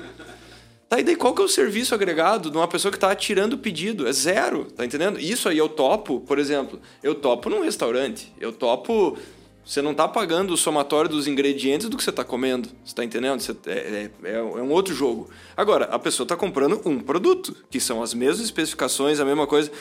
Tá, 0.88 1.00
e 1.00 1.04
daí 1.04 1.16
qual 1.16 1.34
que 1.34 1.42
é 1.42 1.46
o 1.46 1.48
serviço 1.48 1.94
agregado 1.96 2.50
de 2.50 2.58
uma 2.58 2.68
pessoa 2.68 2.92
que 2.92 2.98
está 2.98 3.14
tirando 3.16 3.54
o 3.54 3.58
pedido? 3.58 4.08
É 4.08 4.12
zero, 4.12 4.66
tá 4.66 4.86
entendendo? 4.86 5.20
Isso 5.20 5.48
aí 5.48 5.58
eu 5.58 5.70
topo, 5.70 6.20
por 6.22 6.40
exemplo, 6.40 6.82
eu 7.04 7.16
topo 7.16 7.50
num 7.50 7.62
restaurante, 7.62 8.34
eu 8.40 8.52
topo 8.52 9.18
Você 9.64 9.82
não 9.82 9.94
tá 9.94 10.08
pagando 10.08 10.54
o 10.54 10.58
somatório 10.58 11.10
dos 11.10 11.28
ingredientes 11.28 11.88
do 11.88 11.96
que 11.96 12.04
você 12.04 12.12
tá 12.12 12.24
comendo. 12.24 12.70
Você 12.84 12.96
tá 12.96 13.04
entendendo? 13.04 13.40
Você- 13.40 13.56
é, 13.68 14.10
é- 14.24 14.32
é 14.38 14.42
um 14.42 14.72
outro 14.72 14.94
jogo. 14.94 15.30
Agora, 15.56 15.86
a 15.86 16.00
pessoa 16.00 16.26
tá 16.28 16.36
comprando 16.36 16.82
um 16.84 17.00
produto, 17.00 17.56
que 17.70 17.80
são 17.80 18.02
as 18.02 18.14
mesmas 18.14 18.40
especificações, 18.46 19.20
a 19.20 19.26
mesma 19.26 19.46
coisa. 19.46 19.72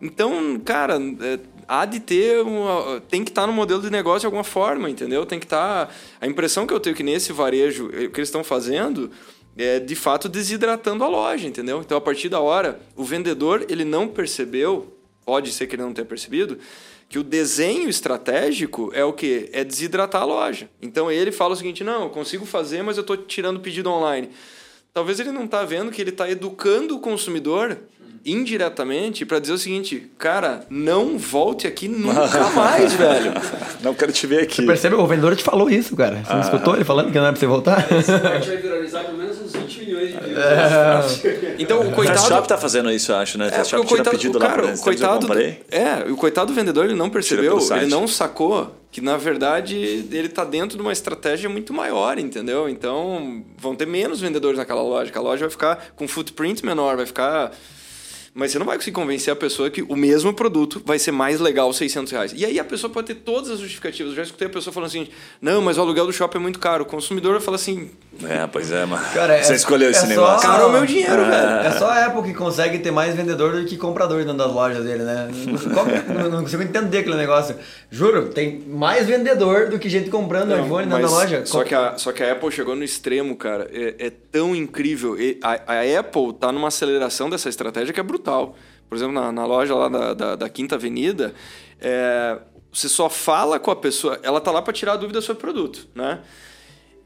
Então, 0.00 0.60
cara, 0.64 0.96
é, 1.20 1.38
há 1.66 1.84
de 1.84 2.00
ter 2.00 2.42
uma, 2.42 3.00
tem 3.08 3.22
que 3.24 3.30
estar 3.30 3.46
no 3.46 3.52
modelo 3.52 3.80
de 3.80 3.88
negócio 3.88 4.20
de 4.20 4.26
alguma 4.26 4.44
forma, 4.44 4.90
entendeu? 4.90 5.24
Tem 5.24 5.38
que 5.38 5.46
estar. 5.46 5.94
a 6.20 6.26
impressão 6.26 6.66
que 6.66 6.74
eu 6.74 6.80
tenho 6.80 6.94
que 6.94 7.02
nesse 7.04 7.32
varejo, 7.32 7.88
eh, 7.92 8.06
o 8.06 8.10
que 8.10 8.18
eles 8.18 8.28
estão 8.28 8.42
fazendo 8.44 9.10
é 9.56 9.78
de 9.78 9.94
fato 9.94 10.28
desidratando 10.28 11.04
a 11.04 11.08
loja, 11.08 11.46
entendeu? 11.46 11.80
Então, 11.80 11.96
a 11.96 12.00
partir 12.00 12.28
da 12.28 12.40
hora, 12.40 12.80
o 12.96 13.04
vendedor 13.04 13.64
ele 13.68 13.84
não 13.84 14.08
percebeu, 14.08 14.92
pode 15.24 15.52
ser 15.52 15.68
que 15.68 15.76
ele 15.76 15.82
não 15.82 15.92
tenha 15.92 16.04
percebido, 16.04 16.58
que 17.12 17.18
o 17.18 17.22
desenho 17.22 17.90
estratégico 17.90 18.90
é 18.94 19.04
o 19.04 19.12
quê? 19.12 19.50
É 19.52 19.62
desidratar 19.62 20.22
a 20.22 20.24
loja. 20.24 20.70
Então 20.80 21.12
ele 21.12 21.30
fala 21.30 21.52
o 21.52 21.56
seguinte: 21.56 21.84
não, 21.84 22.04
eu 22.04 22.08
consigo 22.08 22.46
fazer, 22.46 22.82
mas 22.82 22.96
eu 22.96 23.02
estou 23.02 23.18
tirando 23.18 23.60
pedido 23.60 23.90
online. 23.90 24.30
Talvez 24.94 25.20
ele 25.20 25.30
não 25.30 25.44
está 25.44 25.62
vendo 25.62 25.90
que 25.90 26.00
ele 26.00 26.08
está 26.08 26.30
educando 26.30 26.96
o 26.96 27.00
consumidor 27.00 27.76
indiretamente 28.24 29.26
para 29.26 29.38
dizer 29.38 29.52
o 29.52 29.58
seguinte, 29.58 30.10
cara, 30.16 30.64
não 30.70 31.18
volte 31.18 31.66
aqui 31.66 31.86
nunca 31.86 32.48
mais, 32.56 32.94
velho. 32.94 33.32
Não 33.82 33.92
quero 33.92 34.12
te 34.12 34.26
ver 34.26 34.44
aqui. 34.44 34.64
Percebe? 34.64 34.94
O 34.94 35.06
vendedor 35.06 35.36
te 35.36 35.42
falou 35.42 35.68
isso, 35.68 35.94
cara. 35.94 36.24
Você 36.24 36.32
não 36.32 36.40
escutou 36.40 36.74
ele 36.74 36.84
falando 36.84 37.12
que 37.12 37.18
não 37.18 37.26
é 37.26 37.30
pra 37.30 37.38
você 37.38 37.46
voltar? 37.46 37.86
A 37.90 38.38
gente 38.38 38.48
vai 38.48 38.56
viralizar 38.56 39.04
pelo 39.04 39.18
menos 39.18 39.31
uns 39.31 39.31
20 39.31 39.31
milhões 39.86 40.08
de 40.08 40.18
views. 40.18 41.56
Então 41.58 41.80
o 41.80 41.88
O 41.88 41.92
coitado 41.92 42.28
Shop 42.28 42.48
tá 42.48 42.58
fazendo 42.58 42.90
isso, 42.90 43.12
eu 43.12 43.16
acho, 43.16 43.38
né? 43.38 43.50
É, 43.52 43.76
o 43.76 43.84
coitado, 43.84 44.10
pedido 44.10 44.38
o 44.38 44.40
lá 44.40 44.48
cara, 44.48 44.62
pra 44.62 44.74
o 44.74 44.78
coitado, 44.78 45.26
é, 45.70 46.10
o 46.10 46.16
coitado 46.16 46.46
do 46.48 46.54
vendedor 46.54 46.86
ele 46.86 46.94
não 46.94 47.10
percebeu, 47.10 47.58
ele 47.76 47.86
não 47.86 48.06
sacou 48.06 48.74
que 48.90 49.00
na 49.00 49.16
verdade 49.16 49.76
ele 50.12 50.28
tá 50.28 50.44
dentro 50.44 50.76
de 50.76 50.82
uma 50.82 50.92
estratégia 50.92 51.48
muito 51.48 51.72
maior, 51.72 52.18
entendeu? 52.18 52.68
Então 52.68 53.42
vão 53.56 53.74
ter 53.74 53.86
menos 53.86 54.20
vendedores 54.20 54.58
naquela 54.58 54.82
loja, 54.82 55.10
a 55.14 55.20
loja 55.20 55.40
vai 55.40 55.50
ficar 55.50 55.92
com 55.96 56.06
footprint 56.06 56.64
menor, 56.64 56.96
vai 56.96 57.06
ficar 57.06 57.52
mas 58.34 58.50
você 58.52 58.58
não 58.58 58.66
vai 58.66 58.76
conseguir 58.76 58.94
convencer 58.94 59.32
a 59.32 59.36
pessoa 59.36 59.68
que 59.70 59.82
o 59.82 59.94
mesmo 59.96 60.32
produto 60.32 60.80
vai 60.84 60.98
ser 60.98 61.10
mais 61.12 61.38
legal 61.40 61.72
600 61.72 62.10
reais. 62.12 62.32
E 62.34 62.44
aí 62.46 62.58
a 62.58 62.64
pessoa 62.64 62.90
pode 62.90 63.08
ter 63.08 63.16
todas 63.16 63.50
as 63.50 63.58
justificativas. 63.60 64.12
Eu 64.12 64.16
já 64.16 64.22
escutei 64.22 64.46
a 64.46 64.50
pessoa 64.50 64.72
falando 64.72 64.88
assim, 64.88 65.08
não, 65.40 65.60
mas 65.60 65.76
o 65.76 65.80
aluguel 65.82 66.06
do 66.06 66.12
shopping 66.12 66.38
é 66.38 66.40
muito 66.40 66.58
caro. 66.58 66.82
O 66.84 66.86
consumidor 66.86 67.32
vai 67.32 67.40
falar 67.40 67.56
assim, 67.56 67.90
É, 68.24 68.46
pois 68.46 68.70
é, 68.72 68.84
mano. 68.86 69.04
Cara, 69.12 69.34
é- 69.36 69.42
Você 69.42 69.54
escolheu 69.54 69.88
é 69.88 69.90
esse 69.90 70.00
só- 70.00 70.06
negócio. 70.06 70.48
caro 70.48 70.62
é 70.62 70.66
o 70.66 70.72
meu 70.72 70.86
dinheiro, 70.86 71.16
velho. 71.24 71.32
É 71.66 71.72
só 71.78 71.90
a 71.90 72.06
Apple 72.06 72.22
que 72.22 72.34
consegue 72.34 72.78
ter 72.78 72.90
mais 72.90 73.14
vendedor 73.14 73.52
do 73.60 73.64
que 73.66 73.76
comprador 73.76 74.18
dentro 74.20 74.38
das 74.38 74.52
lojas 74.52 74.82
dele, 74.84 75.02
né? 75.02 75.28
Qual 75.74 75.84
que- 75.86 76.12
não, 76.12 76.30
não 76.30 76.42
consigo 76.42 76.62
entender 76.62 76.98
aquele 76.98 77.16
negócio. 77.16 77.56
Juro, 77.90 78.28
tem 78.30 78.60
mais 78.66 79.06
vendedor 79.06 79.68
do 79.68 79.78
que 79.78 79.88
gente 79.90 80.08
comprando 80.10 80.48
Não, 80.50 80.64
iPhone 80.64 80.86
dentro 80.86 81.02
da 81.02 81.02
mas 81.02 81.10
loja. 81.10 81.44
Só 81.44 81.64
que, 81.64 81.74
a, 81.74 81.98
só 81.98 82.12
que 82.12 82.22
a 82.22 82.32
Apple 82.32 82.50
chegou 82.50 82.74
no 82.74 82.82
extremo, 82.84 83.36
cara. 83.36 83.68
É, 83.72 84.06
é 84.06 84.10
tão 84.10 84.56
incrível. 84.56 85.20
E 85.20 85.38
a, 85.42 85.52
a 85.74 86.00
Apple 86.00 86.32
tá 86.40 86.50
numa 86.50 86.68
aceleração 86.68 87.28
dessa 87.28 87.48
estratégia 87.50 87.92
que 87.92 88.00
é 88.00 88.02
brutal. 88.02 88.21
Por 88.88 88.96
exemplo, 88.96 89.14
na, 89.14 89.32
na 89.32 89.46
loja 89.46 89.74
lá 89.74 89.88
da, 89.88 90.14
da, 90.14 90.36
da 90.36 90.48
Quinta 90.48 90.74
Avenida, 90.74 91.34
é, 91.80 92.38
você 92.72 92.88
só 92.88 93.08
fala 93.08 93.58
com 93.58 93.70
a 93.70 93.76
pessoa. 93.76 94.18
Ela 94.22 94.40
tá 94.40 94.50
lá 94.50 94.62
para 94.62 94.72
tirar 94.72 94.92
a 94.92 94.96
dúvida 94.96 95.20
sobre 95.20 95.38
o 95.38 95.40
produto, 95.40 95.88
né? 95.94 96.20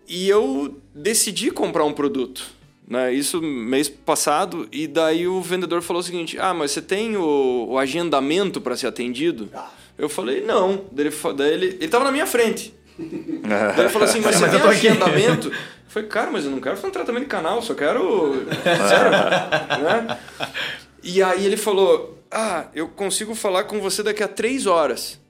E 0.08 0.28
eu 0.28 0.76
decidi 0.94 1.50
comprar 1.50 1.84
um 1.84 1.92
produto. 1.92 2.44
Né? 2.88 3.12
Isso 3.12 3.42
mês 3.42 3.88
passado, 3.88 4.68
e 4.70 4.86
daí 4.86 5.26
o 5.26 5.40
vendedor 5.40 5.82
falou 5.82 6.00
o 6.00 6.04
seguinte: 6.04 6.38
Ah, 6.38 6.54
mas 6.54 6.70
você 6.70 6.80
tem 6.80 7.16
o, 7.16 7.66
o 7.70 7.78
agendamento 7.78 8.60
para 8.60 8.76
ser 8.76 8.86
atendido? 8.86 9.48
Eu 9.98 10.08
falei, 10.08 10.42
não. 10.42 10.84
Daí 10.92 11.06
ele, 11.06 11.16
daí 11.34 11.52
ele, 11.52 11.66
ele 11.66 11.88
tava 11.88 12.04
na 12.04 12.12
minha 12.12 12.26
frente. 12.26 12.74
Daí 12.98 13.80
ele 13.80 13.88
falou 13.90 14.08
assim, 14.08 14.20
mas 14.20 14.36
você 14.36 14.46
Mas 14.46 14.54
eu 14.54 14.60
tem 14.60 14.68
agendamento? 14.70 15.48
Eu 15.48 15.54
falei, 15.86 16.08
cara, 16.08 16.30
mas 16.30 16.46
eu 16.46 16.50
não 16.50 16.60
quero 16.60 16.76
fazer 16.76 16.88
um 16.88 16.90
tratamento 16.90 17.24
de 17.24 17.28
canal, 17.28 17.60
só 17.60 17.74
quero. 17.74 18.46
Sério, 18.64 19.10
né? 19.10 20.18
E 21.08 21.22
aí 21.22 21.46
ele 21.46 21.56
falou: 21.56 22.18
Ah, 22.28 22.66
eu 22.74 22.88
consigo 22.88 23.32
falar 23.32 23.62
com 23.62 23.80
você 23.80 24.02
daqui 24.02 24.24
a 24.24 24.28
três 24.28 24.66
horas. 24.66 25.20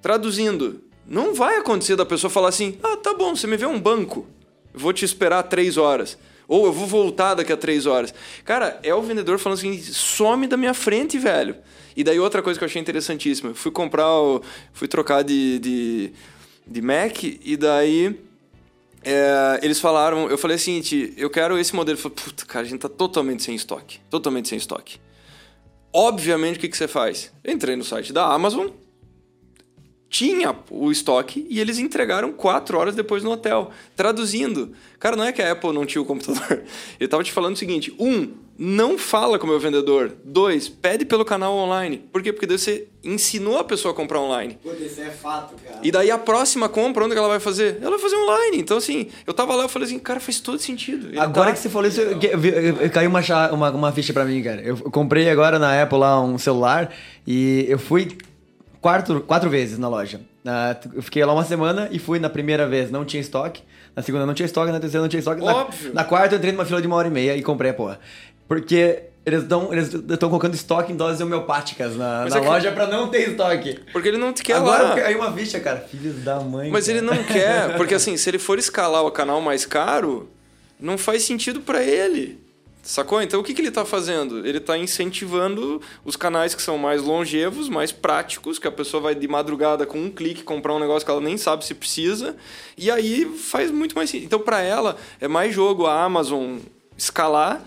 Traduzindo, 0.00 0.80
não 1.04 1.34
vai 1.34 1.56
acontecer 1.56 1.96
da 1.96 2.06
pessoa 2.06 2.30
falar 2.30 2.50
assim: 2.50 2.78
Ah, 2.84 2.96
tá 2.96 3.12
bom, 3.14 3.34
você 3.34 3.48
me 3.48 3.56
vê 3.56 3.66
um 3.66 3.80
banco, 3.80 4.24
vou 4.72 4.92
te 4.92 5.04
esperar 5.04 5.42
três 5.42 5.76
horas. 5.76 6.16
Ou 6.46 6.66
eu 6.66 6.72
vou 6.72 6.86
voltar 6.86 7.34
daqui 7.34 7.52
a 7.52 7.56
três 7.56 7.84
horas. 7.84 8.14
Cara, 8.44 8.78
é 8.84 8.94
o 8.94 9.02
vendedor 9.02 9.40
falando 9.40 9.58
assim: 9.58 9.82
some 9.82 10.46
da 10.46 10.56
minha 10.56 10.72
frente, 10.72 11.18
velho. 11.18 11.56
E 11.96 12.04
daí 12.04 12.20
outra 12.20 12.42
coisa 12.42 12.56
que 12.56 12.64
eu 12.64 12.68
achei 12.68 12.80
interessantíssima: 12.80 13.54
fui 13.54 13.72
comprar, 13.72 14.08
o, 14.08 14.40
fui 14.72 14.86
trocar 14.86 15.24
de, 15.24 15.58
de, 15.58 16.12
de 16.64 16.80
Mac, 16.80 17.24
e 17.24 17.56
daí 17.56 18.16
é, 19.04 19.60
eles 19.62 19.80
falaram, 19.80 20.28
eu 20.28 20.38
falei 20.38 20.56
assim, 20.56 20.80
eu 21.16 21.30
quero 21.30 21.58
esse 21.58 21.74
modelo. 21.74 21.98
Eu 21.98 22.02
falei, 22.02 22.16
puta, 22.16 22.44
cara, 22.46 22.64
a 22.64 22.68
gente 22.68 22.80
tá 22.80 22.88
totalmente 22.88 23.42
sem 23.42 23.54
estoque. 23.54 24.00
Totalmente 24.08 24.48
sem 24.48 24.58
estoque. 24.58 25.00
Obviamente, 25.92 26.56
o 26.56 26.60
que, 26.60 26.68
que 26.68 26.76
você 26.76 26.88
faz? 26.88 27.32
Eu 27.44 27.52
entrei 27.52 27.76
no 27.76 27.84
site 27.84 28.12
da 28.12 28.26
Amazon, 28.26 28.68
tinha 30.08 30.54
o 30.70 30.90
estoque 30.90 31.46
e 31.48 31.58
eles 31.58 31.78
entregaram 31.78 32.32
quatro 32.32 32.78
horas 32.78 32.94
depois 32.94 33.22
no 33.22 33.30
hotel. 33.30 33.70
Traduzindo, 33.96 34.72
cara, 34.98 35.16
não 35.16 35.24
é 35.24 35.32
que 35.32 35.42
a 35.42 35.52
Apple 35.52 35.72
não 35.72 35.86
tinha 35.86 36.00
o 36.00 36.04
computador. 36.04 36.62
Ele 37.00 37.08
tava 37.08 37.24
te 37.24 37.32
falando 37.32 37.54
o 37.54 37.58
seguinte: 37.58 37.94
um, 37.98 38.32
não 38.58 38.96
fala 38.98 39.38
com 39.38 39.46
o 39.46 39.50
meu 39.50 39.58
vendedor. 39.58 40.12
Dois, 40.24 40.68
pede 40.68 41.04
pelo 41.04 41.24
canal 41.24 41.54
online. 41.54 41.98
Por 42.12 42.22
quê? 42.22 42.32
Porque 42.32 42.46
daí 42.46 42.58
você 42.58 42.86
ensinou 43.02 43.58
a 43.58 43.64
pessoa 43.64 43.92
a 43.92 43.94
comprar 43.96 44.20
online. 44.20 44.58
Puta, 44.62 44.82
isso 44.82 45.00
é 45.00 45.10
fato, 45.10 45.54
cara. 45.64 45.78
E 45.82 45.90
daí 45.90 46.10
a 46.10 46.18
próxima 46.18 46.68
compra, 46.68 47.04
onde 47.04 47.12
que 47.14 47.18
ela 47.18 47.28
vai 47.28 47.40
fazer? 47.40 47.78
Ela 47.80 47.90
vai 47.90 47.98
fazer 47.98 48.16
online. 48.16 48.58
Então, 48.58 48.76
assim, 48.76 49.08
eu 49.26 49.32
tava 49.34 49.54
lá 49.56 49.64
e 49.64 49.68
falei 49.68 49.86
assim, 49.88 49.98
cara, 49.98 50.20
faz 50.20 50.38
todo 50.38 50.58
sentido. 50.58 51.08
Ele 51.08 51.18
Agora 51.18 51.48
tá- 51.48 51.52
que 51.54 51.58
você 51.60 51.68
falou 51.70 51.88
isso, 51.88 52.00
eu- 52.00 52.20
eu- 52.20 52.44
eu- 52.44 52.76
eu- 52.82 52.90
caiu 52.90 53.08
uma, 53.10 53.20
uma, 53.52 53.70
uma 53.70 53.92
ficha 53.92 54.12
pra 54.12 54.24
mim, 54.24 54.42
cara. 54.42 54.60
Eu 54.62 54.76
comprei 54.76 55.28
agora 55.30 55.58
na 55.58 55.82
Apple 55.82 55.98
lá 55.98 56.20
um 56.22 56.38
celular 56.38 56.92
e 57.26 57.64
eu 57.68 57.78
fui 57.78 58.16
quatro, 58.80 59.20
quatro 59.22 59.48
vezes 59.50 59.78
na 59.78 59.88
loja. 59.88 60.20
Na- 60.44 60.76
eu 60.94 61.02
fiquei 61.02 61.24
lá 61.24 61.32
uma 61.32 61.44
semana 61.44 61.88
e 61.92 61.98
fui 61.98 62.18
na 62.18 62.28
primeira 62.28 62.66
vez, 62.68 62.90
não 62.90 63.04
tinha 63.04 63.20
estoque. 63.20 63.62
Na 63.94 64.02
segunda 64.02 64.24
não 64.24 64.32
tinha 64.34 64.46
estoque, 64.46 64.72
na 64.72 64.80
terceira 64.80 65.02
não 65.02 65.08
tinha 65.08 65.18
estoque. 65.18 65.42
Na, 65.44 65.54
Óbvio. 65.54 65.92
na 65.92 66.02
quarta 66.02 66.34
eu 66.34 66.38
entrei 66.38 66.50
numa 66.52 66.64
fila 66.64 66.80
de 66.80 66.86
uma 66.86 66.96
hora 66.96 67.08
e 67.08 67.10
meia 67.10 67.36
e 67.36 67.42
comprei 67.42 67.70
a 67.70 67.74
porra. 67.74 68.00
Porque 68.52 69.04
eles 69.24 69.44
estão 69.44 69.72
eles 69.72 69.88
colocando 70.20 70.52
estoque 70.52 70.92
em 70.92 70.96
doses 70.96 71.22
homeopáticas 71.22 71.96
na, 71.96 72.26
na 72.26 72.36
é 72.36 72.40
que- 72.40 72.46
loja 72.46 72.70
pra 72.70 72.86
não 72.86 73.08
ter 73.08 73.30
estoque. 73.30 73.80
Porque 73.94 74.08
ele 74.08 74.18
não 74.18 74.30
te 74.30 74.42
quer 74.42 74.56
Agora 74.56 74.82
lá. 74.82 74.94
caiu 74.94 75.20
uma 75.20 75.32
ficha, 75.32 75.58
cara. 75.58 75.80
Filhos 75.80 76.22
da 76.22 76.38
mãe. 76.38 76.70
Mas 76.70 76.84
cara. 76.86 76.98
ele 76.98 77.06
não 77.06 77.24
quer, 77.24 77.76
porque 77.78 77.94
assim, 77.94 78.14
se 78.18 78.28
ele 78.28 78.38
for 78.38 78.58
escalar 78.58 79.02
o 79.06 79.10
canal 79.10 79.40
mais 79.40 79.64
caro, 79.64 80.28
não 80.78 80.98
faz 80.98 81.22
sentido 81.22 81.62
pra 81.62 81.82
ele. 81.82 82.42
Sacou? 82.82 83.22
Então 83.22 83.40
o 83.40 83.42
que, 83.42 83.54
que 83.54 83.62
ele 83.62 83.70
tá 83.70 83.86
fazendo? 83.86 84.46
Ele 84.46 84.60
tá 84.60 84.76
incentivando 84.76 85.80
os 86.04 86.14
canais 86.14 86.54
que 86.54 86.60
são 86.60 86.76
mais 86.76 87.00
longevos, 87.00 87.70
mais 87.70 87.90
práticos, 87.90 88.58
que 88.58 88.68
a 88.68 88.72
pessoa 88.72 89.00
vai 89.02 89.14
de 89.14 89.26
madrugada 89.28 89.86
com 89.86 89.98
um 89.98 90.10
clique 90.10 90.42
comprar 90.42 90.74
um 90.74 90.78
negócio 90.78 91.06
que 91.06 91.10
ela 91.10 91.20
nem 91.22 91.38
sabe 91.38 91.64
se 91.64 91.72
precisa, 91.74 92.36
e 92.76 92.90
aí 92.90 93.24
faz 93.38 93.70
muito 93.70 93.94
mais 93.94 94.10
sentido. 94.10 94.26
Então 94.26 94.40
pra 94.40 94.60
ela 94.60 94.96
é 95.22 95.26
mais 95.28 95.54
jogo 95.54 95.86
a 95.86 96.02
Amazon 96.04 96.58
escalar 96.98 97.62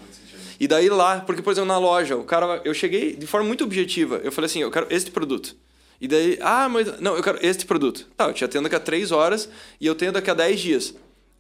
e 0.60 0.68
daí 0.68 0.90
lá, 0.90 1.22
porque 1.22 1.42
por 1.42 1.52
exemplo 1.52 1.68
na 1.68 1.78
loja, 1.78 2.16
o 2.16 2.24
cara, 2.24 2.62
eu 2.64 2.74
cheguei 2.74 3.16
de 3.16 3.28
forma 3.28 3.48
muito 3.48 3.64
objetiva, 3.64 4.22
eu 4.24 4.32
falei 4.32 4.46
assim, 4.48 4.62
eu 4.62 4.72
quero 4.72 4.88
este 4.90 5.12
produto. 5.12 5.56
E 6.00 6.08
daí, 6.08 6.38
ah, 6.42 6.68
mas 6.68 7.00
não, 7.00 7.16
eu 7.16 7.24
quero 7.24 7.40
este 7.42 7.66
produto. 7.66 8.08
Tá, 8.18 8.28
eu 8.28 8.34
te 8.34 8.44
atendo 8.44 8.64
daqui 8.64 8.76
a 8.76 8.80
3 8.80 9.12
horas 9.12 9.50
e 9.80 9.88
eu 9.88 9.96
tenho 9.96 10.12
daqui 10.12 10.30
a 10.30 10.34
10 10.34 10.60
dias. 10.60 10.94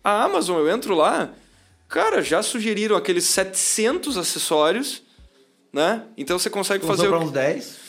A 0.03 0.23
Amazon, 0.23 0.57
eu 0.57 0.69
entro 0.69 0.95
lá, 0.95 1.31
cara, 1.87 2.21
já 2.21 2.41
sugeriram 2.41 2.95
aqueles 2.95 3.25
700 3.25 4.17
acessórios, 4.17 5.03
né? 5.73 6.03
Então 6.17 6.39
você 6.39 6.49
consegue 6.49 6.83
Usou 6.83 6.95
fazer. 6.95 7.09
pra 7.09 7.19
uns 7.19 7.31
10. 7.31 7.85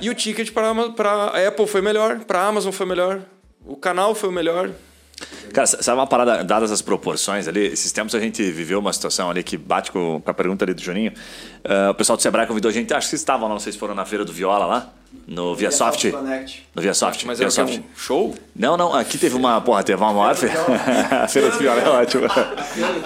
E 0.00 0.10
o 0.10 0.14
ticket 0.14 0.50
para 0.52 0.70
a 0.70 1.48
Apple 1.48 1.66
foi 1.66 1.80
melhor, 1.80 2.20
para 2.20 2.40
a 2.40 2.46
Amazon 2.48 2.72
foi 2.72 2.86
melhor, 2.86 3.22
o 3.64 3.76
canal 3.76 4.14
foi 4.14 4.28
o 4.28 4.32
melhor. 4.32 4.70
Cara, 5.52 5.66
sabe 5.66 5.98
uma 5.98 6.06
parada, 6.06 6.44
dadas 6.44 6.70
as 6.70 6.80
proporções 6.80 7.48
ali, 7.48 7.66
esses 7.66 7.90
tempos 7.92 8.14
a 8.14 8.20
gente 8.20 8.42
viveu 8.50 8.78
uma 8.78 8.92
situação 8.92 9.30
ali 9.30 9.42
que 9.42 9.56
bate 9.56 9.90
com, 9.90 10.20
com 10.20 10.30
a 10.30 10.34
pergunta 10.34 10.64
ali 10.64 10.74
do 10.74 10.80
Juninho. 10.80 11.12
Ah, 11.64 11.90
o 11.90 11.94
pessoal 11.94 12.16
do 12.16 12.22
Sebrae 12.22 12.46
convidou 12.46 12.68
a 12.68 12.72
gente, 12.72 12.92
acho 12.94 13.06
que 13.06 13.10
vocês 13.10 13.20
estavam 13.20 13.48
lá, 13.48 13.54
não 13.54 13.60
sei 13.60 13.72
se 13.72 13.78
foram 13.78 13.94
na 13.94 14.04
feira 14.04 14.24
do 14.24 14.32
Viola 14.32 14.66
lá, 14.66 14.92
no 15.26 15.54
ViaSoft. 15.56 16.12
No 16.74 16.82
ViaSoft. 16.82 17.26
Mas 17.26 17.38
quê? 17.38 17.44
ViaSoft. 17.44 17.78
um 17.78 17.82
show? 17.96 18.34
Não, 18.54 18.76
não, 18.76 18.94
aqui 18.94 19.18
teve 19.18 19.34
uma, 19.34 19.60
porra, 19.60 19.82
teve 19.82 20.00
uma 20.00 20.12
maior 20.12 20.36
feira. 20.36 20.54
a 21.24 21.28
feira 21.28 21.50
do 21.50 21.58
Viola 21.58 21.80
é 21.80 21.88
ótima. 21.88 22.28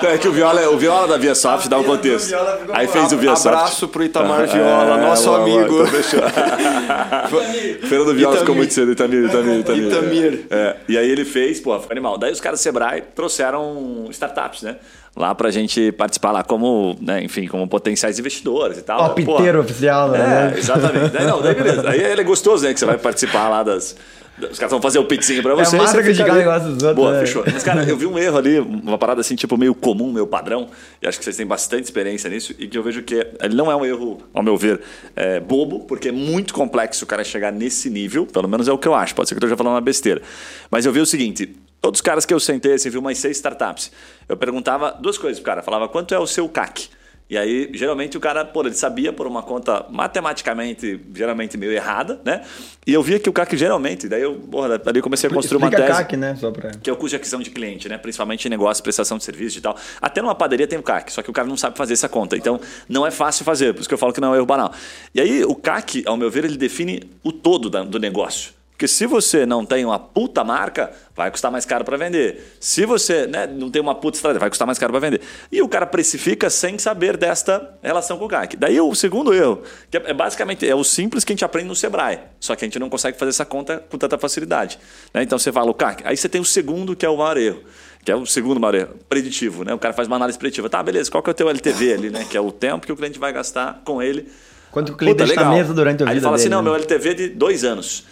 É 0.02 0.18
que 0.18 0.28
o 0.28 0.32
Viola, 0.32 0.68
o 0.68 0.78
Viola 0.78 1.08
da 1.08 1.16
ViaSoft 1.16 1.68
dá 1.68 1.78
um 1.78 1.84
contexto. 1.84 2.28
Viola 2.28 2.60
Aí 2.72 2.86
fez 2.88 3.12
o 3.12 3.16
ViaSoft. 3.16 3.48
Abraço 3.48 3.88
pro 3.88 4.04
Itamar 4.04 4.46
Viola, 4.52 4.98
É, 4.98 5.00
nosso 5.00 5.24
boa, 5.24 5.38
boa, 5.44 5.60
amigo. 5.60 5.82
então 5.82 6.02
fechou. 6.02 6.20
feira 7.88 8.04
do 8.04 8.14
Viola 8.14 8.36
ficou 8.38 8.54
muito 8.54 8.72
cedo, 8.72 8.92
Itamir, 8.92 9.24
Itamir, 9.24 9.60
Itamir. 9.60 9.86
Itamir. 9.86 10.46
É, 10.50 10.76
e 10.88 10.98
aí 10.98 11.10
ele 11.10 11.24
fez, 11.24 11.58
pô, 11.60 11.78
foi 11.80 11.94
animal. 12.04 12.18
Daí 12.18 12.32
os 12.32 12.40
caras 12.40 12.60
do 12.60 12.62
Sebrae 12.62 13.02
trouxeram 13.14 14.06
startups, 14.10 14.62
né? 14.62 14.76
Lá 15.16 15.34
pra 15.34 15.50
gente 15.50 15.92
participar 15.92 16.32
lá 16.32 16.42
como, 16.42 16.96
né, 17.00 17.22
enfim, 17.22 17.46
como 17.46 17.66
potenciais 17.68 18.18
investidores 18.18 18.78
e 18.78 18.82
tal. 18.82 19.00
Ó, 19.00 19.08
piteiro 19.10 19.60
oficial, 19.60 20.10
né? 20.10 20.52
É, 20.54 20.58
exatamente. 20.58 21.10
Daí, 21.10 21.26
não, 21.26 21.40
daí 21.40 21.54
beleza. 21.54 21.88
Aí 21.88 22.02
ele 22.02 22.20
é 22.20 22.24
gostoso, 22.24 22.64
né? 22.64 22.74
Que 22.74 22.80
você 22.80 22.86
vai 22.86 22.98
participar 22.98 23.48
lá 23.48 23.62
das. 23.62 23.96
Os 24.36 24.58
caras 24.58 24.72
vão 24.72 24.82
fazer 24.82 24.98
o 24.98 25.04
pizzinho 25.04 25.40
pra 25.40 25.54
você. 25.54 25.76
É 25.76 25.78
você 25.78 26.02
criticar 26.02 26.34
o 26.34 26.38
negócio 26.38 26.72
dos 26.72 26.82
outros, 26.82 26.96
Boa, 26.96 27.12
né? 27.12 27.20
fechou. 27.20 27.44
Mas, 27.46 27.62
cara, 27.62 27.84
eu 27.84 27.96
vi 27.96 28.04
um 28.04 28.18
erro 28.18 28.36
ali, 28.36 28.58
uma 28.58 28.98
parada 28.98 29.20
assim, 29.20 29.36
tipo, 29.36 29.56
meio 29.56 29.76
comum, 29.76 30.12
meio 30.12 30.26
padrão, 30.26 30.66
e 31.00 31.06
acho 31.06 31.18
que 31.18 31.24
vocês 31.24 31.36
têm 31.36 31.46
bastante 31.46 31.84
experiência 31.84 32.28
nisso, 32.28 32.52
e 32.58 32.66
que 32.66 32.76
eu 32.76 32.82
vejo 32.82 33.00
que 33.04 33.14
ele 33.40 33.54
não 33.54 33.70
é 33.70 33.76
um 33.76 33.84
erro, 33.84 34.18
ao 34.34 34.42
meu 34.42 34.56
ver, 34.56 34.80
é, 35.14 35.38
bobo, 35.38 35.84
porque 35.84 36.08
é 36.08 36.12
muito 36.12 36.52
complexo 36.52 37.04
o 37.04 37.06
cara 37.06 37.22
chegar 37.22 37.52
nesse 37.52 37.88
nível, 37.88 38.26
pelo 38.26 38.48
menos 38.48 38.66
é 38.66 38.72
o 38.72 38.78
que 38.78 38.88
eu 38.88 38.94
acho, 38.96 39.14
pode 39.14 39.28
ser 39.28 39.36
que 39.36 39.38
eu 39.38 39.46
esteja 39.46 39.56
falando 39.56 39.74
uma 39.74 39.80
besteira. 39.80 40.20
Mas 40.68 40.84
eu 40.84 40.92
vi 40.92 40.98
o 40.98 41.06
seguinte. 41.06 41.54
Todos 41.84 41.98
os 41.98 42.00
caras 42.00 42.24
que 42.24 42.32
eu 42.32 42.40
sentei, 42.40 42.72
assim, 42.72 42.88
vi 42.88 42.96
umas 42.96 43.18
seis 43.18 43.36
startups. 43.36 43.92
Eu 44.26 44.38
perguntava 44.38 44.90
duas 44.92 45.18
coisas 45.18 45.38
pro 45.38 45.44
cara. 45.44 45.62
Falava, 45.62 45.86
quanto 45.86 46.14
é 46.14 46.18
o 46.18 46.26
seu 46.26 46.48
CAC? 46.48 46.88
E 47.28 47.36
aí, 47.36 47.68
geralmente, 47.74 48.16
o 48.16 48.20
cara, 48.20 48.42
pô, 48.42 48.62
ele 48.62 48.72
sabia 48.72 49.12
por 49.12 49.26
uma 49.26 49.42
conta 49.42 49.84
matematicamente, 49.90 50.98
geralmente 51.14 51.58
meio 51.58 51.72
errada, 51.72 52.22
né? 52.24 52.40
E 52.86 52.94
eu 52.94 53.02
via 53.02 53.18
que 53.18 53.28
o 53.28 53.34
CAC 53.34 53.54
geralmente, 53.54 54.08
daí 54.08 54.22
eu, 54.22 54.34
porra, 54.34 54.80
ali 54.86 54.98
eu 54.98 55.02
comecei 55.02 55.28
a 55.28 55.32
construir 55.34 55.58
uma 55.58 55.66
Explica 55.66 55.86
tese 55.86 55.98
CAC, 55.98 56.16
né? 56.16 56.34
Só 56.36 56.50
pra... 56.50 56.70
que 56.70 56.88
é 56.88 56.92
o 56.94 56.96
custo 56.96 57.10
de 57.10 57.16
aquisição 57.16 57.40
de 57.40 57.50
cliente, 57.50 57.86
né? 57.86 57.98
Principalmente 57.98 58.46
em 58.46 58.48
negócio, 58.48 58.82
prestação 58.82 59.18
de 59.18 59.24
serviço 59.24 59.58
e 59.58 59.60
tal. 59.60 59.76
Até 60.00 60.22
numa 60.22 60.34
padaria 60.34 60.66
tem 60.66 60.78
o 60.78 60.82
CAC, 60.82 61.12
só 61.12 61.20
que 61.20 61.28
o 61.28 61.34
cara 61.34 61.46
não 61.46 61.58
sabe 61.58 61.76
fazer 61.76 61.92
essa 61.92 62.08
conta. 62.08 62.34
Então, 62.34 62.58
não 62.88 63.06
é 63.06 63.10
fácil 63.10 63.44
fazer, 63.44 63.74
por 63.74 63.80
isso 63.80 63.88
que 63.90 63.94
eu 63.94 63.98
falo 63.98 64.10
que 64.10 64.22
não 64.22 64.28
é 64.28 64.30
um 64.30 64.36
erro 64.36 64.46
banal. 64.46 64.72
E 65.14 65.20
aí, 65.20 65.44
o 65.44 65.54
CAC, 65.54 66.02
ao 66.06 66.16
meu 66.16 66.30
ver, 66.30 66.46
ele 66.46 66.56
define 66.56 67.02
o 67.22 67.30
todo 67.30 67.68
do 67.68 67.98
negócio. 67.98 68.63
Porque 68.74 68.88
se 68.88 69.06
você 69.06 69.46
não 69.46 69.64
tem 69.64 69.84
uma 69.84 70.00
puta 70.00 70.42
marca, 70.42 70.90
vai 71.14 71.30
custar 71.30 71.50
mais 71.50 71.64
caro 71.64 71.84
para 71.84 71.96
vender. 71.96 72.56
Se 72.58 72.84
você 72.84 73.24
né, 73.24 73.46
não 73.46 73.70
tem 73.70 73.80
uma 73.80 73.94
puta 73.94 74.18
estratégia, 74.18 74.40
vai 74.40 74.50
custar 74.50 74.66
mais 74.66 74.80
caro 74.80 74.92
para 74.92 74.98
vender. 74.98 75.20
E 75.50 75.62
o 75.62 75.68
cara 75.68 75.86
precifica 75.86 76.50
sem 76.50 76.76
saber 76.76 77.16
desta 77.16 77.78
relação 77.80 78.18
com 78.18 78.24
o 78.24 78.28
CAC. 78.28 78.56
Daí 78.56 78.80
o 78.80 78.92
segundo 78.92 79.32
erro, 79.32 79.62
que 79.88 79.96
é 79.96 80.02
é 80.06 80.12
basicamente 80.12 80.68
é 80.68 80.74
o 80.74 80.82
simples 80.82 81.24
que 81.24 81.32
a 81.32 81.34
gente 81.34 81.44
aprende 81.44 81.68
no 81.68 81.76
Sebrae, 81.76 82.18
só 82.40 82.56
que 82.56 82.64
a 82.64 82.66
gente 82.66 82.80
não 82.80 82.90
consegue 82.90 83.16
fazer 83.16 83.30
essa 83.30 83.44
conta 83.44 83.78
com 83.88 83.96
tanta 83.96 84.18
facilidade. 84.18 84.76
né? 85.14 85.22
Então 85.22 85.38
você 85.38 85.52
fala 85.52 85.70
o 85.70 85.74
CAC, 85.74 86.02
aí 86.04 86.16
você 86.16 86.28
tem 86.28 86.40
o 86.40 86.44
segundo 86.44 86.96
que 86.96 87.06
é 87.06 87.08
o 87.08 87.16
maior 87.16 87.36
erro. 87.36 87.62
Que 88.04 88.10
é 88.10 88.16
o 88.16 88.26
segundo 88.26 88.58
maior 88.58 88.74
erro, 88.74 88.94
preditivo, 89.08 89.64
né? 89.64 89.72
O 89.72 89.78
cara 89.78 89.94
faz 89.94 90.08
uma 90.08 90.16
análise 90.16 90.36
preditiva. 90.36 90.68
Tá, 90.68 90.82
beleza, 90.82 91.10
qual 91.10 91.22
que 91.22 91.30
é 91.30 91.32
o 91.32 91.34
teu 91.34 91.48
LTV 91.48 91.94
ali, 91.94 92.10
né? 92.10 92.26
Que 92.28 92.36
é 92.36 92.40
o 92.40 92.52
tempo 92.52 92.84
que 92.84 92.92
o 92.92 92.96
cliente 92.96 93.18
vai 93.18 93.32
gastar 93.32 93.80
com 93.84 94.02
ele 94.02 94.28
Quanto 94.74 94.92
o 94.92 94.96
cliente 94.96 95.18
Puta, 95.18 95.28
legal. 95.28 95.54
mesa 95.54 95.72
durante 95.72 96.02
a 96.02 96.06
Aí 96.08 96.14
ele 96.14 96.20
fala 96.20 96.34
assim, 96.34 96.46
dele, 96.46 96.56
não, 96.56 96.62
né? 96.62 96.70
meu 96.70 96.74
LTV 96.74 97.10
é 97.10 97.14
de 97.14 97.28
dois 97.28 97.62
anos. 97.62 98.04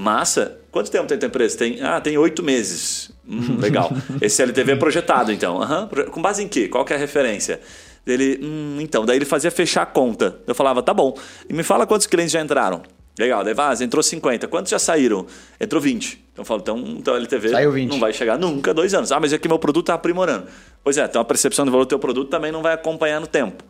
Massa. 0.00 0.56
Quanto 0.70 0.90
tempo 0.90 1.06
tem 1.06 1.18
tua 1.18 1.26
empresa? 1.26 1.58
Tem, 1.58 1.82
ah, 1.82 2.00
tem 2.00 2.16
oito 2.16 2.42
meses. 2.42 3.10
Hum, 3.28 3.56
legal. 3.58 3.92
Esse 4.20 4.40
LTV 4.42 4.72
é 4.72 4.76
projetado, 4.76 5.30
então. 5.32 5.60
Proje- 5.88 6.10
Com 6.10 6.22
base 6.22 6.42
em 6.42 6.48
quê? 6.48 6.68
Qual 6.68 6.84
que 6.84 6.92
é 6.92 6.96
a 6.96 6.98
referência? 6.98 7.60
Ele, 8.06 8.40
hum, 8.42 8.78
então, 8.80 9.04
daí 9.04 9.16
ele 9.16 9.24
fazia 9.26 9.50
fechar 9.50 9.82
a 9.82 9.86
conta. 9.86 10.38
Eu 10.46 10.54
falava, 10.54 10.82
tá 10.82 10.94
bom. 10.94 11.14
E 11.48 11.52
me 11.52 11.62
fala 11.62 11.86
quantos 11.86 12.06
clientes 12.06 12.32
já 12.32 12.40
entraram. 12.40 12.82
Legal, 13.18 13.44
daí 13.44 13.54
entrou 13.82 14.02
50. 14.02 14.48
Quantos 14.48 14.70
já 14.70 14.78
saíram? 14.78 15.26
Entrou 15.60 15.82
20. 15.82 16.24
Então 16.32 16.42
eu 16.42 16.46
falo, 16.46 16.60
então, 16.62 16.78
então 16.96 17.14
LTV 17.16 17.50
Saiu 17.50 17.72
20. 17.72 17.90
não 17.90 18.00
vai 18.00 18.12
chegar 18.14 18.38
nunca 18.38 18.70
a 18.70 18.74
dois 18.74 18.94
anos. 18.94 19.12
Ah, 19.12 19.20
mas 19.20 19.32
é 19.32 19.38
que 19.38 19.46
meu 19.48 19.58
produto 19.58 19.84
está 19.84 19.94
aprimorando. 19.94 20.46
Pois 20.82 20.96
é, 20.96 21.04
então 21.04 21.20
a 21.20 21.24
percepção 21.24 21.66
do 21.66 21.70
valor 21.70 21.84
do 21.84 21.88
teu 21.88 21.98
produto 21.98 22.30
também 22.30 22.50
não 22.50 22.62
vai 22.62 22.72
acompanhar 22.72 23.20
no 23.20 23.26
tempo. 23.26 23.62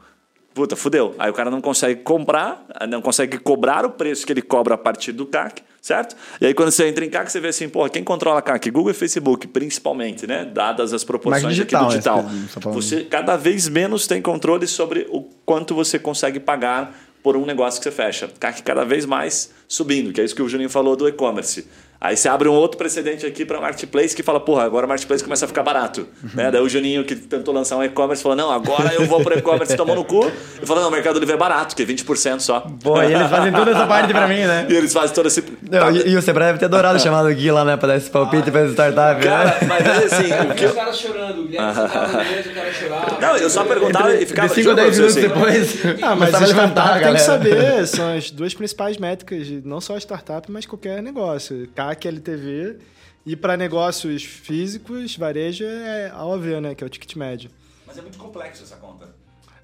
Puta, 0.52 0.74
fudeu. 0.74 1.14
Aí 1.18 1.30
o 1.30 1.32
cara 1.32 1.48
não 1.48 1.60
consegue 1.60 2.02
comprar, 2.02 2.66
não 2.88 3.00
consegue 3.00 3.38
cobrar 3.38 3.86
o 3.86 3.90
preço 3.90 4.26
que 4.26 4.32
ele 4.32 4.42
cobra 4.42 4.74
a 4.74 4.78
partir 4.78 5.12
do 5.12 5.24
CAC, 5.24 5.62
certo? 5.80 6.16
E 6.40 6.46
aí 6.46 6.54
quando 6.54 6.72
você 6.72 6.88
entra 6.88 7.04
em 7.04 7.08
CAC, 7.08 7.30
você 7.30 7.38
vê 7.38 7.48
assim, 7.48 7.68
porra, 7.68 7.88
quem 7.88 8.02
controla 8.02 8.42
CAC? 8.42 8.68
Google 8.70 8.90
e 8.90 8.94
Facebook, 8.94 9.46
principalmente, 9.46 10.26
né? 10.26 10.44
Dadas 10.44 10.92
as 10.92 11.04
proporções 11.04 11.44
Mais 11.44 11.60
aqui 11.60 11.76
do 11.76 11.86
digital, 11.86 12.22
digital. 12.22 12.22
você 12.22 12.60
tá. 12.60 12.70
Você 12.70 13.04
cada 13.04 13.36
vez 13.36 13.68
menos 13.68 14.08
tem 14.08 14.20
controle 14.20 14.66
sobre 14.66 15.06
o 15.10 15.22
quanto 15.46 15.72
você 15.72 16.00
consegue 16.00 16.40
pagar 16.40 16.98
por 17.22 17.36
um 17.36 17.46
negócio 17.46 17.80
que 17.80 17.84
você 17.84 17.94
fecha. 17.94 18.28
CAC 18.40 18.62
cada 18.62 18.84
vez 18.84 19.06
mais 19.06 19.52
subindo, 19.68 20.12
que 20.12 20.20
é 20.20 20.24
isso 20.24 20.34
que 20.34 20.42
o 20.42 20.48
Juninho 20.48 20.70
falou 20.70 20.96
do 20.96 21.06
e-commerce. 21.06 21.66
Aí 22.00 22.16
você 22.16 22.30
abre 22.30 22.48
um 22.48 22.52
outro 22.54 22.78
precedente 22.78 23.26
aqui 23.26 23.44
para 23.44 23.60
marketplace 23.60 24.16
que 24.16 24.22
fala, 24.22 24.40
porra, 24.40 24.64
agora 24.64 24.86
o 24.86 24.88
marketplace 24.88 25.22
começa 25.22 25.44
a 25.44 25.48
ficar 25.48 25.62
barato. 25.62 26.08
Né? 26.32 26.50
Daí 26.50 26.62
o 26.62 26.68
Juninho 26.68 27.04
que 27.04 27.14
tentou 27.14 27.52
lançar 27.52 27.76
um 27.76 27.84
e-commerce 27.84 28.22
falou, 28.22 28.34
não, 28.34 28.50
agora 28.50 28.94
eu 28.94 29.04
vou 29.06 29.22
pro 29.22 29.36
e-commerce 29.36 29.76
tomou 29.76 29.94
no 29.94 30.04
cu. 30.04 30.32
E 30.62 30.66
falou, 30.66 30.82
não, 30.82 30.88
o 30.88 30.92
Mercado 30.92 31.18
Livre 31.20 31.34
é 31.34 31.38
barato, 31.38 31.76
que 31.76 31.82
é 31.82 31.86
20% 31.86 32.40
só. 32.40 32.60
Pô, 32.82 33.02
e 33.02 33.12
eles 33.12 33.28
fazem 33.28 33.52
toda 33.52 33.72
essa 33.72 33.86
parte 33.86 34.12
pra 34.14 34.26
mim, 34.26 34.40
né? 34.40 34.66
E 34.70 34.74
eles 34.74 34.92
fazem 34.92 35.14
todo 35.14 35.26
esse. 35.26 35.42
Não, 35.68 35.90
e, 35.90 36.10
e 36.10 36.16
o 36.16 36.22
Sebrae 36.22 36.48
deve 36.48 36.58
ter 36.58 36.66
adorado 36.66 36.98
chamar 37.02 37.24
o 37.24 37.34
Gui 37.34 37.50
lá, 37.50 37.64
né? 37.64 37.76
Pra 37.76 37.88
dar 37.88 37.96
esse 37.96 38.08
palpite 38.08 38.50
pra 38.50 38.66
startup, 38.68 39.22
Cara, 39.22 39.44
né? 39.44 39.56
mas 39.66 39.86
é 39.86 40.04
assim, 40.04 40.32
o 40.50 40.54
que 40.54 40.66
Os 40.66 40.72
caras 40.72 40.98
chorando, 40.98 41.40
o 41.40 41.48
Guilherme 41.48 41.74
meio, 41.74 42.40
o 42.40 42.54
cara 42.54 42.72
chorava. 42.72 43.20
Não, 43.20 43.36
eu 43.36 43.50
só 43.50 43.64
perguntava 43.64 44.14
e 44.14 44.24
ficava. 44.24 44.48
De 44.48 44.54
5 44.54 44.70
a 44.70 44.72
juro 44.72 44.74
pra 44.76 44.84
10 44.84 44.96
você, 44.96 45.20
minutos 45.20 45.44
assim, 45.44 45.74
depois. 45.74 46.02
Ah, 46.02 46.16
mas 46.16 46.34
a 46.34 46.36
a 46.38 46.40
levantar, 46.40 46.82
startup 46.82 47.04
tem 47.04 47.14
que 47.14 47.20
saber, 47.20 47.86
são 47.86 48.16
as 48.16 48.30
duas 48.30 48.54
principais 48.54 48.96
métricas, 48.96 49.46
de 49.46 49.60
não 49.64 49.80
só 49.80 49.96
a 49.96 49.98
startup, 49.98 50.50
mas 50.50 50.64
qualquer 50.66 51.02
negócio. 51.02 51.66
CAC, 51.94 52.08
LTV, 52.08 52.76
e 53.24 53.36
para 53.36 53.56
negócios 53.56 54.22
físicos, 54.24 55.16
varejo 55.16 55.64
é 55.64 56.10
AOV, 56.10 56.60
né, 56.60 56.74
que 56.74 56.82
é 56.82 56.86
o 56.86 56.90
ticket 56.90 57.16
médio. 57.16 57.50
Mas 57.86 57.98
é 57.98 58.02
muito 58.02 58.18
complexo 58.18 58.62
essa 58.62 58.76
conta. 58.76 59.08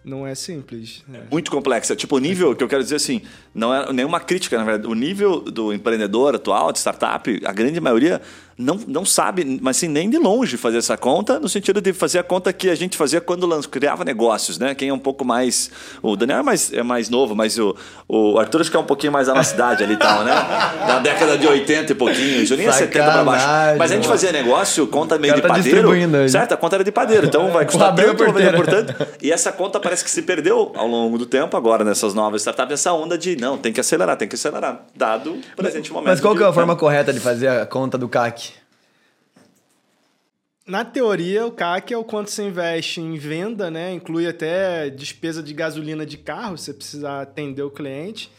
Não 0.05 0.25
é 0.25 0.37
simples. 0.37 1.03
né? 1.09 1.27
muito 1.33 1.51
complexa. 1.51 1.97
Tipo, 1.97 2.15
o 2.15 2.19
nível 2.21 2.55
que 2.55 2.63
eu 2.63 2.69
quero 2.69 2.83
dizer 2.83 2.95
assim, 2.95 3.23
não 3.53 3.75
é 3.75 3.93
nenhuma 3.93 4.21
crítica, 4.21 4.57
na 4.57 4.63
verdade. 4.63 4.87
O 4.87 4.95
nível 4.95 5.41
do 5.41 5.73
empreendedor 5.73 6.37
atual, 6.37 6.71
de 6.71 6.79
startup, 6.79 7.41
a 7.45 7.53
grande 7.53 7.81
maioria 7.81 8.23
não, 8.59 8.81
não 8.89 9.05
sabe, 9.05 9.59
mas 9.61 9.77
assim, 9.77 9.89
nem 9.89 10.09
de 10.09 10.17
longe 10.17 10.57
fazer 10.57 10.79
essa 10.79 10.97
conta, 10.97 11.39
no 11.39 11.49
sentido 11.49 11.79
de 11.79 11.93
fazer 11.93 12.21
a 12.21 12.23
conta 12.23 12.51
que 12.55 12.71
a 12.71 12.75
gente 12.75 12.97
fazia 12.97 13.21
quando 13.21 13.47
criava 13.69 14.03
negócios, 14.03 14.59
né? 14.59 14.75
Quem 14.75 14.89
é 14.89 14.93
um 14.93 14.99
pouco 14.99 15.27
mais. 15.27 15.71
O 16.03 16.17
Daniel 16.17 16.39
é 16.39 16.43
mais, 16.43 16.73
é 16.73 16.83
mais 16.83 17.11
novo, 17.11 17.35
mas 17.35 17.59
o, 17.59 17.77
o 18.09 18.39
Arthur 18.39 18.63
acho 18.63 18.71
que 18.71 18.77
é 18.77 18.81
um 18.81 18.85
pouquinho 18.85 19.13
mais 19.13 19.27
da 19.27 19.35
nossa 19.35 19.55
idade 19.55 19.85
ali 19.85 19.93
e 19.93 19.99
tal, 19.99 20.25
né? 20.25 20.33
Da 20.87 21.01
década 21.01 21.37
de 21.37 21.47
80 21.47 21.93
e 21.93 21.95
pouquinho, 21.95 22.43
o 22.43 22.47
Juninho 22.47 22.71
é 22.71 22.73
70 22.73 23.13
pra 23.13 23.25
baixo. 23.25 23.47
Mas 23.77 23.93
a 23.93 23.95
gente 23.95 24.09
fazia 24.09 24.33
negócio, 24.33 24.87
conta 24.87 25.19
meio 25.19 25.35
de 25.35 25.43
tá 25.43 25.49
padeiro. 25.49 26.29
certo? 26.29 26.53
A 26.53 26.57
conta 26.57 26.77
era 26.77 26.85
de 26.85 26.93
padeiro, 26.93 27.27
então 27.27 27.51
vai 27.51 27.67
custar 27.67 27.95
tanto, 27.95 28.17
por. 28.17 28.35
E 29.21 29.31
essa 29.31 29.53
conta 29.53 29.79
parece 29.79 30.03
que 30.03 30.11
se 30.11 30.23
perdeu 30.23 30.73
ao 30.75 30.87
longo 30.87 31.19
do 31.19 31.27
tempo, 31.27 31.57
agora 31.59 31.85
nessas 31.85 32.15
novas 32.15 32.41
startups, 32.41 32.73
essa 32.73 32.93
onda 32.95 33.19
de 33.19 33.37
não, 33.37 33.59
tem 33.59 33.71
que 33.71 33.81
acelerar, 33.81 34.17
tem 34.17 34.27
que 34.27 34.35
acelerar, 34.35 34.87
dado 34.95 35.33
o 35.33 35.57
presente 35.57 35.93
momento. 35.93 36.09
Mas 36.09 36.21
qual 36.21 36.35
que 36.35 36.43
é 36.43 36.47
a 36.47 36.53
forma 36.53 36.75
correta 36.75 37.13
de 37.13 37.21
fazer 37.21 37.49
a 37.49 37.67
conta 37.67 37.99
do 37.99 38.09
CAC? 38.09 38.46
Na 40.67 40.85
teoria, 40.85 41.47
o 41.47 41.53
CAC 41.53 41.95
é 41.95 41.97
o 41.97 42.03
quanto 42.03 42.29
você 42.29 42.43
investe 42.43 43.01
em 43.01 43.17
venda, 43.17 43.71
né? 43.71 43.93
Inclui 43.93 44.27
até 44.27 44.91
despesa 44.91 45.41
de 45.41 45.55
gasolina 45.55 46.05
de 46.05 46.19
carro, 46.19 46.59
se 46.59 46.65
você 46.65 46.75
precisar 46.75 47.23
atender 47.23 47.63
o 47.63 47.71
cliente, 47.71 48.33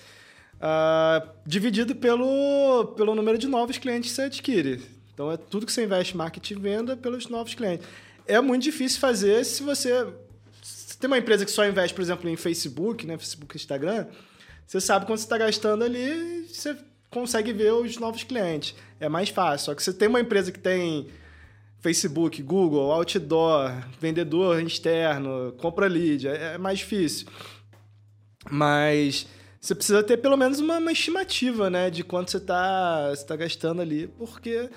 ah, 0.60 1.26
dividido 1.46 1.96
pelo, 1.96 2.94
pelo 2.98 3.16
número 3.16 3.38
de 3.38 3.48
novos 3.48 3.78
clientes 3.78 4.10
que 4.10 4.16
você 4.18 4.24
adquire. 4.24 4.82
Então, 5.14 5.32
é 5.32 5.38
tudo 5.38 5.66
que 5.66 5.72
você 5.72 5.86
investe 5.86 6.16
em 6.16 6.18
marketing 6.18 6.56
e 6.56 6.60
venda 6.60 6.98
pelos 6.98 7.30
novos 7.30 7.56
clientes. 7.56 7.88
É 8.28 8.42
muito 8.42 8.64
difícil 8.64 9.00
fazer 9.00 9.46
se 9.46 9.64
você... 9.64 10.06
Se 10.62 10.98
tem 10.98 11.08
uma 11.08 11.18
empresa 11.18 11.46
que 11.46 11.52
só 11.52 11.66
investe, 11.66 11.94
por 11.94 12.02
exemplo, 12.02 12.30
em 12.30 12.36
Facebook, 12.36 13.08
né? 13.08 13.18
Facebook 13.18 13.56
e 13.56 13.58
Instagram, 13.58 14.06
você 14.66 14.82
sabe 14.82 15.06
quanto 15.06 15.20
você 15.20 15.26
está 15.26 15.38
gastando 15.38 15.86
ali, 15.86 16.46
você 16.46 16.76
consegue 17.10 17.54
ver 17.54 17.72
os 17.72 17.98
novos 17.98 18.26
clientes. 18.26 18.76
É 19.00 19.08
mais 19.08 19.30
fácil. 19.30 19.68
Só 19.68 19.76
que 19.76 19.82
você 19.82 19.94
tem 19.94 20.10
uma 20.10 20.20
empresa 20.20 20.52
que 20.52 20.60
tem 20.60 21.08
Facebook, 21.88 22.44
Google, 22.44 22.92
outdoor, 22.92 23.72
vendedor 23.98 24.62
externo, 24.62 25.54
compra 25.54 25.88
lead, 25.88 26.28
é 26.28 26.56
é 26.56 26.58
mais 26.58 26.80
difícil. 26.80 27.26
Mas 28.52 29.26
você 29.62 29.74
precisa 29.74 30.04
ter 30.04 30.18
pelo 30.18 30.36
menos 30.36 30.60
uma, 30.60 30.80
uma 30.80 30.92
estimativa, 30.92 31.70
né, 31.70 31.90
de 31.90 32.04
quanto 32.04 32.30
você 32.32 32.38
está 32.38 33.14
tá 33.26 33.36
gastando 33.38 33.82
ali, 33.82 34.08
porque 34.18 34.70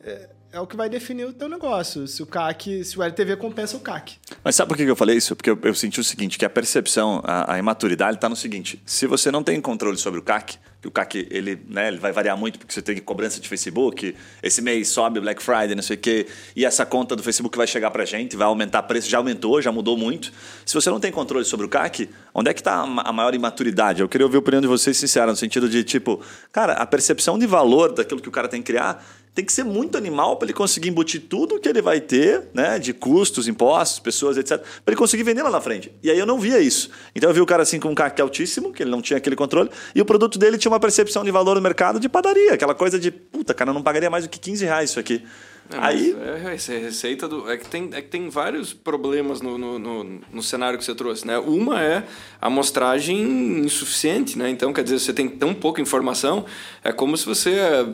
é, 0.00 0.28
é 0.52 0.60
o 0.60 0.66
que 0.66 0.76
vai 0.76 0.88
definir 0.88 1.26
o 1.26 1.32
teu 1.32 1.48
negócio. 1.48 2.06
Se 2.06 2.22
o 2.22 2.26
CAC, 2.26 2.84
se 2.84 2.98
o 2.98 3.02
LTV 3.02 3.36
compensa 3.36 3.76
o 3.76 3.80
CAC. 3.80 4.16
Mas 4.42 4.56
sabe 4.56 4.68
por 4.68 4.76
que 4.76 4.84
eu 4.84 4.96
falei 4.96 5.16
isso? 5.16 5.36
Porque 5.36 5.50
eu, 5.50 5.58
eu 5.62 5.74
senti 5.74 6.00
o 6.00 6.04
seguinte, 6.04 6.38
que 6.38 6.44
a 6.44 6.50
percepção, 6.50 7.20
a, 7.24 7.54
a 7.54 7.58
imaturidade 7.58 8.16
está 8.16 8.28
no 8.28 8.36
seguinte, 8.36 8.80
se 8.86 9.06
você 9.06 9.30
não 9.30 9.42
tem 9.42 9.60
controle 9.60 9.96
sobre 9.96 10.20
o 10.20 10.22
CAC, 10.22 10.58
que 10.80 10.88
o 10.88 10.90
CAC 10.90 11.26
ele, 11.30 11.60
né, 11.68 11.88
ele 11.88 11.98
vai 11.98 12.12
variar 12.12 12.36
muito 12.36 12.58
porque 12.58 12.72
você 12.72 12.80
tem 12.80 12.96
cobrança 12.98 13.40
de 13.40 13.48
Facebook, 13.48 14.14
esse 14.42 14.62
mês 14.62 14.88
sobe 14.88 15.20
Black 15.20 15.42
Friday, 15.42 15.74
não 15.74 15.82
sei 15.82 15.96
o 15.96 15.98
quê, 15.98 16.26
e 16.54 16.64
essa 16.64 16.86
conta 16.86 17.16
do 17.16 17.22
Facebook 17.22 17.56
vai 17.56 17.66
chegar 17.66 17.90
pra 17.90 18.04
gente, 18.04 18.36
vai 18.36 18.46
aumentar 18.46 18.82
preço, 18.84 19.08
já 19.08 19.18
aumentou, 19.18 19.60
já 19.60 19.72
mudou 19.72 19.96
muito. 19.96 20.32
Se 20.64 20.74
você 20.74 20.90
não 20.90 21.00
tem 21.00 21.10
controle 21.10 21.44
sobre 21.44 21.66
o 21.66 21.68
CAC, 21.68 22.08
onde 22.34 22.50
é 22.50 22.54
que 22.54 22.60
está 22.60 22.80
a 22.80 23.12
maior 23.12 23.34
imaturidade? 23.34 24.00
Eu 24.00 24.08
queria 24.08 24.26
ouvir 24.26 24.36
a 24.36 24.40
opinião 24.40 24.60
de 24.60 24.68
vocês 24.68 24.96
sincera, 24.96 25.26
no 25.26 25.36
sentido 25.36 25.68
de, 25.68 25.82
tipo, 25.82 26.20
cara, 26.52 26.74
a 26.74 26.86
percepção 26.86 27.38
de 27.38 27.46
valor 27.46 27.92
daquilo 27.92 28.20
que 28.20 28.28
o 28.28 28.32
cara 28.32 28.48
tem 28.48 28.62
que 28.62 28.72
criar 28.72 29.04
tem 29.36 29.44
que 29.44 29.52
ser 29.52 29.64
muito 29.64 29.98
animal 29.98 30.36
para 30.38 30.46
ele 30.46 30.54
conseguir 30.54 30.88
embutir 30.88 31.20
tudo 31.28 31.60
que 31.60 31.68
ele 31.68 31.82
vai 31.82 32.00
ter, 32.00 32.48
né, 32.54 32.78
de 32.78 32.94
custos, 32.94 33.46
impostos, 33.46 34.00
pessoas, 34.00 34.38
etc, 34.38 34.62
para 34.82 34.92
ele 34.92 34.96
conseguir 34.96 35.24
vender 35.24 35.42
lá 35.42 35.50
na 35.50 35.60
frente. 35.60 35.92
E 36.02 36.10
aí 36.10 36.18
eu 36.18 36.24
não 36.24 36.40
via 36.40 36.58
isso. 36.58 36.88
Então 37.14 37.28
eu 37.28 37.34
vi 37.34 37.42
o 37.42 37.46
cara 37.46 37.62
assim 37.62 37.78
com 37.78 37.90
um 37.90 37.94
CAC 37.94 38.18
altíssimo, 38.22 38.72
que 38.72 38.82
ele 38.82 38.90
não 38.90 39.02
tinha 39.02 39.18
aquele 39.18 39.36
controle, 39.36 39.68
e 39.94 40.00
o 40.00 40.06
produto 40.06 40.38
dele 40.38 40.56
tinha 40.56 40.72
uma 40.72 40.80
percepção 40.80 41.22
de 41.22 41.30
valor 41.30 41.54
no 41.54 41.60
mercado 41.60 42.00
de 42.00 42.08
padaria, 42.08 42.54
aquela 42.54 42.74
coisa 42.74 42.98
de, 42.98 43.10
puta, 43.10 43.52
cara, 43.52 43.68
eu 43.68 43.74
não 43.74 43.82
pagaria 43.82 44.08
mais 44.08 44.24
do 44.24 44.30
que 44.30 44.40
15 44.40 44.64
reais 44.64 44.88
isso 44.88 44.98
aqui. 44.98 45.22
É, 45.72 45.76
Aí- 45.78 46.16
É, 46.20 46.42
é 46.44 46.46
a 46.46 46.50
receita 46.80 47.26
do. 47.26 47.50
É 47.50 47.56
que 47.56 47.66
tem, 47.68 47.90
é 47.92 48.00
que 48.00 48.08
tem 48.08 48.28
vários 48.28 48.72
problemas 48.72 49.40
no, 49.40 49.58
no, 49.58 49.78
no, 49.78 50.20
no 50.32 50.42
cenário 50.42 50.78
que 50.78 50.84
você 50.84 50.94
trouxe, 50.94 51.26
né? 51.26 51.38
Uma 51.38 51.82
é 51.82 52.04
a 52.40 52.46
amostragem 52.46 53.60
insuficiente, 53.60 54.38
né? 54.38 54.48
Então, 54.48 54.72
quer 54.72 54.84
dizer, 54.84 54.98
você 54.98 55.12
tem 55.12 55.28
tão 55.28 55.52
pouca 55.52 55.80
informação, 55.80 56.44
é 56.84 56.92
como 56.92 57.16
se 57.16 57.26
você 57.26 57.50
é, 57.50 57.86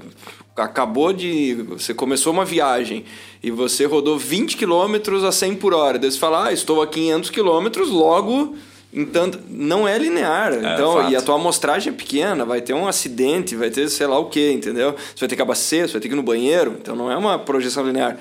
acabou 0.56 1.12
de. 1.12 1.54
Você 1.70 1.94
começou 1.94 2.32
uma 2.32 2.44
viagem 2.44 3.04
e 3.42 3.50
você 3.50 3.84
rodou 3.86 4.18
20 4.18 4.56
quilômetros 4.56 5.24
a 5.24 5.32
100 5.32 5.56
por 5.56 5.72
hora. 5.72 5.98
Daí 5.98 6.10
você 6.10 6.18
fala, 6.18 6.48
ah, 6.48 6.52
estou 6.52 6.82
a 6.82 6.86
500 6.86 7.30
quilômetros, 7.30 7.88
logo. 7.90 8.54
Então, 8.92 9.30
não 9.48 9.88
é 9.88 9.96
linear. 9.96 10.52
então, 10.52 10.94
fato. 10.94 11.10
e 11.10 11.16
a 11.16 11.22
tua 11.22 11.36
amostragem 11.36 11.92
é 11.92 11.96
pequena, 11.96 12.44
vai 12.44 12.60
ter 12.60 12.74
um 12.74 12.86
acidente, 12.86 13.56
vai 13.56 13.70
ter 13.70 13.88
sei 13.88 14.06
lá 14.06 14.18
o 14.18 14.26
que, 14.26 14.52
entendeu? 14.52 14.92
Você 14.92 15.20
vai 15.20 15.28
ter 15.28 15.36
que 15.36 15.42
abastecer, 15.42 15.88
você 15.88 15.92
vai 15.92 16.00
ter 16.02 16.08
que 16.08 16.14
ir 16.14 16.16
no 16.16 16.22
banheiro, 16.22 16.76
então 16.80 16.94
não 16.94 17.10
é 17.10 17.16
uma 17.16 17.38
projeção 17.38 17.86
linear. 17.86 18.18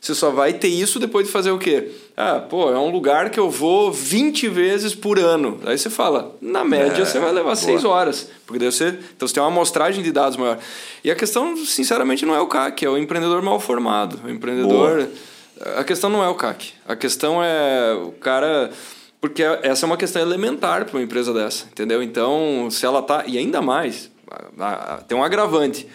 Você 0.00 0.14
só 0.14 0.30
vai 0.30 0.52
ter 0.52 0.68
isso 0.68 0.98
depois 0.98 1.26
de 1.26 1.32
fazer 1.32 1.50
o 1.50 1.58
quê? 1.58 1.90
Ah, 2.16 2.38
pô, 2.38 2.70
é 2.70 2.78
um 2.78 2.90
lugar 2.90 3.30
que 3.30 3.38
eu 3.38 3.50
vou 3.50 3.92
20 3.92 4.48
vezes 4.48 4.94
por 4.94 5.18
ano. 5.18 5.60
Aí 5.66 5.76
você 5.76 5.90
fala, 5.90 6.36
na 6.40 6.64
média 6.64 7.02
É, 7.02 7.04
você 7.04 7.18
vai 7.18 7.32
levar 7.32 7.54
boa. 7.54 7.56
6 7.56 7.84
horas. 7.84 8.28
Porque 8.46 8.60
daí 8.60 8.70
você, 8.70 8.88
então 9.16 9.26
você 9.26 9.34
tem 9.34 9.42
uma 9.42 9.48
amostragem 9.48 10.02
de 10.02 10.12
dados 10.12 10.36
maior. 10.36 10.58
E 11.02 11.10
a 11.10 11.16
questão, 11.16 11.56
sinceramente, 11.56 12.24
não 12.24 12.34
é 12.34 12.40
o 12.40 12.46
CAC, 12.46 12.84
é 12.84 12.88
o 12.88 12.96
empreendedor 12.96 13.42
mal 13.42 13.58
formado. 13.58 14.20
O 14.24 14.30
empreendedor. 14.30 15.08
A 15.76 15.82
questão 15.82 16.08
não 16.08 16.22
é 16.22 16.28
o 16.28 16.34
CAC. 16.34 16.72
A 16.86 16.94
questão 16.94 17.42
é 17.42 17.94
o 17.94 18.12
cara. 18.12 18.70
Porque 19.20 19.42
essa 19.42 19.84
é 19.84 19.86
uma 19.86 19.96
questão 19.96 20.22
elementar 20.22 20.84
para 20.84 20.96
uma 20.96 21.02
empresa 21.02 21.32
dessa, 21.34 21.64
entendeu? 21.64 22.02
Então, 22.02 22.68
se 22.70 22.86
ela 22.86 23.02
tá. 23.02 23.24
E 23.26 23.36
ainda 23.36 23.60
mais, 23.60 24.10
tem 25.08 25.18
um 25.18 25.24
agravante. 25.24 25.88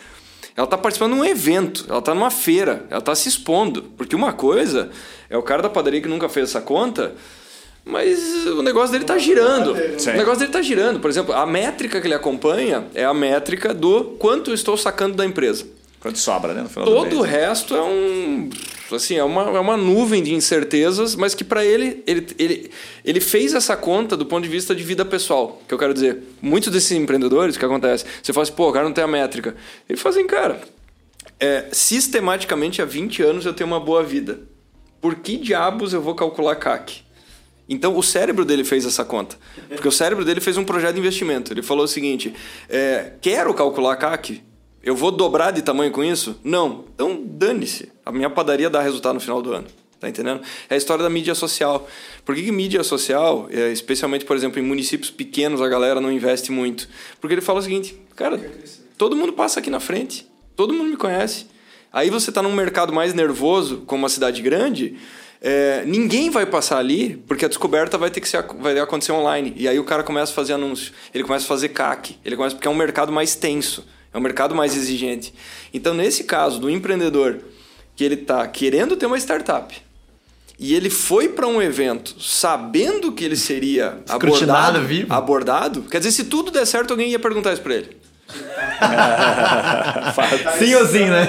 Ela 0.56 0.66
está 0.66 0.78
participando 0.78 1.14
de 1.14 1.20
um 1.20 1.26
evento, 1.26 1.86
ela 1.90 2.00
está 2.00 2.14
numa 2.14 2.30
feira, 2.30 2.86
ela 2.90 3.00
está 3.00 3.16
se 3.16 3.28
expondo. 3.30 3.84
Porque 3.98 4.16
uma 4.16 4.34
coisa 4.34 4.92
é 5.30 5.38
o 5.38 5.42
cara 5.42 5.62
da 5.62 5.70
padaria 5.70 6.02
que 6.02 6.08
nunca 6.08 6.30
fez 6.30 6.50
essa 6.50 6.62
conta, 6.62 7.16
mas 7.84 8.46
o 8.46 8.62
negócio 8.62 8.92
dele 8.92 9.04
está 9.04 9.18
girando. 9.18 9.72
O 9.72 10.18
negócio 10.18 10.40
dele 10.40 10.50
está 10.50 10.62
girando. 10.62 11.00
Por 11.00 11.10
exemplo, 11.10 11.34
a 11.34 11.46
métrica 11.46 12.00
que 12.00 12.08
ele 12.08 12.14
acompanha 12.14 12.86
é 12.94 13.04
a 13.04 13.14
métrica 13.14 13.74
do 13.74 14.16
quanto 14.20 14.52
eu 14.52 14.54
estou 14.54 14.78
sacando 14.78 15.16
da 15.16 15.26
empresa. 15.26 15.66
Quanto 16.04 16.20
sobra, 16.20 16.54
né? 16.54 16.64
No 16.64 16.68
final 16.68 16.84
do 16.86 16.94
Todo 16.94 17.20
o 17.20 17.22
mês. 17.22 17.32
resto 17.32 17.74
é 17.74 17.82
um. 17.82 18.50
Assim, 18.92 19.16
é 19.16 19.24
uma, 19.24 19.44
é 19.44 19.60
uma 19.60 19.78
nuvem 19.78 20.22
de 20.22 20.34
incertezas, 20.34 21.16
mas 21.16 21.34
que 21.34 21.46
para 21.46 21.64
ele, 21.64 22.04
ele, 22.06 22.28
ele, 22.38 22.72
ele 23.06 23.22
fez 23.22 23.54
essa 23.54 23.78
conta 23.78 24.18
do 24.18 24.26
ponto 24.26 24.44
de 24.44 24.50
vista 24.50 24.76
de 24.76 24.84
vida 24.84 25.06
pessoal. 25.06 25.62
Que 25.66 25.74
eu 25.74 25.78
quero 25.78 25.94
dizer, 25.94 26.22
muitos 26.42 26.74
desses 26.74 26.92
empreendedores, 26.92 27.56
o 27.56 27.60
que 27.60 27.64
acontece? 27.64 28.04
Você 28.22 28.34
fala 28.34 28.44
assim, 28.44 28.52
pô, 28.52 28.70
o 28.70 28.74
cara 28.74 28.84
não 28.84 28.92
tem 28.92 29.02
a 29.02 29.08
métrica. 29.08 29.56
Ele 29.88 29.98
fala 29.98 30.14
assim, 30.14 30.28
cara, 30.28 30.62
é, 31.40 31.70
sistematicamente 31.72 32.82
há 32.82 32.86
20 32.86 33.24
anos 33.24 33.46
eu 33.46 33.54
tenho 33.54 33.68
uma 33.68 33.80
boa 33.80 34.04
vida. 34.04 34.42
Por 35.00 35.16
que 35.16 35.38
diabos 35.38 35.94
eu 35.94 36.02
vou 36.02 36.16
calcular 36.16 36.58
CAC? 36.58 37.02
Então 37.70 37.98
o 37.98 38.04
cérebro 38.04 38.44
dele 38.44 38.66
fez 38.66 38.86
essa 38.86 39.06
conta. 39.06 39.38
Porque 39.70 39.88
o 39.88 39.92
cérebro 39.92 40.26
dele 40.26 40.42
fez 40.42 40.58
um 40.58 40.66
projeto 40.66 40.96
de 40.96 41.00
investimento. 41.00 41.54
Ele 41.54 41.62
falou 41.64 41.86
o 41.86 41.88
seguinte: 41.88 42.34
é, 42.70 43.14
quero 43.22 43.54
calcular 43.54 43.96
CAC? 43.96 44.44
Eu 44.84 44.96
vou 44.96 45.12
dobrar 45.12 45.52
de 45.52 45.62
tamanho 45.62 45.92
com 45.92 46.04
isso? 46.04 46.38
Não. 46.44 46.86
Então 46.94 47.22
dane-se. 47.24 47.92
A 48.06 48.12
minha 48.12 48.30
padaria 48.30 48.70
dá 48.70 48.82
resultado 48.82 49.14
no 49.14 49.20
final 49.20 49.42
do 49.42 49.54
ano. 49.54 49.68
Tá 50.00 50.10
entendendo? 50.10 50.42
É 50.70 50.74
a 50.74 50.78
história 50.78 51.02
da 51.02 51.10
mídia 51.10 51.34
social. 51.34 51.88
Por 52.26 52.36
que, 52.36 52.44
que 52.44 52.52
mídia 52.52 52.84
social, 52.84 53.48
é, 53.50 53.72
especialmente, 53.72 54.26
por 54.26 54.36
exemplo, 54.36 54.60
em 54.60 54.64
municípios 54.64 55.10
pequenos, 55.10 55.62
a 55.62 55.70
galera 55.70 56.02
não 56.02 56.12
investe 56.12 56.52
muito? 56.52 56.90
Porque 57.22 57.34
ele 57.34 57.42
fala 57.42 57.60
o 57.60 57.62
seguinte, 57.62 57.98
cara, 58.14 58.38
todo 58.98 59.16
mundo 59.16 59.32
passa 59.32 59.62
aqui 59.62 59.70
na 59.70 59.80
frente. 59.80 60.28
Todo 60.58 60.74
mundo 60.74 60.90
me 60.90 60.98
conhece. 60.98 61.48
Aí 61.92 62.10
você 62.10 62.32
está 62.32 62.42
num 62.42 62.52
mercado 62.52 62.92
mais 62.92 63.14
nervoso, 63.14 63.84
como 63.86 64.04
uma 64.04 64.10
cidade 64.10 64.42
grande, 64.42 64.98
é, 65.46 65.84
ninguém 65.86 66.30
vai 66.30 66.46
passar 66.46 66.78
ali, 66.78 67.18
porque 67.28 67.44
a 67.44 67.50
descoberta 67.50 67.98
vai 67.98 68.10
ter 68.10 68.22
que 68.22 68.30
ser, 68.30 68.42
vai 68.60 68.80
acontecer 68.80 69.12
online. 69.12 69.54
E 69.58 69.68
aí 69.68 69.78
o 69.78 69.84
cara 69.84 70.02
começa 70.02 70.32
a 70.32 70.36
fazer 70.36 70.54
anúncio, 70.54 70.94
ele 71.14 71.24
começa 71.24 71.44
a 71.44 71.48
fazer 71.48 71.70
CAC, 71.70 72.18
ele 72.24 72.38
começa 72.38 72.56
porque 72.56 72.68
é 72.68 72.72
um 72.72 72.76
mercado 72.76 73.12
mais 73.12 73.36
tenso, 73.36 73.86
é 74.14 74.18
um 74.18 74.22
mercado 74.22 74.54
mais 74.54 74.76
exigente. 74.76 75.34
Então, 75.74 75.94
nesse 75.94 76.24
caso 76.24 76.60
do 76.60 76.70
empreendedor 76.70 77.40
que 77.96 78.04
ele 78.04 78.16
está 78.16 78.48
querendo 78.48 78.96
ter 78.96 79.06
uma 79.06 79.18
startup 79.18 79.76
e 80.60 80.74
ele 80.76 80.90
foi 80.90 81.30
para 81.30 81.48
um 81.48 81.62
evento 81.62 82.16
sabendo 82.22 83.12
que 83.12 83.24
ele 83.24 83.36
seria 83.36 84.02
abordado, 84.08 84.82
vivo. 84.82 85.14
abordado, 85.14 85.82
quer 85.84 85.98
dizer, 85.98 86.12
se 86.12 86.26
tudo 86.26 86.52
der 86.52 86.66
certo, 86.66 86.92
alguém 86.92 87.10
ia 87.10 87.20
perguntar 87.20 87.54
isso 87.54 87.62
para 87.62 87.76
ele. 87.76 88.03
Sim 90.58 90.76
ou 90.76 90.86
sim, 90.88 91.06
né? 91.06 91.28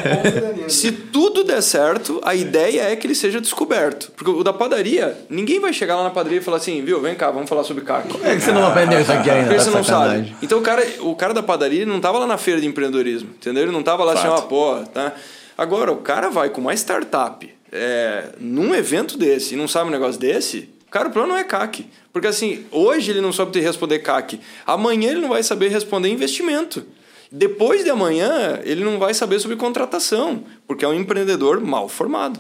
Se 0.69 0.93
tudo 0.93 1.45
der 1.45 1.63
certo, 1.63 2.21
a 2.25 2.35
ideia 2.35 2.83
é 2.91 2.97
que 2.97 3.07
ele 3.07 3.15
seja 3.15 3.41
descoberto. 3.41 4.11
Porque 4.17 4.31
o 4.31 4.43
da 4.43 4.53
padaria, 4.53 5.17
ninguém 5.29 5.61
vai 5.61 5.73
chegar 5.73 5.97
lá 5.97 6.05
na 6.05 6.11
padaria 6.11 6.39
e 6.39 6.43
falar 6.43 6.59
assim, 6.59 6.83
viu, 6.85 7.01
vem 7.01 7.15
cá, 7.15 7.31
vamos 7.31 7.49
falar 7.49 7.65
sobre 7.65 7.85
CAC. 7.85 8.09
Como 8.09 8.25
é 8.27 8.35
que 8.37 8.41
você 8.43 8.53
não 8.53 8.67
aprendeu 8.67 9.01
isso 9.01 9.13
aqui 9.13 9.31
ainda? 9.31 9.45
Porque 9.49 9.59
Tá 9.59 9.65
você 9.65 9.71
não 9.77 9.85
sacanagem. 9.85 10.25
sabe. 10.27 10.37
Então 10.43 10.59
o 10.59 10.63
cara, 10.63 10.87
o 11.01 11.15
cara 11.15 11.35
da 11.35 11.43
padaria 11.43 11.83
ele 11.83 11.91
não 11.91 12.01
tava 12.01 12.19
lá 12.19 12.27
na 12.27 12.39
feira 12.39 12.61
de 12.61 12.67
empreendedorismo, 12.67 13.31
entendeu? 13.31 13.63
Ele 13.65 13.73
não 13.73 13.83
tava 13.83 14.05
lá 14.05 14.13
assim, 14.15 14.29
ó, 14.29 14.37
Fato. 14.37 14.49
pô, 14.49 14.77
tá? 14.93 15.13
Agora, 15.57 15.93
o 15.93 15.97
cara 15.99 16.31
vai 16.31 16.49
com 16.49 16.61
uma 16.61 16.75
startup 16.75 17.49
é, 17.71 18.31
num 18.41 18.75
evento 18.75 19.17
desse 19.17 19.55
e 19.55 19.57
não 19.57 19.69
sabe 19.69 19.89
um 19.89 19.93
negócio 19.93 20.21
desse, 20.21 20.69
cara, 20.91 21.09
o 21.09 21.11
problema 21.13 21.35
não 21.35 21.41
é 21.41 21.45
CAC. 21.45 21.87
Porque 22.15 22.29
assim, 22.29 22.65
hoje 22.71 23.11
ele 23.11 23.21
não 23.21 23.33
sabe 23.33 23.51
te 23.51 23.59
responder 23.59 23.99
CAC, 23.99 24.41
amanhã 24.65 25.11
ele 25.11 25.21
não 25.21 25.31
vai 25.31 25.43
saber 25.43 25.67
responder 25.67 26.09
investimento. 26.09 26.87
Depois 27.31 27.83
de 27.83 27.91
amanhã, 27.91 28.61
ele 28.63 28.85
não 28.85 29.01
vai 29.01 29.13
saber 29.13 29.41
sobre 29.41 29.57
contratação, 29.57 30.45
porque 30.65 30.85
é 30.85 30.89
um 30.89 30.95
empreendedor 30.95 31.61
mal 31.61 31.89
formado. 31.89 32.39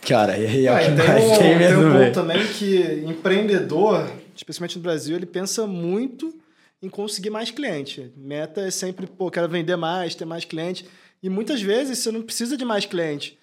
Cara, 0.00 0.38
e 0.38 0.46
aí 0.46 0.66
é 0.66 0.72
o 0.72 0.74
Ah, 0.74 0.78
que 0.78 0.90
e 0.90 0.96
tem 0.96 1.06
mais 1.06 1.24
um, 1.24 1.28
tem 1.28 1.38
tem 1.38 1.58
mesmo, 1.58 1.86
um 1.86 1.92
ponto 1.92 2.14
também 2.14 2.46
que 2.46 3.04
empreendedor, 3.06 4.10
especialmente 4.34 4.78
no 4.78 4.82
Brasil, 4.82 5.14
ele 5.14 5.26
pensa 5.26 5.66
muito 5.66 6.34
em 6.82 6.88
conseguir 6.88 7.28
mais 7.28 7.50
cliente. 7.50 8.10
Meta 8.16 8.62
é 8.62 8.70
sempre, 8.70 9.06
pô, 9.06 9.30
quero 9.30 9.46
vender 9.46 9.76
mais, 9.76 10.14
ter 10.14 10.24
mais 10.24 10.46
cliente. 10.46 10.86
E 11.22 11.28
muitas 11.28 11.60
vezes 11.60 11.98
você 11.98 12.10
não 12.10 12.22
precisa 12.22 12.56
de 12.56 12.64
mais 12.64 12.86
cliente. 12.86 13.38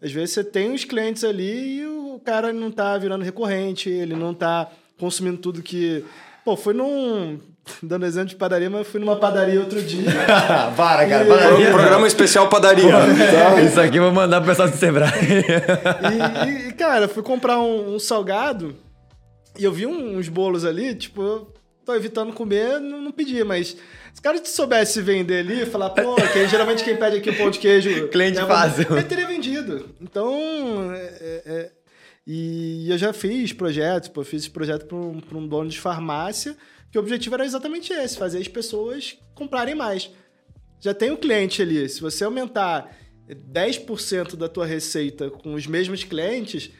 Às 0.00 0.12
vezes 0.12 0.32
você 0.32 0.44
tem 0.44 0.72
os 0.72 0.84
clientes 0.84 1.24
ali 1.24 1.80
e 1.80 1.86
o 1.86 2.18
cara 2.24 2.54
não 2.54 2.70
tá 2.70 2.96
virando 2.96 3.22
recorrente, 3.22 3.90
ele 3.90 4.14
não 4.14 4.32
tá 4.32 4.70
consumindo 4.98 5.38
tudo 5.38 5.62
que. 5.62 6.04
Pô, 6.44 6.56
fui 6.56 6.74
num. 6.74 7.38
Dando 7.82 8.04
exemplo 8.04 8.28
de 8.28 8.36
padaria, 8.36 8.68
mas 8.68 8.86
fui 8.86 9.00
numa 9.00 9.16
padaria 9.16 9.58
outro 9.58 9.80
dia. 9.80 10.04
Para, 10.76 11.06
cara, 11.08 11.24
E- 11.24 11.28
padaria. 11.28 11.70
Programa 11.70 12.06
especial 12.06 12.46
padaria. 12.48 12.92
Isso 13.66 13.80
aqui 13.80 13.96
eu 13.96 14.02
vou 14.02 14.12
mandar 14.12 14.40
pro 14.42 14.50
pessoal 14.50 14.68
do 14.68 14.76
Sebrae. 14.76 15.10
E, 16.66 16.68
e, 16.68 16.72
cara, 16.74 17.08
fui 17.08 17.22
comprar 17.22 17.58
um, 17.58 17.94
um 17.94 17.98
salgado 17.98 18.76
e 19.58 19.64
eu 19.64 19.72
vi 19.72 19.86
uns 19.86 20.28
bolos 20.28 20.64
ali, 20.64 20.94
tipo, 20.94 21.22
eu 21.22 21.54
tô 21.86 21.94
evitando 21.94 22.32
comer, 22.34 22.78
não, 22.80 23.00
não 23.00 23.12
pedi, 23.12 23.42
mas 23.44 23.68
se 23.68 24.20
o 24.20 24.22
cara 24.22 24.38
te 24.38 24.48
soubesse 24.50 25.00
vender 25.00 25.38
ali, 25.38 25.64
falar, 25.64 25.90
pô, 25.90 26.14
que 26.16 26.46
geralmente 26.48 26.84
quem 26.84 26.96
pede 26.96 27.16
aqui 27.16 27.30
o 27.30 27.36
pão 27.36 27.50
de 27.50 27.58
queijo. 27.58 28.08
Cliente 28.08 28.36
leva- 28.38 28.54
fácil. 28.54 28.86
Eu 28.94 29.02
teria 29.04 29.26
vendido. 29.26 29.88
Então. 30.02 30.92
é- 30.92 30.98
é- 30.98 31.42
é- 31.46 31.70
e 32.26 32.90
eu 32.90 32.96
já 32.96 33.12
fiz 33.12 33.52
projetos, 33.52 34.08
pô, 34.08 34.22
eu 34.22 34.24
fiz 34.24 34.42
esse 34.42 34.50
projeto 34.50 34.86
para 34.86 34.96
um, 34.96 35.20
um 35.34 35.46
dono 35.46 35.68
de 35.68 35.78
farmácia, 35.78 36.56
que 36.90 36.98
o 36.98 37.00
objetivo 37.00 37.34
era 37.34 37.44
exatamente 37.44 37.92
esse, 37.92 38.16
fazer 38.16 38.38
as 38.38 38.48
pessoas 38.48 39.18
comprarem 39.34 39.74
mais. 39.74 40.10
Já 40.80 40.94
tem 40.94 41.10
o 41.10 41.16
cliente 41.16 41.60
ali, 41.60 41.88
se 41.88 42.00
você 42.00 42.24
aumentar 42.24 42.96
10% 43.28 44.36
da 44.36 44.48
tua 44.48 44.66
receita 44.66 45.30
com 45.30 45.54
os 45.54 45.66
mesmos 45.66 46.04
clientes, 46.04 46.70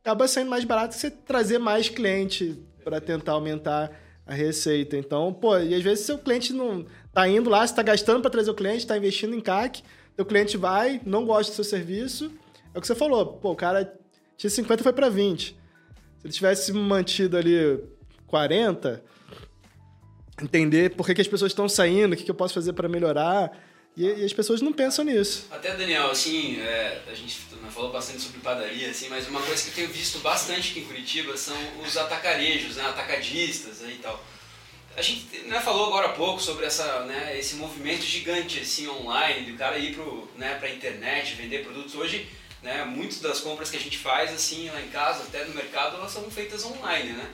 acaba 0.00 0.26
saindo 0.26 0.50
mais 0.50 0.64
barato 0.64 0.94
você 0.94 1.10
trazer 1.10 1.58
mais 1.58 1.88
cliente 1.88 2.60
para 2.84 3.00
tentar 3.00 3.32
aumentar 3.32 3.90
a 4.26 4.34
receita. 4.34 4.96
Então, 4.96 5.32
pô, 5.32 5.58
e 5.58 5.74
às 5.74 5.82
vezes 5.82 6.04
seu 6.04 6.18
cliente 6.18 6.52
não 6.52 6.86
tá 7.12 7.28
indo 7.28 7.50
lá, 7.50 7.66
você 7.66 7.74
tá 7.74 7.82
gastando 7.82 8.20
para 8.20 8.30
trazer 8.30 8.50
o 8.50 8.54
cliente, 8.54 8.86
tá 8.86 8.96
investindo 8.96 9.34
em 9.34 9.40
CAC, 9.40 9.82
teu 10.16 10.24
cliente 10.24 10.56
vai, 10.56 11.00
não 11.04 11.24
gosta 11.24 11.52
do 11.52 11.54
seu 11.54 11.64
serviço. 11.64 12.32
É 12.74 12.78
o 12.78 12.80
que 12.80 12.86
você 12.86 12.94
falou, 12.94 13.26
pô, 13.38 13.52
o 13.52 13.56
cara 13.56 13.84
tinha 14.42 14.50
50 14.50 14.82
foi 14.82 14.92
para 14.92 15.08
20. 15.08 15.44
Se 15.44 15.56
ele 16.24 16.32
tivesse 16.32 16.72
mantido 16.72 17.36
ali 17.36 17.78
40, 18.26 19.00
entender 20.42 20.90
por 20.96 21.06
que, 21.06 21.14
que 21.14 21.20
as 21.20 21.28
pessoas 21.28 21.52
estão 21.52 21.68
saindo, 21.68 22.14
o 22.14 22.16
que, 22.16 22.24
que 22.24 22.30
eu 22.30 22.34
posso 22.34 22.52
fazer 22.52 22.72
para 22.72 22.88
melhorar. 22.88 23.56
E, 23.96 24.04
e 24.04 24.24
as 24.24 24.32
pessoas 24.32 24.60
não 24.60 24.72
pensam 24.72 25.04
nisso. 25.04 25.46
Até, 25.48 25.76
Daniel, 25.76 26.10
assim, 26.10 26.60
é, 26.60 27.02
a 27.06 27.14
gente 27.14 27.38
falou 27.70 27.92
bastante 27.92 28.20
sobre 28.20 28.40
padaria, 28.40 28.90
assim, 28.90 29.08
mas 29.08 29.28
uma 29.28 29.40
coisa 29.40 29.62
que 29.62 29.68
eu 29.68 29.74
tenho 29.74 29.88
visto 29.90 30.18
bastante 30.18 30.70
aqui 30.70 30.80
em 30.80 30.84
Curitiba 30.86 31.36
são 31.36 31.56
os 31.80 31.96
atacarejos, 31.96 32.76
né, 32.76 32.84
atacadistas 32.84 33.84
aí 33.84 33.94
e 33.94 33.98
tal. 33.98 34.24
A 34.96 35.02
gente 35.02 35.38
né, 35.46 35.60
falou 35.60 35.86
agora 35.86 36.08
há 36.08 36.12
pouco 36.14 36.42
sobre 36.42 36.66
essa, 36.66 37.04
né, 37.04 37.38
esse 37.38 37.54
movimento 37.54 38.02
gigante 38.02 38.58
assim, 38.58 38.88
online, 38.88 39.52
do 39.52 39.56
cara 39.56 39.78
ir 39.78 39.94
pro, 39.94 40.28
né, 40.36 40.56
pra 40.56 40.68
internet, 40.68 41.34
vender 41.34 41.62
produtos. 41.62 41.94
Hoje, 41.94 42.26
né, 42.62 42.84
muitas 42.84 43.18
das 43.18 43.40
compras 43.40 43.70
que 43.70 43.76
a 43.76 43.80
gente 43.80 43.98
faz 43.98 44.32
assim 44.32 44.70
lá 44.70 44.80
em 44.80 44.88
casa, 44.88 45.24
até 45.24 45.44
no 45.44 45.54
mercado, 45.54 45.96
elas 45.96 46.12
são 46.12 46.30
feitas 46.30 46.64
online, 46.64 47.12
né? 47.12 47.30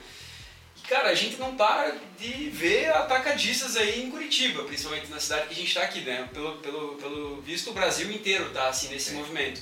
E, 0.75 0.87
cara, 0.87 1.09
a 1.09 1.15
gente 1.15 1.37
não 1.37 1.55
para 1.55 1.95
de 2.17 2.49
ver 2.49 2.91
atacadistas 2.91 3.77
aí 3.77 4.01
em 4.01 4.09
Curitiba, 4.09 4.63
principalmente 4.63 5.07
na 5.07 5.19
cidade 5.19 5.47
que 5.47 5.53
a 5.53 5.57
gente 5.57 5.67
está 5.67 5.83
aqui, 5.83 6.01
né? 6.01 6.27
Pelo, 6.33 6.57
pelo, 6.57 6.95
pelo 6.95 7.41
visto, 7.41 7.69
o 7.69 7.73
Brasil 7.73 8.11
inteiro 8.11 8.49
tá 8.49 8.69
assim 8.69 8.89
nesse 8.89 9.11
movimento. 9.11 9.61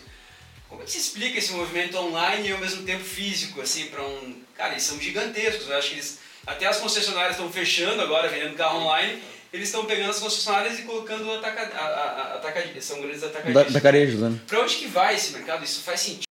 Como 0.69 0.84
que 0.84 0.91
se 0.91 0.98
explica 0.98 1.38
esse 1.38 1.53
movimento 1.53 1.98
online 1.98 2.49
e 2.49 2.52
ao 2.52 2.60
mesmo 2.60 2.84
tempo 2.84 3.03
físico, 3.03 3.61
assim, 3.61 3.88
para 3.88 4.03
um... 4.03 4.41
Cara, 4.56 4.73
eles 4.73 4.84
são 4.84 4.99
gigantescos, 4.99 5.68
eu 5.68 5.77
acho 5.77 5.89
que 5.89 5.95
eles... 5.95 6.19
Até 6.45 6.65
as 6.65 6.77
concessionárias 6.77 7.34
estão 7.34 7.52
fechando 7.52 8.02
agora, 8.02 8.30
vendendo 8.30 8.56
carro 8.56 8.80
online, 8.80 9.22
eles 9.52 9.68
estão 9.68 9.86
pegando 9.86 10.10
as 10.10 10.19
concessionárias 10.19 10.80
e 10.80 10.84
colocando 10.84 11.32
ataca, 11.32 11.61
a, 11.78 12.82
são 12.82 13.02
grandes 13.02 13.24
atacadistas. 13.24 13.74
Da, 13.74 13.82
carejos, 13.82 14.19
né? 14.19 14.40
Pra 14.48 14.61
onde 14.61 14.76
que 14.76 14.88
vai 14.88 15.15
esse 15.15 15.34
mercado? 15.34 15.64
Isso 15.64 15.82
faz 15.82 16.02
sentido? 16.02 16.28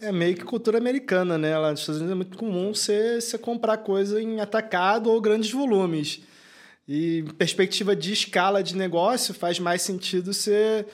É 0.00 0.10
meio 0.10 0.34
que 0.34 0.42
cultura 0.42 0.78
americana, 0.78 1.38
né? 1.38 1.56
Lá 1.56 1.70
nos 1.70 1.80
Estados 1.80 2.00
Unidos 2.00 2.12
é 2.12 2.16
muito 2.16 2.36
comum 2.36 2.74
você, 2.74 3.20
você 3.20 3.38
comprar 3.38 3.78
coisa 3.78 4.20
em 4.20 4.40
atacado 4.40 5.10
ou 5.10 5.20
grandes 5.20 5.52
volumes. 5.52 6.22
E 6.88 7.24
perspectiva 7.38 7.94
de 7.94 8.12
escala 8.12 8.62
de 8.62 8.76
negócio, 8.76 9.32
faz 9.32 9.58
mais 9.60 9.82
sentido 9.82 10.32
você. 10.32 10.84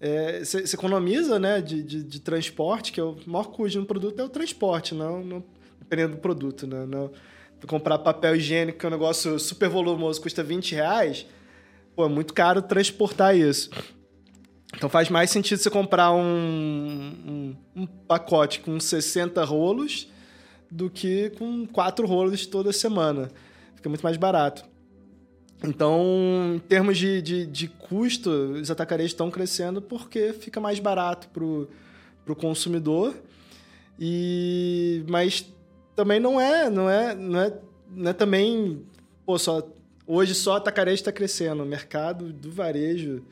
É, 0.00 0.40
você 0.40 0.74
economiza 0.74 1.38
né, 1.38 1.60
de, 1.60 1.82
de, 1.82 2.02
de, 2.02 2.20
transporte, 2.20 2.92
que 2.92 3.00
é 3.00 3.02
o 3.02 3.16
maior 3.26 3.44
custo 3.44 3.70
de 3.70 3.78
um 3.78 3.84
produto 3.84 4.18
é 4.18 4.24
o 4.24 4.28
transporte, 4.28 4.94
não, 4.94 5.22
não 5.22 5.44
dependendo 5.78 6.16
do 6.16 6.20
produto. 6.20 6.66
Né? 6.66 6.84
Não, 6.86 7.10
comprar 7.66 7.98
papel 7.98 8.36
higiênico, 8.36 8.78
que 8.78 8.86
é 8.86 8.88
um 8.88 8.92
negócio 8.92 9.38
super 9.38 9.68
volumoso, 9.68 10.20
custa 10.20 10.42
20 10.42 10.74
reais, 10.74 11.26
pô, 11.94 12.06
é 12.06 12.08
muito 12.08 12.34
caro 12.34 12.62
transportar 12.62 13.36
isso. 13.36 13.70
Então 14.76 14.88
faz 14.88 15.08
mais 15.08 15.30
sentido 15.30 15.58
você 15.58 15.70
comprar 15.70 16.12
um, 16.12 16.20
um, 16.20 17.56
um, 17.76 17.86
pacote 17.86 18.60
com 18.60 18.78
60 18.78 19.44
rolos 19.44 20.08
do 20.70 20.90
que 20.90 21.30
com 21.38 21.66
quatro 21.66 22.06
rolos 22.06 22.46
toda 22.46 22.72
semana. 22.72 23.30
Fica 23.76 23.88
muito 23.88 24.02
mais 24.02 24.16
barato. 24.16 24.64
Então, 25.62 26.54
em 26.56 26.58
termos 26.58 26.98
de, 26.98 27.22
de, 27.22 27.46
de 27.46 27.68
custo, 27.68 28.30
os 28.30 28.70
atacarejos 28.70 29.12
estão 29.12 29.30
crescendo 29.30 29.80
porque 29.80 30.32
fica 30.32 30.60
mais 30.60 30.78
barato 30.78 31.28
para 31.28 31.44
o 31.44 32.36
consumidor. 32.36 33.14
E, 33.98 35.04
mas 35.08 35.46
também 35.94 36.20
não 36.20 36.40
é, 36.40 36.68
não 36.70 36.88
é, 36.88 37.14
não 37.14 37.40
é, 37.40 37.58
não 37.90 38.10
é 38.10 38.12
também, 38.12 38.82
pô, 39.24 39.38
só, 39.38 39.66
hoje 40.06 40.34
só 40.34 40.56
atacarejo 40.56 40.94
está 40.94 41.12
crescendo. 41.12 41.62
O 41.62 41.66
mercado 41.66 42.32
do 42.32 42.50
varejo 42.50 43.24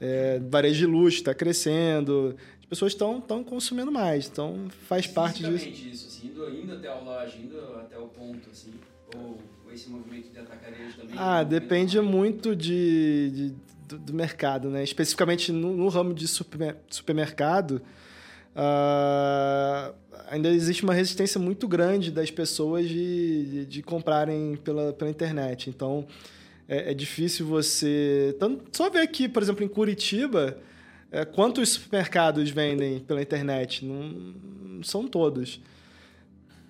é, 0.00 0.38
varejo 0.38 0.80
de 0.80 0.86
luxo 0.86 1.18
está 1.18 1.34
crescendo, 1.34 2.36
as 2.60 2.66
pessoas 2.66 2.92
estão 2.92 3.20
consumindo 3.44 3.90
mais, 3.90 4.28
então 4.28 4.68
faz 4.86 5.06
parte 5.06 5.42
disso. 5.42 5.68
isso, 5.68 6.06
assim, 6.06 6.28
indo, 6.28 6.50
indo 6.50 6.74
até 6.74 6.88
a 6.88 6.98
loja, 7.00 7.36
indo 7.38 7.58
até 7.76 7.98
o 7.98 8.08
ponto, 8.08 8.50
assim, 8.50 8.74
ou 9.16 9.38
esse 9.72 9.88
movimento 9.88 10.30
de 10.30 10.38
atacarejo 10.38 10.96
também? 10.98 11.14
Ah, 11.16 11.42
depende 11.42 12.00
muito 12.00 12.54
de, 12.54 13.30
de 13.30 13.54
do, 13.88 13.98
do, 13.98 14.14
mercado, 14.14 14.68
né? 14.68 14.84
Especificamente 14.84 15.50
no, 15.52 15.76
no 15.76 15.88
ramo 15.88 16.14
de 16.14 16.28
super, 16.28 16.76
supermercado, 16.88 17.82
uh, 18.56 19.94
ainda 20.28 20.48
existe 20.48 20.82
uma 20.82 20.94
resistência 20.94 21.40
muito 21.40 21.68
grande 21.68 22.10
das 22.10 22.30
pessoas 22.30 22.88
de, 22.88 23.44
de, 23.44 23.66
de 23.66 23.82
comprarem 23.82 24.56
pela, 24.56 24.92
pela 24.92 25.10
internet. 25.10 25.70
Então, 25.70 26.06
é, 26.68 26.90
é 26.90 26.94
difícil 26.94 27.46
você. 27.46 28.34
Tanto, 28.38 28.64
só 28.76 28.90
ver 28.90 29.00
aqui, 29.00 29.28
por 29.28 29.42
exemplo, 29.42 29.64
em 29.64 29.68
Curitiba, 29.68 30.58
é, 31.10 31.24
quantos 31.24 31.70
supermercados 31.70 32.50
vendem 32.50 33.00
pela 33.00 33.22
internet? 33.22 33.84
Não, 33.84 34.02
não 34.76 34.82
são 34.82 35.06
todos. 35.06 35.60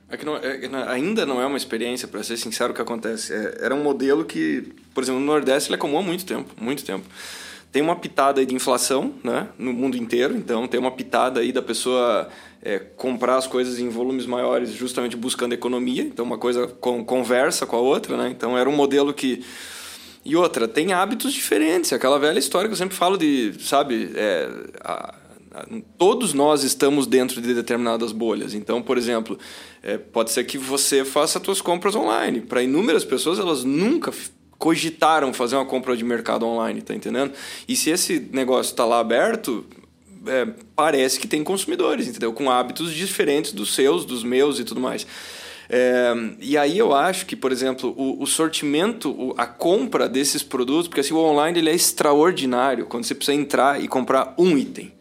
É 0.08 0.16
que 0.16 0.24
não, 0.24 0.36
é, 0.36 0.92
ainda 0.92 1.24
não 1.24 1.40
é 1.40 1.46
uma 1.46 1.56
experiência, 1.56 2.06
para 2.06 2.22
ser 2.22 2.36
sincero, 2.36 2.72
o 2.72 2.76
que 2.76 2.82
acontece. 2.82 3.32
É, 3.32 3.58
era 3.62 3.74
um 3.74 3.82
modelo 3.82 4.24
que, 4.24 4.72
por 4.92 5.02
exemplo, 5.02 5.20
no 5.20 5.26
Nordeste 5.26 5.70
ele 5.70 5.76
é 5.76 5.78
comum 5.78 5.98
há 5.98 6.02
muito 6.02 6.24
tempo, 6.26 6.50
muito 6.60 6.84
tempo. 6.84 7.04
Tem 7.74 7.82
uma 7.82 7.96
pitada 7.96 8.40
aí 8.40 8.46
de 8.46 8.54
inflação 8.54 9.14
né, 9.24 9.48
no 9.58 9.72
mundo 9.72 9.96
inteiro, 9.96 10.36
então 10.36 10.68
tem 10.68 10.78
uma 10.78 10.92
pitada 10.92 11.40
aí 11.40 11.50
da 11.50 11.60
pessoa 11.60 12.28
é, 12.62 12.78
comprar 12.78 13.34
as 13.34 13.48
coisas 13.48 13.80
em 13.80 13.88
volumes 13.88 14.26
maiores 14.26 14.70
justamente 14.70 15.16
buscando 15.16 15.54
economia, 15.54 16.04
então 16.04 16.24
uma 16.24 16.38
coisa 16.38 16.68
com, 16.68 17.04
conversa 17.04 17.66
com 17.66 17.74
a 17.74 17.80
outra, 17.80 18.16
né? 18.16 18.28
Então 18.30 18.56
era 18.56 18.70
um 18.70 18.76
modelo 18.76 19.12
que 19.12 19.44
e 20.24 20.36
outra, 20.36 20.68
tem 20.68 20.92
hábitos 20.92 21.32
diferentes. 21.32 21.92
Aquela 21.92 22.16
velha 22.16 22.38
história 22.38 22.68
que 22.68 22.74
eu 22.74 22.78
sempre 22.78 22.94
falo 22.96 23.16
de, 23.16 23.52
sabe, 23.58 24.12
é, 24.14 24.48
a, 24.80 25.14
a, 25.52 25.66
todos 25.98 26.32
nós 26.32 26.62
estamos 26.62 27.08
dentro 27.08 27.40
de 27.40 27.52
determinadas 27.54 28.12
bolhas. 28.12 28.54
Então, 28.54 28.80
por 28.80 28.96
exemplo, 28.96 29.36
é, 29.82 29.98
pode 29.98 30.30
ser 30.30 30.44
que 30.44 30.56
você 30.56 31.04
faça 31.04 31.42
suas 31.44 31.60
compras 31.60 31.96
online. 31.96 32.40
Para 32.40 32.62
inúmeras 32.62 33.04
pessoas, 33.04 33.40
elas 33.40 33.64
nunca 33.64 34.12
cogitaram 34.58 35.32
fazer 35.32 35.56
uma 35.56 35.64
compra 35.64 35.96
de 35.96 36.04
mercado 36.04 36.46
online, 36.46 36.82
tá 36.82 36.94
entendendo? 36.94 37.32
E 37.68 37.76
se 37.76 37.90
esse 37.90 38.28
negócio 38.32 38.70
está 38.70 38.84
lá 38.84 39.00
aberto, 39.00 39.64
é, 40.26 40.46
parece 40.74 41.18
que 41.18 41.26
tem 41.26 41.42
consumidores, 41.44 42.08
entendeu? 42.08 42.32
Com 42.32 42.50
hábitos 42.50 42.92
diferentes 42.92 43.52
dos 43.52 43.74
seus, 43.74 44.04
dos 44.04 44.22
meus 44.22 44.58
e 44.58 44.64
tudo 44.64 44.80
mais. 44.80 45.06
É, 45.68 46.12
e 46.40 46.56
aí 46.56 46.78
eu 46.78 46.94
acho 46.94 47.26
que, 47.26 47.34
por 47.34 47.50
exemplo, 47.50 47.94
o, 47.96 48.22
o 48.22 48.26
sortimento, 48.26 49.10
o, 49.10 49.34
a 49.36 49.46
compra 49.46 50.08
desses 50.08 50.42
produtos, 50.42 50.88
porque 50.88 51.00
assim, 51.00 51.14
o 51.14 51.18
online 51.18 51.58
ele 51.58 51.70
é 51.70 51.74
extraordinário 51.74 52.86
quando 52.86 53.04
você 53.04 53.14
precisa 53.14 53.36
entrar 53.36 53.82
e 53.82 53.88
comprar 53.88 54.34
um 54.38 54.56
item. 54.58 54.92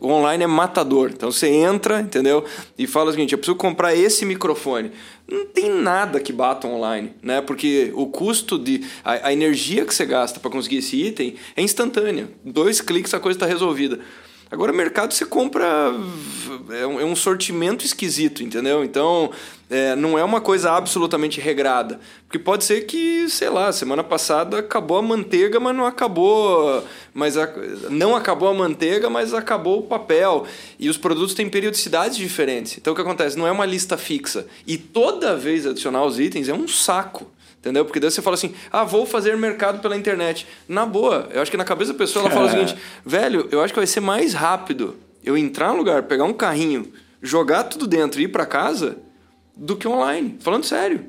O 0.00 0.08
online 0.08 0.44
é 0.44 0.46
matador. 0.46 1.10
Então 1.12 1.32
você 1.32 1.48
entra, 1.48 2.00
entendeu? 2.00 2.44
E 2.78 2.86
fala 2.86 3.08
o 3.08 3.12
seguinte: 3.12 3.32
eu 3.32 3.38
preciso 3.38 3.56
comprar 3.56 3.94
esse 3.94 4.24
microfone. 4.24 4.92
Não 5.28 5.46
tem 5.46 5.70
nada 5.70 6.18
que 6.18 6.32
bata 6.32 6.66
online, 6.66 7.12
né? 7.22 7.40
Porque 7.40 7.92
o 7.94 8.06
custo 8.06 8.58
de. 8.58 8.84
A, 9.04 9.28
a 9.28 9.32
energia 9.32 9.84
que 9.84 9.94
você 9.94 10.04
gasta 10.04 10.40
para 10.40 10.50
conseguir 10.50 10.78
esse 10.78 10.96
item 10.96 11.36
é 11.56 11.62
instantânea. 11.62 12.28
Dois 12.44 12.80
cliques 12.80 13.14
a 13.14 13.20
coisa 13.20 13.36
está 13.36 13.46
resolvida. 13.46 14.00
Agora, 14.50 14.72
mercado 14.72 15.14
você 15.14 15.24
compra. 15.24 15.94
É 16.70 16.84
um, 16.84 17.00
é 17.00 17.04
um 17.04 17.14
sortimento 17.14 17.84
esquisito, 17.84 18.42
entendeu? 18.42 18.82
Então, 18.82 19.30
é, 19.70 19.94
não 19.94 20.18
é 20.18 20.24
uma 20.24 20.40
coisa 20.40 20.72
absolutamente 20.72 21.40
regrada. 21.40 22.00
Porque 22.26 22.38
pode 22.38 22.64
ser 22.64 22.80
que, 22.80 23.28
sei 23.28 23.48
lá, 23.48 23.70
semana 23.72 24.02
passada 24.02 24.58
acabou 24.58 24.98
a 24.98 25.02
manteiga, 25.02 25.60
mas 25.60 25.76
não 25.76 25.86
acabou. 25.86 26.84
Mas 27.14 27.36
a, 27.36 27.48
não 27.90 28.16
acabou 28.16 28.48
a 28.48 28.54
manteiga, 28.54 29.08
mas 29.08 29.32
acabou 29.32 29.78
o 29.78 29.82
papel. 29.84 30.44
E 30.80 30.88
os 30.88 30.98
produtos 30.98 31.32
têm 31.32 31.48
periodicidades 31.48 32.16
diferentes. 32.16 32.76
Então, 32.76 32.92
o 32.92 32.96
que 32.96 33.02
acontece? 33.02 33.38
Não 33.38 33.46
é 33.46 33.52
uma 33.52 33.64
lista 33.64 33.96
fixa. 33.96 34.48
E 34.66 34.76
toda 34.76 35.36
vez 35.36 35.64
adicionar 35.64 36.04
os 36.04 36.18
itens 36.18 36.48
é 36.48 36.52
um 36.52 36.66
saco. 36.66 37.30
Entendeu? 37.60 37.84
Porque 37.84 38.00
daí 38.00 38.10
você 38.10 38.22
fala 38.22 38.34
assim, 38.34 38.54
ah, 38.72 38.84
vou 38.84 39.04
fazer 39.04 39.36
mercado 39.36 39.80
pela 39.80 39.94
internet. 39.94 40.46
Na 40.66 40.86
boa, 40.86 41.28
eu 41.30 41.42
acho 41.42 41.50
que 41.50 41.58
na 41.58 41.64
cabeça 41.64 41.92
da 41.92 41.98
pessoa 41.98 42.24
ela 42.24 42.34
fala 42.34 42.46
o 42.46 42.50
seguinte, 42.50 42.74
velho, 43.04 43.48
eu 43.52 43.60
acho 43.60 43.72
que 43.74 43.78
vai 43.78 43.86
ser 43.86 44.00
mais 44.00 44.32
rápido 44.32 44.96
eu 45.22 45.36
entrar 45.36 45.72
no 45.72 45.76
lugar, 45.76 46.04
pegar 46.04 46.24
um 46.24 46.32
carrinho, 46.32 46.90
jogar 47.20 47.64
tudo 47.64 47.86
dentro 47.86 48.18
e 48.18 48.24
ir 48.24 48.28
para 48.28 48.46
casa 48.46 48.96
do 49.54 49.76
que 49.76 49.86
online. 49.86 50.38
Falando 50.40 50.64
sério. 50.64 51.04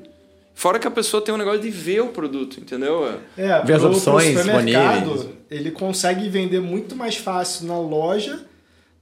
Fora 0.54 0.78
que 0.78 0.86
a 0.86 0.90
pessoa 0.90 1.24
tem 1.24 1.34
um 1.34 1.38
negócio 1.38 1.60
de 1.60 1.70
ver 1.70 2.02
o 2.02 2.08
produto, 2.08 2.60
entendeu? 2.60 3.18
É, 3.38 3.62
ver 3.62 3.72
as 3.72 3.82
opções 3.82 4.36
disponíveis. 4.36 5.28
Ele 5.50 5.70
consegue 5.70 6.28
vender 6.28 6.60
muito 6.60 6.94
mais 6.94 7.16
fácil 7.16 7.66
na 7.66 7.78
loja 7.78 8.44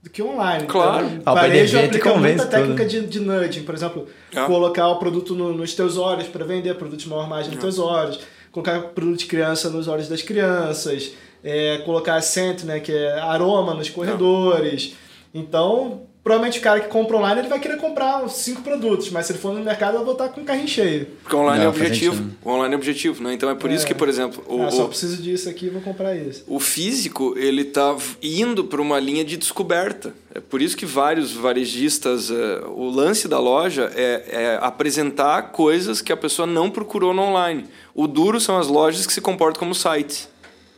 do 0.01 0.09
que 0.09 0.21
online. 0.21 0.65
Claro. 0.65 1.05
Então, 1.05 1.33
o 1.33 1.35
varejo 1.35 1.79
aplica 1.79 2.15
muita 2.15 2.45
técnica 2.45 2.85
de, 2.85 3.05
de 3.05 3.19
nudging, 3.19 3.63
por 3.63 3.75
exemplo, 3.75 4.07
é. 4.33 4.45
colocar 4.45 4.87
o 4.87 4.97
produto 4.97 5.35
no, 5.35 5.53
nos 5.53 5.75
teus 5.75 5.97
olhos 5.97 6.27
para 6.27 6.43
vender 6.43 6.75
produto 6.75 6.99
de 6.99 7.09
maior 7.09 7.27
margem 7.27 7.51
nos 7.51 7.59
é. 7.59 7.61
teus 7.61 7.77
olhos, 7.77 8.19
colocar 8.51 8.81
produto 8.81 9.19
de 9.19 9.25
criança 9.27 9.69
nos 9.69 9.87
olhos 9.87 10.07
das 10.07 10.21
crianças, 10.21 11.11
é, 11.43 11.79
colocar 11.79 12.19
scent, 12.21 12.63
né, 12.63 12.79
que 12.79 12.91
é 12.91 13.19
aroma 13.19 13.73
nos 13.73 13.89
corredores. 13.89 14.95
Então, 15.33 16.07
provavelmente 16.23 16.59
o 16.59 16.61
cara 16.61 16.79
que 16.79 16.87
compra 16.87 17.17
online 17.17 17.41
ele 17.41 17.47
vai 17.47 17.59
querer 17.59 17.77
comprar 17.77 18.27
cinco 18.29 18.61
produtos, 18.61 19.09
mas 19.09 19.25
se 19.25 19.31
ele 19.31 19.39
for 19.39 19.53
no 19.53 19.63
mercado, 19.63 19.91
ele 19.91 19.97
vai 19.97 20.05
voltar 20.05 20.29
com 20.29 20.41
um 20.41 20.45
carrinho 20.45 20.67
cheio. 20.67 21.07
Porque 21.23 21.35
online 21.35 21.65
é 21.65 21.67
objetivo. 21.67 22.31
O 22.43 22.49
online 22.49 22.73
é 22.73 22.77
objetivo, 22.77 23.23
né? 23.23 23.33
Então 23.33 23.49
é 23.49 23.55
por 23.55 23.71
é. 23.71 23.73
isso 23.73 23.85
que, 23.85 23.93
por 23.93 24.07
exemplo. 24.07 24.43
O, 24.47 24.63
ah, 24.63 24.71
só 24.71 24.87
preciso 24.87 25.21
disso 25.21 25.49
aqui 25.49 25.69
vou 25.69 25.81
comprar 25.81 26.15
isso. 26.15 26.43
O 26.47 26.59
físico, 26.59 27.33
ele 27.37 27.63
tá 27.63 27.95
indo 28.21 28.63
para 28.65 28.81
uma 28.81 28.99
linha 28.99 29.25
de 29.25 29.35
descoberta. 29.35 30.13
É 30.33 30.39
por 30.39 30.61
isso 30.61 30.77
que 30.77 30.85
vários 30.85 31.33
varejistas. 31.33 32.29
É, 32.29 32.61
o 32.67 32.89
lance 32.89 33.27
da 33.27 33.39
loja 33.39 33.91
é, 33.95 34.23
é 34.27 34.59
apresentar 34.61 35.51
coisas 35.51 36.01
que 36.01 36.13
a 36.13 36.17
pessoa 36.17 36.45
não 36.45 36.69
procurou 36.69 37.13
no 37.13 37.23
online. 37.23 37.65
O 37.95 38.07
duro 38.07 38.39
são 38.39 38.57
as 38.57 38.67
lojas 38.67 39.07
que 39.07 39.13
se 39.13 39.21
comportam 39.21 39.59
como 39.59 39.73
sites. 39.73 40.29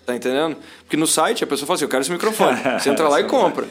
Tá 0.05 0.15
entendendo? 0.15 0.57
Porque 0.79 0.97
no 0.97 1.07
site 1.07 1.43
a 1.43 1.47
pessoa 1.47 1.65
fala 1.65 1.75
assim: 1.75 1.85
eu 1.85 1.89
quero 1.89 2.01
esse 2.01 2.11
microfone. 2.11 2.57
Você 2.79 2.89
entra 2.89 3.07
lá 3.07 3.19
e 3.19 3.25
compra. 3.25 3.67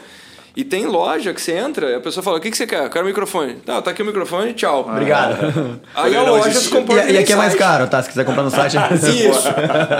E 0.54 0.64
tem 0.64 0.86
loja 0.86 1.32
que 1.32 1.40
você 1.40 1.52
entra 1.52 1.90
e 1.90 1.94
a 1.94 2.00
pessoa 2.00 2.22
fala: 2.22 2.36
O 2.36 2.40
que, 2.40 2.50
que 2.50 2.56
você 2.56 2.66
quer? 2.66 2.84
Eu 2.84 2.90
quero 2.90 3.04
o 3.04 3.08
microfone. 3.08 3.54
Tá, 3.54 3.80
tá 3.80 3.90
aqui 3.90 4.02
o 4.02 4.04
microfone, 4.04 4.52
tchau. 4.52 4.84
Ah. 4.86 4.92
Obrigado. 4.92 5.80
Aí 5.96 6.14
a 6.14 6.22
loja 6.22 6.52
se 6.52 6.68
comporta. 6.68 7.10
E, 7.10 7.14
e 7.14 7.18
aqui 7.18 7.32
é 7.32 7.36
mais 7.36 7.54
caro, 7.54 7.86
tá? 7.86 8.02
Se 8.02 8.10
quiser 8.10 8.24
comprar 8.24 8.42
no 8.42 8.50
site. 8.50 8.76
isso. 8.92 9.48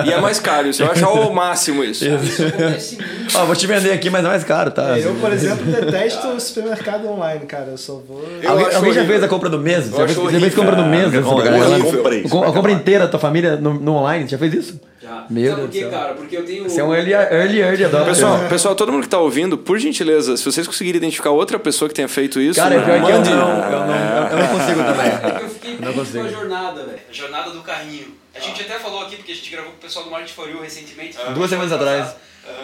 e 0.05 0.13
é 0.13 0.21
mais 0.21 0.39
caro, 0.39 0.69
isso. 0.69 0.83
Eu 0.83 0.91
acho 0.91 1.07
o 1.07 1.35
máximo 1.35 1.83
isso. 1.83 2.05
isso. 2.05 2.99
Ó, 3.35 3.47
vou 3.47 3.57
te 3.57 3.67
vender 3.67 3.93
aqui, 3.93 4.11
mas 4.11 4.25
é 4.25 4.29
mais 4.29 4.45
caro, 4.45 4.71
tá? 4.71 4.99
Eu, 4.99 5.15
por 5.15 5.33
exemplo, 5.33 5.65
detesto 5.65 6.29
o 6.29 6.39
supermercado 6.39 7.09
online, 7.09 7.47
cara. 7.47 7.69
Eu 7.71 7.79
só 7.79 7.95
vou. 7.95 8.23
Eu 8.43 8.51
alguém, 8.51 8.75
alguém 8.75 8.93
já 8.93 9.07
fez 9.07 9.23
a 9.23 9.29
compra 9.29 9.49
do 9.49 9.59
mês? 9.59 9.87
Já 9.87 10.07
fez, 10.07 10.33
já 10.33 10.41
fez 10.41 10.55
compra 10.55 10.77
do 10.77 10.85
mês? 10.85 11.15
Eu 11.15 11.23
comprei. 11.23 12.25
A 12.25 12.53
compra 12.53 12.73
inteira 12.73 13.05
da 13.05 13.11
tua 13.11 13.21
família 13.21 13.57
no, 13.57 13.75
no 13.75 13.95
online? 13.95 14.29
Já 14.29 14.37
fez 14.37 14.53
isso? 14.53 14.92
Já. 15.13 15.19
Ah, 15.21 15.27
Meu 15.29 15.51
Sabe 15.51 15.61
Deus 15.69 15.71
por 15.85 15.91
quê, 15.91 15.97
cara? 15.97 16.15
Porque 16.15 16.37
eu 16.37 16.45
tenho. 16.45 16.65
Você 16.65 16.81
é 16.81 16.85
um 16.85 16.95
early, 16.95 17.13
early, 17.13 17.61
early 17.61 17.85
adopter. 17.85 18.07
Pessoal, 18.15 18.49
pessoal, 18.49 18.75
todo 18.75 18.91
mundo 18.93 19.01
que 19.03 19.07
está 19.09 19.19
ouvindo, 19.19 19.59
por 19.59 19.79
gentileza, 19.79 20.37
se 20.37 20.45
vocês 20.45 20.67
conseguirem 20.67 20.99
identificar 20.99 21.31
outra 21.31 21.59
pessoa 21.59 21.89
que 21.89 21.95
tenha 21.95 22.09
feito 22.09 22.41
isso, 22.41 22.61
Cara, 22.61 22.83
pior 22.83 22.85
que 22.85 23.11
eu 23.11 23.17
mande. 23.17 23.31
não, 23.31 23.71
eu 23.71 23.87
não, 23.87 24.29
eu 24.31 24.37
não 24.39 24.49
consigo 24.49 24.81
É 24.81 24.85
também. 24.85 25.31
porque 25.31 25.45
eu 25.45 25.51
fiquei 25.51 25.79
Não 25.79 25.93
com 25.93 26.01
a 26.01 26.29
jornada, 26.29 26.85
velho. 26.85 27.01
A 27.09 27.13
jornada 27.13 27.51
do 27.51 27.61
carrinho. 27.63 28.15
A 28.35 28.41
gente 28.41 28.63
até 28.63 28.79
falou 28.79 29.03
aqui, 29.03 29.17
porque 29.17 29.33
a 29.33 29.35
gente 29.35 29.51
gravou 29.51 29.73
com 29.73 29.77
o 29.77 29.81
pessoal 29.81 30.05
do 30.07 30.11
Market 30.11 30.31
for 30.33 30.49
You 30.49 30.61
recentemente. 30.63 31.17
Duas 31.35 31.51
semanas 31.51 31.73
atrás. 31.73 32.15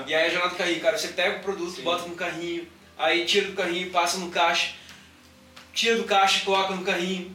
E 0.07 0.15
aí 0.15 0.27
a 0.27 0.31
jornada 0.31 0.51
do 0.51 0.57
carrinho, 0.57 0.81
cara, 0.81 0.97
você 0.97 1.09
pega 1.09 1.37
o 1.37 1.41
produto, 1.41 1.81
bota 1.83 2.09
no 2.09 2.15
carrinho, 2.15 2.66
aí 2.99 3.25
tira 3.27 3.47
do 3.47 3.53
carrinho, 3.53 3.91
passa 3.91 4.16
no 4.19 4.29
caixa, 4.29 4.70
tira 5.73 5.97
do 5.97 6.05
caixa 6.05 6.39
e 6.39 6.45
coloca 6.45 6.75
no 6.75 6.83
carrinho, 6.83 7.31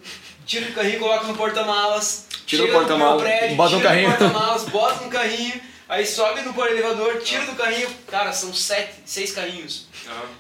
tira 0.46 0.66
do 0.66 0.74
carrinho 0.74 0.96
e 0.96 1.00
coloca 1.00 1.26
no 1.28 1.36
porta-malas, 1.36 2.28
Tira 2.46 2.64
do 2.64 2.68
chega 2.68 2.78
porta-malas, 2.80 3.24
bota 3.56 3.72
no 3.72 3.78
tira 3.78 3.90
carrinho. 3.90 4.10
porta-malas, 4.10 4.64
bota 4.66 5.04
no 5.06 5.10
carrinho, 5.10 5.54
aí 5.90 6.06
sobe 6.06 6.42
no 6.42 6.66
elevador, 6.66 7.18
tira 7.24 7.46
do 7.46 7.54
carrinho, 7.56 7.88
cara, 8.10 8.32
são 8.34 8.54
sete, 8.54 8.92
seis 9.06 9.32
carrinhos. 9.32 9.88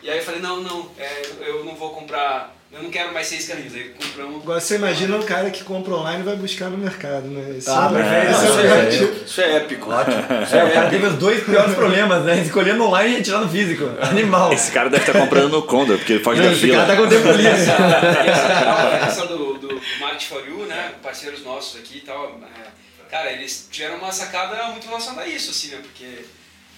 E 0.01 0.09
aí 0.09 0.17
eu 0.17 0.23
falei, 0.23 0.41
não, 0.41 0.61
não, 0.61 0.89
é, 0.99 1.21
eu 1.47 1.63
não 1.63 1.73
vou 1.75 1.91
comprar, 1.91 2.53
eu 2.71 2.83
não 2.83 2.89
quero 2.89 3.13
mais 3.13 3.27
seis 3.27 3.47
carrinhos, 3.47 3.73
aí 3.73 3.89
compramos 3.97 4.41
Agora 4.43 4.59
você 4.59 4.75
imagina 4.75 5.15
um 5.15 5.21
cara 5.23 5.49
que 5.49 5.63
compra 5.63 5.93
online 5.93 6.19
e 6.21 6.23
vai 6.25 6.35
buscar 6.35 6.69
no 6.69 6.77
mercado, 6.77 7.27
né? 7.27 7.55
Isso 7.57 7.69
Ah, 7.71 7.89
é- 7.89 7.95
perfeito. 7.95 8.31
isso 8.31 8.43
é 8.43 8.47
Isso 8.49 8.57
o 8.57 8.59
objetivo. 9.07 9.25
Isso 9.25 9.41
é 9.41 9.55
épico. 9.55 9.89
É, 9.93 10.63
o 10.65 10.71
cara 10.73 10.89
teve 10.89 11.05
os 11.07 11.13
dois 11.15 11.43
piores 11.43 11.73
problemas, 11.75 12.23
né? 12.25 12.39
Escolhendo 12.41 12.83
online 12.83 13.13
e 13.13 13.17
retirando 13.17 13.47
físico. 13.47 13.89
Animal. 14.01 14.51
Esse 14.51 14.71
cara 14.71 14.89
deve 14.89 15.03
estar 15.07 15.17
comprando 15.17 15.49
no 15.49 15.61
Condor, 15.61 15.97
porque 15.97 16.13
ele 16.13 16.23
foge 16.23 16.41
da 16.41 16.51
Esse 16.51 16.59
fila. 16.61 16.85
cara 16.85 16.87
tá 16.95 17.01
com 17.01 17.07
tempo 17.07 17.27
livre. 17.29 17.47
essa, 17.47 17.71
essa, 17.71 19.05
essa 19.07 19.25
do, 19.27 19.53
do 19.57 19.72
Market 19.99 20.27
for 20.27 20.47
You, 20.47 20.65
né? 20.65 20.95
Parceiros 21.01 21.41
nossos 21.41 21.79
aqui 21.79 21.97
e 21.97 22.01
tal. 22.01 22.39
é, 22.43 23.09
cara, 23.09 23.31
eles 23.31 23.67
tiveram 23.71 23.97
uma 23.97 24.11
sacada 24.11 24.67
muito 24.67 24.85
relacionada 24.85 25.21
a 25.23 25.27
isso, 25.27 25.51
assim, 25.51 25.69
né? 25.69 25.81
Porque 25.81 26.25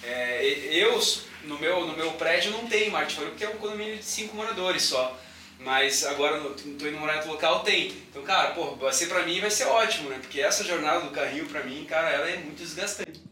é, 0.02 0.44
eu, 0.70 1.00
no 1.44 1.58
meu, 1.58 1.86
no 1.86 1.96
meu 1.96 2.12
prédio, 2.12 2.52
não 2.52 2.66
tem 2.66 2.90
Market 2.90 3.16
for 3.16 3.24
You, 3.24 3.30
porque 3.30 3.44
é 3.44 3.48
um 3.48 3.56
condomínio 3.56 3.96
de 3.96 4.04
cinco 4.04 4.36
moradores 4.36 4.82
só. 4.82 5.18
Mas 5.58 6.04
agora, 6.04 6.38
no, 6.38 6.50
tô 6.50 6.86
indo 6.86 6.98
morar 6.98 7.14
em 7.14 7.16
outro 7.16 7.32
local, 7.32 7.60
tem. 7.60 7.88
Então, 8.10 8.22
cara, 8.22 8.50
pô, 8.50 8.76
vai 8.76 8.92
ser 8.92 9.06
pra 9.06 9.22
mim 9.22 9.40
vai 9.40 9.50
ser 9.50 9.64
ótimo, 9.64 10.10
né? 10.10 10.18
Porque 10.20 10.40
essa 10.40 10.62
jornada 10.62 11.00
do 11.00 11.10
carrinho, 11.10 11.46
pra 11.46 11.64
mim, 11.64 11.84
cara, 11.88 12.10
ela 12.10 12.28
é 12.28 12.36
muito 12.36 12.58
desgastante. 12.58 13.25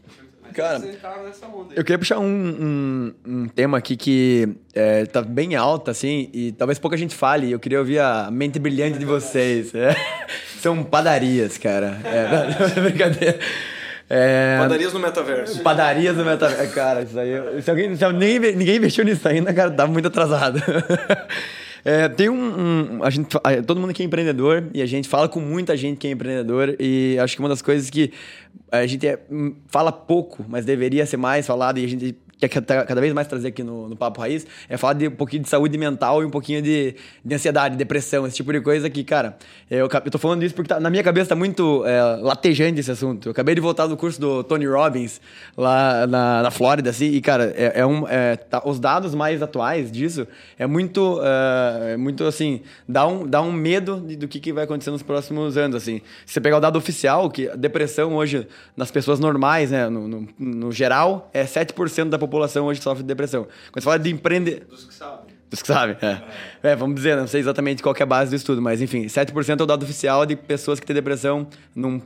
Cara, 0.55 0.79
você 0.79 0.93
tá 0.93 1.21
nessa 1.25 1.47
onda 1.47 1.73
aí. 1.73 1.77
Eu 1.77 1.85
queria 1.85 1.99
puxar 1.99 2.19
um, 2.19 2.25
um, 2.25 3.15
um 3.27 3.49
tema 3.49 3.77
aqui 3.77 3.97
que 3.97 4.49
é, 4.73 5.05
tá 5.05 5.21
bem 5.21 5.57
alto, 5.57 5.91
assim, 5.91 6.31
e 6.33 6.53
talvez 6.53 6.79
pouca 6.79 6.97
gente 6.97 7.15
fale. 7.15 7.51
Eu 7.51 7.59
queria 7.59 7.79
ouvir 7.79 7.99
a 7.99 8.31
mente 8.31 8.59
brilhante 8.59 8.99
de 8.99 9.05
vocês. 9.05 9.75
É. 9.75 9.95
São 10.61 10.83
padarias, 10.85 11.59
cara. 11.59 11.99
É, 12.05 12.81
brincadeira. 12.81 13.39
É, 14.09 14.59
Padarias 14.59 14.93
no 14.93 15.01
metaverso. 15.01 15.63
Padarias 15.63 16.17
no 16.17 16.25
metaverso. 16.25 16.75
Cara, 16.75 17.03
isso 17.03 17.19
aí. 17.19 17.63
Se, 17.63 17.71
alguém, 17.71 17.97
se 17.97 18.05
alguém, 18.05 18.39
ninguém 18.39 18.77
investiu 18.77 19.05
nisso 19.05 19.27
ainda, 19.27 19.53
cara, 19.53 19.71
tá 19.71 19.87
muito 19.87 20.09
atrasado. 20.09 20.63
É, 21.85 22.09
tem 22.09 22.31
um, 22.31 22.97
um- 22.99 23.03
a 23.05 23.11
gente, 23.11 23.37
a- 23.45 23.63
todo 23.63 23.79
mundo 23.79 23.91
aqui 23.91 24.03
é 24.03 24.07
empreendedor 24.07 24.69
e 24.73 24.81
a 24.81 24.87
gente 24.87 25.09
fala 25.09 25.29
com 25.29 25.39
muita 25.41 25.77
gente 25.77 25.99
que 25.99 26.07
é 26.07 26.11
empreendedor 26.11 26.75
e 26.81 27.19
acho 27.21 27.37
que 27.37 27.41
uma 27.43 27.49
das 27.49 27.61
coisas 27.61 27.91
que 27.91 28.11
a 28.73 28.87
gente 28.87 29.07
é, 29.07 29.19
hum, 29.31 29.55
fala 29.69 29.93
pouco, 29.93 30.45
mas 30.49 30.65
deveria 30.65 31.05
ser 31.05 31.19
mais 31.19 31.47
falado 31.47 31.79
e 31.79 31.85
a 31.85 31.89
gente 31.89 32.17
quer 32.39 32.49
cada 32.49 32.85
cada 32.85 33.01
vez 33.01 33.13
mais 33.13 33.27
trazer 33.27 33.49
aqui 33.49 33.63
no, 33.63 33.89
no 33.89 33.97
Papo 33.97 34.21
Raiz 34.21 34.47
é 34.69 34.77
falar 34.77 34.95
de 34.95 35.09
um 35.09 35.11
pouquinho 35.13 35.43
de 35.43 35.49
saúde 35.49 35.77
mental 35.79 36.23
e 36.23 36.25
um 36.27 36.31
pouquinho 36.31 36.61
de, 36.63 36.95
de 37.25 37.35
ansiedade, 37.35 37.77
depressão, 37.77 38.27
esse 38.27 38.37
tipo 38.37 38.53
de 38.53 38.61
coisa 38.61 38.89
que, 38.91 39.03
cara, 39.05 39.37
eu, 39.71 39.89
eu 40.05 40.11
tô 40.11 40.19
falando 40.19 40.43
isso 40.43 40.55
porque 40.55 40.69
tá- 40.69 40.81
na 40.81 40.91
minha 40.91 41.03
cabeça 41.03 41.31
tá 41.31 41.37
muito 41.37 41.85
é, 41.87 42.01
latejante 42.21 42.81
esse 42.81 42.91
assunto. 42.91 43.29
Eu 43.29 43.33
acabei 43.33 43.55
de 43.55 43.61
voltar 43.61 43.87
do 43.87 43.97
curso 43.97 44.21
do 44.21 44.43
Tony 44.45 44.67
Robbins 44.67 45.21
lá 45.57 46.07
na, 46.07 46.43
na 46.43 46.51
Flórida, 46.51 46.91
assim, 46.91 47.07
e, 47.07 47.21
cara, 47.21 47.53
é, 47.57 47.81
é 47.81 47.87
um, 47.87 48.07
é, 48.09 48.37
tá- 48.37 48.63
os 48.65 48.79
dados 48.81 49.15
mais 49.15 49.43
atuais 49.43 49.91
disso 49.91 50.27
é 50.59 50.67
muito, 50.67 51.21
é, 51.23 51.93
é 51.93 51.97
muito 51.97 52.25
assim, 52.25 52.61
dá 52.89 53.07
um, 53.07 53.27
dá 53.27 53.41
um 53.41 53.53
medo 53.53 54.01
de- 54.01 54.17
do 54.17 54.29
que, 54.29 54.41
que 54.41 54.53
vai 54.53 54.65
acontecer 54.65 54.91
nos 54.91 55.03
próximos 55.03 55.57
anos, 55.57 55.77
assim. 55.77 56.01
Se 56.27 56.35
você 56.35 56.41
pegar 56.41 56.57
o 56.59 56.61
dado 56.61 56.77
oficial, 56.77 57.31
que 57.31 57.49
a 57.49 57.55
depressão 57.57 58.15
hoje, 58.15 58.47
nas 58.77 58.91
pessoas 58.91 59.19
normais, 59.21 59.71
né, 59.71 59.89
no, 59.89 60.09
no, 60.09 60.29
no 60.39 60.73
geral, 60.73 61.31
é 61.33 61.45
7% 61.45 62.09
da 62.09 62.19
população 62.19 62.24
hoje 62.65 62.81
sofre 62.81 63.03
de 63.03 63.09
depressão. 63.09 63.45
Quando 63.71 63.83
você 63.83 63.85
fala 63.85 63.99
de 63.99 64.11
empreender... 64.11 64.67
Dos 64.69 64.85
que 64.85 64.95
sabem. 64.95 65.35
Dos 65.55 65.63
que 65.63 65.69
sabem, 65.69 65.97
é. 66.03 66.71
É, 66.71 66.75
vamos 66.75 66.97
dizer, 66.97 67.17
não 67.17 67.29
sei 67.29 67.39
exatamente 67.39 67.81
qual 67.81 67.95
é 67.97 68.03
a 68.03 68.07
base 68.07 68.31
do 68.31 68.37
estudo, 68.37 68.61
mas 68.61 68.83
enfim, 68.83 69.07
7% 69.07 69.61
é 69.61 69.63
o 69.63 69.67
dado 69.67 69.85
oficial 69.85 70.27
de 70.27 70.35
pessoas 70.35 70.81
que 70.81 70.87
têm 70.87 70.95
depressão, 70.95 71.47
num, 71.77 72.01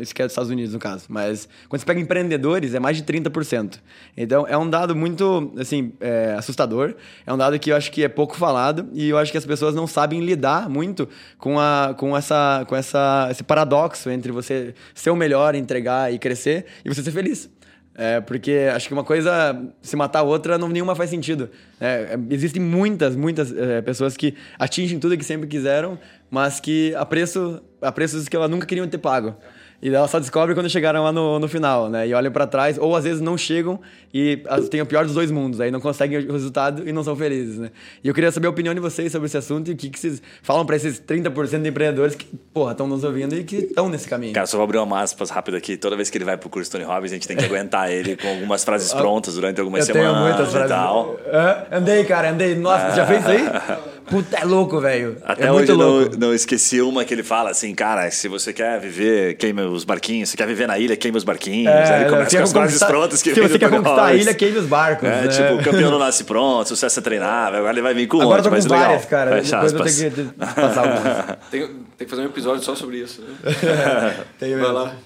isso 0.00 0.14
que 0.14 0.22
é 0.22 0.24
dos 0.24 0.32
Estados 0.32 0.48
Unidos, 0.48 0.72
no 0.74 0.78
caso. 0.78 1.06
Mas 1.08 1.48
quando 1.68 1.80
você 1.80 1.86
pega 1.86 1.98
empreendedores, 2.00 2.72
é 2.72 2.78
mais 2.78 2.96
de 2.96 3.02
30%. 3.02 3.80
Então, 4.16 4.46
é 4.46 4.56
um 4.56 4.70
dado 4.70 4.94
muito, 4.94 5.52
assim, 5.58 5.92
é, 6.00 6.36
assustador. 6.38 6.94
É 7.26 7.32
um 7.32 7.36
dado 7.36 7.58
que 7.58 7.72
eu 7.72 7.76
acho 7.76 7.90
que 7.90 8.04
é 8.04 8.08
pouco 8.08 8.36
falado 8.36 8.88
e 8.92 9.08
eu 9.08 9.18
acho 9.18 9.32
que 9.32 9.38
as 9.38 9.46
pessoas 9.46 9.74
não 9.74 9.88
sabem 9.88 10.20
lidar 10.20 10.68
muito 10.68 11.08
com, 11.36 11.58
a, 11.58 11.96
com, 11.98 12.16
essa, 12.16 12.64
com 12.68 12.76
essa, 12.76 13.26
esse 13.28 13.42
paradoxo 13.42 14.08
entre 14.08 14.30
você 14.30 14.72
ser 14.94 15.10
o 15.10 15.16
melhor, 15.16 15.56
entregar 15.56 16.12
e 16.12 16.18
crescer 16.18 16.66
e 16.84 16.88
você 16.88 17.02
ser 17.02 17.10
feliz. 17.10 17.50
É, 17.96 18.20
porque 18.20 18.68
acho 18.74 18.88
que 18.88 18.94
uma 18.94 19.04
coisa, 19.04 19.56
se 19.80 19.94
matar 19.94 20.20
a 20.20 20.22
outra, 20.22 20.58
não, 20.58 20.68
nenhuma 20.68 20.96
faz 20.96 21.10
sentido. 21.10 21.48
É, 21.80 22.14
é, 22.14 22.18
existem 22.30 22.60
muitas, 22.60 23.14
muitas 23.14 23.56
é, 23.56 23.80
pessoas 23.82 24.16
que 24.16 24.34
atingem 24.58 24.98
tudo 24.98 25.16
que 25.16 25.24
sempre 25.24 25.46
quiseram, 25.46 25.98
mas 26.28 26.58
que 26.58 26.92
a, 26.96 27.06
preço, 27.06 27.62
a 27.80 27.92
preços 27.92 28.28
que 28.28 28.34
elas 28.34 28.50
nunca 28.50 28.66
queriam 28.66 28.88
ter 28.88 28.98
pago. 28.98 29.36
E 29.82 29.94
elas 29.94 30.10
só 30.10 30.18
descobrem 30.18 30.54
quando 30.54 30.70
chegaram 30.70 31.02
lá 31.04 31.12
no, 31.12 31.38
no 31.38 31.46
final, 31.46 31.90
né? 31.90 32.08
E 32.08 32.14
olham 32.14 32.32
pra 32.32 32.46
trás, 32.46 32.78
ou 32.78 32.96
às 32.96 33.04
vezes 33.04 33.20
não 33.20 33.36
chegam 33.36 33.78
e 34.14 34.42
as- 34.48 34.68
têm 34.68 34.80
o 34.80 34.86
pior 34.86 35.04
dos 35.04 35.12
dois 35.14 35.30
mundos, 35.30 35.60
aí 35.60 35.70
não 35.70 35.80
conseguem 35.80 36.18
o 36.26 36.32
resultado 36.32 36.88
e 36.88 36.92
não 36.92 37.04
são 37.04 37.14
felizes, 37.14 37.58
né? 37.58 37.70
E 38.02 38.08
eu 38.08 38.14
queria 38.14 38.32
saber 38.32 38.46
a 38.46 38.50
opinião 38.50 38.72
de 38.72 38.80
vocês 38.80 39.12
sobre 39.12 39.26
esse 39.26 39.36
assunto 39.36 39.70
e 39.70 39.74
o 39.74 39.76
que, 39.76 39.90
que 39.90 39.98
vocês 39.98 40.22
falam 40.42 40.64
pra 40.64 40.76
esses 40.76 40.98
30% 41.00 41.60
de 41.62 41.68
empreendedores 41.68 42.14
que, 42.14 42.24
porra, 42.54 42.72
estão 42.72 42.86
nos 42.86 43.04
ouvindo 43.04 43.34
e 43.36 43.44
que 43.44 43.56
estão 43.56 43.88
nesse 43.90 44.08
caminho. 44.08 44.32
Cara, 44.32 44.46
só 44.46 44.56
vou 44.56 44.64
abrir 44.64 44.78
uma 44.78 45.02
aspas 45.02 45.28
rápido 45.28 45.56
aqui. 45.56 45.76
Toda 45.76 45.96
vez 45.96 46.08
que 46.08 46.16
ele 46.16 46.24
vai 46.24 46.38
pro 46.38 46.48
curso 46.48 46.70
Tony 46.70 46.84
Robbins, 46.84 47.10
a 47.12 47.14
gente 47.14 47.28
tem 47.28 47.36
que 47.36 47.44
aguentar 47.44 47.90
ele 47.92 48.16
com 48.16 48.28
algumas 48.28 48.64
frases 48.64 48.92
prontas 48.94 49.34
durante 49.34 49.60
algumas 49.60 49.86
Ah, 49.86 49.90
eu 49.90 49.92
tenho 49.92 50.06
semanas 50.06 50.28
muitas 50.28 50.48
e 50.48 50.52
frases. 50.52 50.70
tal. 50.70 51.20
É, 51.26 51.76
andei, 51.76 52.04
cara, 52.04 52.30
andei. 52.30 52.54
Nossa, 52.54 52.96
já 52.96 53.04
fez 53.06 53.20
isso 53.20 53.28
aí? 53.30 53.44
Puta, 54.04 54.36
é 54.36 54.44
louco, 54.44 54.78
velho. 54.80 55.16
Até 55.24 55.46
é 55.46 55.50
hoje 55.50 55.72
muito 55.72 55.82
louco. 55.82 56.10
não, 56.18 56.28
não 56.28 56.34
esqueci 56.34 56.78
uma 56.82 57.06
que 57.06 57.14
ele 57.14 57.22
fala 57.22 57.48
assim, 57.48 57.74
cara, 57.74 58.10
se 58.10 58.28
você 58.28 58.52
quer 58.52 58.78
viver, 58.78 59.34
queime 59.38 59.62
os 59.76 59.84
barquinhos. 59.84 60.30
Se 60.30 60.36
quer 60.36 60.46
viver 60.46 60.66
na 60.66 60.78
ilha, 60.78 60.96
queime 60.96 61.16
os 61.16 61.24
barquinhos. 61.24 61.72
Aí 61.72 62.02
ele 62.02 62.10
começa 62.10 62.30
se 62.30 62.36
com 62.36 62.42
as 62.42 62.52
frases 62.52 62.82
prontas 62.82 63.22
que 63.22 63.34
Se 63.34 63.40
você 63.40 63.58
quer 63.58 63.70
conquistar 63.70 64.06
a 64.06 64.14
ilha, 64.14 64.34
queime 64.34 64.58
os 64.58 64.66
barcos. 64.66 65.08
É, 65.08 65.22
né? 65.22 65.28
tipo, 65.28 65.54
o 65.54 65.62
campeão 65.62 65.90
não 65.90 65.98
nasce 66.00 66.24
pronto, 66.24 66.68
sucesso 66.68 66.98
é 66.98 67.02
treinável. 67.02 67.58
Agora 67.58 67.72
ele 67.72 67.82
vai 67.82 67.94
vir 67.94 68.06
com 68.06 68.20
Agora 68.20 68.40
eu 68.40 68.44
tô 68.44 68.50
mas 68.50 68.64
legal. 68.64 68.80
várias, 68.80 69.04
cara. 69.04 69.30
Depois 69.30 69.52
eu 69.52 69.58
aspas. 69.58 69.96
tenho 69.96 70.12
que 70.12 70.32
passar 70.32 70.88
algumas. 70.88 71.36
Tem, 71.50 71.60
tem 71.60 71.78
que 71.98 72.06
fazer 72.06 72.22
um 72.22 72.26
episódio 72.26 72.62
só 72.64 72.74
sobre 72.74 72.98
isso. 72.98 73.22
né? 73.22 74.24
Tenho 74.38 74.58
Vai 74.58 74.68
mesmo. 74.68 74.74
lá. 74.74 74.96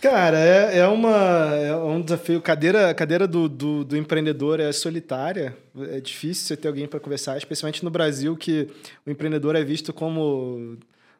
Cara, 0.00 0.38
é, 0.38 0.80
é, 0.80 0.86
uma, 0.86 1.54
é 1.56 1.74
um 1.74 2.00
desafio. 2.02 2.38
Cadeira, 2.42 2.90
a 2.90 2.94
cadeira 2.94 3.26
do, 3.26 3.48
do, 3.48 3.84
do 3.84 3.96
empreendedor 3.96 4.60
é 4.60 4.70
solitária. 4.70 5.56
É 5.90 5.98
difícil 5.98 6.46
você 6.46 6.56
ter 6.58 6.68
alguém 6.68 6.86
para 6.86 7.00
conversar, 7.00 7.38
especialmente 7.38 7.82
no 7.82 7.90
Brasil, 7.90 8.36
que 8.36 8.68
o 9.06 9.10
empreendedor 9.10 9.56
é 9.56 9.64
visto 9.64 9.94
como 9.94 10.76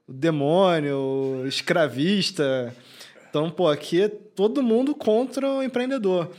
o 0.06 0.12
demônio, 0.12 0.96
o 1.42 1.46
escravista. 1.46 2.74
Então, 3.28 3.50
pô, 3.50 3.68
aqui 3.68 4.02
é 4.02 4.08
todo 4.08 4.62
mundo 4.62 4.94
contra 4.94 5.48
o 5.48 5.62
empreendedor. 5.62 6.30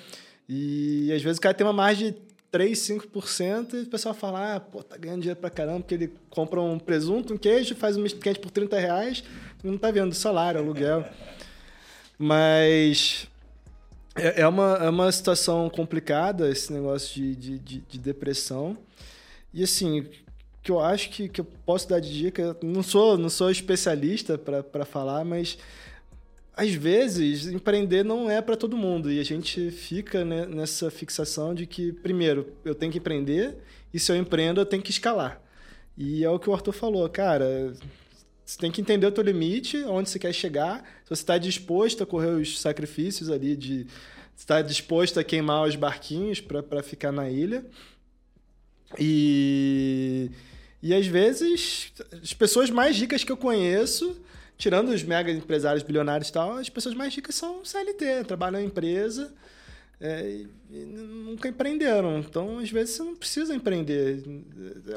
E 0.47 1.11
às 1.13 1.21
vezes 1.21 1.37
o 1.37 1.41
cara 1.41 1.53
tem 1.53 1.65
uma 1.65 1.73
margem 1.73 2.11
de 2.11 2.17
3, 2.51 2.77
5% 2.77 3.73
e 3.73 3.81
o 3.81 3.87
pessoal 3.87 4.13
fala, 4.13 4.55
ah, 4.55 4.59
pô, 4.59 4.81
tá 4.81 4.95
ganhando 4.95 5.21
dinheiro 5.21 5.39
pra 5.39 5.49
caramba, 5.49 5.79
porque 5.79 5.95
ele 5.95 6.13
compra 6.29 6.61
um 6.61 6.79
presunto, 6.79 7.33
um 7.33 7.37
queijo, 7.37 7.75
faz 7.75 7.97
um 7.97 8.01
misto 8.01 8.19
quente 8.19 8.39
por 8.39 8.49
30 8.49 8.79
reais, 8.79 9.23
não 9.63 9.77
tá 9.77 9.91
vendo 9.91 10.13
salário, 10.13 10.61
aluguel. 10.61 11.05
Mas 12.17 13.27
é, 14.15 14.41
é 14.41 14.47
uma, 14.47 14.77
é 14.81 14.89
uma 14.89 15.11
situação 15.11 15.69
complicada 15.69 16.49
esse 16.49 16.71
negócio 16.71 17.13
de, 17.13 17.35
de, 17.35 17.59
de, 17.59 17.79
de 17.81 17.99
depressão. 17.99 18.77
E 19.53 19.63
assim, 19.63 20.07
que 20.65 20.71
eu 20.71 20.79
acho 20.79 21.11
que, 21.11 21.29
que 21.29 21.39
eu 21.39 21.45
posso 21.45 21.87
dar 21.87 21.99
de 21.99 22.11
dica, 22.11 22.57
não 22.63 22.81
sou, 22.81 23.19
não 23.19 23.29
sou 23.29 23.51
especialista 23.51 24.35
para 24.35 24.83
falar, 24.83 25.23
mas 25.23 25.59
às 26.57 26.71
vezes 26.71 27.45
empreender 27.45 28.03
não 28.03 28.31
é 28.31 28.41
para 28.41 28.57
todo 28.57 28.75
mundo 28.75 29.11
e 29.11 29.19
a 29.19 29.23
gente 29.23 29.69
fica 29.69 30.25
né, 30.25 30.47
nessa 30.47 30.89
fixação 30.89 31.53
de 31.53 31.67
que 31.67 31.93
primeiro 31.93 32.51
eu 32.65 32.73
tenho 32.73 32.91
que 32.91 32.97
empreender 32.97 33.59
e 33.93 33.99
se 33.99 34.11
eu 34.11 34.15
empreendo 34.15 34.59
eu 34.59 34.65
tenho 34.65 34.81
que 34.81 34.89
escalar. 34.89 35.39
E 35.95 36.23
é 36.23 36.29
o 36.31 36.39
que 36.39 36.49
o 36.49 36.53
Arthur 36.53 36.73
falou, 36.73 37.07
cara, 37.09 37.75
você 38.43 38.57
tem 38.57 38.71
que 38.71 38.81
entender 38.81 39.05
o 39.05 39.11
teu 39.11 39.23
limite, 39.23 39.83
onde 39.83 40.09
você 40.09 40.17
quer 40.17 40.33
chegar, 40.33 40.79
se 41.03 41.09
você 41.09 41.21
está 41.21 41.37
disposto 41.37 42.01
a 42.01 42.07
correr 42.07 42.31
os 42.31 42.59
sacrifícios 42.59 43.29
ali 43.29 43.55
de 43.55 43.85
está 44.35 44.63
disposto 44.63 45.19
a 45.19 45.23
queimar 45.23 45.67
os 45.67 45.75
barquinhos 45.75 46.41
para 46.41 46.81
ficar 46.81 47.11
na 47.11 47.29
ilha. 47.29 47.63
E, 48.99 50.31
e 50.87 50.93
às 50.93 51.07
vezes, 51.07 51.91
as 52.21 52.33
pessoas 52.33 52.69
mais 52.69 52.97
ricas 52.97 53.23
que 53.23 53.31
eu 53.31 53.37
conheço 53.37 54.15
tirando 54.57 54.89
os 54.89 55.03
mega 55.03 55.29
empresários 55.31 55.83
bilionários 55.83 56.29
e 56.29 56.33
tal, 56.33 56.53
as 56.53 56.69
pessoas 56.69 56.95
mais 56.95 57.13
ricas 57.13 57.35
são 57.35 57.65
CLT, 57.65 58.23
trabalham 58.25 58.61
em 58.61 58.65
empresa 58.65 59.33
é, 59.99 60.41
nunca 60.69 61.47
empreenderam. 61.47 62.19
Então, 62.19 62.59
às 62.59 62.69
vezes, 62.69 62.95
você 62.95 63.03
não 63.03 63.15
precisa 63.15 63.55
empreender. 63.55 64.23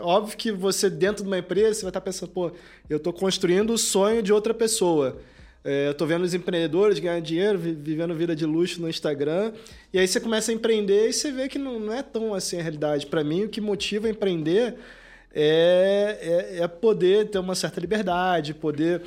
Óbvio 0.01 0.37
que 0.37 0.53
você, 0.53 0.91
dentro 0.91 1.23
de 1.23 1.29
uma 1.29 1.39
empresa, 1.39 1.75
você 1.75 1.83
vai 1.83 1.91
estar 1.91 2.01
pensando, 2.01 2.31
pô, 2.31 2.53
eu 2.89 2.97
estou 2.97 3.13
construindo 3.13 3.73
o 3.73 3.79
sonho 3.79 4.23
de 4.23 4.33
outra 4.33 4.53
pessoa. 4.53 5.19
É, 5.65 5.87
eu 5.87 5.93
estou 5.93 6.07
vendo 6.07 6.23
os 6.23 6.35
empreendedores 6.35 6.99
ganhando 6.99 7.25
dinheiro, 7.25 7.59
vivendo 7.59 8.15
vida 8.15 8.35
de 8.35 8.47
luxo 8.47 8.81
no 8.81 8.89
Instagram. 8.89 9.53
E 9.93 9.99
aí 9.99 10.07
você 10.07 10.21
começa 10.21 10.51
a 10.51 10.55
empreender 10.55 11.09
e 11.09 11.13
você 11.13 11.31
vê 11.31 11.49
que 11.49 11.59
não, 11.59 11.79
não 11.79 11.93
é 11.93 12.03
tão 12.03 12.35
assim 12.35 12.59
a 12.59 12.63
realidade. 12.63 13.07
Para 13.07 13.23
mim, 13.23 13.45
o 13.45 13.49
que 13.49 13.61
motiva 13.61 14.07
a 14.07 14.11
empreender 14.11 14.77
é, 15.35 16.57
é, 16.59 16.63
é 16.63 16.69
poder 16.69 17.29
ter 17.31 17.39
uma 17.39 17.55
certa 17.55 17.81
liberdade, 17.81 18.55
poder 18.55 19.03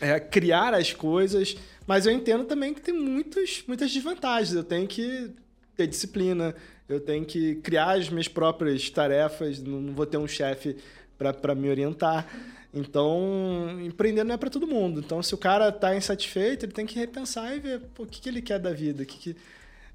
é, 0.00 0.18
criar 0.20 0.74
as 0.74 0.92
coisas. 0.92 1.56
Mas 1.86 2.06
eu 2.06 2.12
entendo 2.12 2.44
também 2.44 2.74
que 2.74 2.80
tem 2.80 2.94
muitos, 2.94 3.64
muitas 3.66 3.92
desvantagens. 3.92 4.54
Eu 4.54 4.64
tenho 4.64 4.86
que 4.86 5.30
ter 5.76 5.86
disciplina, 5.86 6.54
eu 6.88 7.00
tenho 7.00 7.24
que 7.24 7.56
criar 7.56 7.96
as 7.96 8.08
minhas 8.08 8.28
próprias 8.28 8.90
tarefas, 8.90 9.60
não 9.60 9.94
vou 9.94 10.06
ter 10.06 10.18
um 10.18 10.28
chefe 10.28 10.76
para 11.16 11.54
me 11.54 11.68
orientar. 11.68 12.26
Então, 12.72 13.80
empreender 13.80 14.24
não 14.24 14.34
é 14.34 14.36
para 14.36 14.50
todo 14.50 14.66
mundo. 14.66 15.00
Então, 15.00 15.22
se 15.22 15.34
o 15.34 15.38
cara 15.38 15.68
está 15.68 15.96
insatisfeito, 15.96 16.64
ele 16.66 16.72
tem 16.72 16.86
que 16.86 16.98
repensar 16.98 17.56
e 17.56 17.60
ver 17.60 17.80
pô, 17.94 18.02
o 18.02 18.06
que, 18.06 18.20
que 18.20 18.28
ele 18.28 18.42
quer 18.42 18.58
da 18.58 18.72
vida. 18.72 19.04
Que 19.04 19.18
que... 19.18 19.36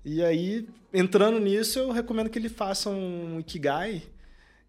E 0.03 0.21
aí, 0.23 0.67
entrando 0.93 1.39
nisso, 1.39 1.79
eu 1.79 1.91
recomendo 1.91 2.29
que 2.29 2.37
ele 2.37 2.49
faça 2.49 2.89
um 2.89 3.39
Ikigai, 3.39 4.03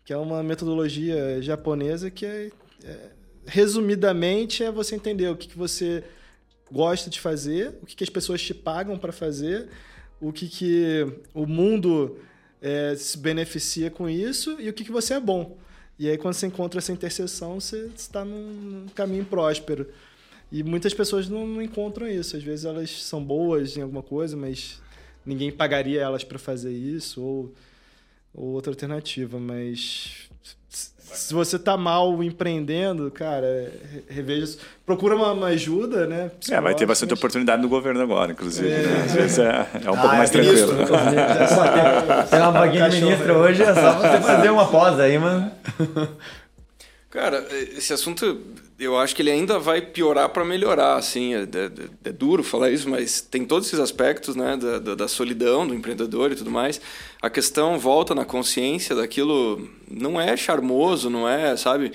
que 0.04 0.12
é 0.12 0.16
uma 0.16 0.42
metodologia 0.42 1.40
japonesa 1.40 2.10
que, 2.10 2.26
é, 2.26 2.50
é, 2.84 3.10
resumidamente, 3.46 4.62
é 4.62 4.70
você 4.70 4.94
entender 4.94 5.28
o 5.28 5.36
que, 5.36 5.48
que 5.48 5.56
você 5.56 6.04
gosta 6.70 7.08
de 7.08 7.20
fazer, 7.20 7.74
o 7.82 7.86
que, 7.86 7.96
que 7.96 8.04
as 8.04 8.10
pessoas 8.10 8.42
te 8.42 8.52
pagam 8.52 8.98
para 8.98 9.12
fazer, 9.12 9.68
o 10.20 10.32
que, 10.32 10.48
que 10.48 11.06
o 11.32 11.46
mundo 11.46 12.18
é, 12.60 12.94
se 12.96 13.16
beneficia 13.18 13.90
com 13.90 14.08
isso 14.08 14.60
e 14.60 14.68
o 14.68 14.72
que, 14.72 14.84
que 14.84 14.92
você 14.92 15.14
é 15.14 15.20
bom. 15.20 15.56
E 15.98 16.08
aí, 16.08 16.18
quando 16.18 16.34
você 16.34 16.46
encontra 16.46 16.78
essa 16.78 16.92
interseção, 16.92 17.60
você 17.60 17.90
está 17.94 18.24
num 18.24 18.86
caminho 18.94 19.24
próspero. 19.24 19.88
E 20.50 20.62
muitas 20.62 20.92
pessoas 20.92 21.28
não, 21.28 21.46
não, 21.46 21.62
encontram 21.62 22.08
isso. 22.08 22.36
Às 22.36 22.42
vezes 22.42 22.64
elas 22.64 22.90
são 23.04 23.22
boas 23.22 23.76
em 23.76 23.82
alguma 23.82 24.02
coisa, 24.02 24.36
mas 24.36 24.82
ninguém 25.24 25.52
pagaria 25.52 26.00
elas 26.00 26.24
para 26.24 26.38
fazer 26.38 26.72
isso, 26.72 27.22
ou, 27.22 27.54
ou 28.34 28.48
outra 28.48 28.72
alternativa. 28.72 29.38
Mas 29.38 30.28
se 31.14 31.32
você 31.32 31.58
tá 31.58 31.76
mal 31.76 32.22
empreendendo, 32.22 33.10
cara, 33.10 33.72
reveja 34.08 34.44
isso. 34.44 34.58
Procura 34.84 35.14
uma, 35.14 35.32
uma 35.32 35.46
ajuda, 35.48 36.06
né? 36.06 36.30
É, 36.50 36.60
vai 36.60 36.74
ter 36.74 36.86
bastante 36.86 37.10
mas... 37.10 37.18
oportunidade 37.18 37.62
no 37.62 37.68
governo 37.68 38.00
agora, 38.02 38.32
inclusive. 38.32 38.68
É, 38.68 38.82
né? 38.82 39.02
Às 39.04 39.12
vezes 39.12 39.38
é, 39.38 39.66
é 39.84 39.90
um 39.90 39.94
ah, 39.94 40.00
pouco 40.00 40.16
mais 40.16 40.30
é 40.30 40.32
tranquilo. 40.32 40.72
Tem 42.30 42.40
uma 42.40 42.50
vaguinha 42.50 42.90
de 42.90 43.00
ministro 43.00 43.34
hoje, 43.34 43.62
é 43.62 43.74
só 43.74 43.92
você 43.92 44.20
fazer 44.20 44.50
uma 44.50 44.66
pós 44.66 44.98
aí, 44.98 45.16
mano. 45.18 45.50
Cara, 47.10 47.46
esse 47.76 47.92
assunto 47.92 48.40
eu 48.78 48.98
acho 48.98 49.14
que 49.14 49.22
ele 49.22 49.30
ainda 49.30 49.58
vai 49.58 49.80
piorar 49.80 50.28
para 50.30 50.44
melhorar, 50.44 50.96
assim, 50.96 51.34
é, 51.34 51.42
é, 51.42 52.08
é, 52.08 52.12
duro 52.12 52.42
falar 52.42 52.70
isso, 52.70 52.88
mas 52.88 53.20
tem 53.20 53.44
todos 53.44 53.68
esses 53.68 53.78
aspectos, 53.78 54.34
né, 54.34 54.56
da, 54.56 54.78
da, 54.78 54.94
da, 54.94 55.08
solidão 55.08 55.66
do 55.66 55.74
empreendedor 55.74 56.32
e 56.32 56.34
tudo 56.34 56.50
mais. 56.50 56.80
A 57.22 57.30
questão 57.30 57.78
volta 57.78 58.14
na 58.14 58.24
consciência 58.24 58.94
daquilo, 58.96 59.68
não 59.88 60.20
é 60.20 60.36
charmoso, 60.36 61.08
não 61.08 61.28
é, 61.28 61.56
sabe? 61.56 61.92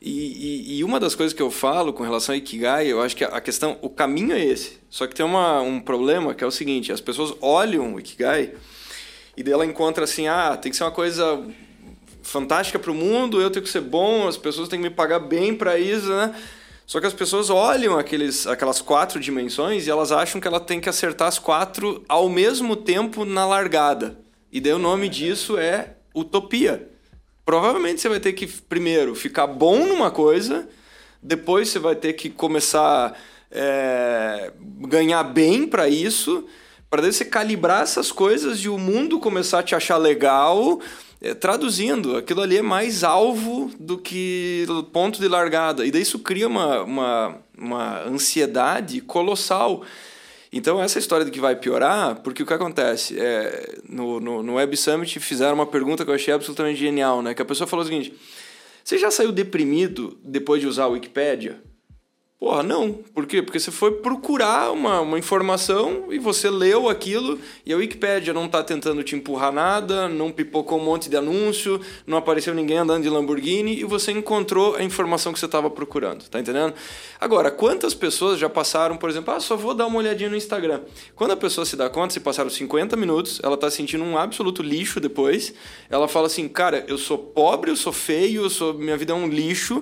E, 0.00 0.10
e, 0.10 0.78
e, 0.78 0.84
uma 0.84 0.98
das 0.98 1.14
coisas 1.14 1.32
que 1.32 1.42
eu 1.42 1.50
falo 1.50 1.92
com 1.92 2.02
relação 2.02 2.34
a 2.34 2.38
Ikigai, 2.38 2.88
eu 2.88 3.00
acho 3.00 3.14
que 3.14 3.22
a 3.22 3.40
questão, 3.40 3.78
o 3.82 3.88
caminho 3.88 4.32
é 4.32 4.44
esse. 4.44 4.80
Só 4.90 5.06
que 5.06 5.14
tem 5.14 5.24
uma, 5.24 5.60
um 5.60 5.78
problema 5.78 6.34
que 6.34 6.42
é 6.42 6.46
o 6.46 6.50
seguinte, 6.50 6.90
as 6.90 7.00
pessoas 7.00 7.34
olham 7.40 7.94
o 7.94 8.00
Ikigai 8.00 8.52
e 9.36 9.42
dela 9.42 9.64
encontra 9.64 10.04
assim, 10.04 10.26
ah, 10.26 10.56
tem 10.56 10.72
que 10.72 10.76
ser 10.76 10.84
uma 10.84 10.90
coisa 10.90 11.40
fantástica 12.22 12.78
para 12.78 12.90
o 12.90 12.94
mundo, 12.94 13.40
eu 13.40 13.50
tenho 13.50 13.64
que 13.64 13.70
ser 13.70 13.80
bom, 13.80 14.26
as 14.28 14.36
pessoas 14.36 14.68
têm 14.68 14.80
que 14.80 14.88
me 14.88 14.94
pagar 14.94 15.18
bem 15.18 15.54
para 15.54 15.78
isso, 15.78 16.08
né? 16.08 16.34
Só 16.86 17.00
que 17.00 17.06
as 17.06 17.14
pessoas 17.14 17.48
olham 17.48 17.98
aqueles, 17.98 18.46
aquelas 18.46 18.80
quatro 18.80 19.18
dimensões 19.18 19.86
e 19.86 19.90
elas 19.90 20.12
acham 20.12 20.40
que 20.40 20.46
ela 20.46 20.60
tem 20.60 20.80
que 20.80 20.88
acertar 20.88 21.28
as 21.28 21.38
quatro 21.38 22.04
ao 22.08 22.28
mesmo 22.28 22.76
tempo 22.76 23.24
na 23.24 23.46
largada. 23.46 24.18
E 24.50 24.60
daí 24.60 24.72
o 24.72 24.78
nome 24.78 25.08
disso 25.08 25.56
é 25.56 25.94
utopia. 26.14 26.88
Provavelmente 27.44 28.00
você 28.00 28.08
vai 28.08 28.20
ter 28.20 28.32
que, 28.34 28.46
primeiro, 28.46 29.14
ficar 29.14 29.46
bom 29.46 29.86
numa 29.86 30.10
coisa, 30.10 30.68
depois 31.22 31.68
você 31.68 31.78
vai 31.78 31.96
ter 31.96 32.12
que 32.12 32.28
começar 32.28 33.18
é, 33.50 34.52
ganhar 34.80 35.22
bem 35.22 35.66
para 35.66 35.88
isso, 35.88 36.46
para 36.90 37.02
você 37.02 37.24
calibrar 37.24 37.82
essas 37.82 38.12
coisas 38.12 38.58
e 38.58 38.68
o 38.68 38.76
mundo 38.76 39.18
começar 39.18 39.60
a 39.60 39.62
te 39.62 39.74
achar 39.74 39.96
legal 39.96 40.80
traduzindo, 41.38 42.16
aquilo 42.16 42.40
ali 42.40 42.58
é 42.58 42.62
mais 42.62 43.04
alvo 43.04 43.70
do 43.78 43.96
que 43.96 44.66
ponto 44.92 45.20
de 45.20 45.28
largada. 45.28 45.86
E 45.86 45.90
daí 45.90 46.02
isso 46.02 46.18
cria 46.18 46.48
uma, 46.48 46.82
uma, 46.82 47.38
uma 47.56 48.02
ansiedade 48.02 49.00
colossal. 49.00 49.84
Então, 50.52 50.82
essa 50.82 50.98
história 50.98 51.24
de 51.24 51.30
que 51.30 51.40
vai 51.40 51.56
piorar, 51.56 52.20
porque 52.22 52.42
o 52.42 52.46
que 52.46 52.52
acontece? 52.52 53.18
É, 53.18 53.78
no, 53.88 54.20
no, 54.20 54.42
no 54.42 54.54
Web 54.54 54.76
Summit 54.76 55.18
fizeram 55.20 55.54
uma 55.54 55.66
pergunta 55.66 56.04
que 56.04 56.10
eu 56.10 56.14
achei 56.14 56.34
absolutamente 56.34 56.78
genial, 56.78 57.22
né? 57.22 57.32
Que 57.32 57.40
a 57.40 57.44
pessoa 57.44 57.66
falou 57.66 57.84
o 57.84 57.88
seguinte: 57.88 58.12
Você 58.84 58.98
já 58.98 59.10
saiu 59.10 59.32
deprimido 59.32 60.18
depois 60.22 60.60
de 60.60 60.66
usar 60.66 60.84
a 60.84 60.88
Wikipédia? 60.88 61.62
Porra, 62.42 62.64
não. 62.64 62.92
Por 62.92 63.24
quê? 63.24 63.40
Porque 63.40 63.60
você 63.60 63.70
foi 63.70 63.92
procurar 63.92 64.72
uma, 64.72 65.00
uma 65.00 65.16
informação 65.16 66.06
e 66.10 66.18
você 66.18 66.50
leu 66.50 66.88
aquilo 66.88 67.38
e 67.64 67.72
a 67.72 67.76
Wikipédia 67.76 68.34
não 68.34 68.46
está 68.46 68.64
tentando 68.64 69.00
te 69.04 69.14
empurrar 69.14 69.52
nada, 69.52 70.08
não 70.08 70.32
pipocou 70.32 70.80
um 70.80 70.84
monte 70.84 71.08
de 71.08 71.16
anúncio, 71.16 71.80
não 72.04 72.18
apareceu 72.18 72.52
ninguém 72.52 72.78
andando 72.78 73.04
de 73.04 73.08
Lamborghini 73.08 73.78
e 73.78 73.84
você 73.84 74.10
encontrou 74.10 74.74
a 74.74 74.82
informação 74.82 75.32
que 75.32 75.38
você 75.38 75.46
estava 75.46 75.70
procurando. 75.70 76.28
Tá 76.28 76.40
entendendo? 76.40 76.74
Agora, 77.20 77.48
quantas 77.48 77.94
pessoas 77.94 78.40
já 78.40 78.48
passaram, 78.48 78.96
por 78.96 79.08
exemplo, 79.08 79.32
ah, 79.32 79.38
só 79.38 79.54
vou 79.54 79.72
dar 79.72 79.86
uma 79.86 79.98
olhadinha 79.98 80.28
no 80.28 80.36
Instagram. 80.36 80.80
Quando 81.14 81.30
a 81.30 81.36
pessoa 81.36 81.64
se 81.64 81.76
dá 81.76 81.88
conta, 81.88 82.12
se 82.12 82.18
passaram 82.18 82.50
50 82.50 82.96
minutos, 82.96 83.38
ela 83.40 83.54
está 83.54 83.70
sentindo 83.70 84.02
um 84.02 84.18
absoluto 84.18 84.64
lixo 84.64 84.98
depois, 84.98 85.54
ela 85.88 86.08
fala 86.08 86.26
assim, 86.26 86.48
cara, 86.48 86.84
eu 86.88 86.98
sou 86.98 87.18
pobre, 87.18 87.70
eu 87.70 87.76
sou 87.76 87.92
feio, 87.92 88.42
eu 88.42 88.50
sou, 88.50 88.74
minha 88.74 88.96
vida 88.96 89.12
é 89.12 89.14
um 89.14 89.28
lixo 89.28 89.80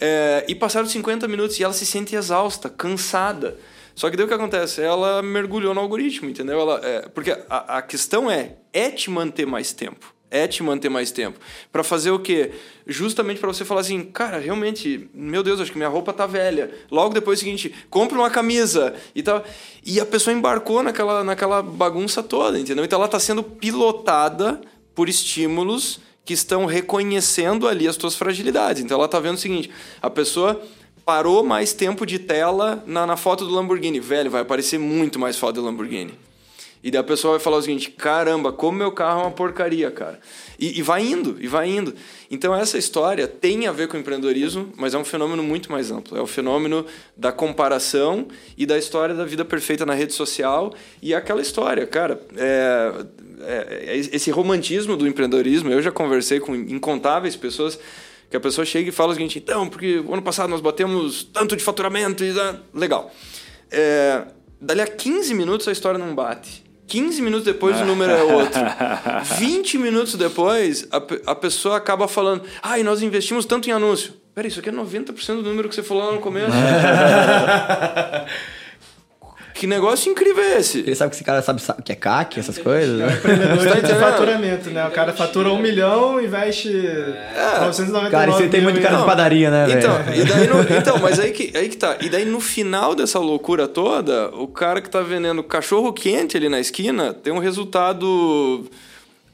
é, 0.00 0.44
e 0.48 0.54
passaram 0.54 0.86
50 0.86 1.28
minutos 1.28 1.58
e 1.58 1.64
ela 1.64 1.72
se 1.72 1.84
sente 1.84 2.16
exausta, 2.16 2.68
cansada. 2.68 3.56
Só 3.94 4.08
que 4.08 4.16
daí 4.16 4.24
o 4.24 4.28
que 4.28 4.34
acontece? 4.34 4.80
Ela 4.80 5.22
mergulhou 5.22 5.74
no 5.74 5.80
algoritmo, 5.80 6.30
entendeu? 6.30 6.60
Ela, 6.60 6.80
é, 6.82 7.00
porque 7.08 7.30
a, 7.48 7.78
a 7.78 7.82
questão 7.82 8.30
é, 8.30 8.56
é 8.72 8.90
te 8.90 9.10
manter 9.10 9.46
mais 9.46 9.72
tempo 9.72 10.14
é 10.30 10.46
te 10.46 10.62
manter 10.62 10.88
mais 10.88 11.10
tempo. 11.10 11.38
Para 11.72 11.82
fazer 11.82 12.12
o 12.12 12.18
quê? 12.18 12.52
Justamente 12.86 13.40
para 13.40 13.48
você 13.48 13.64
falar 13.64 13.80
assim, 13.80 14.04
cara, 14.04 14.38
realmente, 14.38 15.10
meu 15.12 15.42
Deus, 15.42 15.60
acho 15.60 15.72
que 15.72 15.76
minha 15.76 15.88
roupa 15.88 16.12
tá 16.12 16.26
velha. 16.26 16.70
Logo 16.90 17.12
depois 17.12 17.38
é 17.38 17.42
o 17.42 17.44
seguinte, 17.44 17.74
compra 17.90 18.16
uma 18.16 18.30
camisa 18.30 18.94
e 19.14 19.22
tal. 19.22 19.44
E 19.84 19.98
a 19.98 20.06
pessoa 20.06 20.32
embarcou 20.32 20.82
naquela, 20.82 21.24
naquela 21.24 21.62
bagunça 21.62 22.22
toda, 22.22 22.58
entendeu? 22.58 22.84
Então 22.84 22.96
ela 22.98 23.06
está 23.06 23.18
sendo 23.18 23.42
pilotada 23.42 24.60
por 24.94 25.08
estímulos 25.08 26.00
que 26.24 26.32
estão 26.34 26.66
reconhecendo 26.66 27.66
ali 27.66 27.88
as 27.88 27.96
tuas 27.96 28.14
fragilidades. 28.14 28.82
Então 28.82 28.96
ela 28.96 29.06
está 29.06 29.18
vendo 29.20 29.34
o 29.36 29.40
seguinte: 29.40 29.70
a 30.00 30.10
pessoa 30.10 30.60
parou 31.04 31.42
mais 31.42 31.72
tempo 31.72 32.06
de 32.06 32.18
tela 32.18 32.82
na, 32.86 33.06
na 33.06 33.16
foto 33.16 33.44
do 33.46 33.54
Lamborghini. 33.54 33.98
Velho, 33.98 34.30
vai 34.30 34.42
aparecer 34.42 34.78
muito 34.78 35.18
mais 35.18 35.36
foto 35.36 35.56
do 35.56 35.62
Lamborghini. 35.62 36.14
E 36.82 36.90
daí 36.90 37.00
a 37.00 37.04
pessoa 37.04 37.32
vai 37.32 37.40
falar 37.40 37.58
o 37.58 37.62
seguinte: 37.62 37.90
caramba, 37.90 38.52
como 38.52 38.78
meu 38.78 38.92
carro 38.92 39.20
é 39.20 39.22
uma 39.24 39.30
porcaria, 39.30 39.90
cara. 39.90 40.18
E, 40.58 40.78
e, 40.78 40.82
vai 40.82 41.02
indo, 41.02 41.36
e 41.40 41.46
vai 41.46 41.68
indo. 41.68 41.94
Então 42.30 42.54
essa 42.54 42.78
história 42.78 43.26
tem 43.26 43.66
a 43.66 43.72
ver 43.72 43.88
com 43.88 43.96
empreendedorismo, 43.96 44.72
mas 44.76 44.94
é 44.94 44.98
um 44.98 45.04
fenômeno 45.04 45.42
muito 45.42 45.70
mais 45.70 45.90
amplo. 45.90 46.16
É 46.16 46.20
o 46.20 46.26
fenômeno 46.26 46.86
da 47.16 47.30
comparação 47.32 48.28
e 48.56 48.64
da 48.64 48.78
história 48.78 49.14
da 49.14 49.24
vida 49.24 49.44
perfeita 49.44 49.84
na 49.84 49.94
rede 49.94 50.14
social. 50.14 50.74
E 51.02 51.14
aquela 51.14 51.42
história, 51.42 51.86
cara, 51.86 52.20
é, 52.36 52.92
é, 53.42 53.84
é, 53.86 53.96
esse 53.96 54.30
romantismo 54.30 54.96
do 54.96 55.06
empreendedorismo, 55.06 55.70
eu 55.70 55.82
já 55.82 55.90
conversei 55.90 56.40
com 56.40 56.54
incontáveis 56.54 57.36
pessoas 57.36 57.78
que 58.30 58.36
a 58.36 58.40
pessoa 58.40 58.64
chega 58.64 58.88
e 58.88 58.92
fala 58.92 59.10
o 59.10 59.14
seguinte, 59.14 59.38
então, 59.38 59.68
porque 59.68 60.04
ano 60.08 60.22
passado 60.22 60.48
nós 60.48 60.60
batemos 60.60 61.24
tanto 61.24 61.56
de 61.56 61.64
faturamento 61.64 62.22
e... 62.22 62.32
Legal. 62.72 63.10
É, 63.70 64.24
dali 64.60 64.80
a 64.80 64.86
15 64.86 65.34
minutos 65.34 65.66
a 65.66 65.72
história 65.72 65.98
não 65.98 66.14
bate. 66.14 66.59
15 66.90 67.22
minutos 67.22 67.44
depois 67.44 67.80
o 67.80 67.84
número 67.84 68.10
é 68.10 68.22
outro. 68.22 68.60
20 69.38 69.78
minutos 69.78 70.16
depois, 70.16 70.88
a, 70.90 71.30
a 71.30 71.34
pessoa 71.36 71.76
acaba 71.76 72.08
falando, 72.08 72.42
ah, 72.60 72.80
e 72.80 72.82
nós 72.82 73.00
investimos 73.00 73.46
tanto 73.46 73.70
em 73.70 73.72
anúncio. 73.72 74.12
Peraí, 74.34 74.50
isso 74.50 74.58
aqui 74.58 74.70
é 74.70 74.72
90% 74.72 75.36
do 75.36 75.42
número 75.42 75.68
que 75.68 75.74
você 75.74 75.84
falou 75.84 76.06
lá 76.06 76.12
no 76.12 76.20
começo. 76.20 76.50
que 79.60 79.66
negócio 79.66 80.10
incrível 80.10 80.42
é 80.42 80.58
esse? 80.58 80.78
Ele 80.78 80.94
sabe 80.94 81.10
que 81.10 81.16
esse 81.16 81.24
cara 81.24 81.42
sabe 81.42 81.60
o 81.78 81.82
que 81.82 81.92
é 81.92 81.94
CAC, 81.94 82.40
essas 82.40 82.56
coisas, 82.56 82.98
né? 82.98 83.12
Empreendedor 83.14 83.68
Tá 83.68 83.80
de 83.80 83.94
faturamento, 83.94 84.70
né? 84.70 84.86
O 84.86 84.90
cara 84.90 85.12
fatura 85.12 85.52
um 85.52 85.58
milhão, 85.60 86.18
investe 86.18 86.70
999 86.72 88.10
Cara, 88.10 88.30
isso 88.30 88.42
aí 88.42 88.48
tem 88.48 88.62
muito 88.62 88.80
cara 88.80 88.96
de 88.96 89.04
padaria, 89.04 89.50
né? 89.50 89.66
Então, 89.70 89.94
e 90.14 90.24
daí 90.24 90.46
no- 90.46 90.62
então, 90.78 90.98
mas 90.98 91.20
aí 91.20 91.30
que, 91.30 91.54
aí 91.54 91.68
que 91.68 91.76
tá. 91.76 91.98
E 92.00 92.08
daí 92.08 92.24
no 92.24 92.40
final 92.40 92.94
dessa 92.94 93.18
loucura 93.18 93.68
toda, 93.68 94.30
o 94.34 94.48
cara 94.48 94.80
que 94.80 94.88
tá 94.88 95.02
vendendo 95.02 95.42
cachorro 95.42 95.92
quente 95.92 96.38
ali 96.38 96.48
na 96.48 96.58
esquina 96.58 97.12
tem 97.12 97.30
um 97.30 97.38
resultado 97.38 98.64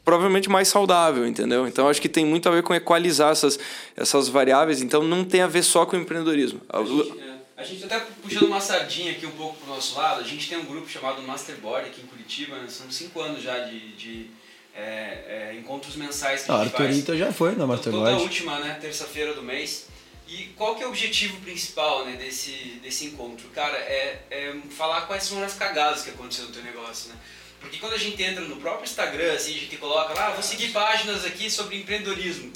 provavelmente 0.04 0.48
mais 0.48 0.68
saudável, 0.68 1.26
entendeu? 1.26 1.66
Então 1.68 1.88
acho 1.88 2.00
que 2.02 2.08
tem 2.08 2.24
muito 2.24 2.48
a 2.48 2.52
ver 2.52 2.62
com 2.64 2.74
equalizar 2.74 3.30
essas, 3.32 3.58
essas 3.96 4.28
variáveis, 4.28 4.80
então 4.82 5.02
não 5.02 5.24
tem 5.24 5.42
a 5.42 5.46
ver 5.48 5.62
só 5.62 5.86
com 5.86 5.96
o 5.96 6.00
empreendedorismo. 6.00 6.60
A 6.68 6.78
gente, 6.82 7.10
é, 7.10 7.25
a 7.56 7.64
gente 7.64 7.84
até 7.84 7.98
puxando 8.22 8.44
uma 8.46 8.60
sardinha 8.60 9.12
aqui 9.12 9.24
um 9.26 9.30
pouco 9.32 9.56
pro 9.58 9.68
nosso 9.74 9.96
lado, 9.96 10.20
a 10.20 10.24
gente 10.24 10.48
tem 10.48 10.58
um 10.58 10.64
grupo 10.64 10.88
chamado 10.88 11.22
Masterboard 11.22 11.88
aqui 11.88 12.02
em 12.02 12.06
Curitiba, 12.06 12.56
né? 12.58 12.66
são 12.68 12.90
cinco 12.90 13.20
anos 13.20 13.42
já 13.42 13.58
de, 13.60 13.92
de 13.92 14.30
é, 14.74 15.50
é, 15.52 15.56
encontros 15.58 15.96
mensais 15.96 16.42
que 16.42 16.50
Ah, 16.50 16.56
a 16.56 16.64
gente 16.64 16.72
faz. 16.72 16.84
Arthurito 16.84 17.16
já 17.16 17.32
foi 17.32 17.50
na 17.50 17.54
Toda 17.56 17.66
Masterboard. 17.68 18.22
última, 18.22 18.58
né, 18.58 18.76
terça-feira 18.80 19.32
do 19.34 19.42
mês. 19.42 19.86
E 20.28 20.48
qual 20.56 20.74
que 20.74 20.82
é 20.82 20.86
o 20.86 20.88
objetivo 20.90 21.40
principal, 21.40 22.04
né, 22.04 22.16
desse, 22.16 22.50
desse 22.82 23.06
encontro? 23.06 23.48
Cara, 23.50 23.76
é, 23.78 24.22
é 24.30 24.54
falar 24.76 25.02
quais 25.02 25.22
são 25.22 25.42
as 25.42 25.54
cagadas 25.54 26.02
que 26.02 26.10
aconteceram 26.10 26.48
no 26.48 26.54
teu 26.54 26.64
negócio, 26.64 27.10
né? 27.10 27.14
Porque 27.60 27.78
quando 27.78 27.94
a 27.94 27.98
gente 27.98 28.20
entra 28.22 28.42
no 28.44 28.56
próprio 28.56 28.84
Instagram, 28.84 29.32
assim, 29.32 29.56
a 29.56 29.60
gente 29.60 29.76
coloca 29.78 30.12
lá, 30.12 30.26
ah, 30.26 30.30
vou 30.32 30.42
seguir 30.42 30.72
páginas 30.72 31.24
aqui 31.24 31.48
sobre 31.48 31.76
empreendedorismo. 31.78 32.52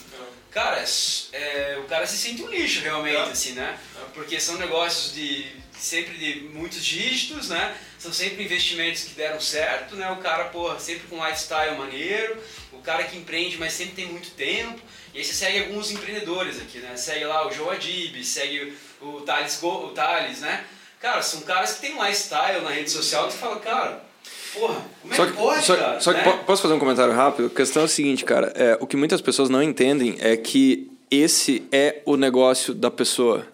Cara, 0.50 0.80
é 0.80 0.84
é, 1.32 1.78
o 1.78 1.84
cara 1.84 2.06
se 2.06 2.16
sente 2.16 2.42
um 2.42 2.48
lixo 2.48 2.80
realmente, 2.80 3.30
assim, 3.30 3.52
né? 3.52 3.78
Porque 4.12 4.40
são 4.40 4.56
negócios 4.56 5.14
de 5.14 5.46
sempre 5.78 6.18
de 6.18 6.40
muitos 6.52 6.84
dígitos, 6.84 7.48
né? 7.48 7.76
São 7.98 8.12
sempre 8.12 8.44
investimentos 8.44 9.04
que 9.04 9.14
deram 9.14 9.40
certo, 9.40 9.94
né? 9.94 10.10
O 10.10 10.16
cara, 10.16 10.46
porra, 10.46 10.80
sempre 10.80 11.06
com 11.06 11.24
lifestyle 11.24 11.78
maneiro, 11.78 12.42
o 12.72 12.78
cara 12.78 13.04
que 13.04 13.16
empreende, 13.16 13.58
mas 13.58 13.72
sempre 13.72 13.94
tem 13.94 14.06
muito 14.06 14.30
tempo. 14.32 14.80
E 15.14 15.18
aí 15.18 15.24
você 15.24 15.32
segue 15.32 15.60
alguns 15.60 15.90
empreendedores 15.92 16.60
aqui, 16.60 16.78
né? 16.78 16.96
Segue 16.96 17.24
lá 17.24 17.46
o 17.46 17.52
Joe 17.52 17.76
Adib, 17.76 18.22
segue 18.24 18.76
o 19.00 19.20
Thales, 19.20 19.58
Go, 19.60 19.86
o 19.86 19.92
Thales, 19.92 20.40
né? 20.40 20.64
Cara, 20.98 21.22
são 21.22 21.42
caras 21.42 21.74
que 21.74 21.80
tem 21.80 21.92
lifestyle 21.92 22.60
na 22.62 22.70
rede 22.70 22.90
social 22.90 23.26
que 23.26 23.32
você 23.34 23.38
fala, 23.38 23.60
cara, 23.60 24.09
porra, 24.54 24.76
como 25.02 25.12
é 25.12 25.16
Só 25.16 25.24
que 25.26 25.32
que, 25.32 25.36
pode, 25.38 25.64
só, 25.64 25.76
cara? 25.76 26.00
só 26.00 26.12
que 26.12 26.18
né? 26.18 26.24
po- 26.32 26.44
posso 26.44 26.62
fazer 26.62 26.74
um 26.74 26.78
comentário 26.78 27.12
rápido? 27.14 27.46
A 27.46 27.50
questão 27.50 27.82
é 27.82 27.84
a 27.84 27.88
seguinte, 27.88 28.24
cara. 28.24 28.52
É, 28.56 28.76
o 28.80 28.86
que 28.86 28.96
muitas 28.96 29.20
pessoas 29.20 29.48
não 29.48 29.62
entendem 29.62 30.16
é 30.20 30.36
que 30.36 30.90
esse 31.10 31.62
é 31.72 32.00
o 32.04 32.16
negócio 32.16 32.72
da 32.74 32.90
pessoa. 32.90 33.46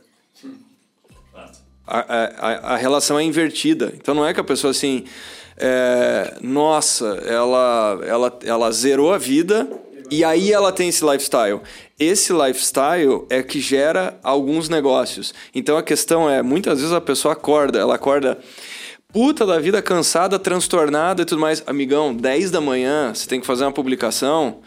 A, 1.87 1.99
a, 1.99 2.25
a- 2.25 2.75
a 2.75 2.77
relação 2.77 3.19
é 3.19 3.23
invertida. 3.23 3.93
Então 3.97 4.15
não 4.15 4.27
é 4.27 4.35
que 4.35 4.41
a 4.41 4.45
pessoa 4.45 4.71
assim. 4.73 5.05
é, 5.57 6.35
nossa, 6.41 7.07
ela, 7.27 8.01
ela, 8.05 8.39
ela 8.45 8.73
zerou 8.73 9.13
a 9.13 9.19
vida 9.19 9.69
e 10.11 10.25
aí 10.25 10.53
ela 10.53 10.73
tem 10.73 10.89
esse 10.89 11.05
lifestyle. 11.05 11.61
Esse 11.99 12.33
lifestyle 12.33 13.25
é 13.31 13.43
que 13.43 13.61
gera 13.61 14.19
alguns 14.23 14.69
negócios. 14.69 15.33
Então 15.55 15.77
a 15.79 15.83
questão 15.83 16.29
é: 16.29 16.43
muitas 16.43 16.81
vezes 16.81 16.93
a 16.93 17.01
pessoa 17.01 17.33
acorda, 17.33 17.79
ela 17.79 17.95
acorda 17.95 18.39
puta 19.17 19.47
da 19.47 19.59
vida, 19.59 19.81
cansada, 19.81 20.39
transtornada 20.39 21.23
e 21.23 21.25
tudo 21.25 21.41
mais. 21.41 21.63
Amigão, 21.67 22.15
10 22.15 22.51
da 22.51 22.61
manhã, 22.61 23.15
você 23.15 23.27
tem 23.27 23.41
que 23.41 23.47
fazer 23.47 23.65
uma 23.65 23.73
publicação. 23.73 24.59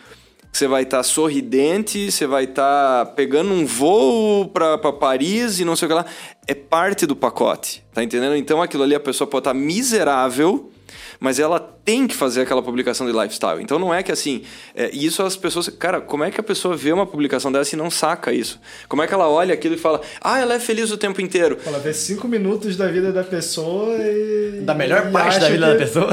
Você 0.51 0.67
vai 0.67 0.81
estar 0.81 1.03
sorridente, 1.03 2.11
você 2.11 2.25
vai 2.25 2.45
estar 2.45 3.13
pegando 3.15 3.53
um 3.53 3.63
voo 3.63 4.47
para 4.47 4.79
Paris 4.91 5.59
e 5.59 5.65
não 5.65 5.75
sei 5.75 5.85
o 5.85 5.89
que 5.89 5.93
lá. 5.93 6.05
É 6.47 6.55
parte 6.55 7.05
do 7.05 7.15
pacote, 7.15 7.83
tá 7.93 8.03
entendendo? 8.03 8.35
Então 8.35 8.59
aquilo 8.59 8.81
ali 8.81 8.95
a 8.95 8.99
pessoa 8.99 9.27
pode 9.27 9.41
estar 9.41 9.53
miserável, 9.53 10.71
mas 11.19 11.39
ela 11.39 11.59
tem 11.59 12.07
que 12.07 12.15
fazer 12.15 12.41
aquela 12.41 12.61
publicação 12.61 13.05
de 13.05 13.11
lifestyle. 13.11 13.61
Então 13.61 13.77
não 13.77 13.93
é 13.93 14.01
que 14.01 14.11
assim, 14.11 14.43
é, 14.75 14.89
e 14.93 15.05
isso 15.05 15.21
as 15.23 15.35
pessoas, 15.35 15.67
cara, 15.69 15.99
como 15.99 16.23
é 16.23 16.31
que 16.31 16.39
a 16.39 16.43
pessoa 16.43 16.75
vê 16.75 16.93
uma 16.93 17.05
publicação 17.05 17.51
dessa 17.51 17.75
e 17.75 17.77
não 17.77 17.89
saca 17.89 18.31
isso? 18.31 18.59
Como 18.87 19.01
é 19.01 19.07
que 19.07 19.13
ela 19.13 19.27
olha 19.27 19.53
aquilo 19.53 19.75
e 19.75 19.77
fala, 19.77 19.99
ah, 20.21 20.39
ela 20.39 20.53
é 20.53 20.59
feliz 20.59 20.91
o 20.91 20.97
tempo 20.97 21.19
inteiro? 21.19 21.57
Ela 21.65 21.79
vê 21.79 21.93
cinco 21.93 22.27
minutos 22.27 22.77
da 22.77 22.87
vida 22.87 23.11
da 23.11 23.23
pessoa 23.23 23.97
e. 23.97 24.61
Da 24.61 24.73
melhor 24.73 25.07
e 25.07 25.11
parte 25.11 25.39
da 25.39 25.49
vida 25.49 25.65
que- 25.65 25.73
da 25.73 25.77
pessoa. 25.77 26.07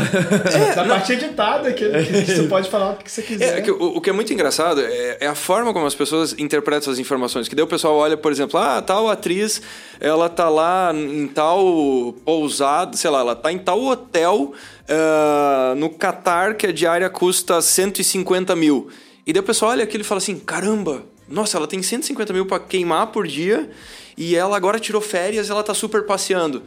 da 0.74 0.84
parte 0.84 1.12
editada, 1.12 1.72
que, 1.72 1.88
que 1.88 2.24
você 2.32 2.42
pode 2.44 2.70
falar 2.70 2.92
o 2.92 2.96
que 2.96 3.10
você 3.10 3.22
quiser. 3.22 3.58
É, 3.58 3.60
que 3.60 3.70
o, 3.70 3.96
o 3.96 4.00
que 4.00 4.10
é 4.10 4.12
muito 4.12 4.32
engraçado 4.32 4.80
é, 4.80 5.18
é 5.20 5.26
a 5.26 5.34
forma 5.34 5.72
como 5.72 5.86
as 5.86 5.94
pessoas 5.94 6.34
interpretam 6.38 6.92
as 6.92 6.98
informações. 6.98 7.48
Que 7.48 7.54
daí 7.54 7.64
o 7.64 7.68
pessoal 7.68 7.96
olha, 7.96 8.16
por 8.16 8.32
exemplo, 8.32 8.58
ah, 8.58 8.80
tal 8.82 9.08
atriz, 9.10 9.60
ela 10.00 10.28
tá 10.28 10.48
lá 10.48 10.92
em 10.94 11.28
tal 11.28 12.14
pousada, 12.24 12.96
sei 12.96 13.10
lá, 13.10 13.20
ela 13.20 13.36
tá 13.36 13.52
em 13.52 13.58
tal 13.58 13.82
hotel 13.84 14.52
ah, 14.88 15.74
no 15.76 15.90
Catar 15.90 16.54
que 16.54 16.66
a 16.66 16.72
diária 16.72 17.08
custa 17.10 17.60
150 17.60 18.54
mil. 18.56 18.88
E 19.26 19.32
daí 19.32 19.40
o 19.40 19.44
pessoal 19.44 19.72
olha 19.72 19.84
aquilo 19.84 20.02
e 20.02 20.06
fala 20.06 20.18
assim, 20.18 20.38
caramba, 20.38 21.04
nossa, 21.28 21.56
ela 21.56 21.66
tem 21.66 21.82
150 21.82 22.32
mil 22.32 22.46
para 22.46 22.60
queimar 22.60 23.08
por 23.08 23.26
dia 23.26 23.70
e 24.16 24.36
ela 24.36 24.56
agora 24.56 24.78
tirou 24.78 25.02
férias 25.02 25.50
ela 25.50 25.62
tá 25.62 25.74
super 25.74 26.04
passeando. 26.04 26.62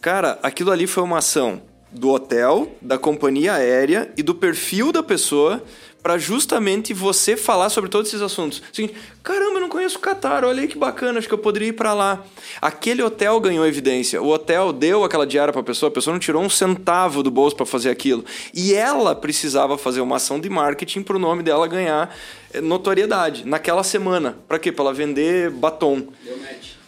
Cara, 0.00 0.38
aquilo 0.42 0.70
ali 0.70 0.86
foi 0.86 1.02
uma 1.02 1.18
ação 1.18 1.60
do 1.90 2.10
hotel, 2.10 2.76
da 2.80 2.98
companhia 2.98 3.54
aérea 3.54 4.12
e 4.16 4.22
do 4.22 4.34
perfil 4.34 4.92
da 4.92 5.02
pessoa 5.02 5.62
para 6.02 6.16
justamente 6.16 6.94
você 6.94 7.36
falar 7.36 7.70
sobre 7.70 7.90
todos 7.90 8.08
esses 8.08 8.22
assuntos. 8.22 8.62
Seguinte, 8.72 8.94
caramba, 9.22 9.54
eu 9.54 9.60
não 9.60 9.68
conheço 9.68 9.98
o 9.98 10.00
Catar, 10.00 10.44
olha 10.44 10.62
aí 10.62 10.68
que 10.68 10.78
bacana, 10.78 11.18
acho 11.18 11.28
que 11.28 11.34
eu 11.34 11.38
poderia 11.38 11.68
ir 11.68 11.72
para 11.72 11.92
lá. 11.92 12.24
Aquele 12.60 13.02
hotel 13.02 13.38
ganhou 13.40 13.66
evidência. 13.66 14.22
O 14.22 14.28
hotel 14.28 14.72
deu 14.72 15.04
aquela 15.04 15.26
diária 15.26 15.52
para 15.52 15.60
a 15.60 15.64
pessoa, 15.64 15.88
a 15.88 15.92
pessoa 15.92 16.12
não 16.12 16.20
tirou 16.20 16.42
um 16.42 16.50
centavo 16.50 17.22
do 17.22 17.30
bolso 17.30 17.56
para 17.56 17.66
fazer 17.66 17.90
aquilo. 17.90 18.24
E 18.54 18.74
ela 18.74 19.14
precisava 19.14 19.76
fazer 19.76 20.00
uma 20.00 20.16
ação 20.16 20.40
de 20.40 20.48
marketing 20.48 21.02
para 21.02 21.16
o 21.16 21.18
nome 21.18 21.42
dela 21.42 21.66
ganhar 21.66 22.14
eh, 22.52 22.60
notoriedade 22.60 23.46
naquela 23.46 23.82
semana. 23.82 24.38
Para 24.46 24.58
quê? 24.58 24.70
Para 24.70 24.86
ela 24.86 24.94
vender 24.94 25.50
batom. 25.50 26.06
Deu 26.24 26.38
match. 26.38 26.78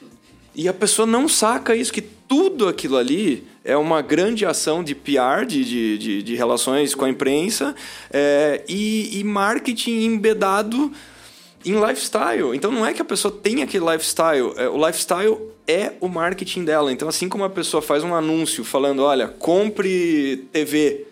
E 0.54 0.68
a 0.68 0.74
pessoa 0.74 1.06
não 1.06 1.28
saca 1.28 1.76
isso, 1.76 1.92
que 1.92 2.02
tudo 2.02 2.68
aquilo 2.68 2.96
ali 2.96 3.46
é 3.64 3.76
uma 3.76 4.00
grande 4.02 4.46
ação 4.46 4.82
de 4.82 4.94
PR, 4.94 5.44
de, 5.46 5.64
de, 5.64 5.98
de, 5.98 6.22
de 6.22 6.34
relações 6.34 6.94
com 6.94 7.04
a 7.04 7.10
imprensa, 7.10 7.74
é, 8.10 8.64
e, 8.68 9.18
e 9.20 9.24
marketing 9.24 10.04
embedado 10.04 10.92
em 11.64 11.74
lifestyle. 11.74 12.54
Então 12.54 12.72
não 12.72 12.86
é 12.86 12.92
que 12.92 13.02
a 13.02 13.04
pessoa 13.04 13.32
tem 13.32 13.62
aquele 13.62 13.84
lifestyle, 13.84 14.52
é, 14.56 14.68
o 14.68 14.76
lifestyle 14.84 15.36
é 15.66 15.92
o 16.00 16.08
marketing 16.08 16.64
dela. 16.64 16.92
Então, 16.92 17.08
assim 17.08 17.28
como 17.28 17.44
a 17.44 17.50
pessoa 17.50 17.80
faz 17.82 18.02
um 18.02 18.14
anúncio 18.14 18.64
falando, 18.64 19.02
olha, 19.02 19.28
compre 19.28 20.48
TV, 20.52 21.06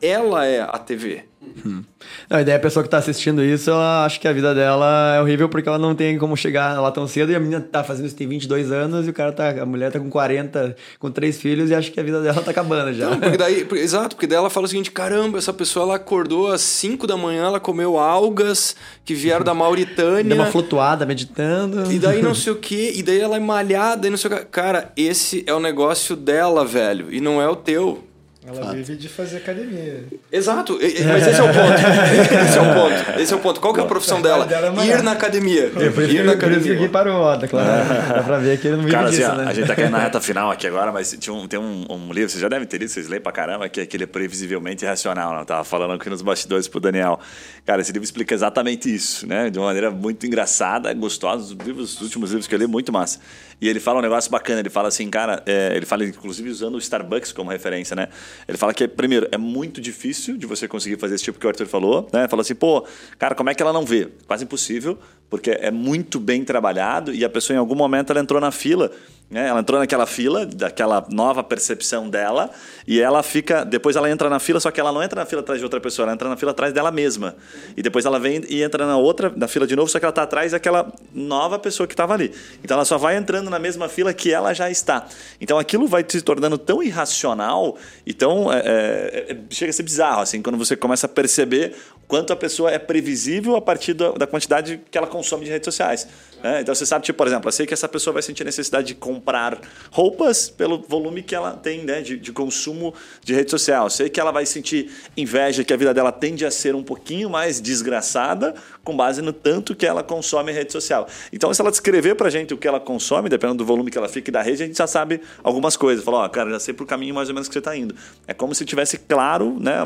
ela 0.00 0.44
é 0.44 0.60
a 0.60 0.78
TV. 0.78 1.24
Não, 1.64 2.40
e 2.40 2.44
daí 2.44 2.54
a 2.54 2.58
pessoa 2.60 2.82
que 2.82 2.88
tá 2.88 2.98
assistindo 2.98 3.42
isso, 3.42 3.70
ela 3.70 4.04
acha 4.04 4.18
que 4.20 4.28
a 4.28 4.32
vida 4.32 4.54
dela 4.54 5.14
é 5.16 5.20
horrível 5.20 5.48
porque 5.48 5.68
ela 5.68 5.78
não 5.78 5.94
tem 5.94 6.16
como 6.18 6.36
chegar 6.36 6.80
lá 6.80 6.90
tão 6.90 7.06
cedo 7.08 7.32
e 7.32 7.34
a 7.34 7.40
menina 7.40 7.60
tá 7.60 7.82
fazendo 7.82 8.06
isso 8.06 8.14
tem 8.16 8.28
22 8.28 8.70
anos 8.70 9.06
e 9.06 9.10
o 9.10 9.12
cara 9.12 9.32
tá, 9.32 9.48
a 9.62 9.66
mulher 9.66 9.90
tá 9.90 9.98
com 9.98 10.08
40, 10.10 10.76
com 10.98 11.10
três 11.10 11.40
filhos 11.40 11.70
e 11.70 11.74
acha 11.74 11.90
que 11.90 11.98
a 11.98 12.02
vida 12.02 12.20
dela 12.22 12.40
tá 12.42 12.50
acabando 12.50 12.92
já. 12.92 13.10
Não, 13.10 13.18
porque 13.20 13.36
daí, 13.36 13.64
porque- 13.64 13.82
exato, 13.82 14.16
porque 14.16 14.26
daí 14.26 14.38
ela 14.38 14.50
fala 14.50 14.66
o 14.66 14.68
seguinte: 14.68 14.90
caramba, 14.90 15.38
essa 15.38 15.52
pessoa 15.52 15.84
ela 15.84 15.96
acordou 15.96 16.52
às 16.52 16.60
5 16.60 17.06
da 17.06 17.16
manhã, 17.16 17.44
ela 17.46 17.60
comeu 17.60 17.98
algas 17.98 18.76
que 19.04 19.14
vieram 19.14 19.44
da 19.44 19.54
Mauritânia. 19.54 20.24
Deu 20.24 20.36
uma 20.36 20.46
flutuada 20.46 21.04
meditando. 21.06 21.90
E 21.92 21.98
daí 21.98 22.22
não 22.22 22.34
sei 22.34 22.52
o 22.52 22.56
que, 22.56 22.92
e 22.96 23.02
daí 23.02 23.20
ela 23.20 23.36
é 23.36 23.40
malhada 23.40 24.06
e 24.06 24.10
não 24.10 24.16
sei 24.16 24.30
o 24.30 24.36
que. 24.36 24.44
Cara, 24.46 24.92
esse 24.96 25.42
é 25.46 25.54
o 25.54 25.60
negócio 25.60 26.14
dela, 26.16 26.64
velho, 26.64 27.06
e 27.12 27.20
não 27.20 27.40
é 27.40 27.48
o 27.48 27.56
teu. 27.56 28.04
Ela 28.46 28.72
vive 28.72 28.94
de 28.96 29.08
fazer 29.08 29.38
academia. 29.38 30.04
Exato, 30.30 30.78
mas 30.80 31.26
esse 31.26 31.40
é 31.40 31.42
o 31.42 31.46
ponto. 31.48 31.76
Esse 32.46 32.58
é 32.58 32.60
o 32.62 32.74
ponto. 32.74 33.20
Esse 33.20 33.32
é 33.32 33.36
o 33.36 33.40
ponto. 33.40 33.60
Qual 33.60 33.74
que 33.74 33.80
é 33.80 33.82
a 33.82 33.86
profissão 33.86 34.22
dela? 34.22 34.46
é. 34.50 34.86
Ir 34.86 35.02
na 35.02 35.12
academia. 35.12 35.72
É, 35.76 36.02
Ir 36.12 36.24
na 36.24 36.32
academia. 36.32 36.88
parou, 36.88 37.20
ó, 37.22 37.36
tá 37.36 37.48
claro. 37.48 37.66
Dá 38.14 38.22
pra 38.22 38.38
ver 38.38 38.58
que 38.60 38.68
ele 38.68 38.76
não 38.76 38.84
vive 38.84 38.94
Cara, 38.94 39.08
assim, 39.08 39.16
disso, 39.18 39.30
ó, 39.30 39.34
né? 39.34 39.44
a 39.48 39.52
gente 39.52 39.66
tá 39.66 39.74
caindo 39.74 39.90
na 39.90 39.98
reta 39.98 40.20
final 40.20 40.50
aqui 40.50 40.66
agora, 40.66 40.92
mas 40.92 41.16
tinha 41.18 41.34
um- 41.34 41.48
tem 41.48 41.58
um, 41.58 41.84
um 41.90 42.12
livro, 42.12 42.30
vocês 42.30 42.40
já 42.40 42.48
devem 42.48 42.66
ter 42.66 42.78
lido, 42.78 42.88
vocês 42.88 43.08
leem 43.08 43.20
pra 43.20 43.32
caramba, 43.32 43.68
que 43.68 43.80
é 43.80 43.82
aquele 43.82 44.06
Previsivelmente 44.06 44.84
Irracional, 44.84 45.34
né? 45.34 45.40
Eu 45.40 45.44
tava 45.44 45.64
falando 45.64 45.94
aqui 45.94 46.08
nos 46.08 46.22
bastidores 46.22 46.68
pro 46.68 46.78
Daniel. 46.80 47.18
Cara, 47.64 47.80
esse 47.82 47.90
livro 47.92 48.04
explica 48.04 48.34
exatamente 48.34 48.94
isso, 48.94 49.26
né? 49.26 49.50
De 49.50 49.58
uma 49.58 49.66
maneira 49.66 49.90
muito 49.90 50.24
engraçada, 50.26 50.92
gostosa. 50.94 51.42
Os, 51.42 51.66
livros, 51.66 51.94
os 51.96 52.02
últimos 52.02 52.30
livros 52.30 52.46
que 52.46 52.54
eu 52.54 52.58
li, 52.58 52.66
muito 52.66 52.92
massa. 52.92 53.18
E 53.60 53.68
ele 53.68 53.80
fala 53.80 53.98
um 53.98 54.02
negócio 54.02 54.30
bacana, 54.30 54.60
ele 54.60 54.68
fala 54.68 54.88
assim, 54.88 55.08
cara, 55.08 55.42
é, 55.46 55.72
ele 55.74 55.86
fala 55.86 56.04
inclusive 56.04 56.48
usando 56.50 56.74
o 56.74 56.78
Starbucks 56.78 57.32
como 57.32 57.50
referência, 57.50 57.96
né? 57.96 58.08
Ele 58.46 58.56
fala 58.56 58.72
que, 58.72 58.86
primeiro, 58.86 59.28
é 59.30 59.38
muito 59.38 59.80
difícil 59.80 60.36
de 60.36 60.46
você 60.46 60.68
conseguir 60.68 60.98
fazer 60.98 61.14
esse 61.14 61.24
tipo 61.24 61.38
que 61.38 61.46
o 61.46 61.48
Arthur 61.48 61.66
falou, 61.66 62.08
né? 62.12 62.28
Fala 62.28 62.42
assim, 62.42 62.54
pô, 62.54 62.86
cara, 63.18 63.34
como 63.34 63.50
é 63.50 63.54
que 63.54 63.62
ela 63.62 63.72
não 63.72 63.84
vê? 63.84 64.08
Quase 64.26 64.44
impossível, 64.44 64.98
porque 65.28 65.50
é 65.50 65.70
muito 65.70 66.20
bem 66.20 66.44
trabalhado 66.44 67.12
e 67.12 67.24
a 67.24 67.28
pessoa 67.28 67.56
em 67.56 67.58
algum 67.58 67.74
momento 67.74 68.10
ela 68.10 68.20
entrou 68.20 68.40
na 68.40 68.50
fila 68.50 68.90
né? 69.28 69.48
Ela 69.48 69.60
entrou 69.60 69.80
naquela 69.80 70.06
fila, 70.06 70.46
daquela 70.46 71.04
nova 71.10 71.42
percepção 71.42 72.08
dela, 72.08 72.48
e 72.86 73.00
ela 73.00 73.22
fica. 73.24 73.64
Depois 73.64 73.96
ela 73.96 74.08
entra 74.08 74.30
na 74.30 74.38
fila, 74.38 74.60
só 74.60 74.70
que 74.70 74.78
ela 74.78 74.92
não 74.92 75.02
entra 75.02 75.20
na 75.20 75.26
fila 75.26 75.40
atrás 75.40 75.58
de 75.58 75.64
outra 75.64 75.80
pessoa, 75.80 76.06
ela 76.06 76.14
entra 76.14 76.28
na 76.28 76.36
fila 76.36 76.52
atrás 76.52 76.72
dela 76.72 76.92
mesma. 76.92 77.34
E 77.76 77.82
depois 77.82 78.04
ela 78.04 78.20
vem 78.20 78.42
e 78.48 78.62
entra 78.62 78.86
na 78.86 78.96
outra, 78.96 79.32
na 79.34 79.48
fila 79.48 79.66
de 79.66 79.74
novo, 79.74 79.90
só 79.90 79.98
que 79.98 80.04
ela 80.04 80.10
está 80.10 80.22
atrás 80.22 80.52
daquela 80.52 80.92
nova 81.12 81.58
pessoa 81.58 81.88
que 81.88 81.92
estava 81.92 82.14
ali. 82.14 82.32
Então 82.62 82.76
ela 82.76 82.84
só 82.84 82.96
vai 82.96 83.16
entrando 83.16 83.50
na 83.50 83.58
mesma 83.58 83.88
fila 83.88 84.14
que 84.14 84.32
ela 84.32 84.54
já 84.54 84.70
está. 84.70 85.06
Então 85.40 85.58
aquilo 85.58 85.88
vai 85.88 86.04
se 86.06 86.22
tornando 86.22 86.56
tão 86.56 86.80
irracional 86.80 87.76
e 88.06 88.14
tão. 88.14 88.52
É, 88.52 88.58
é, 88.58 89.32
é 89.32 89.36
chega 89.50 89.70
a 89.70 89.72
ser 89.72 89.82
bizarro, 89.82 90.20
assim, 90.20 90.40
quando 90.40 90.56
você 90.56 90.76
começa 90.76 91.06
a 91.06 91.08
perceber 91.08 91.74
quanto 92.06 92.32
a 92.32 92.36
pessoa 92.36 92.70
é 92.70 92.78
previsível 92.78 93.56
a 93.56 93.60
partir 93.60 93.94
da, 93.94 94.12
da 94.12 94.26
quantidade 94.26 94.80
que 94.90 94.96
ela 94.96 95.08
consome 95.08 95.44
de 95.44 95.50
redes 95.50 95.64
sociais. 95.64 96.06
Né? 96.46 96.60
Então 96.60 96.72
você 96.72 96.86
sabe, 96.86 97.04
tipo, 97.04 97.16
por 97.16 97.26
exemplo, 97.26 97.48
eu 97.48 97.52
sei 97.52 97.66
que 97.66 97.74
essa 97.74 97.88
pessoa 97.88 98.14
vai 98.14 98.22
sentir 98.22 98.44
necessidade 98.44 98.86
de 98.86 98.94
comprar 98.94 99.58
roupas 99.90 100.48
pelo 100.48 100.80
volume 100.80 101.20
que 101.20 101.34
ela 101.34 101.52
tem 101.52 101.84
né, 101.84 102.00
de, 102.00 102.16
de 102.16 102.32
consumo 102.32 102.94
de 103.24 103.34
rede 103.34 103.50
social. 103.50 103.86
Eu 103.86 103.90
sei 103.90 104.08
que 104.08 104.20
ela 104.20 104.30
vai 104.30 104.46
sentir 104.46 104.90
inveja, 105.16 105.64
que 105.64 105.72
a 105.72 105.76
vida 105.76 105.92
dela 105.92 106.12
tende 106.12 106.46
a 106.46 106.50
ser 106.50 106.76
um 106.76 106.84
pouquinho 106.84 107.28
mais 107.28 107.60
desgraçada 107.60 108.54
com 108.86 108.96
base 108.96 109.20
no 109.20 109.32
tanto 109.32 109.74
que 109.74 109.84
ela 109.84 110.00
consome 110.00 110.52
em 110.52 110.54
rede 110.54 110.70
social. 110.72 111.08
Então, 111.32 111.52
se 111.52 111.60
ela 111.60 111.72
descrever 111.72 112.14
pra 112.14 112.30
gente 112.30 112.54
o 112.54 112.56
que 112.56 112.68
ela 112.68 112.78
consome, 112.78 113.28
dependendo 113.28 113.58
do 113.58 113.66
volume 113.66 113.90
que 113.90 113.98
ela 113.98 114.08
fica 114.08 114.30
e 114.30 114.32
da 114.32 114.40
rede, 114.40 114.62
a 114.62 114.66
gente 114.66 114.78
já 114.78 114.86
sabe 114.86 115.20
algumas 115.42 115.76
coisas. 115.76 116.04
Fala, 116.04 116.18
ó, 116.18 116.26
oh, 116.26 116.30
cara, 116.30 116.50
já 116.50 116.60
sei 116.60 116.72
pro 116.72 116.86
caminho 116.86 117.12
mais 117.12 117.28
ou 117.28 117.34
menos 117.34 117.48
que 117.48 117.52
você 117.52 117.58
está 117.58 117.76
indo. 117.76 117.96
É 118.28 118.32
como 118.32 118.54
se 118.54 118.64
tivesse 118.64 118.96
claro, 118.96 119.58
né, 119.58 119.78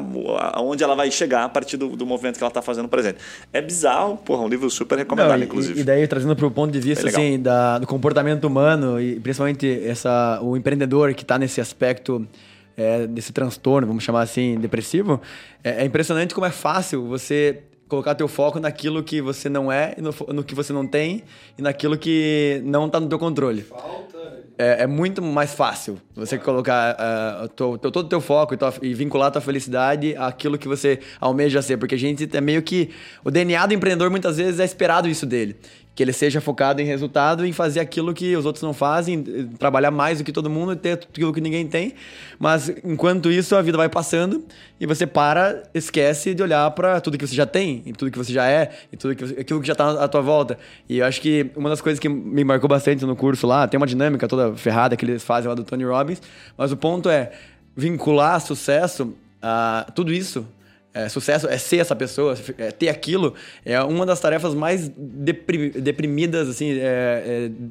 aonde 0.52 0.84
ela 0.84 0.94
vai 0.94 1.10
chegar 1.10 1.44
a 1.44 1.48
partir 1.48 1.78
do, 1.78 1.96
do 1.96 2.04
movimento 2.04 2.36
que 2.36 2.44
ela 2.44 2.50
está 2.50 2.60
fazendo 2.60 2.88
presente. 2.88 3.18
É 3.54 3.62
bizarro, 3.62 4.18
porra, 4.18 4.42
um 4.42 4.48
livro 4.48 4.68
super 4.68 4.98
recomendado, 4.98 5.38
Não, 5.38 5.44
inclusive. 5.44 5.80
E 5.80 5.82
daí, 5.82 6.06
trazendo 6.06 6.36
para 6.36 6.46
o 6.46 6.50
ponto 6.50 6.70
de 6.70 6.80
vista, 6.80 7.08
assim, 7.08 7.40
da, 7.40 7.78
do 7.78 7.86
comportamento 7.86 8.44
humano 8.44 9.00
e 9.00 9.18
principalmente 9.18 9.82
essa, 9.82 10.38
o 10.42 10.58
empreendedor 10.58 11.14
que 11.14 11.22
está 11.22 11.38
nesse 11.38 11.58
aspecto 11.58 12.26
é, 12.76 13.06
desse 13.06 13.32
transtorno, 13.32 13.86
vamos 13.86 14.02
chamar 14.02 14.22
assim, 14.22 14.58
depressivo, 14.58 15.20
é, 15.62 15.82
é, 15.82 15.84
impressionante 15.84 16.34
como 16.34 16.46
é 16.46 16.50
fácil 16.50 17.06
você 17.06 17.62
colocar 17.90 18.14
teu 18.14 18.28
foco 18.28 18.60
naquilo 18.60 19.02
que 19.02 19.20
você 19.20 19.48
não 19.48 19.70
é, 19.70 19.96
no, 19.98 20.14
no 20.32 20.44
que 20.44 20.54
você 20.54 20.72
não 20.72 20.86
tem 20.86 21.24
e 21.58 21.62
naquilo 21.62 21.98
que 21.98 22.62
não 22.64 22.86
está 22.86 23.00
no 23.00 23.08
teu 23.08 23.18
controle. 23.18 23.62
Falta. 23.62 24.10
É, 24.56 24.82
é, 24.82 24.86
muito 24.86 25.22
mais 25.22 25.54
fácil 25.54 25.98
você 26.14 26.38
colocar 26.38 26.94
uh, 26.94 27.48
teu, 27.48 27.78
teu, 27.78 27.90
todo 27.90 28.06
o 28.06 28.08
teu 28.08 28.20
foco 28.20 28.54
e, 28.54 28.56
tua, 28.58 28.74
e 28.82 28.92
vincular 28.92 29.28
a 29.28 29.30
tua 29.30 29.40
felicidade 29.40 30.14
àquilo 30.16 30.58
que 30.58 30.68
você 30.68 31.00
almeja 31.18 31.62
ser, 31.62 31.78
porque 31.78 31.94
a 31.94 31.98
gente 31.98 32.28
é 32.30 32.40
meio 32.40 32.62
que 32.62 32.90
o 33.24 33.30
DNA 33.30 33.66
do 33.66 33.74
empreendedor 33.74 34.10
muitas 34.10 34.36
vezes 34.36 34.60
é 34.60 34.64
esperado 34.64 35.08
isso 35.08 35.24
dele 35.24 35.56
que 35.94 36.02
ele 36.02 36.12
seja 36.12 36.40
focado 36.40 36.80
em 36.80 36.84
resultado, 36.84 37.44
em 37.44 37.52
fazer 37.52 37.80
aquilo 37.80 38.14
que 38.14 38.34
os 38.36 38.46
outros 38.46 38.62
não 38.62 38.72
fazem, 38.72 39.22
trabalhar 39.58 39.90
mais 39.90 40.18
do 40.18 40.24
que 40.24 40.32
todo 40.32 40.48
mundo 40.48 40.72
e 40.72 40.76
ter 40.76 40.92
aquilo 40.92 41.32
que 41.32 41.40
ninguém 41.40 41.66
tem. 41.66 41.94
Mas 42.38 42.72
enquanto 42.84 43.30
isso, 43.30 43.54
a 43.56 43.62
vida 43.62 43.76
vai 43.76 43.88
passando 43.88 44.44
e 44.80 44.86
você 44.86 45.06
para, 45.06 45.62
esquece 45.74 46.32
de 46.32 46.42
olhar 46.42 46.70
para 46.70 47.00
tudo 47.00 47.18
que 47.18 47.26
você 47.26 47.34
já 47.34 47.44
tem, 47.44 47.82
e 47.84 47.92
tudo 47.92 48.10
que 48.10 48.16
você 48.16 48.32
já 48.32 48.48
é, 48.48 48.70
e 48.92 48.96
tudo 48.96 49.14
que, 49.14 49.24
aquilo 49.40 49.60
que 49.60 49.66
já 49.66 49.72
está 49.72 50.04
à 50.04 50.08
tua 50.08 50.22
volta. 50.22 50.58
E 50.88 50.98
eu 50.98 51.06
acho 51.06 51.20
que 51.20 51.50
uma 51.54 51.68
das 51.68 51.80
coisas 51.80 51.98
que 51.98 52.08
me 52.08 52.44
marcou 52.44 52.68
bastante 52.68 53.04
no 53.04 53.16
curso 53.16 53.46
lá, 53.46 53.68
tem 53.68 53.76
uma 53.76 53.86
dinâmica 53.86 54.26
toda 54.26 54.54
ferrada 54.56 54.96
que 54.96 55.04
eles 55.04 55.22
fazem 55.22 55.48
lá 55.48 55.54
do 55.54 55.64
Tony 55.64 55.84
Robbins, 55.84 56.22
mas 56.56 56.72
o 56.72 56.76
ponto 56.76 57.10
é 57.10 57.32
vincular 57.76 58.40
sucesso 58.40 59.14
a 59.42 59.86
tudo 59.94 60.12
isso 60.12 60.46
é, 60.92 61.08
sucesso 61.08 61.48
é 61.48 61.56
ser 61.56 61.78
essa 61.78 61.94
pessoa, 61.94 62.34
é 62.58 62.70
ter 62.70 62.88
aquilo, 62.88 63.34
é 63.64 63.80
uma 63.82 64.04
das 64.04 64.20
tarefas 64.20 64.54
mais 64.54 64.88
deprimidas, 64.88 66.48
assim, 66.48 66.72
é, 66.72 66.80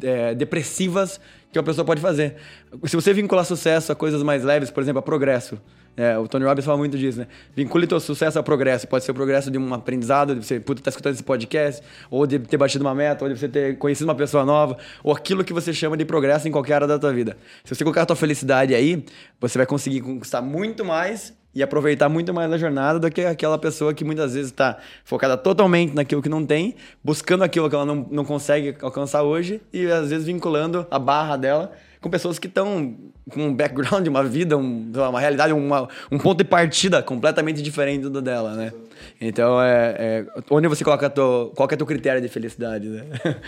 é, 0.04 0.08
é, 0.08 0.36
depressivas 0.36 1.20
que 1.52 1.58
uma 1.58 1.66
pessoa 1.66 1.84
pode 1.84 2.00
fazer. 2.00 2.36
Se 2.86 2.96
você 2.96 3.14
vincular 3.14 3.44
sucesso 3.44 3.92
a 3.92 3.96
coisas 3.96 4.24
mais 4.24 4.44
leves, 4.44 4.70
por 4.70 4.82
exemplo, 4.82 5.00
a 5.00 5.02
progresso, 5.02 5.60
é, 5.98 6.18
o 6.18 6.30
Tony 6.30 6.46
Robbins 6.46 6.64
fala 6.64 6.78
muito 6.78 6.98
disso, 6.98 7.20
né? 7.20 7.28
Vincule 7.54 7.86
teu 7.86 8.00
sucesso 8.00 8.38
ao 8.38 8.44
progresso. 8.44 8.88
Pode 8.88 9.04
ser 9.04 9.12
o 9.12 9.14
progresso 9.14 9.52
de 9.52 9.58
um 9.58 9.74
aprendizado, 9.74 10.34
de 10.34 10.46
você 10.46 10.56
estar 10.56 10.76
tá 10.76 10.90
escutando 10.90 11.14
esse 11.14 11.24
podcast, 11.24 11.84
ou 12.10 12.26
de 12.26 12.40
ter 12.40 12.56
batido 12.56 12.86
uma 12.86 12.96
meta, 12.96 13.26
ou 13.26 13.34
de 13.34 13.38
você 13.38 13.50
ter 13.50 13.78
conhecido 13.78 14.06
uma 14.06 14.16
pessoa 14.16 14.46
nova, 14.46 14.78
ou 15.04 15.12
aquilo 15.12 15.44
que 15.44 15.52
você 15.52 15.74
chama 15.74 15.98
de 15.98 16.06
progresso 16.06 16.48
em 16.48 16.52
qualquer 16.52 16.76
área 16.76 16.88
da 16.88 16.98
tua 16.98 17.12
vida. 17.12 17.36
Se 17.66 17.76
você 17.76 17.84
colocar 17.84 18.04
a 18.04 18.06
tua 18.06 18.16
felicidade 18.16 18.74
aí, 18.74 19.04
você 19.42 19.58
vai 19.58 19.68
conseguir 19.68 20.00
conquistar 20.00 20.42
muito 20.42 20.86
mais 20.86 21.34
e 21.54 21.64
aproveitar 21.64 22.10
muito 22.10 22.34
mais 22.34 22.52
a 22.52 22.58
jornada 22.58 23.00
do 23.00 23.10
que 23.10 23.22
aquela 23.22 23.58
pessoa 23.58 23.94
que 23.94 24.04
muitas 24.04 24.34
vezes 24.34 24.52
está 24.52 24.78
focada 25.04 25.36
totalmente 25.36 25.94
naquilo 25.94 26.22
que 26.22 26.30
não 26.30 26.46
tem, 26.46 26.76
buscando 27.04 27.44
aquilo 27.44 27.70
que 27.70 27.76
ela 27.76 27.86
não, 27.86 28.08
não 28.10 28.24
consegue 28.24 28.76
alcançar 28.82 29.24
hoje 29.24 29.62
e 29.74 29.88
às 29.88 30.10
vezes 30.10 30.26
vinculando 30.26 30.86
a 30.92 31.00
barra 31.00 31.36
dela 31.38 31.72
com 32.00 32.10
pessoas 32.10 32.40
que 32.40 32.48
estão 32.48 32.96
um 33.38 33.54
background, 33.54 34.08
uma 34.08 34.24
vida, 34.24 34.58
um, 34.58 34.92
uma 34.94 35.20
realidade, 35.20 35.54
uma, 35.54 35.88
um 36.12 36.18
ponto 36.18 36.38
de 36.38 36.44
partida 36.44 37.02
completamente 37.02 37.62
diferente 37.62 38.08
do 38.08 38.22
dela, 38.22 38.54
né? 38.56 38.72
Então, 39.22 39.62
é, 39.62 39.96
é 39.98 40.26
onde 40.50 40.68
você 40.68 40.84
coloca 40.84 41.10
teu, 41.10 41.52
qual 41.56 41.68
é 41.70 41.74
o 41.74 41.78
teu 41.78 41.86
critério 41.86 42.22
de 42.22 42.28
felicidade, 42.28 42.88
né? 42.88 43.04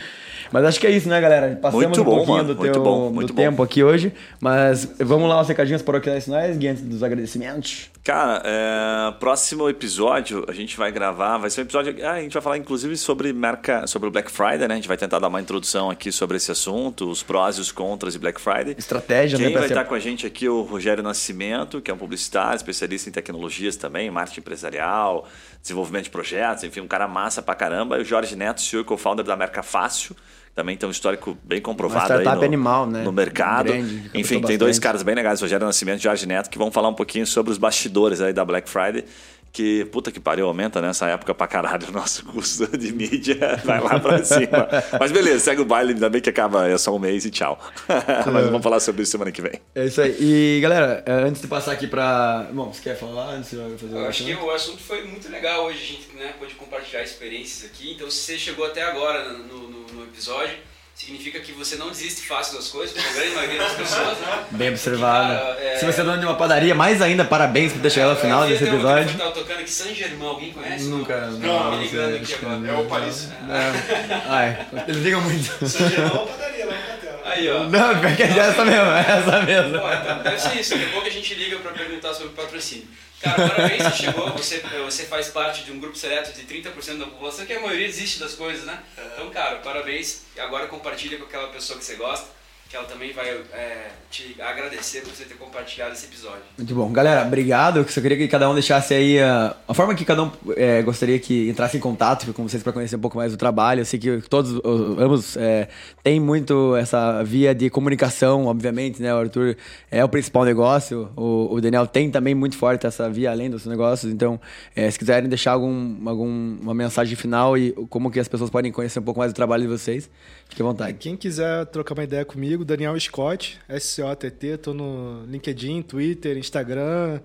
Mas 0.51 0.65
acho 0.65 0.79
que 0.79 0.87
é 0.87 0.91
isso, 0.91 1.07
né, 1.07 1.19
galera? 1.21 1.57
Passamos 1.61 1.85
muito 1.85 2.01
um 2.01 2.03
bom, 2.03 2.15
pouquinho 2.17 2.37
mano. 2.37 2.55
do, 2.55 2.61
teu, 2.61 2.83
bom, 2.83 3.11
do 3.13 3.33
tempo 3.33 3.63
aqui 3.63 3.81
hoje, 3.83 4.11
mas 4.39 4.85
vamos 4.99 5.29
lá, 5.29 5.39
os 5.39 5.47
recadinhos 5.47 5.81
paroquiais 5.81 6.25
finais, 6.25 6.57
antes 6.57 6.81
dos 6.81 7.01
agradecimentos. 7.01 7.89
Cara, 8.03 8.41
é, 8.43 9.13
próximo 9.19 9.69
episódio 9.69 10.43
a 10.47 10.51
gente 10.51 10.75
vai 10.75 10.91
gravar, 10.91 11.37
vai 11.37 11.49
ser 11.49 11.61
um 11.61 11.63
episódio, 11.63 11.95
ah, 12.03 12.13
a 12.13 12.21
gente 12.21 12.33
vai 12.33 12.41
falar 12.41 12.57
inclusive 12.57 12.97
sobre 12.97 13.31
marca, 13.31 13.85
sobre 13.85 14.09
o 14.09 14.11
Black 14.11 14.29
Friday, 14.31 14.67
né? 14.67 14.73
A 14.73 14.75
gente 14.75 14.87
vai 14.87 14.97
tentar 14.97 15.19
dar 15.19 15.27
uma 15.27 15.39
introdução 15.39 15.89
aqui 15.89 16.11
sobre 16.11 16.35
esse 16.37 16.51
assunto, 16.51 17.09
os 17.09 17.23
prós 17.23 17.57
e 17.57 17.61
os 17.61 17.71
contras 17.71 18.13
de 18.13 18.19
Black 18.19 18.41
Friday. 18.41 18.75
Estratégia, 18.77 19.37
Quem 19.37 19.47
né? 19.47 19.53
Estar 19.71 19.85
com 19.85 19.93
a 19.93 19.99
gente 19.99 20.25
aqui 20.25 20.47
o 20.47 20.61
Rogério 20.61 21.03
Nascimento, 21.03 21.81
que 21.81 21.89
é 21.89 21.93
um 21.93 21.97
publicitário, 21.97 22.55
especialista 22.55 23.09
em 23.09 23.11
tecnologias 23.11 23.75
também, 23.75 24.09
marketing 24.09 24.39
empresarial, 24.39 25.27
desenvolvimento 25.61 26.05
de 26.05 26.09
projetos, 26.09 26.63
enfim, 26.63 26.81
um 26.81 26.87
cara 26.87 27.07
massa 27.07 27.41
pra 27.41 27.55
caramba. 27.55 27.97
E 27.97 28.01
o 28.01 28.05
Jorge 28.05 28.35
Neto, 28.35 28.61
CEO 28.61 28.81
e 28.81 28.83
co-founder 28.83 29.25
da 29.25 29.35
Marca 29.35 29.63
Fácil, 29.63 30.15
também 30.53 30.75
tem 30.75 30.87
um 30.87 30.91
histórico 30.91 31.37
bem 31.43 31.61
comprovado 31.61 32.13
aí 32.13 32.25
no, 32.25 32.43
animal, 32.43 32.85
né? 32.85 33.03
no 33.03 33.11
mercado. 33.11 33.67
Grande, 33.67 34.11
Enfim, 34.13 34.41
tem 34.41 34.57
dois 34.57 34.77
caras 34.77 35.01
bem 35.01 35.15
legais, 35.15 35.39
Rogério 35.41 35.65
Nascimento 35.65 35.99
e 35.99 36.03
Jorge 36.03 36.25
Neto, 36.25 36.49
que 36.49 36.57
vão 36.57 36.71
falar 36.71 36.89
um 36.89 36.93
pouquinho 36.93 37.25
sobre 37.25 37.51
os 37.51 37.57
bastidores 37.57 38.21
aí 38.21 38.33
da 38.33 38.43
Black 38.43 38.69
Friday 38.69 39.05
que 39.51 39.85
puta 39.85 40.11
que 40.11 40.19
pariu, 40.19 40.47
aumenta 40.47 40.81
nessa 40.81 41.07
época 41.07 41.33
pra 41.33 41.47
caralho 41.47 41.87
o 41.89 41.91
nosso 41.91 42.25
custo 42.25 42.77
de 42.77 42.91
mídia, 42.93 43.59
vai 43.63 43.81
lá 43.81 43.99
pra 43.99 44.23
cima. 44.23 44.67
Mas 44.99 45.11
beleza, 45.11 45.39
segue 45.39 45.61
o 45.61 45.65
baile, 45.65 45.93
ainda 45.93 46.09
bem 46.09 46.21
que 46.21 46.29
acaba 46.29 46.67
é 46.67 46.77
só 46.77 46.95
um 46.95 46.99
mês 46.99 47.25
e 47.25 47.31
tchau. 47.31 47.59
Mas 48.31 48.45
vamos 48.45 48.63
falar 48.63 48.79
sobre 48.79 49.03
isso 49.03 49.11
semana 49.11 49.31
que 49.31 49.41
vem. 49.41 49.59
É 49.75 49.85
isso 49.85 50.01
aí. 50.01 50.15
E 50.19 50.59
galera, 50.61 51.03
é, 51.05 51.11
antes 51.11 51.41
de 51.41 51.47
passar 51.47 51.73
aqui 51.73 51.87
pra. 51.87 52.47
Bom, 52.51 52.73
você 52.73 52.81
quer 52.81 52.97
falar 52.97 53.35
antes 53.35 53.51
de 53.51 53.57
fazer 53.77 53.95
Eu 53.95 54.07
acho 54.07 54.23
que 54.23 54.33
o 54.33 54.51
assunto 54.51 54.81
foi 54.81 55.03
muito 55.03 55.29
legal 55.29 55.65
hoje, 55.65 55.77
a 55.81 55.87
gente 55.87 56.15
né, 56.15 56.33
pode 56.39 56.55
compartilhar 56.55 57.03
experiências 57.03 57.69
aqui. 57.69 57.91
Então, 57.93 58.09
se 58.09 58.17
você 58.17 58.37
chegou 58.37 58.65
até 58.65 58.83
agora 58.83 59.33
no, 59.33 59.69
no, 59.69 59.81
no 59.87 60.03
episódio 60.03 60.55
significa 60.95 61.39
que 61.39 61.51
você 61.51 61.75
não 61.75 61.89
desiste 61.89 62.27
fácil 62.27 62.55
das 62.55 62.67
coisas, 62.67 62.95
como 62.95 63.09
a 63.09 63.13
grande 63.13 63.35
maioria 63.35 63.59
das 63.59 63.73
pessoas, 63.73 64.17
né? 64.19 64.45
Bem 64.51 64.69
observado. 64.69 65.33
é... 65.59 65.77
Se 65.77 65.85
você 65.85 66.01
é 66.01 66.03
dono 66.03 66.19
de 66.19 66.25
uma 66.25 66.35
padaria, 66.35 66.75
mais 66.75 67.01
ainda, 67.01 67.25
parabéns 67.25 67.73
por 67.73 67.81
ter 67.81 67.89
chegado 67.89 68.11
ao 68.11 68.15
final 68.17 68.47
desse 68.47 68.63
episódio. 68.63 69.11
Eu 69.13 69.17
tava 69.17 69.31
tocando 69.31 69.59
aqui 69.59 69.71
San 69.71 69.93
Germain, 69.93 70.27
alguém 70.27 70.51
conhece? 70.51 70.85
Nunca. 70.85 71.17
Não, 71.27 71.39
não, 71.39 71.77
me 71.77 71.83
ligando 71.85 72.15
aqui 72.15 72.33
agora. 72.35 72.67
É 72.67 72.79
o 72.79 72.85
Paris. 72.85 73.29
É. 73.49 74.21
Ai, 74.27 74.67
eles 74.87 75.03
ligam 75.03 75.21
muito. 75.21 75.67
San 75.67 75.89
Germain 75.89 76.09
é 76.09 76.13
uma 76.13 76.27
padaria, 76.27 76.65
não 76.65 76.73
é 76.73 76.91
Aí, 77.23 77.49
ó. 77.49 77.63
Não, 77.63 77.99
porque 77.99 78.23
é 78.23 78.37
essa 78.37 78.65
mesmo, 78.65 78.91
é 78.91 78.99
essa 78.99 79.41
mesmo. 79.43 79.79
Pô, 79.79 79.93
então 79.93 80.23
deve 80.23 80.39
ser 80.39 80.59
isso, 80.59 80.71
daqui 80.71 80.85
a 80.85 80.89
pouco 80.89 81.07
a 81.07 81.11
gente 81.11 81.33
liga 81.35 81.57
pra 81.59 81.71
perguntar 81.71 82.13
sobre 82.13 82.33
patrocínio. 82.33 82.87
Cara, 83.21 83.49
parabéns, 83.49 83.83
você 83.83 84.03
chegou, 84.05 84.31
você, 84.31 84.63
você 84.83 85.05
faz 85.05 85.27
parte 85.29 85.63
de 85.63 85.71
um 85.71 85.79
grupo 85.79 85.95
seleto 85.95 86.31
de 86.33 86.43
30% 86.43 86.97
da 86.97 87.05
população, 87.05 87.45
que 87.45 87.53
a 87.53 87.59
maioria 87.59 87.87
desiste 87.87 88.19
das 88.19 88.33
coisas, 88.33 88.65
né? 88.65 88.81
Então, 89.13 89.29
cara, 89.29 89.57
parabéns. 89.57 90.23
E 90.35 90.39
agora 90.39 90.67
compartilha 90.67 91.17
com 91.17 91.25
aquela 91.25 91.49
pessoa 91.49 91.77
que 91.77 91.85
você 91.85 91.95
gosta 91.95 92.40
que 92.71 92.77
ela 92.77 92.85
também 92.85 93.11
vai 93.11 93.27
é, 93.27 93.89
te 94.09 94.41
agradecer 94.41 95.01
por 95.01 95.13
você 95.13 95.25
ter 95.25 95.33
compartilhado 95.33 95.91
esse 95.91 96.05
episódio. 96.05 96.41
Muito 96.57 96.73
bom. 96.73 96.89
Galera, 96.89 97.27
obrigado. 97.27 97.79
Eu 97.79 97.87
só 97.89 97.99
queria 97.99 98.17
que 98.17 98.29
cada 98.29 98.49
um 98.49 98.53
deixasse 98.53 98.93
aí 98.93 99.19
a, 99.19 99.53
a 99.67 99.73
forma 99.73 99.93
que 99.93 100.05
cada 100.05 100.23
um 100.23 100.31
é, 100.55 100.81
gostaria 100.81 101.19
que 101.19 101.49
entrasse 101.49 101.75
em 101.75 101.81
contato 101.81 102.33
com 102.33 102.47
vocês 102.47 102.63
para 102.63 102.71
conhecer 102.71 102.95
um 102.95 102.99
pouco 103.01 103.17
mais 103.17 103.33
do 103.33 103.37
trabalho. 103.37 103.81
Eu 103.81 103.85
sei 103.85 103.99
que 103.99 104.21
todos, 104.21 104.53
ambos, 104.97 105.35
é, 105.35 105.67
têm 106.01 106.17
muito 106.17 106.73
essa 106.77 107.21
via 107.23 107.53
de 107.53 107.69
comunicação, 107.69 108.45
obviamente, 108.45 109.01
né? 109.01 109.13
O 109.13 109.17
Arthur 109.17 109.57
é 109.91 110.01
o 110.01 110.07
principal 110.07 110.45
negócio, 110.45 111.11
o, 111.17 111.53
o 111.53 111.59
Daniel 111.59 111.85
tem 111.85 112.09
também 112.09 112.33
muito 112.33 112.55
forte 112.55 112.87
essa 112.87 113.09
via 113.09 113.31
além 113.31 113.49
dos 113.49 113.65
negócios. 113.65 114.09
Então, 114.13 114.39
é, 114.73 114.89
se 114.89 114.97
quiserem 114.97 115.27
deixar 115.27 115.51
algum, 115.51 116.07
algum, 116.07 116.57
uma 116.61 116.73
mensagem 116.73 117.17
final 117.17 117.57
e 117.57 117.73
como 117.89 118.09
que 118.09 118.19
as 118.19 118.29
pessoas 118.29 118.49
podem 118.49 118.71
conhecer 118.71 118.99
um 118.99 119.03
pouco 119.03 119.19
mais 119.19 119.33
do 119.33 119.35
trabalho 119.35 119.63
de 119.63 119.67
vocês, 119.67 120.09
fique 120.47 120.61
à 120.61 120.65
vontade. 120.65 120.93
Quem 120.97 121.17
quiser 121.17 121.65
trocar 121.65 121.95
uma 121.95 122.03
ideia 122.05 122.23
comigo, 122.23 122.60
comigo, 122.61 122.65
Daniel 122.65 122.99
Scott, 122.99 123.59
S-C-O-T-T. 123.67 124.47
Estou 124.47 124.73
no 124.73 125.25
LinkedIn, 125.27 125.81
Twitter, 125.81 126.37
Instagram. 126.37 127.19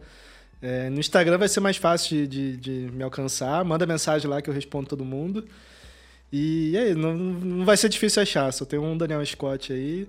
É, 0.60 0.90
no 0.90 0.98
Instagram 0.98 1.38
vai 1.38 1.48
ser 1.48 1.60
mais 1.60 1.76
fácil 1.76 2.26
de, 2.26 2.26
de, 2.26 2.56
de, 2.56 2.70
me 2.92 3.02
alcançar. 3.04 3.64
Manda 3.64 3.86
mensagem 3.86 4.28
lá 4.28 4.40
que 4.42 4.50
eu 4.50 4.54
respondo 4.54 4.88
todo 4.88 5.04
mundo. 5.04 5.44
E 6.32 6.76
aí, 6.76 6.94
não, 6.94 7.14
não 7.14 7.64
vai 7.64 7.76
ser 7.76 7.88
difícil 7.88 8.22
achar. 8.22 8.52
Só 8.52 8.64
tem 8.64 8.78
um 8.78 8.96
Daniel 8.96 9.24
Scott 9.24 9.72
aí. 9.72 10.08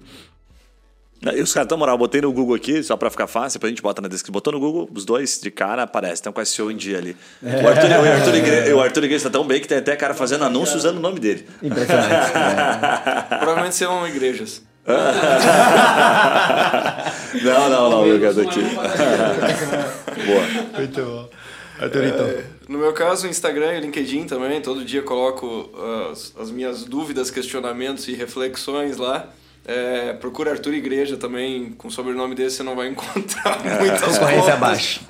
E 1.19 1.41
os 1.41 1.51
caras, 1.51 1.67
na 1.71 1.75
moral, 1.77 1.95
eu 1.95 1.99
botei 1.99 2.21
no 2.21 2.31
Google 2.31 2.55
aqui, 2.55 2.83
só 2.83 2.95
pra 2.95 3.09
ficar 3.09 3.25
fácil, 3.25 3.59
pra 3.59 3.67
gente 3.69 3.81
botar 3.81 4.03
na 4.03 4.07
descrição. 4.07 4.31
Botou 4.33 4.53
no 4.53 4.59
Google, 4.59 4.87
os 4.93 5.03
dois 5.03 5.39
de 5.41 5.49
cara 5.49 5.81
aparecem, 5.81 6.13
estão 6.13 6.31
com 6.31 6.45
SEO 6.45 6.69
em 6.69 6.75
dia 6.77 6.99
ali. 6.99 7.17
O 7.41 7.67
Arthur, 7.67 7.89
o 7.89 8.11
Arthur, 8.13 8.35
Igre- 8.35 8.73
o 8.73 8.79
Arthur 8.79 9.03
Igreja 9.05 9.23
tá 9.23 9.31
tão 9.31 9.43
bem 9.47 9.59
que 9.59 9.67
tem 9.67 9.79
até 9.79 9.95
cara 9.95 10.13
fazendo 10.13 10.43
anúncio 10.43 10.77
usando 10.77 10.97
o 10.97 10.99
nome 10.99 11.19
dele. 11.19 11.47
Impressionante. 11.63 12.31
Provavelmente 13.39 13.73
serão 13.73 14.07
igrejas. 14.07 14.61
Não, 17.43 17.69
não, 17.69 17.89
não, 17.89 18.05
meu 18.05 18.21
cara 18.21 18.41
aqui. 18.41 18.61
Boa. 20.25 20.43
Muito 20.77 21.03
bom. 21.03 21.29
Arthurito. 21.79 22.23
É, 22.23 22.43
no 22.67 22.79
meu 22.79 22.91
caso, 22.93 23.27
o 23.27 23.29
Instagram 23.29 23.73
e 23.73 23.77
o 23.79 23.81
LinkedIn 23.81 24.25
também. 24.25 24.61
Todo 24.61 24.85
dia 24.85 25.01
coloco 25.01 25.69
as, 26.11 26.33
as 26.39 26.51
minhas 26.51 26.85
dúvidas, 26.85 27.29
questionamentos 27.29 28.07
e 28.07 28.13
reflexões 28.13 28.95
lá. 28.97 29.29
É, 29.67 30.13
procura 30.13 30.51
Arthur 30.51 30.73
Igreja 30.75 31.17
também, 31.17 31.71
com 31.77 31.89
o 31.89 31.91
sobrenome 31.91 32.33
desse 32.33 32.55
você 32.57 32.63
não 32.63 32.73
vai 32.75 32.87
encontrar 32.87 33.59
muitas 33.79 33.99
Concorrência 34.17 34.39
contas. 34.41 34.49
abaixo. 34.53 35.01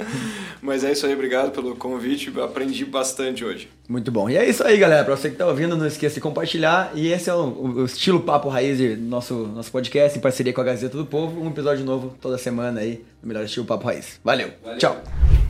Mas 0.60 0.84
é 0.84 0.92
isso 0.92 1.06
aí, 1.06 1.14
obrigado 1.14 1.52
pelo 1.52 1.76
convite, 1.76 2.34
aprendi 2.42 2.84
bastante 2.84 3.46
hoje. 3.46 3.70
Muito 3.88 4.12
bom. 4.12 4.28
E 4.28 4.36
é 4.36 4.50
isso 4.50 4.64
aí, 4.66 4.76
galera. 4.78 5.06
Pra 5.06 5.16
você 5.16 5.30
que 5.30 5.36
tá 5.36 5.46
ouvindo, 5.46 5.78
não 5.78 5.86
esqueça 5.86 6.16
de 6.16 6.22
compartilhar. 6.22 6.92
E 6.96 7.12
esse 7.14 7.30
é 7.30 7.34
o, 7.36 7.38
o- 7.44 7.74
o 7.82 7.86
estilo 7.86 8.20
Papo 8.22 8.50
Raiz 8.50 8.80
do 8.80 8.98
nosso, 9.04 9.34
nosso 9.56 9.72
podcast, 9.72 10.18
em 10.18 10.22
parceria 10.22 10.52
com 10.52 10.60
a 10.60 10.64
Gazeta 10.64 10.98
do 10.98 11.06
Povo. 11.06 11.40
Um 11.40 11.50
episódio 11.50 11.86
novo 11.86 12.16
toda 12.20 12.38
semana 12.40 12.82
aí, 12.82 13.06
no 13.22 13.28
melhor 13.28 13.46
estilo 13.46 13.66
Papo 13.66 13.86
Raiz. 13.86 14.20
Valeu. 14.24 14.50
Valeu. 14.64 14.80
Tchau. 14.80 15.47